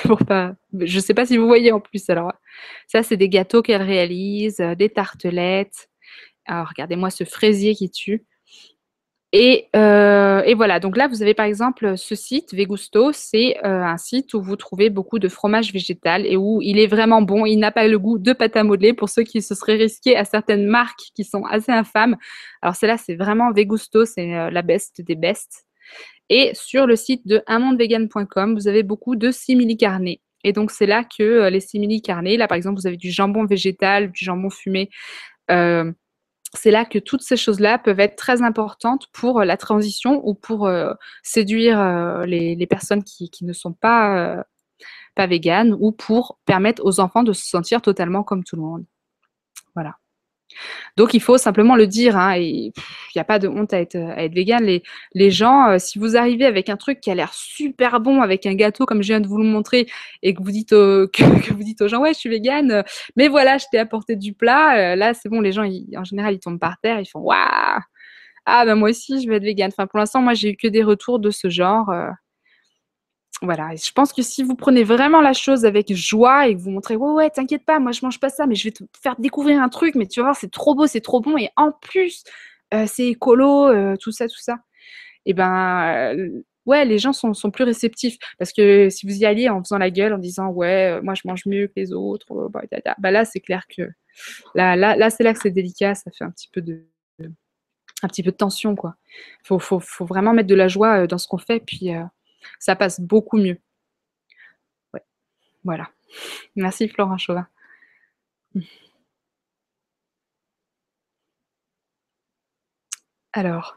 Je 0.81 0.97
ne 0.97 1.01
sais 1.01 1.15
pas 1.15 1.25
si 1.25 1.39
vous 1.39 1.47
voyez 1.47 1.73
en 1.73 1.81
plus. 1.81 2.11
Alors, 2.11 2.35
ça, 2.87 3.03
c'est 3.03 3.17
des 3.17 3.31
gâteaux 3.31 3.63
qu'elle 3.63 3.83
réalise, 3.83 4.59
des 4.77 4.91
tartelettes. 4.91 5.89
Alors, 6.45 6.69
regardez-moi 6.69 7.09
ce 7.09 7.25
fraisier 7.25 7.75
qui 7.75 7.91
tue. 7.91 8.27
Euh, 9.35 10.43
et, 10.43 10.55
voilà, 10.55 10.79
donc 10.79 10.97
là, 10.97 11.09
vous 11.09 11.23
avez 11.23 11.33
par 11.33 11.47
exemple 11.47 11.97
ce 11.97 12.15
site, 12.15 12.53
Vegusto, 12.53 13.13
c'est 13.13 13.57
euh, 13.65 13.83
un 13.83 13.97
site 13.97 14.35
où 14.35 14.43
vous 14.43 14.57
trouvez 14.57 14.91
beaucoup 14.91 15.19
de 15.19 15.29
fromage 15.29 15.73
végétal 15.73 16.27
et 16.27 16.37
où 16.37 16.61
il 16.63 16.79
est 16.79 16.87
vraiment 16.87 17.23
bon. 17.23 17.47
Il 17.47 17.57
n'a 17.57 17.71
pas 17.71 17.89
le 17.89 17.99
goût 17.99 18.19
de 18.19 18.33
pâte 18.35 18.57
à 18.57 18.65
modeler 18.65 18.93
pour 18.93 19.09
ceux 19.09 19.23
qui 19.23 19.41
se 19.41 19.55
seraient 19.55 19.77
risqués 19.77 20.17
à 20.17 20.25
certaines 20.25 20.67
marques 20.67 21.13
qui 21.15 21.25
sont 21.25 21.45
assez 21.45 21.73
infâmes. 21.73 22.17
Alors 22.61 22.77
celle-là, 22.77 22.99
c'est 22.99 23.15
vraiment 23.15 23.53
Vegusto, 23.53 24.05
c'est 24.05 24.35
euh, 24.35 24.51
la 24.51 24.63
best 24.63 25.01
des 25.01 25.15
bestes. 25.15 25.65
Et 26.29 26.53
sur 26.55 26.87
le 26.87 26.97
site 26.97 27.27
de 27.27 27.43
unmondevegan.com, 27.47 28.55
vous 28.55 28.69
avez 28.69 28.83
beaucoup 28.83 29.17
de 29.17 29.31
simili-carnets. 29.31 30.21
Et 30.45 30.53
donc, 30.53 30.71
c'est 30.71 30.87
là 30.87 31.05
que 31.05 31.49
les 31.49 31.61
simili-carnets, 31.61 32.37
là 32.37 32.49
par 32.49 32.57
exemple, 32.57 32.81
vous 32.81 32.87
avez 32.87 32.97
du 32.97 33.11
jambon 33.11 33.45
végétal, 33.45 34.11
du 34.11 34.25
jambon 34.25 34.51
fumé 34.51 34.91
c'est 36.55 36.71
là 36.71 36.85
que 36.85 36.99
toutes 36.99 37.23
ces 37.23 37.37
choses-là 37.37 37.79
peuvent 37.79 38.01
être 38.01 38.17
très 38.17 38.43
importantes 38.43 39.07
pour 39.13 39.41
euh, 39.41 39.45
la 39.45 39.57
transition 39.57 40.21
ou 40.25 40.35
pour 40.35 40.67
euh, 40.67 40.93
séduire 41.23 41.81
euh, 41.81 42.27
les, 42.27 42.67
personnes 42.67 43.03
qui, 43.05 43.31
ne 43.43 43.53
sont 43.53 43.73
pas, 43.73 44.45
pas 45.15 45.27
véganes 45.27 45.77
ou 45.79 45.93
pour 45.93 46.39
permettre 46.47 46.85
aux 46.85 47.01
enfants 47.01 47.23
de 47.23 47.33
se 47.33 47.47
sentir 47.47 47.83
totalement 47.83 48.23
comme 48.23 48.45
tout 48.45 48.57
le 48.57 48.63
monde. 48.63 48.85
Donc 50.97 51.15
il 51.15 51.21
faut 51.21 51.39
simplement 51.39 51.77
le 51.77 51.87
dire, 51.87 52.17
hein, 52.17 52.37
il 52.37 52.73
n'y 53.15 53.21
a 53.21 53.25
pas 53.25 53.39
de 53.39 53.49
honte 53.49 53.73
à 53.73 53.81
être, 53.81 53.97
vegan. 54.33 54.63
Les, 54.63 54.83
les 55.15 55.31
gens, 55.31 55.71
euh, 55.71 55.79
si 55.79 55.99
vous 55.99 56.17
arrivez 56.17 56.45
avec 56.45 56.69
un 56.69 56.77
truc 56.77 57.01
qui 57.01 57.11
a 57.11 57.15
l'air 57.15 57.33
super 57.33 58.01
bon, 58.01 58.23
avec 58.23 58.47
un 58.47 58.55
gâteau 58.55 58.87
comme 58.87 59.03
je 59.03 59.09
viens 59.09 59.21
de 59.21 59.27
vous 59.27 59.39
le 59.39 59.45
montrer, 59.45 59.87
et 60.23 60.35
que 60.35 60.43
vous 60.43 60.51
dites, 60.51 60.71
que, 60.71 61.53
vous 61.53 61.63
dites 61.63 61.81
aux 61.83 61.89
gens, 61.89 62.01
ouais, 62.01 62.15
je 62.15 62.19
suis 62.19 62.31
vegan, 62.31 62.71
euh, 62.71 62.83
mais 63.17 63.29
voilà, 63.29 63.59
je 63.59 63.67
t'ai 63.71 63.79
apporté 63.79 64.17
du 64.17 64.35
plat, 64.35 64.93
euh, 64.93 64.97
là 64.97 65.15
c'est 65.15 65.29
bon, 65.29 65.41
les 65.41 65.53
gens, 65.53 65.65
en 65.65 66.05
général, 66.05 66.35
ils 66.35 66.41
tombent 66.41 66.61
par 66.61 66.79
terre, 66.83 67.01
ils 67.01 67.07
font, 67.07 67.21
waouh, 67.21 67.81
ah 68.45 68.65
ben 68.67 68.75
moi 68.75 68.91
aussi, 68.91 69.23
je 69.23 69.29
vais 69.29 69.37
être 69.37 69.45
vegan. 69.45 69.71
Enfin, 69.73 69.87
pour 69.87 69.99
l'instant, 70.01 70.21
moi, 70.21 70.35
j'ai 70.35 70.51
eu 70.51 70.57
que 70.57 70.67
des 70.67 70.83
retours 70.83 71.21
de 71.21 71.31
ce 71.31 71.49
genre 71.49 71.91
voilà, 73.43 73.75
je 73.75 73.91
pense 73.93 74.13
que 74.13 74.23
si 74.23 74.45
vous 74.45 74.55
prenez 74.55 74.85
vraiment 74.85 75.21
la 75.21 75.33
chose 75.33 75.65
avec 75.65 75.93
joie 75.93 76.47
et 76.47 76.55
que 76.55 76.61
vous 76.61 76.71
montrez, 76.71 76.95
ouais, 76.95 77.11
ouais, 77.11 77.31
t'inquiète 77.31 77.65
pas, 77.65 77.81
moi 77.81 77.91
je 77.91 78.01
mange 78.05 78.21
pas 78.21 78.29
ça, 78.29 78.47
mais 78.47 78.55
je 78.55 78.65
vais 78.65 78.71
te 78.71 78.85
faire 79.03 79.17
découvrir 79.19 79.61
un 79.61 79.69
truc, 79.69 79.97
mais 79.97 80.07
tu 80.07 80.21
vas 80.21 80.27
voir, 80.27 80.37
c'est 80.37 80.51
trop 80.51 80.77
beau, 80.77 80.87
c'est 80.87 81.01
trop 81.01 81.21
bon, 81.21 81.37
et 81.37 81.51
en 81.57 81.73
plus, 81.73 82.23
euh, 82.73 82.87
c'est 82.87 83.09
écolo, 83.09 83.67
euh, 83.69 83.97
tout 83.97 84.13
ça, 84.13 84.29
tout 84.29 84.39
ça. 84.39 84.59
Et 85.27 85.35
ben, 85.35 86.15
euh, 86.17 86.43
ouais, 86.67 86.85
les 86.85 86.99
gens 86.99 87.13
sont, 87.13 87.33
plus 87.51 87.65
réceptifs. 87.65 88.17
Parce 88.39 88.53
que 88.53 88.89
si 88.91 89.07
vous 89.07 89.17
y 89.17 89.27
alliez 89.27 89.49
en 89.49 89.63
faisant 89.63 89.79
la 89.79 89.91
gueule, 89.91 90.15
en 90.15 90.19
disant, 90.19 90.49
ouais, 90.49 91.01
moi 91.03 91.15
je 91.15 91.23
mange 91.25 91.45
mieux 91.47 91.67
que 91.67 91.75
les 91.77 91.93
autres, 91.93 92.49
bah, 92.51 92.63
bah, 92.99 93.11
là, 93.11 93.25
c'est 93.25 93.41
clair 93.41 93.65
que 93.69 93.83
là, 94.55 94.77
là, 94.77 94.97
là 94.97 95.11
c'est 95.11 95.25
là 95.25 95.35
que 95.35 95.41
c'est 95.41 95.51
délicat, 95.51 95.95
ça 95.95 96.11
fait 96.11 96.25
un 96.25 96.31
petit 96.31 96.49
peu 96.53 96.61
de, 96.63 96.87
un 98.03 98.09
petit 98.09 98.23
peu 98.23 98.31
de 98.31 98.37
tension, 98.37 98.77
quoi. 98.77 98.97
Faut, 99.45 99.59
faut, 99.59 99.81
faut 99.81 100.07
vraiment 100.07 100.33
mettre 100.33 100.49
de 100.49 100.55
la 100.55 100.69
joie 100.69 101.07
dans 101.07 101.19
ce 101.19 101.29
qu'on 101.29 101.39
fait, 101.39 101.61
puis 101.61 101.91
ça 102.59 102.77
passe 102.77 103.01
beaucoup 103.01 103.39
mieux. 103.39 103.59
Voilà. 105.65 105.91
Merci 106.57 106.89
Florent 106.89 107.19
Chauvin. 107.19 107.47
Alors, 113.33 113.77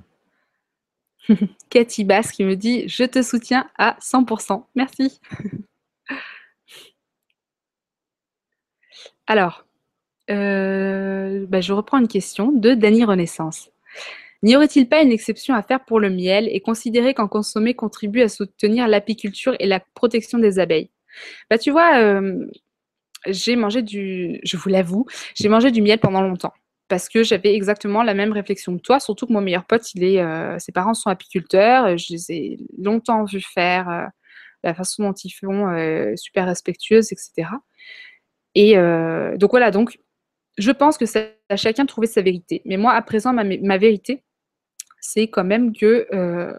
Cathy 1.69 2.03
Bass 2.03 2.31
qui 2.31 2.43
me 2.43 2.55
dit 2.55 2.87
Je 2.87 3.03
te 3.03 3.21
soutiens 3.21 3.69
à 3.77 3.97
100%. 4.01 4.65
Merci. 4.75 5.19
Alors, 9.27 9.65
euh, 10.29 11.45
bah, 11.47 11.61
je 11.61 11.73
reprends 11.73 11.97
une 11.97 12.07
question 12.07 12.51
de 12.51 12.73
Dany 12.73 13.03
Renaissance. 13.05 13.71
N'y 14.45 14.55
aurait-il 14.55 14.87
pas 14.87 15.01
une 15.01 15.11
exception 15.11 15.55
à 15.55 15.63
faire 15.63 15.83
pour 15.83 15.99
le 15.99 16.11
miel 16.11 16.47
et 16.51 16.61
considérer 16.61 17.15
qu'en 17.15 17.27
consommer 17.27 17.73
contribue 17.73 18.21
à 18.21 18.29
soutenir 18.29 18.87
l'apiculture 18.87 19.55
et 19.59 19.65
la 19.65 19.79
protection 19.95 20.37
des 20.37 20.59
abeilles? 20.59 20.91
Bah 21.49 21.57
tu 21.57 21.71
vois, 21.71 21.97
euh, 21.97 22.45
j'ai 23.25 23.55
mangé 23.55 23.81
du, 23.81 24.39
je 24.43 24.55
vous 24.55 24.69
l'avoue, 24.69 25.07
j'ai 25.33 25.49
mangé 25.49 25.71
du 25.71 25.81
miel 25.81 25.97
pendant 25.97 26.21
longtemps 26.21 26.53
parce 26.89 27.09
que 27.09 27.23
j'avais 27.23 27.55
exactement 27.55 28.03
la 28.03 28.13
même 28.13 28.33
réflexion 28.33 28.77
que 28.77 28.83
toi, 28.83 28.99
surtout 28.99 29.25
que 29.25 29.33
mon 29.33 29.41
meilleur 29.41 29.65
pote, 29.65 29.91
il 29.95 30.03
est, 30.03 30.21
euh, 30.21 30.59
ses 30.59 30.71
parents 30.71 30.93
sont 30.93 31.09
apiculteurs, 31.09 31.97
je 31.97 32.13
les 32.13 32.31
ai 32.31 32.57
longtemps 32.77 33.23
vus 33.25 33.41
faire 33.41 33.89
euh, 33.89 34.05
la 34.63 34.75
façon 34.75 35.05
dont 35.05 35.13
ils 35.13 35.31
font, 35.31 36.15
super 36.17 36.45
respectueuse, 36.45 37.11
etc. 37.11 37.49
Et 38.53 38.75
donc 39.37 39.49
voilà, 39.49 39.71
donc 39.71 39.97
je 40.59 40.71
pense 40.71 40.99
que 40.99 41.07
c'est 41.07 41.39
à 41.49 41.55
chacun 41.55 41.83
de 41.83 41.87
trouver 41.87 42.07
sa 42.07 42.21
vérité. 42.21 42.61
Mais 42.65 42.77
moi, 42.77 42.93
à 42.93 43.01
présent, 43.01 43.33
ma 43.33 43.77
vérité, 43.77 44.23
c'est 45.05 45.27
quand 45.27 45.43
même 45.43 45.71
que 45.73 46.07
euh, 46.13 46.57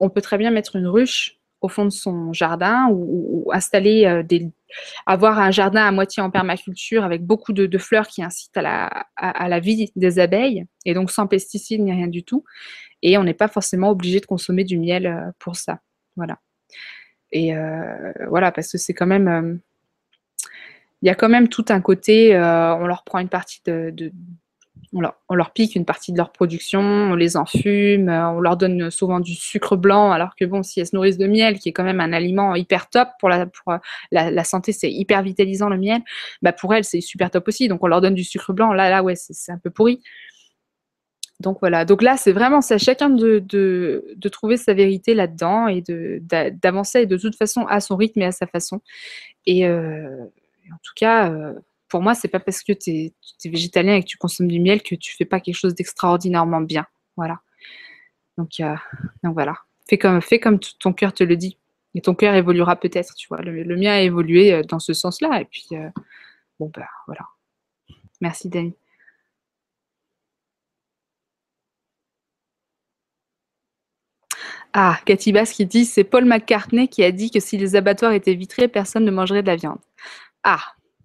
on 0.00 0.10
peut 0.10 0.20
très 0.20 0.36
bien 0.36 0.50
mettre 0.50 0.76
une 0.76 0.86
ruche 0.86 1.36
au 1.60 1.68
fond 1.68 1.84
de 1.84 1.90
son 1.90 2.32
jardin 2.32 2.88
ou, 2.90 3.50
installer 3.52 4.04
euh, 4.04 4.22
des, 4.22 4.50
avoir 5.06 5.38
un 5.38 5.50
jardin 5.50 5.86
à 5.86 5.92
moitié 5.92 6.22
en 6.22 6.30
permaculture 6.30 7.04
avec 7.04 7.24
beaucoup 7.24 7.52
de, 7.52 7.78
fleurs 7.78 8.08
qui 8.08 8.22
incitent 8.22 8.56
à 8.56 8.62
la, 8.62 9.06
à, 9.16 9.48
la, 9.48 9.60
vie 9.60 9.90
des 9.96 10.18
abeilles 10.18 10.66
et 10.84 10.94
donc 10.94 11.10
sans 11.10 11.26
pesticides 11.26 11.80
ni 11.80 11.92
rien 11.92 12.08
du 12.08 12.24
tout. 12.24 12.44
Et 13.02 13.16
on 13.16 13.24
n'est 13.24 13.34
pas 13.34 13.48
forcément 13.48 13.90
obligé 13.90 14.20
de 14.20 14.26
consommer 14.26 14.64
du 14.64 14.76
miel 14.76 15.06
euh, 15.06 15.30
pour 15.38 15.56
ça. 15.56 15.80
Voilà. 16.16 16.38
Et 17.30 17.52
voilà, 18.30 18.50
parce 18.52 18.72
que 18.72 18.78
c'est 18.78 18.94
quand 18.94 19.06
même. 19.06 19.60
Il 21.02 21.06
y 21.06 21.10
a 21.10 21.14
quand 21.14 21.28
même 21.28 21.48
tout 21.48 21.66
un 21.68 21.82
côté, 21.82 22.34
on 22.34 22.86
leur 22.86 23.04
prend 23.04 23.18
une 23.18 23.28
partie 23.28 23.60
de 23.66 24.10
on 24.94 25.34
leur, 25.34 25.52
pique 25.52 25.74
une 25.74 25.84
partie 25.84 26.12
de 26.12 26.16
leur 26.16 26.32
production, 26.32 26.80
on 26.80 27.14
les 27.14 27.36
enfume, 27.36 28.08
euh, 28.08 28.30
on 28.30 28.40
leur 28.40 28.56
donne 28.56 28.90
souvent 28.90 29.20
du 29.20 29.34
sucre 29.34 29.76
blanc, 29.76 30.12
alors 30.12 30.34
que 30.34 30.44
bon, 30.44 30.62
si 30.62 30.80
elles 30.80 30.86
se 30.86 30.96
nourrissent 30.96 31.18
de 31.18 31.26
miel, 31.26 31.58
qui 31.58 31.68
est 31.68 31.72
quand 31.72 31.84
même 31.84 32.00
un 32.00 32.12
aliment 32.12 32.54
hyper 32.54 32.88
top 32.88 33.08
pour 33.20 33.28
la, 33.28 33.46
euh, 34.14 34.42
santé, 34.44 34.72
c'est 34.72 34.90
hyper 34.90 35.22
vitalisant 35.22 35.68
le 35.68 35.76
miel, 35.76 36.00
bah 36.42 36.52
pour 36.52 36.72
elles, 36.74 36.84
c'est 36.84 37.00
super 37.00 37.30
top 37.30 37.48
aussi. 37.48 37.68
Donc 37.68 37.84
on 37.84 37.86
leur 37.86 38.00
donne 38.00 38.14
du 38.14 38.24
sucre 38.24 38.52
blanc, 38.52 38.72
là, 38.72 38.88
là, 38.88 39.02
ouais, 39.02 39.14
c'est 39.16 39.52
un 39.52 39.58
peu 39.58 39.70
pourri. 39.70 40.00
Donc 41.40 41.58
voilà, 41.60 41.84
donc 41.84 42.02
là, 42.02 42.16
c'est 42.16 42.32
vraiment 42.32 42.58
à 42.58 42.78
chacun 42.78 43.10
de, 43.10 43.38
de, 43.38 44.28
trouver 44.28 44.56
sa 44.56 44.74
vérité 44.74 45.14
là-dedans 45.14 45.68
et 45.68 45.82
d'avancer 45.82 47.06
de, 47.06 47.16
toute 47.16 47.36
façon 47.36 47.64
à 47.66 47.80
son 47.80 47.94
rythme 47.94 48.22
et 48.22 48.24
à 48.24 48.32
sa 48.32 48.46
façon. 48.48 48.80
Et 49.46 49.66
euh, 49.66 50.24
en 50.72 50.78
tout 50.82 50.94
cas, 50.96 51.32
pour 51.88 52.02
moi, 52.02 52.14
c'est 52.14 52.28
pas 52.28 52.40
parce 52.40 52.62
que 52.62 52.72
tu 52.72 52.90
es, 52.90 53.14
végétalien 53.44 53.96
et 53.96 54.02
que 54.02 54.08
tu 54.08 54.18
consommes 54.18 54.48
du 54.48 54.60
miel 54.60 54.82
que 54.82 54.94
tu 54.94 55.14
fais 55.16 55.24
pas 55.24 55.40
quelque 55.40 55.56
chose 55.56 55.74
d'extraordinairement 55.74 56.60
bien. 56.60 56.86
Voilà. 57.16 57.40
Donc, 58.36 58.60
euh, 58.60 58.76
voilà. 59.22 59.56
Fais 59.88 59.98
comme, 59.98 60.60
ton 60.78 60.92
cœur 60.92 61.12
te 61.12 61.24
le 61.24 61.36
dit. 61.36 61.58
Et 61.94 62.00
ton 62.02 62.14
cœur 62.14 62.34
évoluera 62.34 62.76
peut-être, 62.76 63.14
tu 63.14 63.28
vois. 63.28 63.40
Le, 63.42 63.76
mien 63.76 63.92
a 63.92 64.00
évolué 64.00 64.52
euh, 64.52 64.62
dans 64.62 64.78
ce 64.78 64.92
sens-là. 64.92 65.40
Et 65.40 65.46
puis, 65.46 65.68
euh, 65.72 65.88
bon, 66.60 66.70
ben 66.74 66.86
voilà. 67.06 67.26
Merci, 68.20 68.48
Dani. 68.48 68.74
Ah, 74.74 74.98
Cathy 75.06 75.32
Bass 75.32 75.52
qui 75.52 75.64
dit 75.66 75.86
c'est 75.86 76.04
Paul 76.04 76.24
McCartney 76.26 76.88
qui 76.88 77.02
a 77.02 77.10
dit 77.10 77.30
que 77.30 77.40
si 77.40 77.56
les 77.56 77.74
abattoirs 77.74 78.12
étaient 78.12 78.34
vitrés, 78.34 78.68
personne 78.68 79.04
ne 79.04 79.10
mangerait 79.10 79.42
de 79.42 79.46
la 79.46 79.56
viande. 79.56 79.78
Ah, 80.44 80.60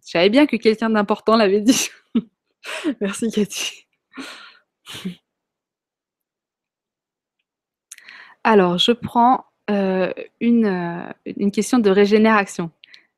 je 0.06 0.12
savais 0.12 0.30
bien 0.30 0.46
que 0.46 0.56
quelqu'un 0.56 0.90
d'important 0.90 1.38
l'avait 1.38 1.62
dit. 1.62 1.90
Merci 3.02 3.32
Cathy. 3.32 3.88
Alors, 8.44 8.78
je 8.78 8.92
prends 8.92 9.46
une, 9.70 11.14
une 11.26 11.52
question 11.52 11.80
de 11.80 11.90
régénération. 11.90 12.72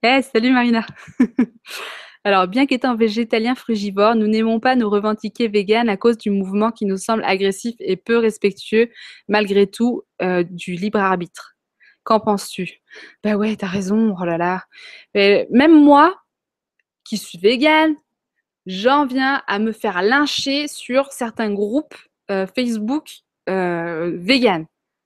Eh, 0.03 0.21
salut 0.21 0.51
Marina 0.51 0.85
Alors, 2.23 2.47
bien 2.47 2.65
qu'étant 2.65 2.95
végétalien 2.95 3.55
frugivore, 3.55 4.15
nous 4.15 4.27
n'aimons 4.27 4.59
pas 4.59 4.75
nous 4.75 4.89
revendiquer 4.89 5.47
vegan 5.47 5.89
à 5.89 5.97
cause 5.97 6.17
du 6.17 6.31
mouvement 6.31 6.71
qui 6.71 6.85
nous 6.85 6.97
semble 6.97 7.23
agressif 7.23 7.75
et 7.79 7.97
peu 7.97 8.17
respectueux, 8.17 8.89
malgré 9.27 9.67
tout, 9.67 10.03
du 10.49 10.73
libre 10.73 10.99
arbitre. 10.99 11.55
Qu'en 12.03 12.19
penses-tu? 12.19 12.81
Ben 13.23 13.35
ouais, 13.35 13.55
t'as 13.55 13.67
raison, 13.67 14.15
oh 14.19 14.25
là 14.25 14.37
là. 14.37 14.63
même 15.13 15.83
moi, 15.83 16.15
qui 17.05 17.17
suis 17.17 17.37
vegan, 17.37 17.95
j'en 18.65 19.05
viens 19.05 19.41
à 19.47 19.59
me 19.59 19.71
faire 19.71 20.01
lyncher 20.01 20.67
sur 20.67 21.11
certains 21.11 21.53
groupes 21.53 21.95
Facebook 22.55 23.09
vegan. 23.47 24.65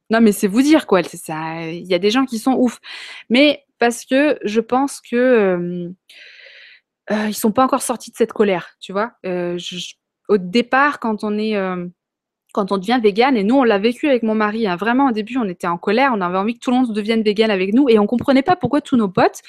Non, 0.09 0.21
mais 0.21 0.31
c'est 0.31 0.47
vous 0.47 0.61
dire 0.61 0.87
quoi. 0.87 1.01
Il 1.01 1.85
y 1.85 1.93
a 1.93 1.99
des 1.99 2.09
gens 2.09 2.25
qui 2.25 2.39
sont 2.39 2.53
ouf. 2.53 2.79
Mais 3.29 3.63
parce 3.77 4.05
que 4.05 4.39
je 4.43 4.59
pense 4.59 5.01
que 5.01 5.15
euh, 5.15 5.89
euh, 7.11 7.27
ils 7.27 7.35
sont 7.35 7.51
pas 7.51 7.63
encore 7.63 7.81
sortis 7.81 8.11
de 8.11 8.15
cette 8.15 8.33
colère, 8.33 8.69
tu 8.79 8.91
vois. 8.91 9.13
Euh, 9.25 9.57
au 10.27 10.37
départ, 10.37 10.99
quand 10.99 11.23
on 11.23 11.37
est 11.37 11.55
quand 12.51 12.71
on 12.71 12.77
devient 12.79 12.99
vegan, 13.01 13.37
et 13.37 13.43
nous 13.43 13.55
on 13.55 13.63
l'a 13.63 13.77
vécu 13.77 14.07
avec 14.07 14.23
mon 14.23 14.33
mari, 14.33 14.67
hein, 14.67 14.75
vraiment 14.75 15.09
au 15.09 15.11
début 15.11 15.37
on 15.37 15.47
était 15.47 15.67
en 15.67 15.77
colère, 15.77 16.11
on 16.15 16.21
avait 16.21 16.37
envie 16.37 16.55
que 16.55 16.59
tout 16.59 16.71
le 16.71 16.77
monde 16.77 16.93
devienne 16.93 17.21
vegan 17.21 17.51
avec 17.51 17.73
nous, 17.73 17.89
et 17.89 17.99
on 17.99 18.07
comprenait 18.07 18.41
pas 18.41 18.55
pourquoi 18.55 18.81
tous 18.81 18.97
nos 18.97 19.07
potes, 19.07 19.41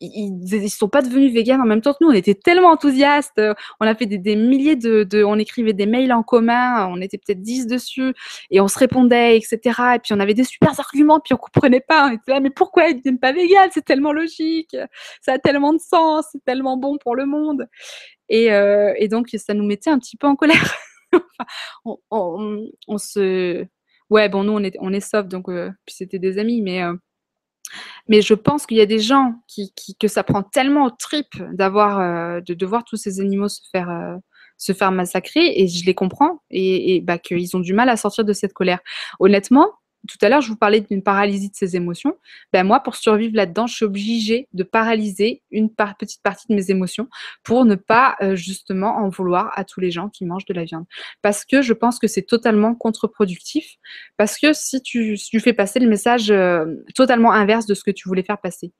ils 0.00 0.38
ne 0.38 0.68
sont 0.68 0.88
pas 0.88 1.02
devenus 1.02 1.32
véganes 1.32 1.60
en 1.60 1.66
même 1.66 1.80
temps 1.80 1.92
que 1.92 1.98
nous. 2.00 2.10
On 2.10 2.14
était 2.14 2.34
tellement 2.34 2.70
enthousiastes. 2.70 3.40
On 3.80 3.86
a 3.86 3.94
fait 3.94 4.06
des, 4.06 4.36
milliers 4.36 4.76
de, 4.76 5.24
On 5.24 5.38
écrivait 5.38 5.72
des 5.72 5.86
mails 5.86 6.12
en 6.12 6.22
commun. 6.22 6.86
On 6.86 7.00
était 7.00 7.18
peut-être 7.18 7.42
10 7.42 7.66
dessus. 7.66 8.14
Et 8.50 8.60
on 8.60 8.68
se 8.68 8.78
répondait, 8.78 9.36
etc. 9.36 9.58
Et 9.96 9.98
puis 9.98 10.12
on 10.14 10.20
avait 10.20 10.34
des 10.34 10.44
super 10.44 10.78
arguments. 10.78 11.20
Puis 11.20 11.34
on 11.34 11.36
comprenait 11.36 11.80
pas. 11.80 12.08
On 12.08 12.12
était 12.12 12.32
là, 12.32 12.40
mais 12.40 12.50
pourquoi 12.50 12.88
ils 12.88 12.94
ne 12.94 12.98
deviennent 12.98 13.18
pas 13.18 13.32
véganes? 13.32 13.70
C'est 13.72 13.84
tellement 13.84 14.12
logique. 14.12 14.76
Ça 15.20 15.34
a 15.34 15.38
tellement 15.38 15.72
de 15.72 15.80
sens. 15.80 16.26
C'est 16.32 16.44
tellement 16.44 16.76
bon 16.76 16.98
pour 16.98 17.16
le 17.16 17.26
monde. 17.26 17.66
Et, 18.28 18.52
euh, 18.52 18.94
donc, 19.10 19.28
ça 19.36 19.54
nous 19.54 19.64
mettait 19.66 19.90
un 19.90 19.98
petit 19.98 20.16
peu 20.16 20.26
en 20.26 20.36
colère. 20.36 20.74
on, 22.10 22.98
se. 22.98 23.66
Ouais, 24.10 24.28
bon, 24.28 24.44
nous, 24.44 24.52
on 24.52 24.62
est, 24.62 24.76
on 24.80 24.92
est 24.92 25.00
soft. 25.00 25.28
Donc, 25.28 25.48
euh, 25.48 25.70
puis 25.86 25.96
c'était 25.96 26.18
des 26.18 26.38
amis. 26.38 26.62
Mais. 26.62 26.82
Euh, 26.82 26.94
mais 28.08 28.22
je 28.22 28.34
pense 28.34 28.66
qu'il 28.66 28.76
y 28.76 28.80
a 28.80 28.86
des 28.86 28.98
gens 28.98 29.34
qui, 29.46 29.72
que 29.98 30.08
ça 30.08 30.22
prend 30.22 30.42
tellement 30.42 30.86
au 30.86 30.90
tripes 30.90 31.40
euh, 31.40 32.40
de, 32.40 32.66
voir 32.66 32.84
tous 32.84 32.96
ces 32.96 33.20
animaux 33.20 33.48
se 33.48 33.60
faire, 33.70 33.90
euh, 33.90 34.16
se 34.56 34.72
faire 34.72 34.92
massacrer, 34.92 35.60
et 35.60 35.68
je 35.68 35.84
les 35.84 35.94
comprends, 35.94 36.42
et, 36.50 36.96
et 36.96 37.00
bah, 37.00 37.18
qu'ils 37.18 37.56
ont 37.56 37.60
du 37.60 37.74
mal 37.74 37.88
à 37.88 37.96
sortir 37.96 38.24
de 38.24 38.32
cette 38.32 38.52
colère. 38.52 38.80
Honnêtement, 39.20 39.72
tout 40.08 40.18
à 40.22 40.28
l'heure, 40.28 40.40
je 40.40 40.48
vous 40.48 40.56
parlais 40.56 40.80
d'une 40.80 41.02
paralysie 41.02 41.50
de 41.50 41.54
ses 41.54 41.76
émotions. 41.76 42.16
Ben 42.52 42.64
moi, 42.64 42.80
pour 42.80 42.96
survivre 42.96 43.36
là-dedans, 43.36 43.66
je 43.66 43.74
suis 43.74 43.84
obligée 43.84 44.48
de 44.54 44.62
paralyser 44.62 45.42
une 45.50 45.70
petite 45.70 46.22
partie 46.22 46.46
de 46.48 46.54
mes 46.54 46.70
émotions 46.70 47.08
pour 47.44 47.64
ne 47.64 47.74
pas 47.74 48.16
euh, 48.22 48.34
justement 48.34 48.96
en 48.96 49.08
vouloir 49.08 49.52
à 49.56 49.64
tous 49.64 49.80
les 49.80 49.90
gens 49.90 50.08
qui 50.08 50.24
mangent 50.24 50.46
de 50.46 50.54
la 50.54 50.64
viande. 50.64 50.86
Parce 51.22 51.44
que 51.44 51.62
je 51.62 51.72
pense 51.74 51.98
que 51.98 52.06
c'est 52.06 52.22
totalement 52.22 52.74
contre-productif. 52.74 53.76
Parce 54.16 54.38
que 54.38 54.52
si 54.52 54.82
tu, 54.82 55.16
fais 55.40 55.52
passer 55.52 55.78
le 55.78 55.88
message 55.88 56.30
euh, 56.30 56.64
totalement 56.94 57.32
inverse 57.32 57.66
de 57.66 57.74
ce 57.74 57.84
que 57.84 57.90
tu 57.90 58.08
voulais 58.08 58.22
faire 58.22 58.38
passer. 58.38 58.72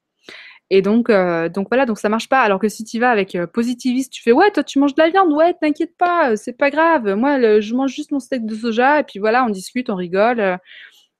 Et 0.71 0.83
donc, 0.83 1.09
euh, 1.09 1.49
voilà, 1.71 1.87
donc 1.87 1.99
ça 1.99 2.09
marche 2.11 2.29
pas. 2.29 2.41
Alors 2.41 2.59
que 2.59 2.69
si 2.69 2.85
tu 2.85 2.99
vas 2.99 3.11
avec 3.11 3.39
positiviste, 3.55 4.13
tu 4.13 4.23
fais 4.23 4.33
ouais, 4.33 4.51
toi 4.51 4.63
tu 4.63 4.79
manges 4.79 4.95
de 4.95 5.03
la 5.03 5.09
viande, 5.09 5.33
ouais, 5.33 5.55
t'inquiète 5.61 5.97
pas, 5.97 6.37
c'est 6.37 6.53
pas 6.53 6.71
grave. 6.71 7.15
Moi, 7.15 7.61
je 7.61 7.75
mange 7.75 7.93
juste 7.93 8.13
mon 8.13 8.21
steak 8.21 8.45
de 8.45 8.55
soja 8.55 9.01
et 9.01 9.05
puis 9.05 9.19
voilà, 9.19 9.45
on 9.45 9.51
discute, 9.51 9.89
on 9.89 9.95
rigole. 9.95 10.59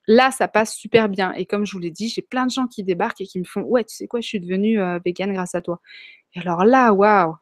Là, 0.09 0.31
ça 0.31 0.49
passe 0.49 0.75
super 0.75 1.11
bien. 1.11 1.33
Et 1.35 1.45
comme 1.45 1.67
je 1.67 1.73
vous 1.73 1.79
l'ai 1.79 1.91
dit, 1.91 2.09
j'ai 2.09 2.23
plein 2.23 2.47
de 2.47 2.51
gens 2.51 2.67
qui 2.67 2.83
débarquent 2.83 3.21
et 3.21 3.27
qui 3.27 3.39
me 3.39 3.45
font 3.45 3.61
Ouais, 3.61 3.85
tu 3.85 3.95
sais 3.95 4.09
quoi, 4.09 4.23
je 4.23 4.27
suis 4.27 4.41
devenue 4.41 4.81
euh, 4.81 4.99
végane 5.05 5.35
grâce 5.35 5.55
à 5.55 5.61
toi. 5.61 5.81
Et 6.35 6.41
alors 6.41 6.65
là, 6.65 6.95
waouh 6.95 7.37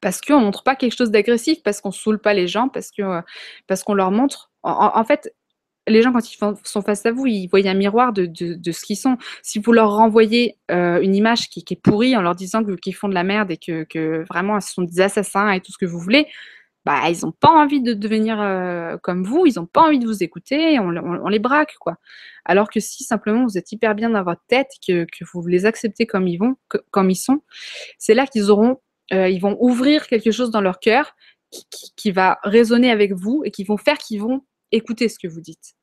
Parce 0.00 0.20
qu'on 0.20 0.38
ne 0.38 0.44
montre 0.44 0.62
pas 0.62 0.76
quelque 0.76 0.96
chose 0.96 1.10
d'agressif, 1.10 1.64
parce 1.64 1.80
qu'on 1.80 1.88
ne 1.88 1.94
saoule 1.94 2.20
pas 2.20 2.32
les 2.32 2.46
gens, 2.46 2.68
parce 2.68 2.92
qu'on 2.92 3.10
euh, 3.10 3.20
parce 3.66 3.82
qu'on 3.82 3.94
leur 3.94 4.12
montre. 4.12 4.52
En, 4.62 5.04
fait, 5.04 5.34
les 5.88 6.00
gens, 6.00 6.12
quand 6.12 6.32
ils 6.32 6.38
sont 6.64 6.82
face 6.82 7.04
à 7.04 7.12
vous, 7.12 7.26
ils 7.26 7.48
voient 7.48 7.66
un 7.66 7.74
miroir 7.74 8.12
de, 8.12 8.30
ce 8.32 8.84
qu'ils 8.84 8.96
sont. 8.96 9.18
Si 9.42 9.58
vous 9.58 9.72
leur 9.72 9.90
renvoyez 9.90 10.56
euh, 10.70 11.00
une 11.02 11.14
image 11.16 11.48
qui, 11.48 11.64
est 11.68 11.76
pourrie 11.76 12.16
en 12.16 12.22
leur 12.22 12.36
disant 12.36 12.62
qu'ils 12.64 12.94
font 12.94 13.08
de 13.08 13.14
la 13.14 13.24
merde 13.24 13.50
et 13.50 13.58
que, 13.58 13.82
que 13.84 14.24
vraiment, 14.30 14.60
ce 14.60 14.72
sont 14.72 14.82
des 14.82 15.00
assassins 15.00 15.50
et 15.50 15.60
tout 15.60 15.72
ce 15.72 15.78
que 15.78 15.86
vous 15.86 15.98
voulez, 15.98 16.28
bah, 16.84 17.08
ils 17.08 17.24
n'ont 17.24 17.32
pas 17.32 17.50
envie 17.50 17.80
de 17.80 17.94
devenir 17.94 18.40
euh, 18.40 18.98
comme 18.98 19.24
vous, 19.24 19.46
ils 19.46 19.54
n'ont 19.56 19.66
pas 19.66 19.82
envie 19.82 19.98
de 19.98 20.06
vous 20.06 20.22
écouter, 20.22 20.78
on, 20.78 21.28
les 21.28 21.38
braque, 21.38 21.76
quoi. 21.80 21.96
Alors 22.44 22.68
que 22.68 22.78
si 22.78 23.04
simplement 23.04 23.44
vous 23.44 23.56
êtes 23.56 23.72
hyper 23.72 23.94
bien 23.94 24.10
dans 24.10 24.22
votre 24.22 24.42
tête, 24.48 24.68
que, 24.86 25.04
que 25.04 25.24
vous 25.32 25.46
les 25.46 25.64
acceptez 25.64 26.06
comme 26.06 26.28
ils 26.28 26.36
vont, 26.36 26.56
comme 26.90 27.10
ils 27.10 27.16
sont, 27.16 27.40
c'est 27.98 28.12
là 28.12 28.26
qu'ils 28.26 28.50
auront, 28.50 28.80
euh, 29.14 29.28
ils 29.28 29.40
vont 29.40 29.56
ouvrir 29.60 30.06
quelque 30.06 30.30
chose 30.30 30.50
dans 30.50 30.60
leur 30.60 30.78
cœur 30.78 31.14
qui, 31.96 32.10
va 32.10 32.38
résonner 32.42 32.90
avec 32.90 33.12
vous 33.12 33.42
et 33.44 33.50
qui 33.50 33.64
vont 33.64 33.76
faire 33.76 33.96
qu'ils 33.96 34.20
vont 34.20 34.44
écouter 34.72 35.08
ce 35.08 35.18
que 35.18 35.28
vous 35.28 35.40
dites. 35.40 35.74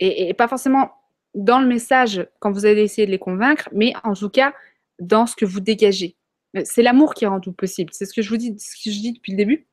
Et, 0.00 0.34
pas 0.34 0.48
forcément 0.48 0.90
dans 1.34 1.60
le 1.60 1.66
message 1.66 2.26
quand 2.40 2.50
vous 2.50 2.66
allez 2.66 2.82
essayer 2.82 3.06
de 3.06 3.12
les 3.12 3.18
convaincre, 3.18 3.68
mais 3.72 3.92
en 4.02 4.14
tout 4.14 4.28
cas 4.28 4.54
dans 4.98 5.26
ce 5.26 5.36
que 5.36 5.44
vous 5.44 5.60
dégagez. 5.60 6.16
C'est 6.64 6.82
l'amour 6.82 7.14
qui 7.14 7.26
rend 7.26 7.40
tout 7.40 7.52
possible. 7.52 7.90
C'est 7.92 8.06
ce 8.06 8.12
que 8.12 8.22
je 8.22 8.28
vous 8.30 8.36
dis, 8.36 8.58
ce 8.58 8.74
que 8.74 8.90
je 8.90 9.00
dis 9.00 9.12
depuis 9.12 9.32
le 9.32 9.36
début 9.36 9.68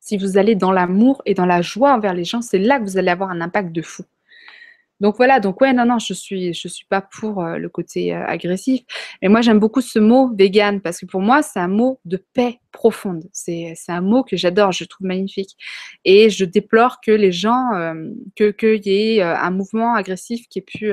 si 0.00 0.16
vous 0.16 0.38
allez 0.38 0.54
dans 0.54 0.72
l'amour 0.72 1.22
et 1.26 1.34
dans 1.34 1.46
la 1.46 1.62
joie 1.62 1.94
envers 1.94 2.14
les 2.14 2.24
gens, 2.24 2.42
c'est 2.42 2.58
là 2.58 2.78
que 2.78 2.84
vous 2.84 2.98
allez 2.98 3.10
avoir 3.10 3.30
un 3.30 3.40
impact 3.40 3.72
de 3.72 3.82
fou. 3.82 4.04
Donc 5.00 5.16
voilà, 5.16 5.40
donc 5.40 5.60
ouais, 5.62 5.72
non, 5.72 5.86
non, 5.86 5.98
je 5.98 6.12
suis, 6.12 6.52
je 6.52 6.68
suis 6.68 6.84
pas 6.84 7.00
pour 7.00 7.42
euh, 7.42 7.56
le 7.56 7.68
côté 7.70 8.14
euh, 8.14 8.24
agressif. 8.26 8.82
Mais 9.22 9.28
moi, 9.28 9.40
j'aime 9.40 9.58
beaucoup 9.58 9.80
ce 9.80 9.98
mot 9.98 10.30
vegan 10.34 10.80
parce 10.82 11.00
que 11.00 11.06
pour 11.06 11.22
moi, 11.22 11.40
c'est 11.40 11.58
un 11.58 11.68
mot 11.68 12.00
de 12.04 12.22
paix 12.34 12.60
profonde. 12.70 13.24
C'est, 13.32 13.74
un 13.88 14.02
mot 14.02 14.22
que 14.22 14.36
j'adore, 14.36 14.72
je 14.72 14.84
trouve 14.84 15.06
magnifique. 15.06 15.56
Et 16.04 16.28
je 16.28 16.44
déplore 16.44 17.00
que 17.00 17.10
les 17.12 17.32
gens, 17.32 17.72
euh, 17.74 17.94
que 18.36 18.50
qu'il 18.50 18.86
y 18.86 19.18
ait 19.18 19.22
un 19.22 19.50
mouvement 19.50 19.94
agressif 19.94 20.46
qui 20.48 20.58
ait 20.58 20.62
pu 20.62 20.92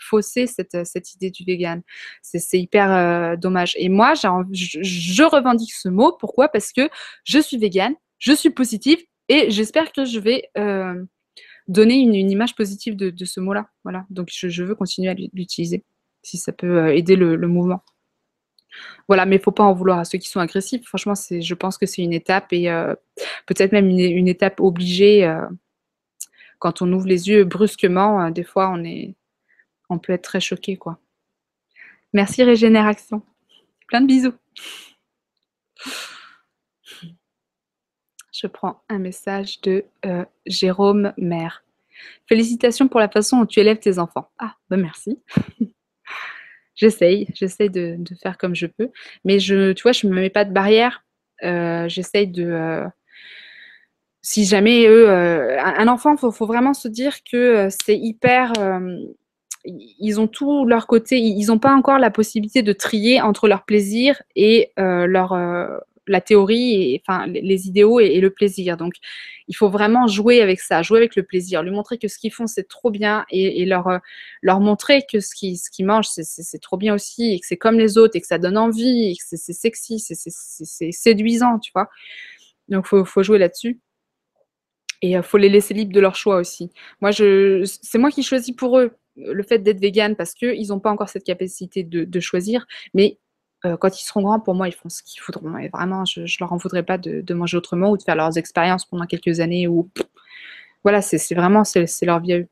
fausser 0.00 0.46
cette, 0.46 0.86
cette 0.86 1.12
idée 1.14 1.30
du 1.30 1.44
vegan. 1.44 1.82
C'est, 2.22 2.58
hyper 2.58 3.36
dommage. 3.38 3.74
Et 3.78 3.88
moi, 3.88 4.14
je, 4.14 4.28
je 4.52 5.22
revendique 5.22 5.72
ce 5.72 5.88
mot. 5.88 6.12
Pourquoi? 6.18 6.48
Parce 6.48 6.72
que 6.72 6.88
je 7.24 7.38
suis 7.38 7.58
vegan, 7.58 7.94
je 8.18 8.32
suis 8.32 8.50
positive 8.50 8.98
et 9.28 9.50
j'espère 9.50 9.92
que 9.92 10.04
je 10.04 10.18
vais 10.18 10.50
euh, 10.56 11.04
donner 11.68 11.96
une, 11.96 12.14
image 12.14 12.54
positive 12.54 12.96
de, 12.96 13.24
ce 13.24 13.40
mot-là. 13.40 13.68
Voilà. 13.84 14.06
Donc 14.10 14.28
je, 14.32 14.62
veux 14.62 14.74
continuer 14.74 15.10
à 15.10 15.14
l'utiliser 15.14 15.84
si 16.22 16.36
ça 16.38 16.52
peut 16.52 16.78
euh, 16.78 16.94
aider 16.94 17.16
le, 17.16 17.36
mouvement. 17.48 17.82
Voilà, 19.06 19.26
mais 19.26 19.36
il 19.36 19.38
ne 19.38 19.42
faut 19.42 19.52
pas 19.52 19.64
en 19.64 19.72
vouloir 19.72 19.98
à 19.98 20.04
ceux 20.04 20.18
qui 20.18 20.28
sont 20.28 20.40
agressifs. 20.40 20.84
Franchement, 20.86 21.14
je 21.14 21.54
pense 21.54 21.78
que 21.78 21.86
c'est 21.86 22.02
une 22.02 22.12
étape 22.12 22.52
et 22.52 22.70
euh, 22.70 22.94
peut-être 23.46 23.72
même 23.72 23.88
une, 23.88 24.28
étape 24.28 24.60
obligée. 24.60 25.32
quand 26.58 26.82
on 26.82 26.92
ouvre 26.92 27.06
les 27.06 27.28
yeux 27.28 27.44
brusquement, 27.44 28.30
des 28.30 28.44
fois, 28.44 28.70
on, 28.70 28.84
est, 28.84 29.14
on 29.88 29.98
peut 29.98 30.12
être 30.12 30.22
très 30.22 30.40
choqué. 30.40 30.76
Quoi. 30.76 30.98
Merci 32.12 32.42
Régénération. 32.42 33.22
Plein 33.86 34.00
de 34.00 34.06
bisous. 34.06 34.34
Je 38.40 38.46
prends 38.46 38.82
un 38.88 38.98
message 38.98 39.60
de 39.62 39.84
euh, 40.06 40.24
Jérôme 40.46 41.12
Mère. 41.18 41.64
Félicitations 42.28 42.86
pour 42.86 43.00
la 43.00 43.08
façon 43.08 43.40
dont 43.40 43.46
tu 43.46 43.58
élèves 43.58 43.80
tes 43.80 43.98
enfants. 43.98 44.30
Ah, 44.38 44.54
ben 44.70 44.80
merci. 44.80 45.18
j'essaye, 46.76 47.26
j'essaye 47.34 47.68
de, 47.68 47.98
faire 48.22 48.38
comme 48.38 48.54
je 48.54 48.66
peux. 48.66 48.90
Mais 49.24 49.40
je, 49.40 49.72
tu 49.72 49.82
vois, 49.82 49.90
je 49.90 50.06
ne 50.06 50.12
me 50.12 50.20
mets 50.20 50.30
pas 50.30 50.44
de 50.44 50.52
barrière. 50.52 51.04
Euh, 51.42 51.88
j'essaye 51.88 52.28
de. 52.28 52.44
Euh, 52.44 52.86
si 54.22 54.44
jamais 54.44 54.86
eux. 54.86 55.08
un 55.10 55.88
enfant, 55.88 56.14
il 56.14 56.18
faut, 56.18 56.46
vraiment 56.46 56.74
se 56.74 56.88
dire 56.88 57.24
que 57.24 57.68
c'est 57.70 57.96
hyper 57.96 58.52
ils 59.64 60.20
ont 60.20 60.26
tout 60.26 60.64
leur 60.64 60.86
côté, 60.86 61.18
ils 61.18 61.46
n'ont 61.46 61.58
pas 61.58 61.72
encore 61.72 61.98
la 61.98 62.10
possibilité 62.10 62.62
de 62.62 62.72
trier 62.72 63.22
entre 63.22 63.48
leur 63.48 63.64
plaisir 63.64 64.20
et 64.36 64.72
leur, 64.76 65.32
la 66.08 66.20
théorie, 66.20 66.94
et, 66.94 67.02
enfin 67.06 67.26
les 67.26 67.68
idéaux 67.68 68.00
et, 68.00 68.20
le 68.20 68.30
plaisir. 68.30 68.76
Donc, 68.76 68.94
il 69.48 69.56
faut 69.56 69.68
vraiment 69.68 70.06
jouer 70.06 70.40
avec 70.40 70.60
ça, 70.60 70.82
jouer 70.82 70.98
avec 70.98 71.16
le 71.16 71.22
plaisir, 71.22 71.62
lui 71.62 71.70
montrer 71.70 71.98
que 71.98 72.08
ce 72.08 72.18
qu'ils 72.18 72.32
font 72.32 72.46
c'est 72.46 72.68
trop 72.68 72.90
bien 72.90 73.24
et, 73.30 73.64
leur 73.64 73.88
euh, 73.88 73.98
leur 74.42 74.60
montrer 74.60 75.02
que 75.10 75.20
ce 75.20 75.34
qu'ils 75.34 75.58
ce 75.58 75.82
mangent 75.82 76.08
c'est 76.08 76.60
trop 76.60 76.76
bien 76.76 76.94
aussi 76.94 77.32
et 77.34 77.40
que 77.40 77.46
c'est 77.46 77.56
comme 77.56 77.78
les 77.78 77.98
autres 77.98 78.16
et 78.16 78.20
que 78.20 78.26
ça 78.26 78.38
donne 78.38 78.58
envie 78.58 79.10
et 79.10 79.16
que 79.16 79.22
c'est 79.24 79.52
sexy, 79.52 79.98
c'est 80.00 80.92
séduisant, 80.92 81.58
tu 81.58 81.70
vois. 81.74 81.88
Donc, 82.68 82.86
faut 82.86 83.04
faut 83.04 83.22
jouer 83.22 83.38
là-dessus. 83.38 83.80
Et 85.02 85.10
il 85.10 85.16
euh, 85.16 85.22
faut 85.22 85.38
les 85.38 85.48
laisser 85.48 85.74
libres 85.74 85.92
de 85.92 86.00
leur 86.00 86.16
choix 86.16 86.36
aussi. 86.36 86.70
Moi, 87.00 87.12
c'est 87.12 87.98
moi 87.98 88.10
qui 88.10 88.22
choisis 88.22 88.54
pour 88.54 88.78
eux 88.78 88.92
le 89.16 89.42
fait 89.42 89.58
d'être 89.58 89.80
vegan 89.80 90.16
parce 90.16 90.34
qu'ils 90.34 90.68
n'ont 90.68 90.80
pas 90.80 90.90
encore 90.90 91.08
cette 91.08 91.24
capacité 91.24 91.82
de, 91.82 92.04
de, 92.04 92.20
choisir, 92.20 92.66
mais 92.94 93.18
euh, 93.64 93.76
quand 93.76 94.00
ils 94.00 94.04
seront 94.04 94.22
grands, 94.22 94.40
pour 94.40 94.54
moi, 94.54 94.68
ils 94.68 94.74
font 94.74 94.88
ce 94.88 95.02
qu'ils 95.02 95.22
voudront. 95.22 95.56
Et 95.58 95.68
vraiment, 95.68 96.04
je, 96.04 96.20
ne 96.20 96.26
leur 96.40 96.52
en 96.52 96.56
voudrais 96.56 96.82
pas 96.84 96.98
de, 96.98 97.34
manger 97.34 97.56
autrement 97.56 97.90
ou 97.90 97.96
de 97.96 98.02
faire 98.02 98.16
leurs 98.16 98.38
expériences 98.38 98.84
pendant 98.84 99.06
quelques 99.06 99.40
années. 99.40 99.66
Ou 99.68 99.90
voilà, 100.84 101.02
c'est 101.02 101.34
vraiment 101.34 101.64
c'est 101.64 101.86
leur 102.02 102.20
vie. 102.20 102.46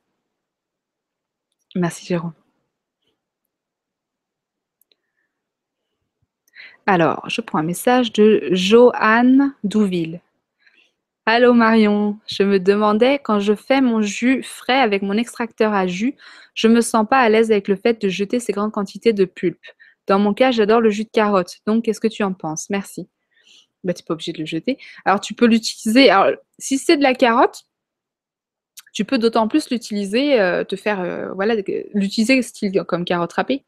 Merci 1.74 2.06
Jérôme. 2.06 2.32
Alors, 6.86 7.28
je 7.28 7.40
prends 7.40 7.58
un 7.58 7.62
message 7.62 8.12
de 8.12 8.48
Joanne 8.52 9.54
Douville. 9.64 10.20
Allô 11.26 11.52
Marion, 11.52 12.18
je 12.28 12.44
me 12.44 12.60
demandais 12.60 13.18
quand 13.18 13.40
je 13.40 13.54
fais 13.54 13.80
mon 13.80 14.00
jus 14.00 14.44
frais 14.44 14.78
avec 14.80 15.02
mon 15.02 15.14
extracteur 15.14 15.72
à 15.74 15.88
jus, 15.88 16.14
je 16.54 16.68
me 16.68 16.80
sens 16.80 17.04
pas 17.08 17.18
à 17.18 17.28
l'aise 17.28 17.50
avec 17.50 17.66
le 17.66 17.74
fait 17.74 18.00
de 18.00 18.08
jeter 18.08 18.38
ces 18.38 18.52
grandes 18.52 18.70
quantités 18.70 19.12
de 19.12 19.24
pulpe. 19.24 19.58
Dans 20.06 20.18
mon 20.18 20.34
cas, 20.34 20.50
j'adore 20.50 20.80
le 20.80 20.90
jus 20.90 21.04
de 21.04 21.10
carotte. 21.10 21.56
Donc, 21.66 21.84
qu'est-ce 21.84 22.00
que 22.00 22.08
tu 22.08 22.22
en 22.22 22.32
penses? 22.32 22.70
Merci. 22.70 23.08
Bah, 23.84 23.92
tu 23.92 24.02
n'es 24.02 24.06
pas 24.06 24.14
obligé 24.14 24.32
de 24.32 24.38
le 24.38 24.46
jeter. 24.46 24.78
Alors, 25.04 25.20
tu 25.20 25.34
peux 25.34 25.46
l'utiliser. 25.46 26.10
Alors, 26.10 26.36
si 26.58 26.78
c'est 26.78 26.96
de 26.96 27.02
la 27.02 27.14
carotte, 27.14 27.64
tu 28.92 29.04
peux 29.04 29.18
d'autant 29.18 29.46
plus 29.46 29.68
l'utiliser, 29.70 30.40
euh, 30.40 30.64
te 30.64 30.74
faire, 30.74 31.00
euh, 31.00 31.30
voilà, 31.34 31.54
l'utiliser 31.92 32.40
style 32.40 32.82
comme 32.88 33.04
carotte 33.04 33.34
râpée. 33.34 33.64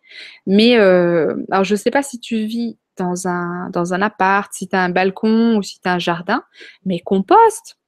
Mais, 0.47 0.79
euh, 0.79 1.35
alors, 1.51 1.65
je 1.65 1.75
ne 1.75 1.79
sais 1.79 1.91
pas 1.91 2.03
si 2.03 2.19
tu 2.19 2.45
vis 2.47 2.79
dans 2.97 3.29
un, 3.29 3.69
dans 3.71 3.95
un 3.95 4.03
appart, 4.03 4.53
si 4.53 4.69
tu 4.69 4.75
as 4.75 4.83
un 4.83 4.89
balcon 4.89 5.57
ou 5.57 5.63
si 5.63 5.81
tu 5.81 5.89
as 5.89 5.95
un 5.95 5.99
jardin, 5.99 6.45
mais 6.85 7.01
compost. 7.01 7.79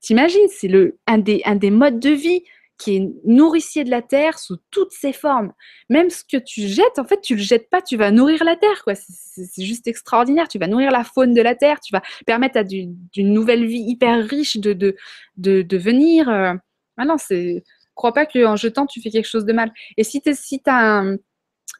T'imagines, 0.00 0.48
c'est 0.50 0.68
le, 0.68 0.98
un, 1.06 1.18
des, 1.18 1.42
un 1.44 1.56
des 1.56 1.70
modes 1.70 2.00
de 2.00 2.10
vie 2.10 2.44
qui 2.78 2.96
est 2.96 3.12
nourricier 3.24 3.84
de 3.84 3.90
la 3.90 4.02
terre 4.02 4.38
sous 4.38 4.56
toutes 4.70 4.92
ses 4.92 5.12
formes. 5.12 5.52
Même 5.88 6.10
ce 6.10 6.24
que 6.24 6.36
tu 6.36 6.62
jettes, 6.66 6.98
en 6.98 7.04
fait, 7.04 7.20
tu 7.20 7.36
le 7.36 7.42
jettes 7.42 7.70
pas, 7.70 7.80
tu 7.82 7.96
vas 7.96 8.10
nourrir 8.10 8.44
la 8.44 8.56
terre, 8.56 8.82
quoi. 8.82 8.94
C'est 8.94 9.64
juste 9.64 9.86
extraordinaire. 9.86 10.48
Tu 10.48 10.58
vas 10.58 10.66
nourrir 10.66 10.90
la 10.90 11.04
faune 11.04 11.34
de 11.34 11.42
la 11.42 11.54
terre, 11.54 11.80
tu 11.80 11.92
vas 11.92 12.02
permettre 12.26 12.58
à 12.58 12.64
d'une 12.64 12.96
nouvelle 13.16 13.66
vie 13.66 13.84
hyper 13.86 14.24
riche 14.24 14.56
de, 14.56 14.72
de, 14.72 14.96
de, 15.36 15.76
venir. 15.76 16.28
Euh. 16.28 16.54
Ah 16.96 17.04
non, 17.04 17.16
c'est. 17.18 17.62
Crois 17.94 18.14
pas 18.14 18.26
qu'en 18.26 18.56
jetant, 18.56 18.86
tu 18.86 19.00
fais 19.00 19.10
quelque 19.10 19.28
chose 19.28 19.44
de 19.44 19.52
mal. 19.52 19.70
Et 19.96 20.04
si 20.04 20.20
tu 20.20 20.34
si 20.34 20.60
as 20.66 20.98
un 20.98 21.16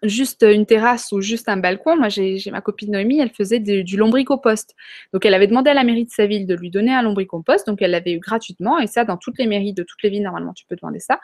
juste 0.02 0.42
une 0.42 0.66
terrasse 0.66 1.12
ou 1.12 1.20
juste 1.20 1.48
un 1.48 1.56
balcon. 1.56 1.96
Moi, 1.96 2.08
j'ai 2.08 2.38
ma 2.50 2.60
copine 2.60 2.92
Noémie, 2.92 3.20
elle 3.20 3.30
faisait 3.30 3.60
du 3.60 3.96
lombricompost. 3.96 4.74
Donc, 5.12 5.24
elle 5.24 5.34
avait 5.34 5.46
demandé 5.46 5.70
à 5.70 5.74
la 5.74 5.84
mairie 5.84 6.04
de 6.04 6.10
sa 6.10 6.26
ville 6.26 6.46
de 6.46 6.54
lui 6.54 6.70
donner 6.70 6.92
un 6.92 7.02
lombricompost. 7.02 7.66
Donc, 7.66 7.82
elle 7.82 7.92
l'avait 7.92 8.12
eu 8.12 8.18
gratuitement. 8.18 8.78
Et 8.78 8.86
ça, 8.86 9.04
dans 9.04 9.16
toutes 9.16 9.38
les 9.38 9.46
mairies 9.46 9.72
de 9.72 9.82
toutes 9.82 10.02
les 10.02 10.10
villes, 10.10 10.22
normalement, 10.22 10.52
tu 10.52 10.64
peux 10.66 10.76
demander 10.76 11.00
ça. 11.00 11.20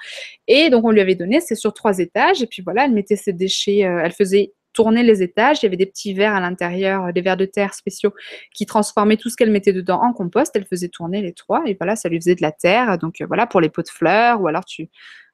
Et 0.46 0.70
donc, 0.70 0.84
on 0.84 0.90
lui 0.90 1.00
avait 1.00 1.14
donné, 1.16 1.40
c'est 1.40 1.54
sur 1.54 1.74
trois 1.74 1.98
étages. 1.98 2.42
Et 2.42 2.46
puis 2.46 2.62
voilà, 2.62 2.84
elle 2.84 2.92
mettait 2.92 3.16
ses 3.16 3.32
déchets, 3.32 3.84
euh, 3.84 4.00
elle 4.04 4.12
faisait 4.12 4.52
tourner 4.72 5.02
les 5.02 5.22
étages. 5.22 5.58
Il 5.62 5.64
y 5.64 5.66
avait 5.66 5.76
des 5.76 5.86
petits 5.86 6.14
verres 6.14 6.34
à 6.34 6.40
l'intérieur, 6.40 7.12
des 7.12 7.20
verres 7.20 7.36
de 7.36 7.46
terre 7.46 7.74
spéciaux 7.74 8.14
qui 8.54 8.64
transformaient 8.64 9.16
tout 9.16 9.28
ce 9.28 9.36
qu'elle 9.36 9.50
mettait 9.50 9.72
dedans 9.72 10.00
en 10.00 10.12
compost. 10.12 10.54
Elle 10.54 10.66
faisait 10.66 10.88
tourner 10.88 11.20
les 11.20 11.32
trois 11.32 11.62
et 11.66 11.74
voilà, 11.74 11.96
ça 11.96 12.08
lui 12.08 12.18
faisait 12.18 12.36
de 12.36 12.42
la 12.42 12.52
terre. 12.52 12.96
Donc 12.98 13.20
euh, 13.20 13.26
voilà, 13.26 13.46
pour 13.46 13.60
les 13.60 13.70
pots 13.70 13.82
de 13.82 13.88
fleurs 13.88 14.40
ou 14.40 14.46
alors 14.46 14.64
tu, 14.64 14.88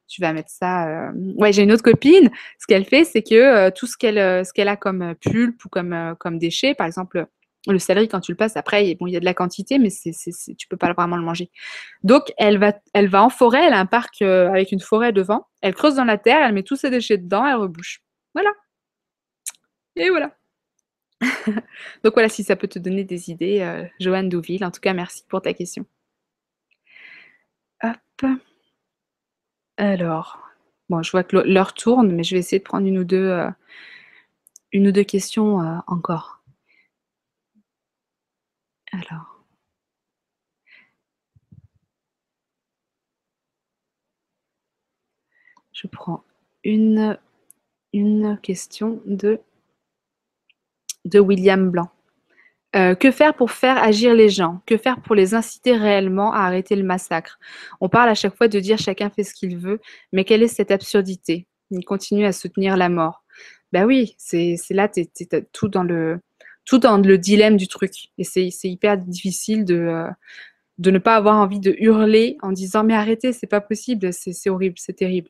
tu 0.08 0.20
vas 0.20 0.32
mettre 0.32 0.50
ça. 0.50 1.08
Euh, 1.08 1.12
j'ai 1.50 1.62
une 1.62 1.72
autre 1.72 1.82
copine. 1.82 2.30
Ce 2.58 2.66
qu'elle 2.66 2.84
fait, 2.84 3.04
c'est 3.04 3.22
que 3.22 3.34
euh, 3.34 3.70
tout 3.70 3.86
ce 3.86 3.96
qu'elle 3.96 4.18
euh, 4.18 4.44
ce 4.44 4.52
qu'elle 4.52 4.68
a 4.68 4.76
comme 4.76 5.14
pulpe 5.20 5.64
ou 5.64 5.68
comme, 5.68 6.14
comme 6.18 6.38
déchet, 6.38 6.74
par 6.74 6.86
exemple, 6.86 7.26
le 7.66 7.78
céleri, 7.78 8.08
quand 8.08 8.20
tu 8.20 8.32
le 8.32 8.36
passes, 8.36 8.56
après, 8.56 8.86
il 8.88 9.08
y 9.08 9.16
a 9.16 9.20
de 9.20 9.24
la 9.24 9.32
quantité, 9.32 9.78
mais 9.78 9.88
c'est, 9.88 10.12
tu 10.56 10.68
peux 10.68 10.76
pas 10.76 10.92
vraiment 10.92 11.16
le 11.16 11.22
manger. 11.22 11.50
Donc, 12.02 12.32
elle 12.36 12.58
va, 12.58 12.74
elle 12.92 13.08
va 13.08 13.24
en 13.24 13.30
forêt. 13.30 13.64
Elle 13.64 13.72
a 13.72 13.78
un 13.78 13.86
parc 13.86 14.20
avec 14.20 14.70
une 14.70 14.80
forêt 14.80 15.12
devant. 15.12 15.46
Elle 15.62 15.74
creuse 15.74 15.94
dans 15.94 16.04
la 16.04 16.18
terre, 16.18 16.46
elle 16.46 16.52
met 16.52 16.62
tous 16.62 16.76
ses 16.76 16.90
déchets 16.90 17.16
dedans, 17.16 17.46
elle 17.46 17.56
rebouche. 17.56 18.02
Voilà. 18.34 18.50
Et 19.96 20.10
voilà. 20.10 20.36
Donc 22.04 22.12
voilà, 22.12 22.28
si 22.28 22.44
ça 22.44 22.54
peut 22.54 22.68
te 22.68 22.78
donner 22.78 23.04
des 23.04 23.30
idées, 23.30 23.86
Joanne 23.98 24.28
Douville. 24.28 24.64
En 24.64 24.70
tout 24.70 24.80
cas, 24.80 24.92
merci 24.92 25.24
pour 25.26 25.40
ta 25.40 25.54
question. 25.54 25.86
Hop. 27.82 28.26
Alors, 29.76 30.38
bon, 30.88 31.02
je 31.02 31.10
vois 31.10 31.24
que 31.24 31.36
l'heure 31.36 31.74
tourne, 31.74 32.12
mais 32.12 32.22
je 32.24 32.34
vais 32.34 32.40
essayer 32.40 32.58
de 32.58 32.64
prendre 32.64 32.86
une 32.86 32.98
ou 32.98 33.04
deux, 33.04 33.28
euh, 33.28 33.50
une 34.72 34.88
ou 34.88 34.92
deux 34.92 35.04
questions 35.04 35.60
euh, 35.62 35.78
encore. 35.86 36.42
Alors. 38.92 39.34
Je 45.72 45.86
prends 45.88 46.24
une, 46.62 47.18
une 47.92 48.38
question 48.42 49.00
de, 49.06 49.40
de 51.04 51.18
William 51.20 51.70
Blanc. 51.70 51.90
Euh, 52.74 52.94
que 52.96 53.10
faire 53.12 53.34
pour 53.34 53.52
faire 53.52 53.80
agir 53.82 54.14
les 54.14 54.28
gens? 54.28 54.60
Que 54.66 54.76
faire 54.76 55.00
pour 55.00 55.14
les 55.14 55.34
inciter 55.34 55.76
réellement 55.76 56.32
à 56.32 56.40
arrêter 56.40 56.74
le 56.74 56.82
massacre? 56.82 57.38
On 57.80 57.88
parle 57.88 58.08
à 58.08 58.14
chaque 58.14 58.36
fois 58.36 58.48
de 58.48 58.58
dire 58.58 58.78
chacun 58.78 59.10
fait 59.10 59.22
ce 59.22 59.32
qu'il 59.34 59.56
veut, 59.56 59.80
mais 60.12 60.24
quelle 60.24 60.42
est 60.42 60.48
cette 60.48 60.70
absurdité? 60.70 61.46
Il 61.70 61.84
continue 61.84 62.24
à 62.24 62.32
soutenir 62.32 62.76
la 62.76 62.88
mort. 62.88 63.24
Ben 63.72 63.84
oui, 63.84 64.14
c'est 64.18 64.56
là, 64.70 64.88
tu 64.88 65.00
es, 65.00 65.42
tout 65.52 65.68
dans 65.68 65.84
le 65.84 67.18
dilemme 67.18 67.56
du 67.56 67.68
truc. 67.68 67.92
Et 68.18 68.24
c'est 68.24 68.50
hyper 68.64 68.98
difficile 68.98 69.64
de, 69.64 69.74
euh, 69.74 70.10
de 70.78 70.90
ne 70.90 70.98
pas 70.98 71.16
avoir 71.16 71.36
envie 71.36 71.60
de 71.60 71.74
hurler 71.78 72.36
en 72.42 72.52
disant 72.52 72.84
mais 72.84 72.94
arrêtez, 72.94 73.32
c'est 73.32 73.46
pas 73.46 73.60
possible, 73.60 74.12
c'est 74.12 74.50
horrible, 74.50 74.76
c'est 74.78 74.94
terrible. 74.94 75.28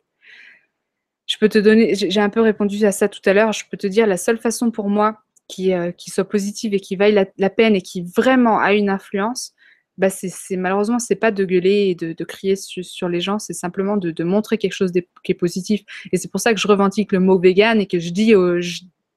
Je 1.27 1.37
peux 1.39 1.49
te 1.49 1.59
donner, 1.59 1.95
j'ai 1.95 2.21
un 2.21 2.29
peu 2.29 2.41
répondu 2.41 2.85
à 2.85 2.93
ça 2.93 3.09
tout 3.09 3.23
à 3.25 3.33
l'heure, 3.33 3.53
je 3.53 3.65
peux 3.71 3.77
te 3.79 3.87
dire 3.87 4.07
la 4.07 4.19
seule 4.19 4.39
façon 4.39 4.71
pour 4.71 4.91
moi 4.91 5.25
qui, 5.49 5.73
euh, 5.73 5.93
qui 5.93 6.11
soit 6.11 6.29
positive 6.29 6.75
et 6.75 6.81
qui 6.81 6.97
vaille 6.97 7.27
la, 7.37 7.51
peine 7.51 7.77
et 7.77 7.83
qui 7.83 8.03
vraiment 8.17 8.59
a 8.59 8.73
une 8.75 8.89
influence, 8.89 9.53
bah 9.97 10.11
c'est, 10.11 10.29
c'est 10.29 10.57
malheureusement 10.57 10.99
c'est 10.99 11.15
pas 11.15 11.31
de 11.31 11.45
gueuler 11.45 11.89
et 11.91 11.95
de, 11.95 12.13
de 12.13 12.25
crier 12.25 12.57
sur 12.57 13.09
les 13.09 13.21
gens, 13.21 13.39
c'est 13.39 13.53
simplement 13.53 13.97
de, 13.97 14.11
de, 14.11 14.25
montrer 14.25 14.59
quelque 14.59 14.73
chose 14.73 14.91
qui 14.93 15.33
est 15.33 15.35
positif. 15.35 15.83
Et 16.13 16.17
c'est 16.17 16.31
pour 16.31 16.41
ça 16.41 16.53
que 16.53 16.61
je 16.61 16.67
revendique 16.67 17.13
le 17.13 17.21
mot 17.21 17.39
vegan 17.39 17.81
et 17.81 17.87
que 17.87 17.99
je 17.99 18.11
dis, 18.11 18.35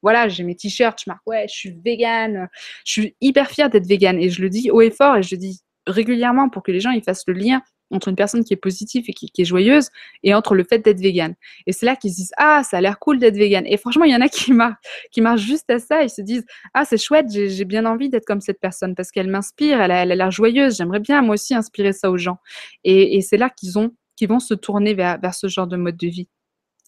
voilà, 0.03 0.27
j'ai 0.27 0.43
mes 0.43 0.55
t-shirts, 0.55 1.01
je 1.03 1.09
marque 1.09 1.25
ouais, 1.25 1.47
je 1.49 1.55
suis 1.55 1.77
vegan, 1.83 2.47
je 2.85 2.91
suis 2.91 3.15
hyper 3.21 3.49
fière 3.49 3.69
d'être 3.69 3.87
vegan 3.87 4.19
et 4.19 4.29
je 4.29 4.41
le 4.41 4.49
dis 4.49 4.69
haut 4.69 4.81
et 4.81 4.91
fort 4.91 5.17
et 5.17 5.23
je 5.23 5.33
le 5.35 5.39
dis 5.39 5.61
régulièrement 5.87 6.49
pour 6.49 6.63
que 6.63 6.71
les 6.71 6.79
gens 6.79 6.91
ils 6.91 7.03
fassent 7.03 7.23
le 7.27 7.33
lien 7.33 7.61
entre 7.91 8.09
une 8.09 8.15
personne 8.15 8.43
qui 8.43 8.53
est 8.53 8.57
positive 8.57 9.05
et 9.07 9.13
qui, 9.13 9.31
est 9.37 9.45
joyeuse 9.45 9.89
et 10.23 10.33
entre 10.33 10.55
le 10.55 10.63
fait 10.63 10.79
d'être 10.79 10.99
vegan. 10.99 11.35
Et 11.65 11.71
c'est 11.71 11.85
là 11.85 11.95
qu'ils 11.95 12.11
se 12.11 12.17
disent 12.17 12.33
Ah, 12.37 12.63
ça 12.63 12.77
a 12.77 12.81
l'air 12.81 12.99
cool 12.99 13.19
d'être 13.19 13.35
vegan. 13.35 13.63
Et 13.67 13.77
franchement, 13.77 14.05
il 14.05 14.11
y 14.11 14.15
en 14.15 14.21
a 14.21 14.29
qui 14.29 14.53
marchent, 14.53 14.75
qui 15.11 15.21
marchent 15.21 15.41
juste 15.41 15.69
à 15.69 15.79
ça. 15.79 16.03
Ils 16.03 16.09
se 16.09 16.21
disent 16.21 16.45
Ah, 16.73 16.85
c'est 16.85 16.97
chouette, 16.97 17.27
j'ai 17.31 17.65
bien 17.65 17.85
envie 17.85 18.09
d'être 18.09 18.25
comme 18.25 18.41
cette 18.41 18.59
personne 18.59 18.95
parce 18.95 19.11
qu'elle 19.11 19.29
m'inspire, 19.29 19.81
elle 19.81 19.91
a 19.91 20.05
l'air 20.05 20.31
joyeuse. 20.31 20.77
J'aimerais 20.77 20.99
bien 20.99 21.21
moi 21.21 21.35
aussi 21.35 21.55
inspirer 21.55 21.93
ça 21.93 22.11
aux 22.11 22.17
gens. 22.17 22.37
Et, 22.83 23.21
c'est 23.21 23.37
là 23.37 23.49
qu'ils 23.49 23.77
ont 23.79 23.91
qu'ils 24.15 24.29
vont 24.29 24.39
se 24.39 24.55
tourner 24.55 24.95
vers 24.95 25.33
ce 25.33 25.47
genre 25.47 25.67
de 25.67 25.77
mode 25.77 25.97
de 25.97 26.07
vie 26.07 26.27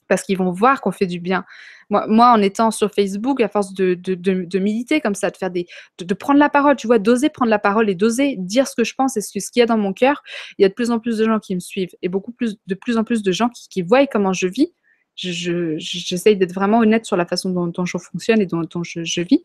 parce 0.09 0.23
qu'ils 0.23 0.37
vont 0.37 0.51
voir 0.51 0.81
qu'on 0.81 0.91
fait 0.91 1.07
du 1.07 1.21
bien. 1.21 1.45
Moi, 1.89 2.05
moi, 2.07 2.31
en 2.31 2.41
étant 2.41 2.71
sur 2.71 2.91
Facebook, 2.91 3.39
à 3.39 3.47
force 3.47 3.73
de, 3.73 3.93
de, 3.93 4.15
de, 4.15 4.59
militer 4.59 4.99
comme 4.99 5.15
ça, 5.15 5.29
de 5.29 5.37
faire 5.37 5.51
des, 5.51 5.67
de, 5.99 6.13
prendre 6.13 6.39
la 6.39 6.49
parole, 6.49 6.75
tu 6.75 6.87
vois, 6.87 6.99
d'oser 6.99 7.29
prendre 7.29 7.49
la 7.49 7.59
parole 7.59 7.89
et 7.89 7.95
d'oser 7.95 8.35
dire 8.37 8.67
ce 8.67 8.75
que 8.75 8.83
je 8.83 8.93
pense 8.95 9.15
et 9.15 9.21
ce, 9.21 9.31
qu'il 9.31 9.59
y 9.59 9.61
a 9.61 9.65
dans 9.65 9.77
mon 9.77 9.93
cœur, 9.93 10.21
il 10.57 10.63
y 10.63 10.65
a 10.65 10.69
de 10.69 10.73
plus 10.73 10.91
en 10.91 10.99
plus 10.99 11.17
de 11.17 11.25
gens 11.25 11.39
qui 11.39 11.55
me 11.55 11.59
suivent 11.59 11.95
et 12.01 12.09
beaucoup 12.09 12.31
plus, 12.31 12.57
de 12.67 12.75
plus 12.75 12.97
en 12.97 13.03
plus 13.03 13.23
de 13.23 13.31
gens 13.31 13.49
qui, 13.49 13.81
voient 13.81 14.05
comment 14.07 14.33
je 14.33 14.47
vis. 14.47 14.73
J'essaye 15.15 15.79
je, 15.79 16.39
d'être 16.39 16.53
vraiment 16.53 16.79
honnête 16.79 17.05
sur 17.05 17.17
la 17.17 17.25
façon 17.25 17.49
dont, 17.49 17.85
je 17.85 17.97
fonctionne 17.97 18.41
et 18.41 18.45
dont, 18.45 18.61
dont 18.61 18.83
je, 18.83 19.03
je, 19.03 19.21
vis. 19.21 19.43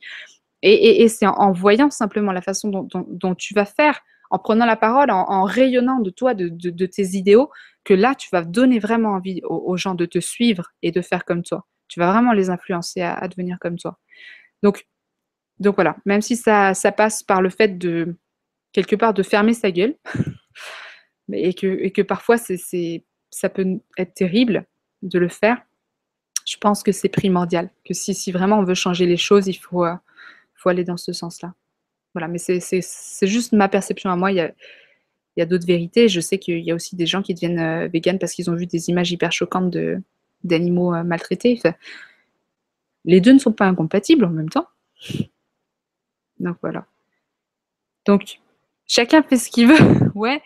Et, 0.63 1.03
et, 1.03 1.09
c'est 1.09 1.27
en, 1.27 1.53
voyant 1.53 1.91
simplement 1.91 2.33
la 2.33 2.41
façon 2.43 2.71
dont, 2.71 3.35
tu 3.35 3.55
vas 3.55 3.67
faire, 3.67 4.01
en 4.35 4.39
prenant 4.41 4.67
la 4.67 4.75
parole, 4.75 5.13
en, 5.13 5.45
rayonnant 5.45 6.01
de 6.01 6.11
toi, 6.11 6.35
de, 6.35 6.87
tes 6.87 7.05
idéaux, 7.17 7.53
que 7.85 7.95
là, 7.95 8.17
tu 8.17 8.29
vas 8.33 8.43
donner 8.43 8.81
vraiment 8.81 9.11
envie 9.11 9.41
aux, 9.45 9.77
gens 9.77 9.95
de 9.95 10.07
te 10.07 10.19
suivre 10.19 10.73
et 10.83 10.91
de 10.91 11.01
faire 11.03 11.25
comme 11.25 11.45
toi. 11.45 11.69
Tu 11.87 12.01
vas 12.01 12.11
vraiment 12.11 12.33
les 12.33 12.51
influencer 12.51 13.01
à, 13.01 13.29
devenir 13.29 13.59
comme 13.61 13.79
toi. 13.79 14.01
Donc, 14.65 14.89
donc 15.61 15.77
voilà, 15.77 15.97
même 16.05 16.21
si 16.21 16.35
ça, 16.35 16.75
passe 16.97 17.23
par 17.23 17.43
le 17.43 17.49
fait 17.49 17.79
de, 17.79 18.17
quelque 18.73 18.97
part, 18.97 19.15
de 19.15 19.23
fermer 19.23 19.55
sa 19.55 19.71
gueule, 19.71 19.95
et 21.33 21.55
que, 21.55 22.03
parfois 22.03 22.37
ça 22.37 23.49
peut 23.49 23.79
être 23.97 24.15
terrible 24.15 24.67
de 25.03 25.21
le 25.21 25.29
faire, 25.29 25.63
je 26.45 26.57
pense 26.57 26.83
que 26.83 26.91
c'est 26.91 27.09
primordial. 27.09 27.71
Que 27.85 27.95
si, 27.95 28.33
vraiment 28.33 28.59
on 28.59 28.65
veut 28.65 28.75
changer 28.75 29.07
les 29.07 29.17
choses, 29.17 29.47
il 29.47 29.55
faut, 29.55 29.85
euh, 29.85 29.95
faut 30.55 30.71
aller 30.71 30.83
dans 30.83 30.97
ce 30.97 31.13
sens-là. 31.13 31.55
Voilà, 32.15 32.29
mais 32.29 32.39
c'est 32.39 33.27
juste 33.27 33.53
ma 33.53 33.69
perception 33.69 34.11
à 34.11 34.17
moi. 34.17 34.31
Il 34.31 34.37
y 34.37 35.43
a, 35.43 35.47
d'autres 35.47 35.67
vérités. 35.67 36.09
Je 36.09 36.21
sais 36.21 36.39
qu'il 36.39 36.61
y 36.61 36.71
a 36.71 36.75
aussi 36.75 36.95
des 36.95 37.07
gens 37.07 37.23
qui 37.23 37.35
deviennent 37.35 37.59
euh, 37.59 38.19
parce 38.19 38.33
qu'ils 38.33 38.51
ont 38.51 38.55
vu 38.55 38.67
des 38.67 38.89
images 38.89 39.11
hyper 39.11 39.33
choquantes 39.33 39.77
d'animaux 40.45 40.95
euh, 40.95 41.03
maltraités. 41.03 41.61
les 43.05 43.21
deux 43.21 43.33
ne 43.33 43.39
sont 43.39 43.53
pas 43.53 43.67
incompatibles 43.67 44.25
en 44.25 44.31
même 44.31 44.49
temps. 44.49 44.69
Donc 46.39 46.57
voilà. 46.63 46.87
Donc, 48.07 48.41
chacun 48.87 49.23
fait 49.23 49.37
ce 49.37 49.51
qu'il 49.51 49.69
veut. 49.69 50.11
ouais, 50.15 50.41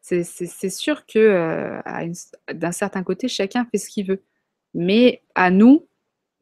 c'est 0.00 0.70
sûr 0.70 1.06
que 1.06 1.18
euh, 1.18 1.80
d'un 2.52 2.72
certain 2.72 3.02
côté, 3.02 3.28
chacun 3.28 3.64
fait 3.64 3.78
ce 3.78 3.88
qu'il 3.88 4.06
veut. 4.06 4.22
Mais 4.74 5.22
à 5.34 5.50
nous 5.50 5.86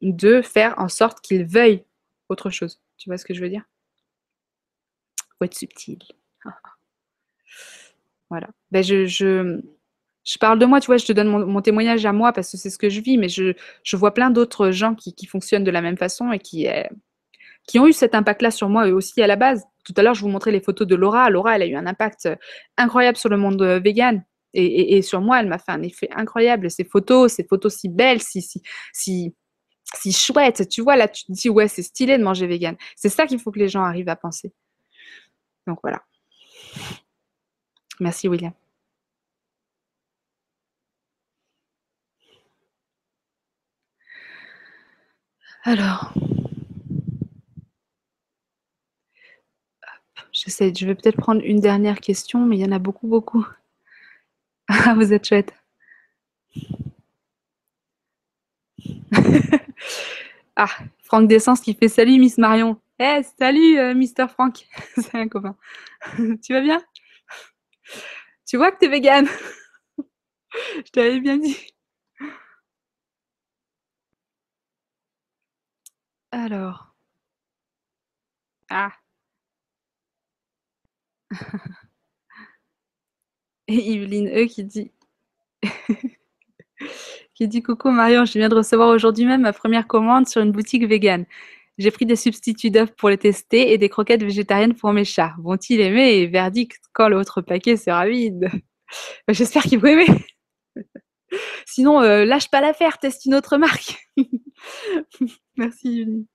de 0.01 0.41
faire 0.41 0.75
en 0.77 0.89
sorte 0.89 1.21
qu'il 1.21 1.45
veuille 1.45 1.83
autre 2.27 2.49
chose. 2.49 2.81
Tu 2.97 3.09
vois 3.09 3.17
ce 3.17 3.25
que 3.25 3.33
je 3.33 3.41
veux 3.41 3.49
dire? 3.49 3.63
Faut 5.37 5.45
être 5.45 5.55
subtil? 5.55 5.99
Voilà. 8.31 8.47
Ben 8.71 8.83
je, 8.83 9.05
je 10.25 10.37
parle 10.39 10.57
de 10.59 10.65
moi, 10.65 10.81
tu 10.81 10.87
vois, 10.87 10.97
je 10.97 11.05
te 11.05 11.13
donne 11.13 11.27
mon, 11.27 11.45
mon 11.45 11.61
témoignage 11.61 12.05
à 12.05 12.11
moi 12.11 12.33
parce 12.33 12.51
que 12.51 12.57
c'est 12.57 12.71
ce 12.71 12.79
que 12.79 12.89
je 12.89 12.99
vis, 12.99 13.17
mais 13.17 13.29
je, 13.29 13.53
je 13.83 13.95
vois 13.95 14.13
plein 14.13 14.31
d'autres 14.31 14.71
gens 14.71 14.95
qui, 14.95 15.13
qui, 15.13 15.27
fonctionnent 15.27 15.63
de 15.63 15.71
la 15.71 15.81
même 15.81 15.97
façon 15.97 16.31
et 16.31 16.39
qui, 16.39 16.67
euh, 16.67 16.83
qui 17.67 17.79
ont 17.79 17.87
eu 17.87 17.93
cet 17.93 18.15
impact-là 18.15 18.51
sur 18.51 18.67
moi 18.67 18.87
aussi 18.87 19.21
à 19.21 19.27
la 19.27 19.35
base. 19.35 19.63
Tout 19.85 19.93
à 19.97 20.01
l'heure, 20.01 20.15
je 20.15 20.21
vous 20.21 20.27
montrais 20.29 20.51
les 20.51 20.61
photos 20.61 20.87
de 20.87 20.95
Laura. 20.95 21.29
Laura, 21.29 21.55
elle 21.55 21.61
a 21.61 21.67
eu 21.67 21.75
un 21.75 21.85
impact 21.85 22.27
incroyable 22.77 23.17
sur 23.17 23.29
le 23.29 23.37
monde 23.37 23.61
euh, 23.61 23.79
vegan. 23.79 24.23
Et, 24.53 24.65
et, 24.65 24.97
et, 24.97 25.01
sur 25.01 25.21
moi, 25.21 25.41
elle 25.41 25.47
m'a 25.47 25.59
fait 25.59 25.73
un 25.73 25.83
effet 25.83 26.09
incroyable. 26.15 26.71
Ces 26.71 26.85
photos, 26.85 27.33
ces 27.33 27.43
photos 27.43 27.75
si 27.75 27.89
belles, 27.89 28.21
si, 28.21 28.41
si, 28.41 28.61
si, 28.93 29.35
si 29.95 30.11
chouettes. 30.11 30.69
Tu 30.69 30.81
vois, 30.81 30.95
là, 30.95 31.07
tu 31.07 31.25
te 31.25 31.31
dis, 31.33 31.49
ouais, 31.49 31.67
c'est 31.67 31.83
stylé 31.83 32.17
de 32.17 32.23
manger 32.23 32.47
vegan. 32.47 32.75
C'est 32.95 33.09
ça 33.09 33.27
qu'il 33.27 33.37
faut 33.37 33.51
que 33.51 33.59
les 33.59 33.67
gens 33.67 33.83
arrivent 33.83 34.09
à 34.09 34.15
penser. 34.15 34.53
Donc 35.67 35.79
voilà. 35.81 36.03
Merci, 37.99 38.27
William. 38.27 38.53
Alors, 45.63 46.13
j'essaie, 50.31 50.71
je 50.75 50.85
vais 50.85 50.93
peut-être 50.93 51.17
prendre 51.17 51.41
une 51.43 51.59
dernière 51.59 51.99
question, 51.99 52.45
mais 52.45 52.57
il 52.57 52.61
y 52.61 52.65
en 52.65 52.71
a 52.71 52.79
beaucoup, 52.79 53.07
beaucoup. 53.07 53.45
Ah, 54.67 54.93
vous 54.95 55.13
êtes 55.13 55.25
chouette. 55.25 55.53
ah, 60.55 60.67
Franck 61.03 61.27
Dessence 61.27 61.61
qui 61.61 61.73
fait 61.73 61.87
salut 61.87 62.19
Miss 62.19 62.37
Marion. 62.37 62.79
Eh, 62.99 63.03
hey, 63.03 63.23
salut 63.37 63.77
euh, 63.79 63.93
Mister 63.93 64.27
Franck. 64.29 64.67
C'est 64.95 65.15
un 65.15 65.27
copain. 65.27 65.55
tu 66.43 66.53
vas 66.53 66.61
bien? 66.61 66.81
Tu 68.45 68.57
vois 68.57 68.71
que 68.71 68.77
t'es 68.79 68.87
vegan 68.87 69.27
Je 70.85 70.91
t'avais 70.91 71.19
bien 71.19 71.37
dit. 71.37 71.57
Alors. 76.31 76.93
Ah. 78.69 78.91
Et 83.67 83.75
Yveline 83.93 84.27
E 84.29 84.45
qui 84.47 84.63
dit 84.63 84.91
qui 87.35 87.47
dit 87.47 87.61
coucou 87.61 87.89
Marion, 87.91 88.25
je 88.25 88.33
viens 88.39 88.49
de 88.49 88.55
recevoir 88.55 88.89
aujourd'hui 88.89 89.25
même 89.25 89.41
ma 89.41 89.53
première 89.53 89.87
commande 89.87 90.27
sur 90.27 90.41
une 90.41 90.51
boutique 90.51 90.85
végane. 90.85 91.25
J'ai 91.77 91.91
pris 91.91 92.05
des 92.05 92.15
substituts 92.15 92.71
d'œufs 92.71 92.91
pour 92.95 93.09
les 93.09 93.17
tester 93.17 93.73
et 93.73 93.77
des 93.77 93.89
croquettes 93.89 94.23
végétariennes 94.23 94.75
pour 94.75 94.93
mes 94.93 95.03
chats. 95.03 95.35
Vont-ils 95.39 95.81
aimer 95.81 96.25
verdict, 96.27 96.81
quand 96.93 97.09
l'autre 97.09 97.41
paquet 97.41 97.75
sera 97.75 98.07
vide? 98.07 98.49
J'espère 99.29 99.63
qu'ils 99.63 99.79
vont 99.79 99.87
aimer. 99.87 100.07
Sinon, 101.65 102.01
euh, 102.01 102.23
lâche 102.25 102.49
pas 102.49 102.61
l'affaire, 102.61 102.97
teste 102.97 103.25
une 103.25 103.35
autre 103.35 103.57
marque. 103.57 103.97
Merci 105.57 106.01
Yveline. 106.01 106.25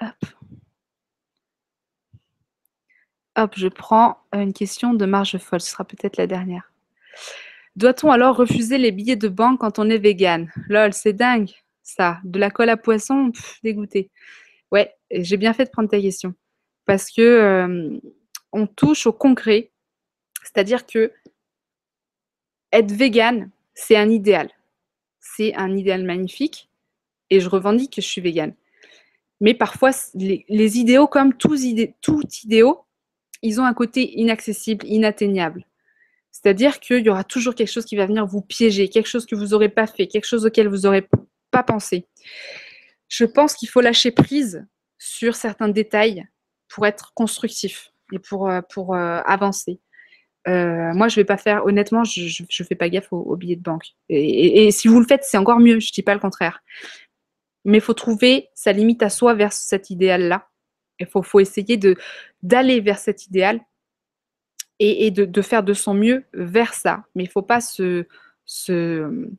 Hop. 0.00 0.26
Hop, 3.36 3.52
je 3.56 3.68
prends 3.68 4.18
une 4.32 4.52
question 4.52 4.94
de 4.94 5.04
Marge 5.04 5.38
Folle, 5.38 5.60
ce 5.60 5.70
sera 5.70 5.84
peut-être 5.84 6.16
la 6.16 6.26
dernière. 6.26 6.72
Doit-on 7.76 8.10
alors 8.10 8.36
refuser 8.36 8.78
les 8.78 8.90
billets 8.90 9.16
de 9.16 9.28
banque 9.28 9.60
quand 9.60 9.78
on 9.78 9.88
est 9.90 9.98
vegan? 9.98 10.50
Lol, 10.68 10.92
c'est 10.92 11.12
dingue, 11.12 11.50
ça. 11.82 12.18
De 12.24 12.38
la 12.38 12.50
colle 12.50 12.70
à 12.70 12.76
poisson, 12.76 13.32
dégoûté. 13.62 14.10
Ouais, 14.72 14.94
j'ai 15.10 15.36
bien 15.36 15.52
fait 15.52 15.66
de 15.66 15.70
prendre 15.70 15.88
ta 15.88 16.00
question. 16.00 16.34
Parce 16.86 17.10
que 17.10 18.00
on 18.52 18.66
touche 18.66 19.06
au 19.06 19.12
concret. 19.12 19.70
C'est-à-dire 20.42 20.86
que 20.86 21.12
être 22.72 22.92
vegan, 22.92 23.50
c'est 23.74 23.96
un 23.96 24.10
idéal. 24.10 24.50
C'est 25.20 25.54
un 25.54 25.76
idéal 25.76 26.04
magnifique. 26.04 26.70
Et 27.28 27.40
je 27.40 27.48
revendique 27.48 27.94
que 27.94 28.00
je 28.00 28.06
suis 28.06 28.20
vegan. 28.20 28.54
Mais 29.40 29.52
parfois, 29.52 29.90
les, 30.14 30.78
idéaux, 30.78 31.06
comme 31.06 31.34
tous 31.34 31.62
tout 32.00 32.22
idéaux, 32.44 32.84
ils 33.42 33.60
ont 33.60 33.64
un 33.64 33.74
côté 33.74 34.18
inaccessible, 34.18 34.86
inatteignable. 34.86 35.66
C'est-à-dire 36.42 36.80
qu'il 36.80 37.04
y 37.04 37.08
aura 37.08 37.24
toujours 37.24 37.54
quelque 37.54 37.70
chose 37.72 37.86
qui 37.86 37.96
va 37.96 38.04
venir 38.04 38.26
vous 38.26 38.42
piéger, 38.42 38.90
quelque 38.90 39.08
chose 39.08 39.24
que 39.24 39.34
vous 39.34 39.48
n'aurez 39.48 39.70
pas 39.70 39.86
fait, 39.86 40.06
quelque 40.06 40.26
chose 40.26 40.44
auquel 40.44 40.68
vous 40.68 40.80
n'aurez 40.80 41.08
pas 41.50 41.62
pensé. 41.62 42.06
Je 43.08 43.24
pense 43.24 43.54
qu'il 43.54 43.70
faut 43.70 43.80
lâcher 43.80 44.10
prise 44.10 44.66
sur 44.98 45.34
certains 45.34 45.68
détails 45.68 46.26
pour 46.68 46.86
être 46.86 47.14
constructif 47.14 47.90
et 48.12 48.18
pour, 48.18 48.50
euh, 48.50 48.60
pour 48.68 48.94
euh, 48.94 49.20
avancer. 49.24 49.80
Euh, 50.46 50.92
moi, 50.92 51.08
je 51.08 51.16
vais 51.16 51.24
pas 51.24 51.38
faire, 51.38 51.64
honnêtement, 51.64 52.04
je 52.04 52.42
ne 52.42 52.66
fais 52.66 52.74
pas 52.74 52.90
gaffe 52.90 53.10
aux, 53.12 53.36
billets 53.36 53.56
de 53.56 53.62
banque. 53.62 53.94
Et, 54.10 54.70
si 54.72 54.88
vous 54.88 55.00
le 55.00 55.06
faites, 55.06 55.24
c'est 55.24 55.38
encore 55.38 55.58
mieux, 55.58 55.80
je 55.80 55.88
ne 55.88 55.94
dis 55.94 56.02
pas 56.02 56.14
le 56.14 56.20
contraire. 56.20 56.62
Mais 57.64 57.78
il 57.78 57.82
faut 57.82 57.94
trouver 57.94 58.50
sa 58.54 58.72
limite 58.72 59.02
à 59.02 59.08
soi 59.08 59.32
vers 59.32 59.54
cet 59.54 59.88
idéal-là. 59.88 60.48
Il 61.00 61.06
faut, 61.06 61.40
essayer 61.40 61.80
d'aller 62.42 62.80
vers 62.80 62.98
cet 62.98 63.26
idéal 63.26 63.60
et, 64.78 65.10
de, 65.10 65.42
faire 65.42 65.62
de 65.62 65.72
son 65.72 65.94
mieux 65.94 66.24
vers 66.32 66.74
ça. 66.74 67.04
Mais 67.14 67.24
il 67.24 67.28
ne 67.28 67.32
faut 67.32 67.42
pas 67.42 67.60
se, 67.60 68.06
euh, 68.68 69.30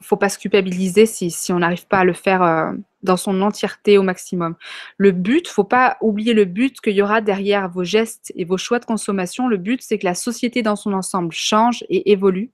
faut 0.00 0.16
pas 0.16 0.28
se 0.28 0.38
culpabiliser 0.38 1.06
si, 1.06 1.52
on 1.52 1.60
n'arrive 1.60 1.86
pas 1.86 2.00
à 2.00 2.04
le 2.04 2.12
faire 2.12 2.42
euh, 2.42 2.72
dans 3.02 3.16
son 3.16 3.40
entièreté 3.42 3.98
au 3.98 4.02
maximum. 4.02 4.56
Le 4.96 5.12
but, 5.12 5.46
faut 5.46 5.64
pas 5.64 5.96
oublier 6.00 6.34
le 6.34 6.44
but 6.44 6.80
qu'il 6.80 6.94
y 6.94 7.02
aura 7.02 7.20
derrière 7.20 7.68
vos 7.68 7.84
gestes 7.84 8.32
et 8.34 8.44
vos 8.44 8.56
choix 8.56 8.80
de 8.80 8.84
consommation. 8.84 9.46
Le 9.46 9.58
but, 9.58 9.80
c'est 9.82 9.98
que 9.98 10.06
la 10.06 10.14
société 10.14 10.62
dans 10.62 10.76
son 10.76 10.92
ensemble 10.92 11.32
change 11.32 11.84
et 11.88 12.10
évolue. 12.10 12.50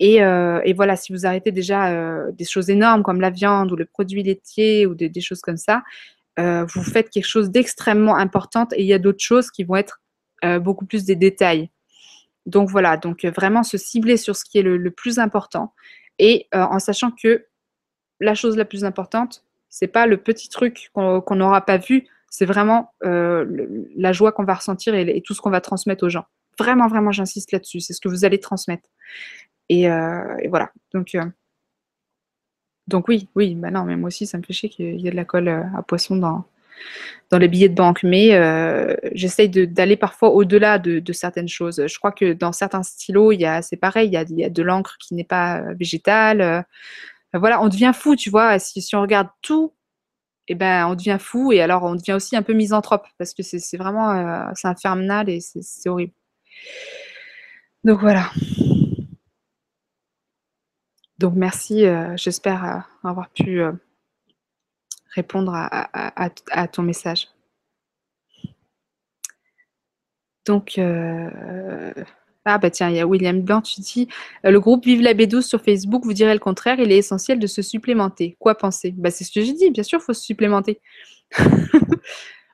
Et, 0.00 0.22
euh, 0.22 0.60
voilà, 0.74 0.96
si 0.96 1.12
vous 1.12 1.26
arrêtez 1.26 1.52
déjà 1.52 2.30
des 2.32 2.44
choses 2.44 2.70
énormes 2.70 3.02
comme 3.02 3.20
la 3.20 3.30
viande 3.30 3.70
ou 3.70 3.76
le 3.76 3.84
produit 3.84 4.22
laitier 4.22 4.86
ou 4.86 4.94
de, 4.94 5.06
des 5.06 5.20
choses 5.20 5.42
comme 5.42 5.58
ça, 5.58 5.82
euh, 6.38 6.64
vous 6.64 6.82
faites 6.82 7.10
quelque 7.10 7.28
chose 7.28 7.50
d'extrêmement 7.50 8.16
important 8.16 8.66
et 8.74 8.82
il 8.82 8.86
y 8.86 8.94
a 8.94 8.98
d'autres 8.98 9.22
choses 9.22 9.50
qui 9.50 9.64
vont 9.64 9.76
être 9.76 10.00
euh, 10.44 10.58
beaucoup 10.58 10.86
plus 10.86 11.04
des 11.04 11.16
détails. 11.16 11.70
Donc 12.46 12.68
voilà, 12.70 12.96
donc 12.96 13.24
vraiment 13.24 13.62
se 13.62 13.76
cibler 13.76 14.16
sur 14.16 14.34
ce 14.34 14.44
qui 14.44 14.58
est 14.58 14.62
le, 14.62 14.90
plus 14.90 15.18
important 15.18 15.74
et 16.18 16.48
euh, 16.54 16.62
en 16.62 16.78
sachant 16.78 17.10
que 17.10 17.46
la 18.20 18.34
chose 18.34 18.56
la 18.56 18.64
plus 18.64 18.84
importante, 18.84 19.44
c'est 19.68 19.88
pas 19.88 20.06
le 20.06 20.16
petit 20.16 20.48
truc 20.48 20.90
qu'on 20.92 21.36
n'aura 21.36 21.64
pas 21.64 21.78
vu, 21.78 22.06
c'est 22.32 22.46
vraiment 22.46 22.94
euh, 23.04 23.66
la 23.94 24.12
joie 24.12 24.32
qu'on 24.32 24.44
va 24.44 24.54
ressentir 24.54 24.94
et, 24.94 25.20
tout 25.20 25.34
ce 25.34 25.42
qu'on 25.42 25.50
va 25.50 25.60
transmettre 25.60 26.04
aux 26.04 26.08
gens. 26.08 26.24
Vraiment, 26.58 26.86
vraiment, 26.86 27.12
j'insiste 27.12 27.52
là-dessus. 27.52 27.80
C'est 27.80 27.92
ce 27.92 28.00
que 28.00 28.08
vous 28.08 28.24
allez 28.24 28.40
transmettre. 28.40 28.88
Et, 29.68 29.90
euh, 29.90 30.36
et 30.40 30.48
voilà. 30.48 30.70
Donc, 30.94 31.14
euh, 31.14 31.26
donc 32.88 33.08
oui, 33.08 33.28
oui, 33.34 33.54
bah 33.54 33.70
non, 33.70 33.84
mais 33.84 33.96
moi 33.96 34.08
aussi, 34.08 34.26
ça 34.26 34.38
me 34.38 34.42
fait 34.42 34.52
chier 34.52 34.68
qu'il 34.68 35.00
y 35.00 35.08
ait 35.08 35.10
de 35.10 35.16
la 35.16 35.24
colle 35.24 35.48
euh, 35.48 35.62
à 35.76 35.82
poisson 35.82 36.16
dans, 36.16 36.44
les 37.38 37.48
billets 37.48 37.68
de 37.68 37.74
banque. 37.74 38.02
Mais 38.02 38.34
euh, 38.34 38.94
j'essaye 39.12 39.48
d'aller 39.48 39.96
parfois 39.96 40.30
au-delà 40.30 40.78
de, 40.78 41.12
certaines 41.12 41.48
choses. 41.48 41.86
Je 41.86 41.98
crois 41.98 42.12
que 42.12 42.32
dans 42.32 42.52
certains 42.52 42.82
stylos, 42.82 43.32
c'est 43.62 43.76
pareil, 43.76 44.08
il 44.08 44.38
y 44.38 44.44
a, 44.44 44.50
de 44.50 44.62
l'encre 44.62 44.96
qui 44.98 45.14
n'est 45.14 45.24
pas 45.24 45.60
euh, 45.60 45.74
végétale. 45.74 46.64
voilà, 47.34 47.62
on 47.62 47.68
devient 47.68 47.92
fou, 47.94 48.16
tu 48.16 48.30
vois. 48.30 48.58
Si, 48.58 48.82
si 48.82 48.96
on 48.96 49.02
regarde 49.02 49.28
tout, 49.42 49.72
eh 50.48 50.54
ben, 50.54 50.86
on 50.88 50.94
devient 50.94 51.18
fou 51.20 51.52
et 51.52 51.60
alors 51.60 51.84
on 51.84 51.94
devient 51.94 52.14
aussi 52.14 52.36
un 52.36 52.42
peu 52.42 52.52
misanthrope 52.52 53.06
parce 53.18 53.32
que 53.34 53.42
c'est 53.42 53.76
vraiment 53.76 54.10
euh, 54.10 54.50
c'est 54.54 54.68
infernal 54.68 55.28
et 55.28 55.40
c'est 55.40 55.88
horrible. 55.88 56.12
Donc 57.84 58.00
voilà. 58.00 58.30
Donc 61.22 61.34
merci, 61.36 61.86
euh, 61.86 62.16
j'espère 62.16 62.64
euh, 62.64 63.08
avoir 63.08 63.30
pu 63.30 63.62
euh, 63.62 63.70
répondre 65.14 65.52
à, 65.54 66.66
ton 66.66 66.82
message. 66.82 67.28
Donc, 70.46 70.80
ah 72.44 72.58
bah 72.58 72.70
tiens, 72.70 72.88
il 72.90 72.96
y 72.96 73.00
a 73.00 73.06
William 73.06 73.40
Blanc, 73.40 73.62
tu 73.62 73.80
dis, 73.80 74.08
le 74.42 74.58
groupe 74.58 74.84
Vive 74.84 75.00
la 75.00 75.14
B12 75.14 75.42
sur 75.42 75.62
Facebook 75.62 76.02
vous 76.04 76.12
dirait 76.12 76.34
le 76.34 76.40
contraire, 76.40 76.80
il 76.80 76.90
est 76.90 76.98
essentiel 76.98 77.38
de 77.38 77.46
se 77.46 77.62
supplémenter. 77.62 78.36
Quoi 78.40 78.56
penser? 78.56 78.90
Bah, 78.90 79.12
C'est 79.12 79.22
ce 79.22 79.30
que 79.30 79.42
j'ai 79.42 79.52
dit, 79.52 79.70
bien 79.70 79.84
sûr, 79.84 80.00
il 80.00 80.04
faut 80.04 80.14
se 80.14 80.24
supplémenter. 80.24 80.80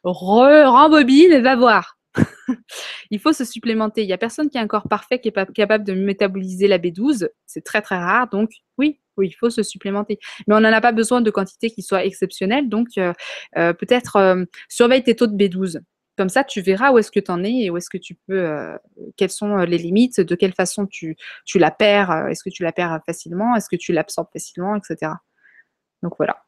Re, 0.04 0.66
rembobine 0.66 1.32
et 1.32 1.40
va 1.40 1.56
voir. 1.56 1.96
il 3.10 3.18
faut 3.20 3.32
se 3.32 3.44
supplémenter. 3.44 4.02
Il 4.02 4.06
n'y 4.06 4.12
a 4.12 4.18
personne 4.18 4.50
qui 4.50 4.58
a 4.58 4.60
un 4.60 4.66
corps 4.66 4.88
parfait 4.88 5.18
qui 5.20 5.28
est 5.28 5.32
pas 5.32 5.46
capable 5.46 5.84
de 5.84 5.94
métaboliser 5.94 6.68
la 6.68 6.78
B12. 6.78 7.28
C'est 7.46 7.64
très 7.64 7.82
très 7.82 7.98
rare. 7.98 8.28
Donc 8.28 8.50
oui, 8.78 9.00
oui, 9.16 9.28
il 9.28 9.32
faut 9.32 9.50
se 9.50 9.62
supplémenter. 9.62 10.18
Mais 10.46 10.54
on 10.54 10.60
n'en 10.60 10.72
a 10.72 10.80
pas 10.80 10.92
besoin 10.92 11.20
de 11.20 11.30
quantité 11.30 11.70
qui 11.70 11.82
soit 11.82 12.04
exceptionnelle. 12.04 12.68
Donc 12.68 12.88
euh, 12.98 13.12
euh, 13.56 13.72
peut-être 13.72 14.16
euh, 14.16 14.44
surveille 14.68 15.02
tes 15.02 15.16
taux 15.16 15.26
de 15.26 15.36
B12. 15.36 15.80
Comme 16.16 16.28
ça, 16.28 16.42
tu 16.42 16.60
verras 16.62 16.90
où 16.90 16.98
est-ce 16.98 17.12
que 17.12 17.20
tu 17.20 17.30
en 17.30 17.44
es 17.44 17.52
et 17.52 17.70
où 17.70 17.76
est-ce 17.76 17.90
que 17.90 17.98
tu 17.98 18.16
peux, 18.26 18.76
quelles 19.16 19.30
sont 19.30 19.58
les 19.58 19.78
limites, 19.78 20.20
de 20.20 20.34
quelle 20.34 20.52
façon 20.52 20.84
tu, 20.84 21.16
tu 21.44 21.60
la 21.60 21.70
perds. 21.70 22.26
Est-ce 22.28 22.42
que 22.42 22.50
tu 22.50 22.64
la 22.64 22.72
perds 22.72 22.98
facilement 23.06 23.54
Est-ce 23.54 23.68
que 23.68 23.76
tu 23.76 23.92
l'absorbes 23.92 24.26
facilement, 24.32 24.74
etc. 24.74 25.12
Donc 26.02 26.14
voilà. 26.18 26.47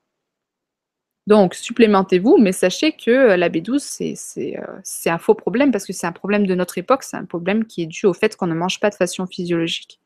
Donc 1.30 1.54
supplémentez-vous, 1.54 2.38
mais 2.40 2.50
sachez 2.50 2.90
que, 2.90 3.36
la 3.36 3.48
B12 3.48 3.78
c'est 3.78 4.14
c'est, 4.16 5.10
un 5.10 5.18
faux 5.18 5.34
problème 5.34 5.70
parce 5.70 5.86
que 5.86 5.92
c'est 5.92 6.08
un 6.08 6.12
problème 6.12 6.44
de 6.44 6.56
notre 6.56 6.76
époque, 6.76 7.04
c'est 7.04 7.16
un 7.16 7.24
problème 7.24 7.66
qui 7.66 7.82
est 7.82 7.86
dû 7.86 8.06
au 8.06 8.12
fait 8.12 8.34
qu'on 8.34 8.48
ne 8.48 8.54
mange 8.54 8.80
pas 8.80 8.90
de 8.90 8.96
façon 8.96 9.28
physiologique. 9.28 10.00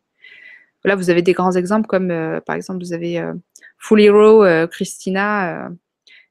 Là, 0.85 0.97
vous 0.97 1.11
avez 1.11 1.23
des 1.23 1.33
grands 1.33 1.53
exemples 1.53 1.87
comme, 1.87 2.11
heu, 2.11 2.43
par 2.45 2.57
exemple, 2.57 2.85
vous 2.85 2.93
avez, 2.93 3.21
heu, 3.21 3.41
Full 3.79 4.03
Hero, 4.03 4.45
heu, 4.45 4.67
Christina, 4.67 5.71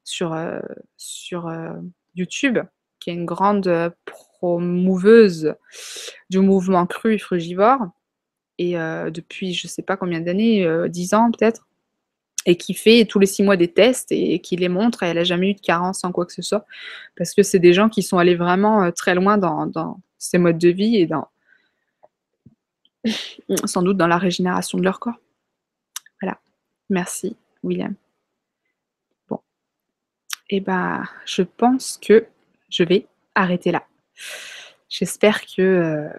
sur, 0.03 0.37
YouTube, 2.15 2.59
qui 2.99 3.09
est 3.09 3.13
une 3.13 3.25
grande, 3.25 3.93
promouveuse 4.05 5.55
du 6.29 6.39
mouvement 6.39 6.85
cru 6.85 7.15
et 7.15 7.17
frugivore 7.17 7.79
et 8.59 8.73
depuis 9.11 9.53
je 9.53 9.67
sais 9.67 9.81
pas 9.81 9.97
combien 9.97 10.21
d'années, 10.21 10.65
heu, 10.65 10.89
10 10.89 11.15
ans 11.15 11.31
peut-être 11.31 11.67
et 12.45 12.57
qui 12.57 12.73
fait 12.73 13.05
tous 13.05 13.19
les 13.19 13.25
6 13.25 13.43
mois 13.43 13.57
des 13.57 13.71
tests 13.71 14.11
et 14.11 14.39
qui 14.39 14.55
les 14.55 14.69
montre 14.69 15.03
et 15.03 15.07
elle 15.07 15.17
a 15.17 15.23
jamais 15.23 15.51
eu 15.51 15.53
de 15.53 15.61
carence 15.61 16.03
en 16.03 16.11
quoi 16.11 16.25
que 16.25 16.33
ce 16.33 16.41
soit. 16.41 16.65
Parce 17.17 17.33
que 17.33 17.43
c'est 17.43 17.59
des 17.59 17.73
gens 17.73 17.89
qui 17.89 18.03
sont 18.03 18.17
allés 18.17 18.35
vraiment, 18.35 18.83
heu, 18.85 18.91
très 18.91 19.15
loin 19.15 19.37
dans 19.37 19.99
ces 20.17 20.37
modes 20.37 20.57
de 20.57 20.69
vie 20.69 20.97
et 20.97 21.05
dans 21.05 21.27
sans 23.65 23.81
doute 23.81 23.97
dans 23.97 24.07
la 24.07 24.17
régénération 24.17 24.77
de 24.77 24.83
leur 24.83 24.99
corps. 24.99 25.19
Voilà. 26.21 26.39
Merci 26.89 27.35
William. 27.63 27.95
Bon. 29.29 29.39
Et 30.49 30.59
bah, 30.59 31.03
je 31.25 31.43
pense 31.43 31.97
que 32.01 32.25
je 32.69 32.83
vais 32.83 33.07
arrêter 33.35 33.71
là. 33.71 33.83
J'espère 34.89 35.41
que, 35.45 35.61
heu, 35.61 36.09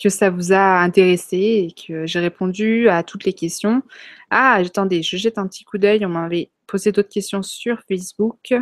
que 0.00 0.08
ça 0.08 0.30
vous 0.30 0.52
a 0.52 0.80
intéressé 0.80 1.36
et 1.36 1.74
que 1.74 2.06
j'ai 2.06 2.20
répondu 2.20 2.88
à 2.88 3.02
toutes 3.02 3.24
les 3.24 3.32
questions. 3.32 3.82
Ah, 4.30 4.54
attendez, 4.54 5.02
je 5.02 5.16
jette 5.16 5.38
un 5.38 5.46
petit 5.46 5.64
coup 5.64 5.78
d'œil, 5.78 6.04
on 6.06 6.08
m'avait 6.08 6.50
posé 6.66 6.92
d'autres 6.92 7.10
questions 7.10 7.42
sur 7.42 7.82
Facebook. 7.86 8.54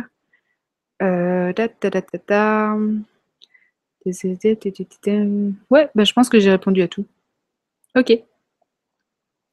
Ouais, 5.69 5.89
je 5.95 6.13
pense 6.13 6.29
que 6.29 6.39
j'ai 6.39 6.51
répondu 6.51 6.81
à 6.81 6.87
tout. 6.87 7.05
OK. 7.95 8.11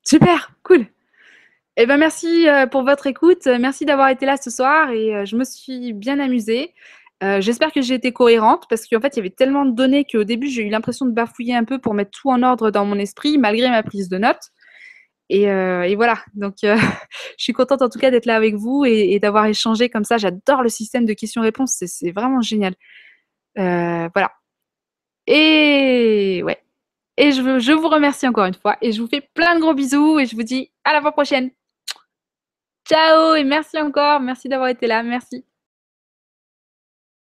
Super, 0.05 0.53
cool. 0.63 0.87
Et 1.77 1.87
bah, 1.87 1.99
merci, 1.99 2.49
heu, 2.49 2.69
pour 2.69 2.85
votre 2.85 3.07
écoute, 3.07 3.47
merci 3.47 3.85
d'avoir 3.85 4.09
été 4.09 4.25
là 4.25 4.37
ce 4.37 4.51
soir 4.51 4.91
et 4.91 5.15
heu, 5.15 5.25
je 5.25 5.37
me 5.37 5.45
suis 5.45 5.93
bien 5.93 6.19
amusée. 6.19 6.73
Heu, 7.23 7.41
j'espère 7.41 7.73
que 7.73 7.81
j'ai 7.81 7.95
été 7.95 8.13
cohérente 8.13 8.65
parce 8.69 8.87
qu'en 8.87 9.01
fait, 9.01 9.15
il 9.15 9.19
y 9.19 9.21
avait 9.21 9.31
tellement 9.31 9.65
de 9.65 9.73
données 9.73 10.05
qu'au 10.05 10.25
début, 10.25 10.49
j'ai 10.49 10.63
eu 10.63 10.69
l'impression 10.71 11.07
de 11.07 11.13
bafouiller 11.13 11.55
un 11.57 11.65
peu 11.65 11.79
pour 11.79 11.95
mettre 11.95 12.11
tout 12.11 12.31
en 12.31 12.43
ordre 12.43 12.71
dans 12.71 12.85
mon 12.85 12.99
esprit 12.99 13.39
malgré 13.39 13.71
ma 13.71 13.83
prise 13.83 14.09
de 14.09 14.19
notes 14.19 14.51
et 15.31 15.49
heu 15.51 15.85
et 15.85 15.97
voilà, 15.97 16.17
donc 16.35 16.57
heu, 16.65 16.77
je 17.39 17.45
suis 17.45 17.53
contente 17.55 17.83
en 17.83 17.89
tout 17.89 17.99
cas 17.99 18.11
d'être 18.13 18.27
là 18.27 18.37
avec 18.37 18.55
vous 18.57 18.85
et 18.87 19.19
d'avoir 19.21 19.47
échangé 19.47 19.89
comme 19.91 20.05
ça. 20.05 20.19
J'adore 20.19 20.63
le 20.63 20.69
système 20.71 21.07
de 21.07 21.15
questions-réponses, 21.15 21.83
c'est 21.87 22.13
vraiment 22.13 22.41
génial. 22.43 22.75
Voilà 23.57 24.31
et 25.27 26.43
ouais 26.45 26.63
et 27.19 27.33
je 27.33 27.59
je 27.61 27.73
vous 27.73 27.89
remercie 27.89 28.29
encore 28.29 28.47
une 28.47 28.55
fois 28.55 28.77
et 28.83 28.93
je 28.93 29.03
vous 29.03 29.09
fais 29.09 29.23
plein 29.35 29.57
de 29.57 29.61
gros 29.61 29.75
bisous 29.75 30.19
et 30.21 30.27
je 30.27 30.37
vous 30.37 30.45
dis 30.45 30.73
à 30.85 30.93
la 30.95 31.01
fois 31.03 31.13
prochaine. 31.13 31.51
Ciao 32.89 33.35
et 33.35 33.45
merci 33.45 33.79
encore, 33.79 34.19
merci 34.21 34.49
d'avoir 34.49 34.69
été 34.71 34.87
là, 34.87 35.03
merci. 35.03 35.45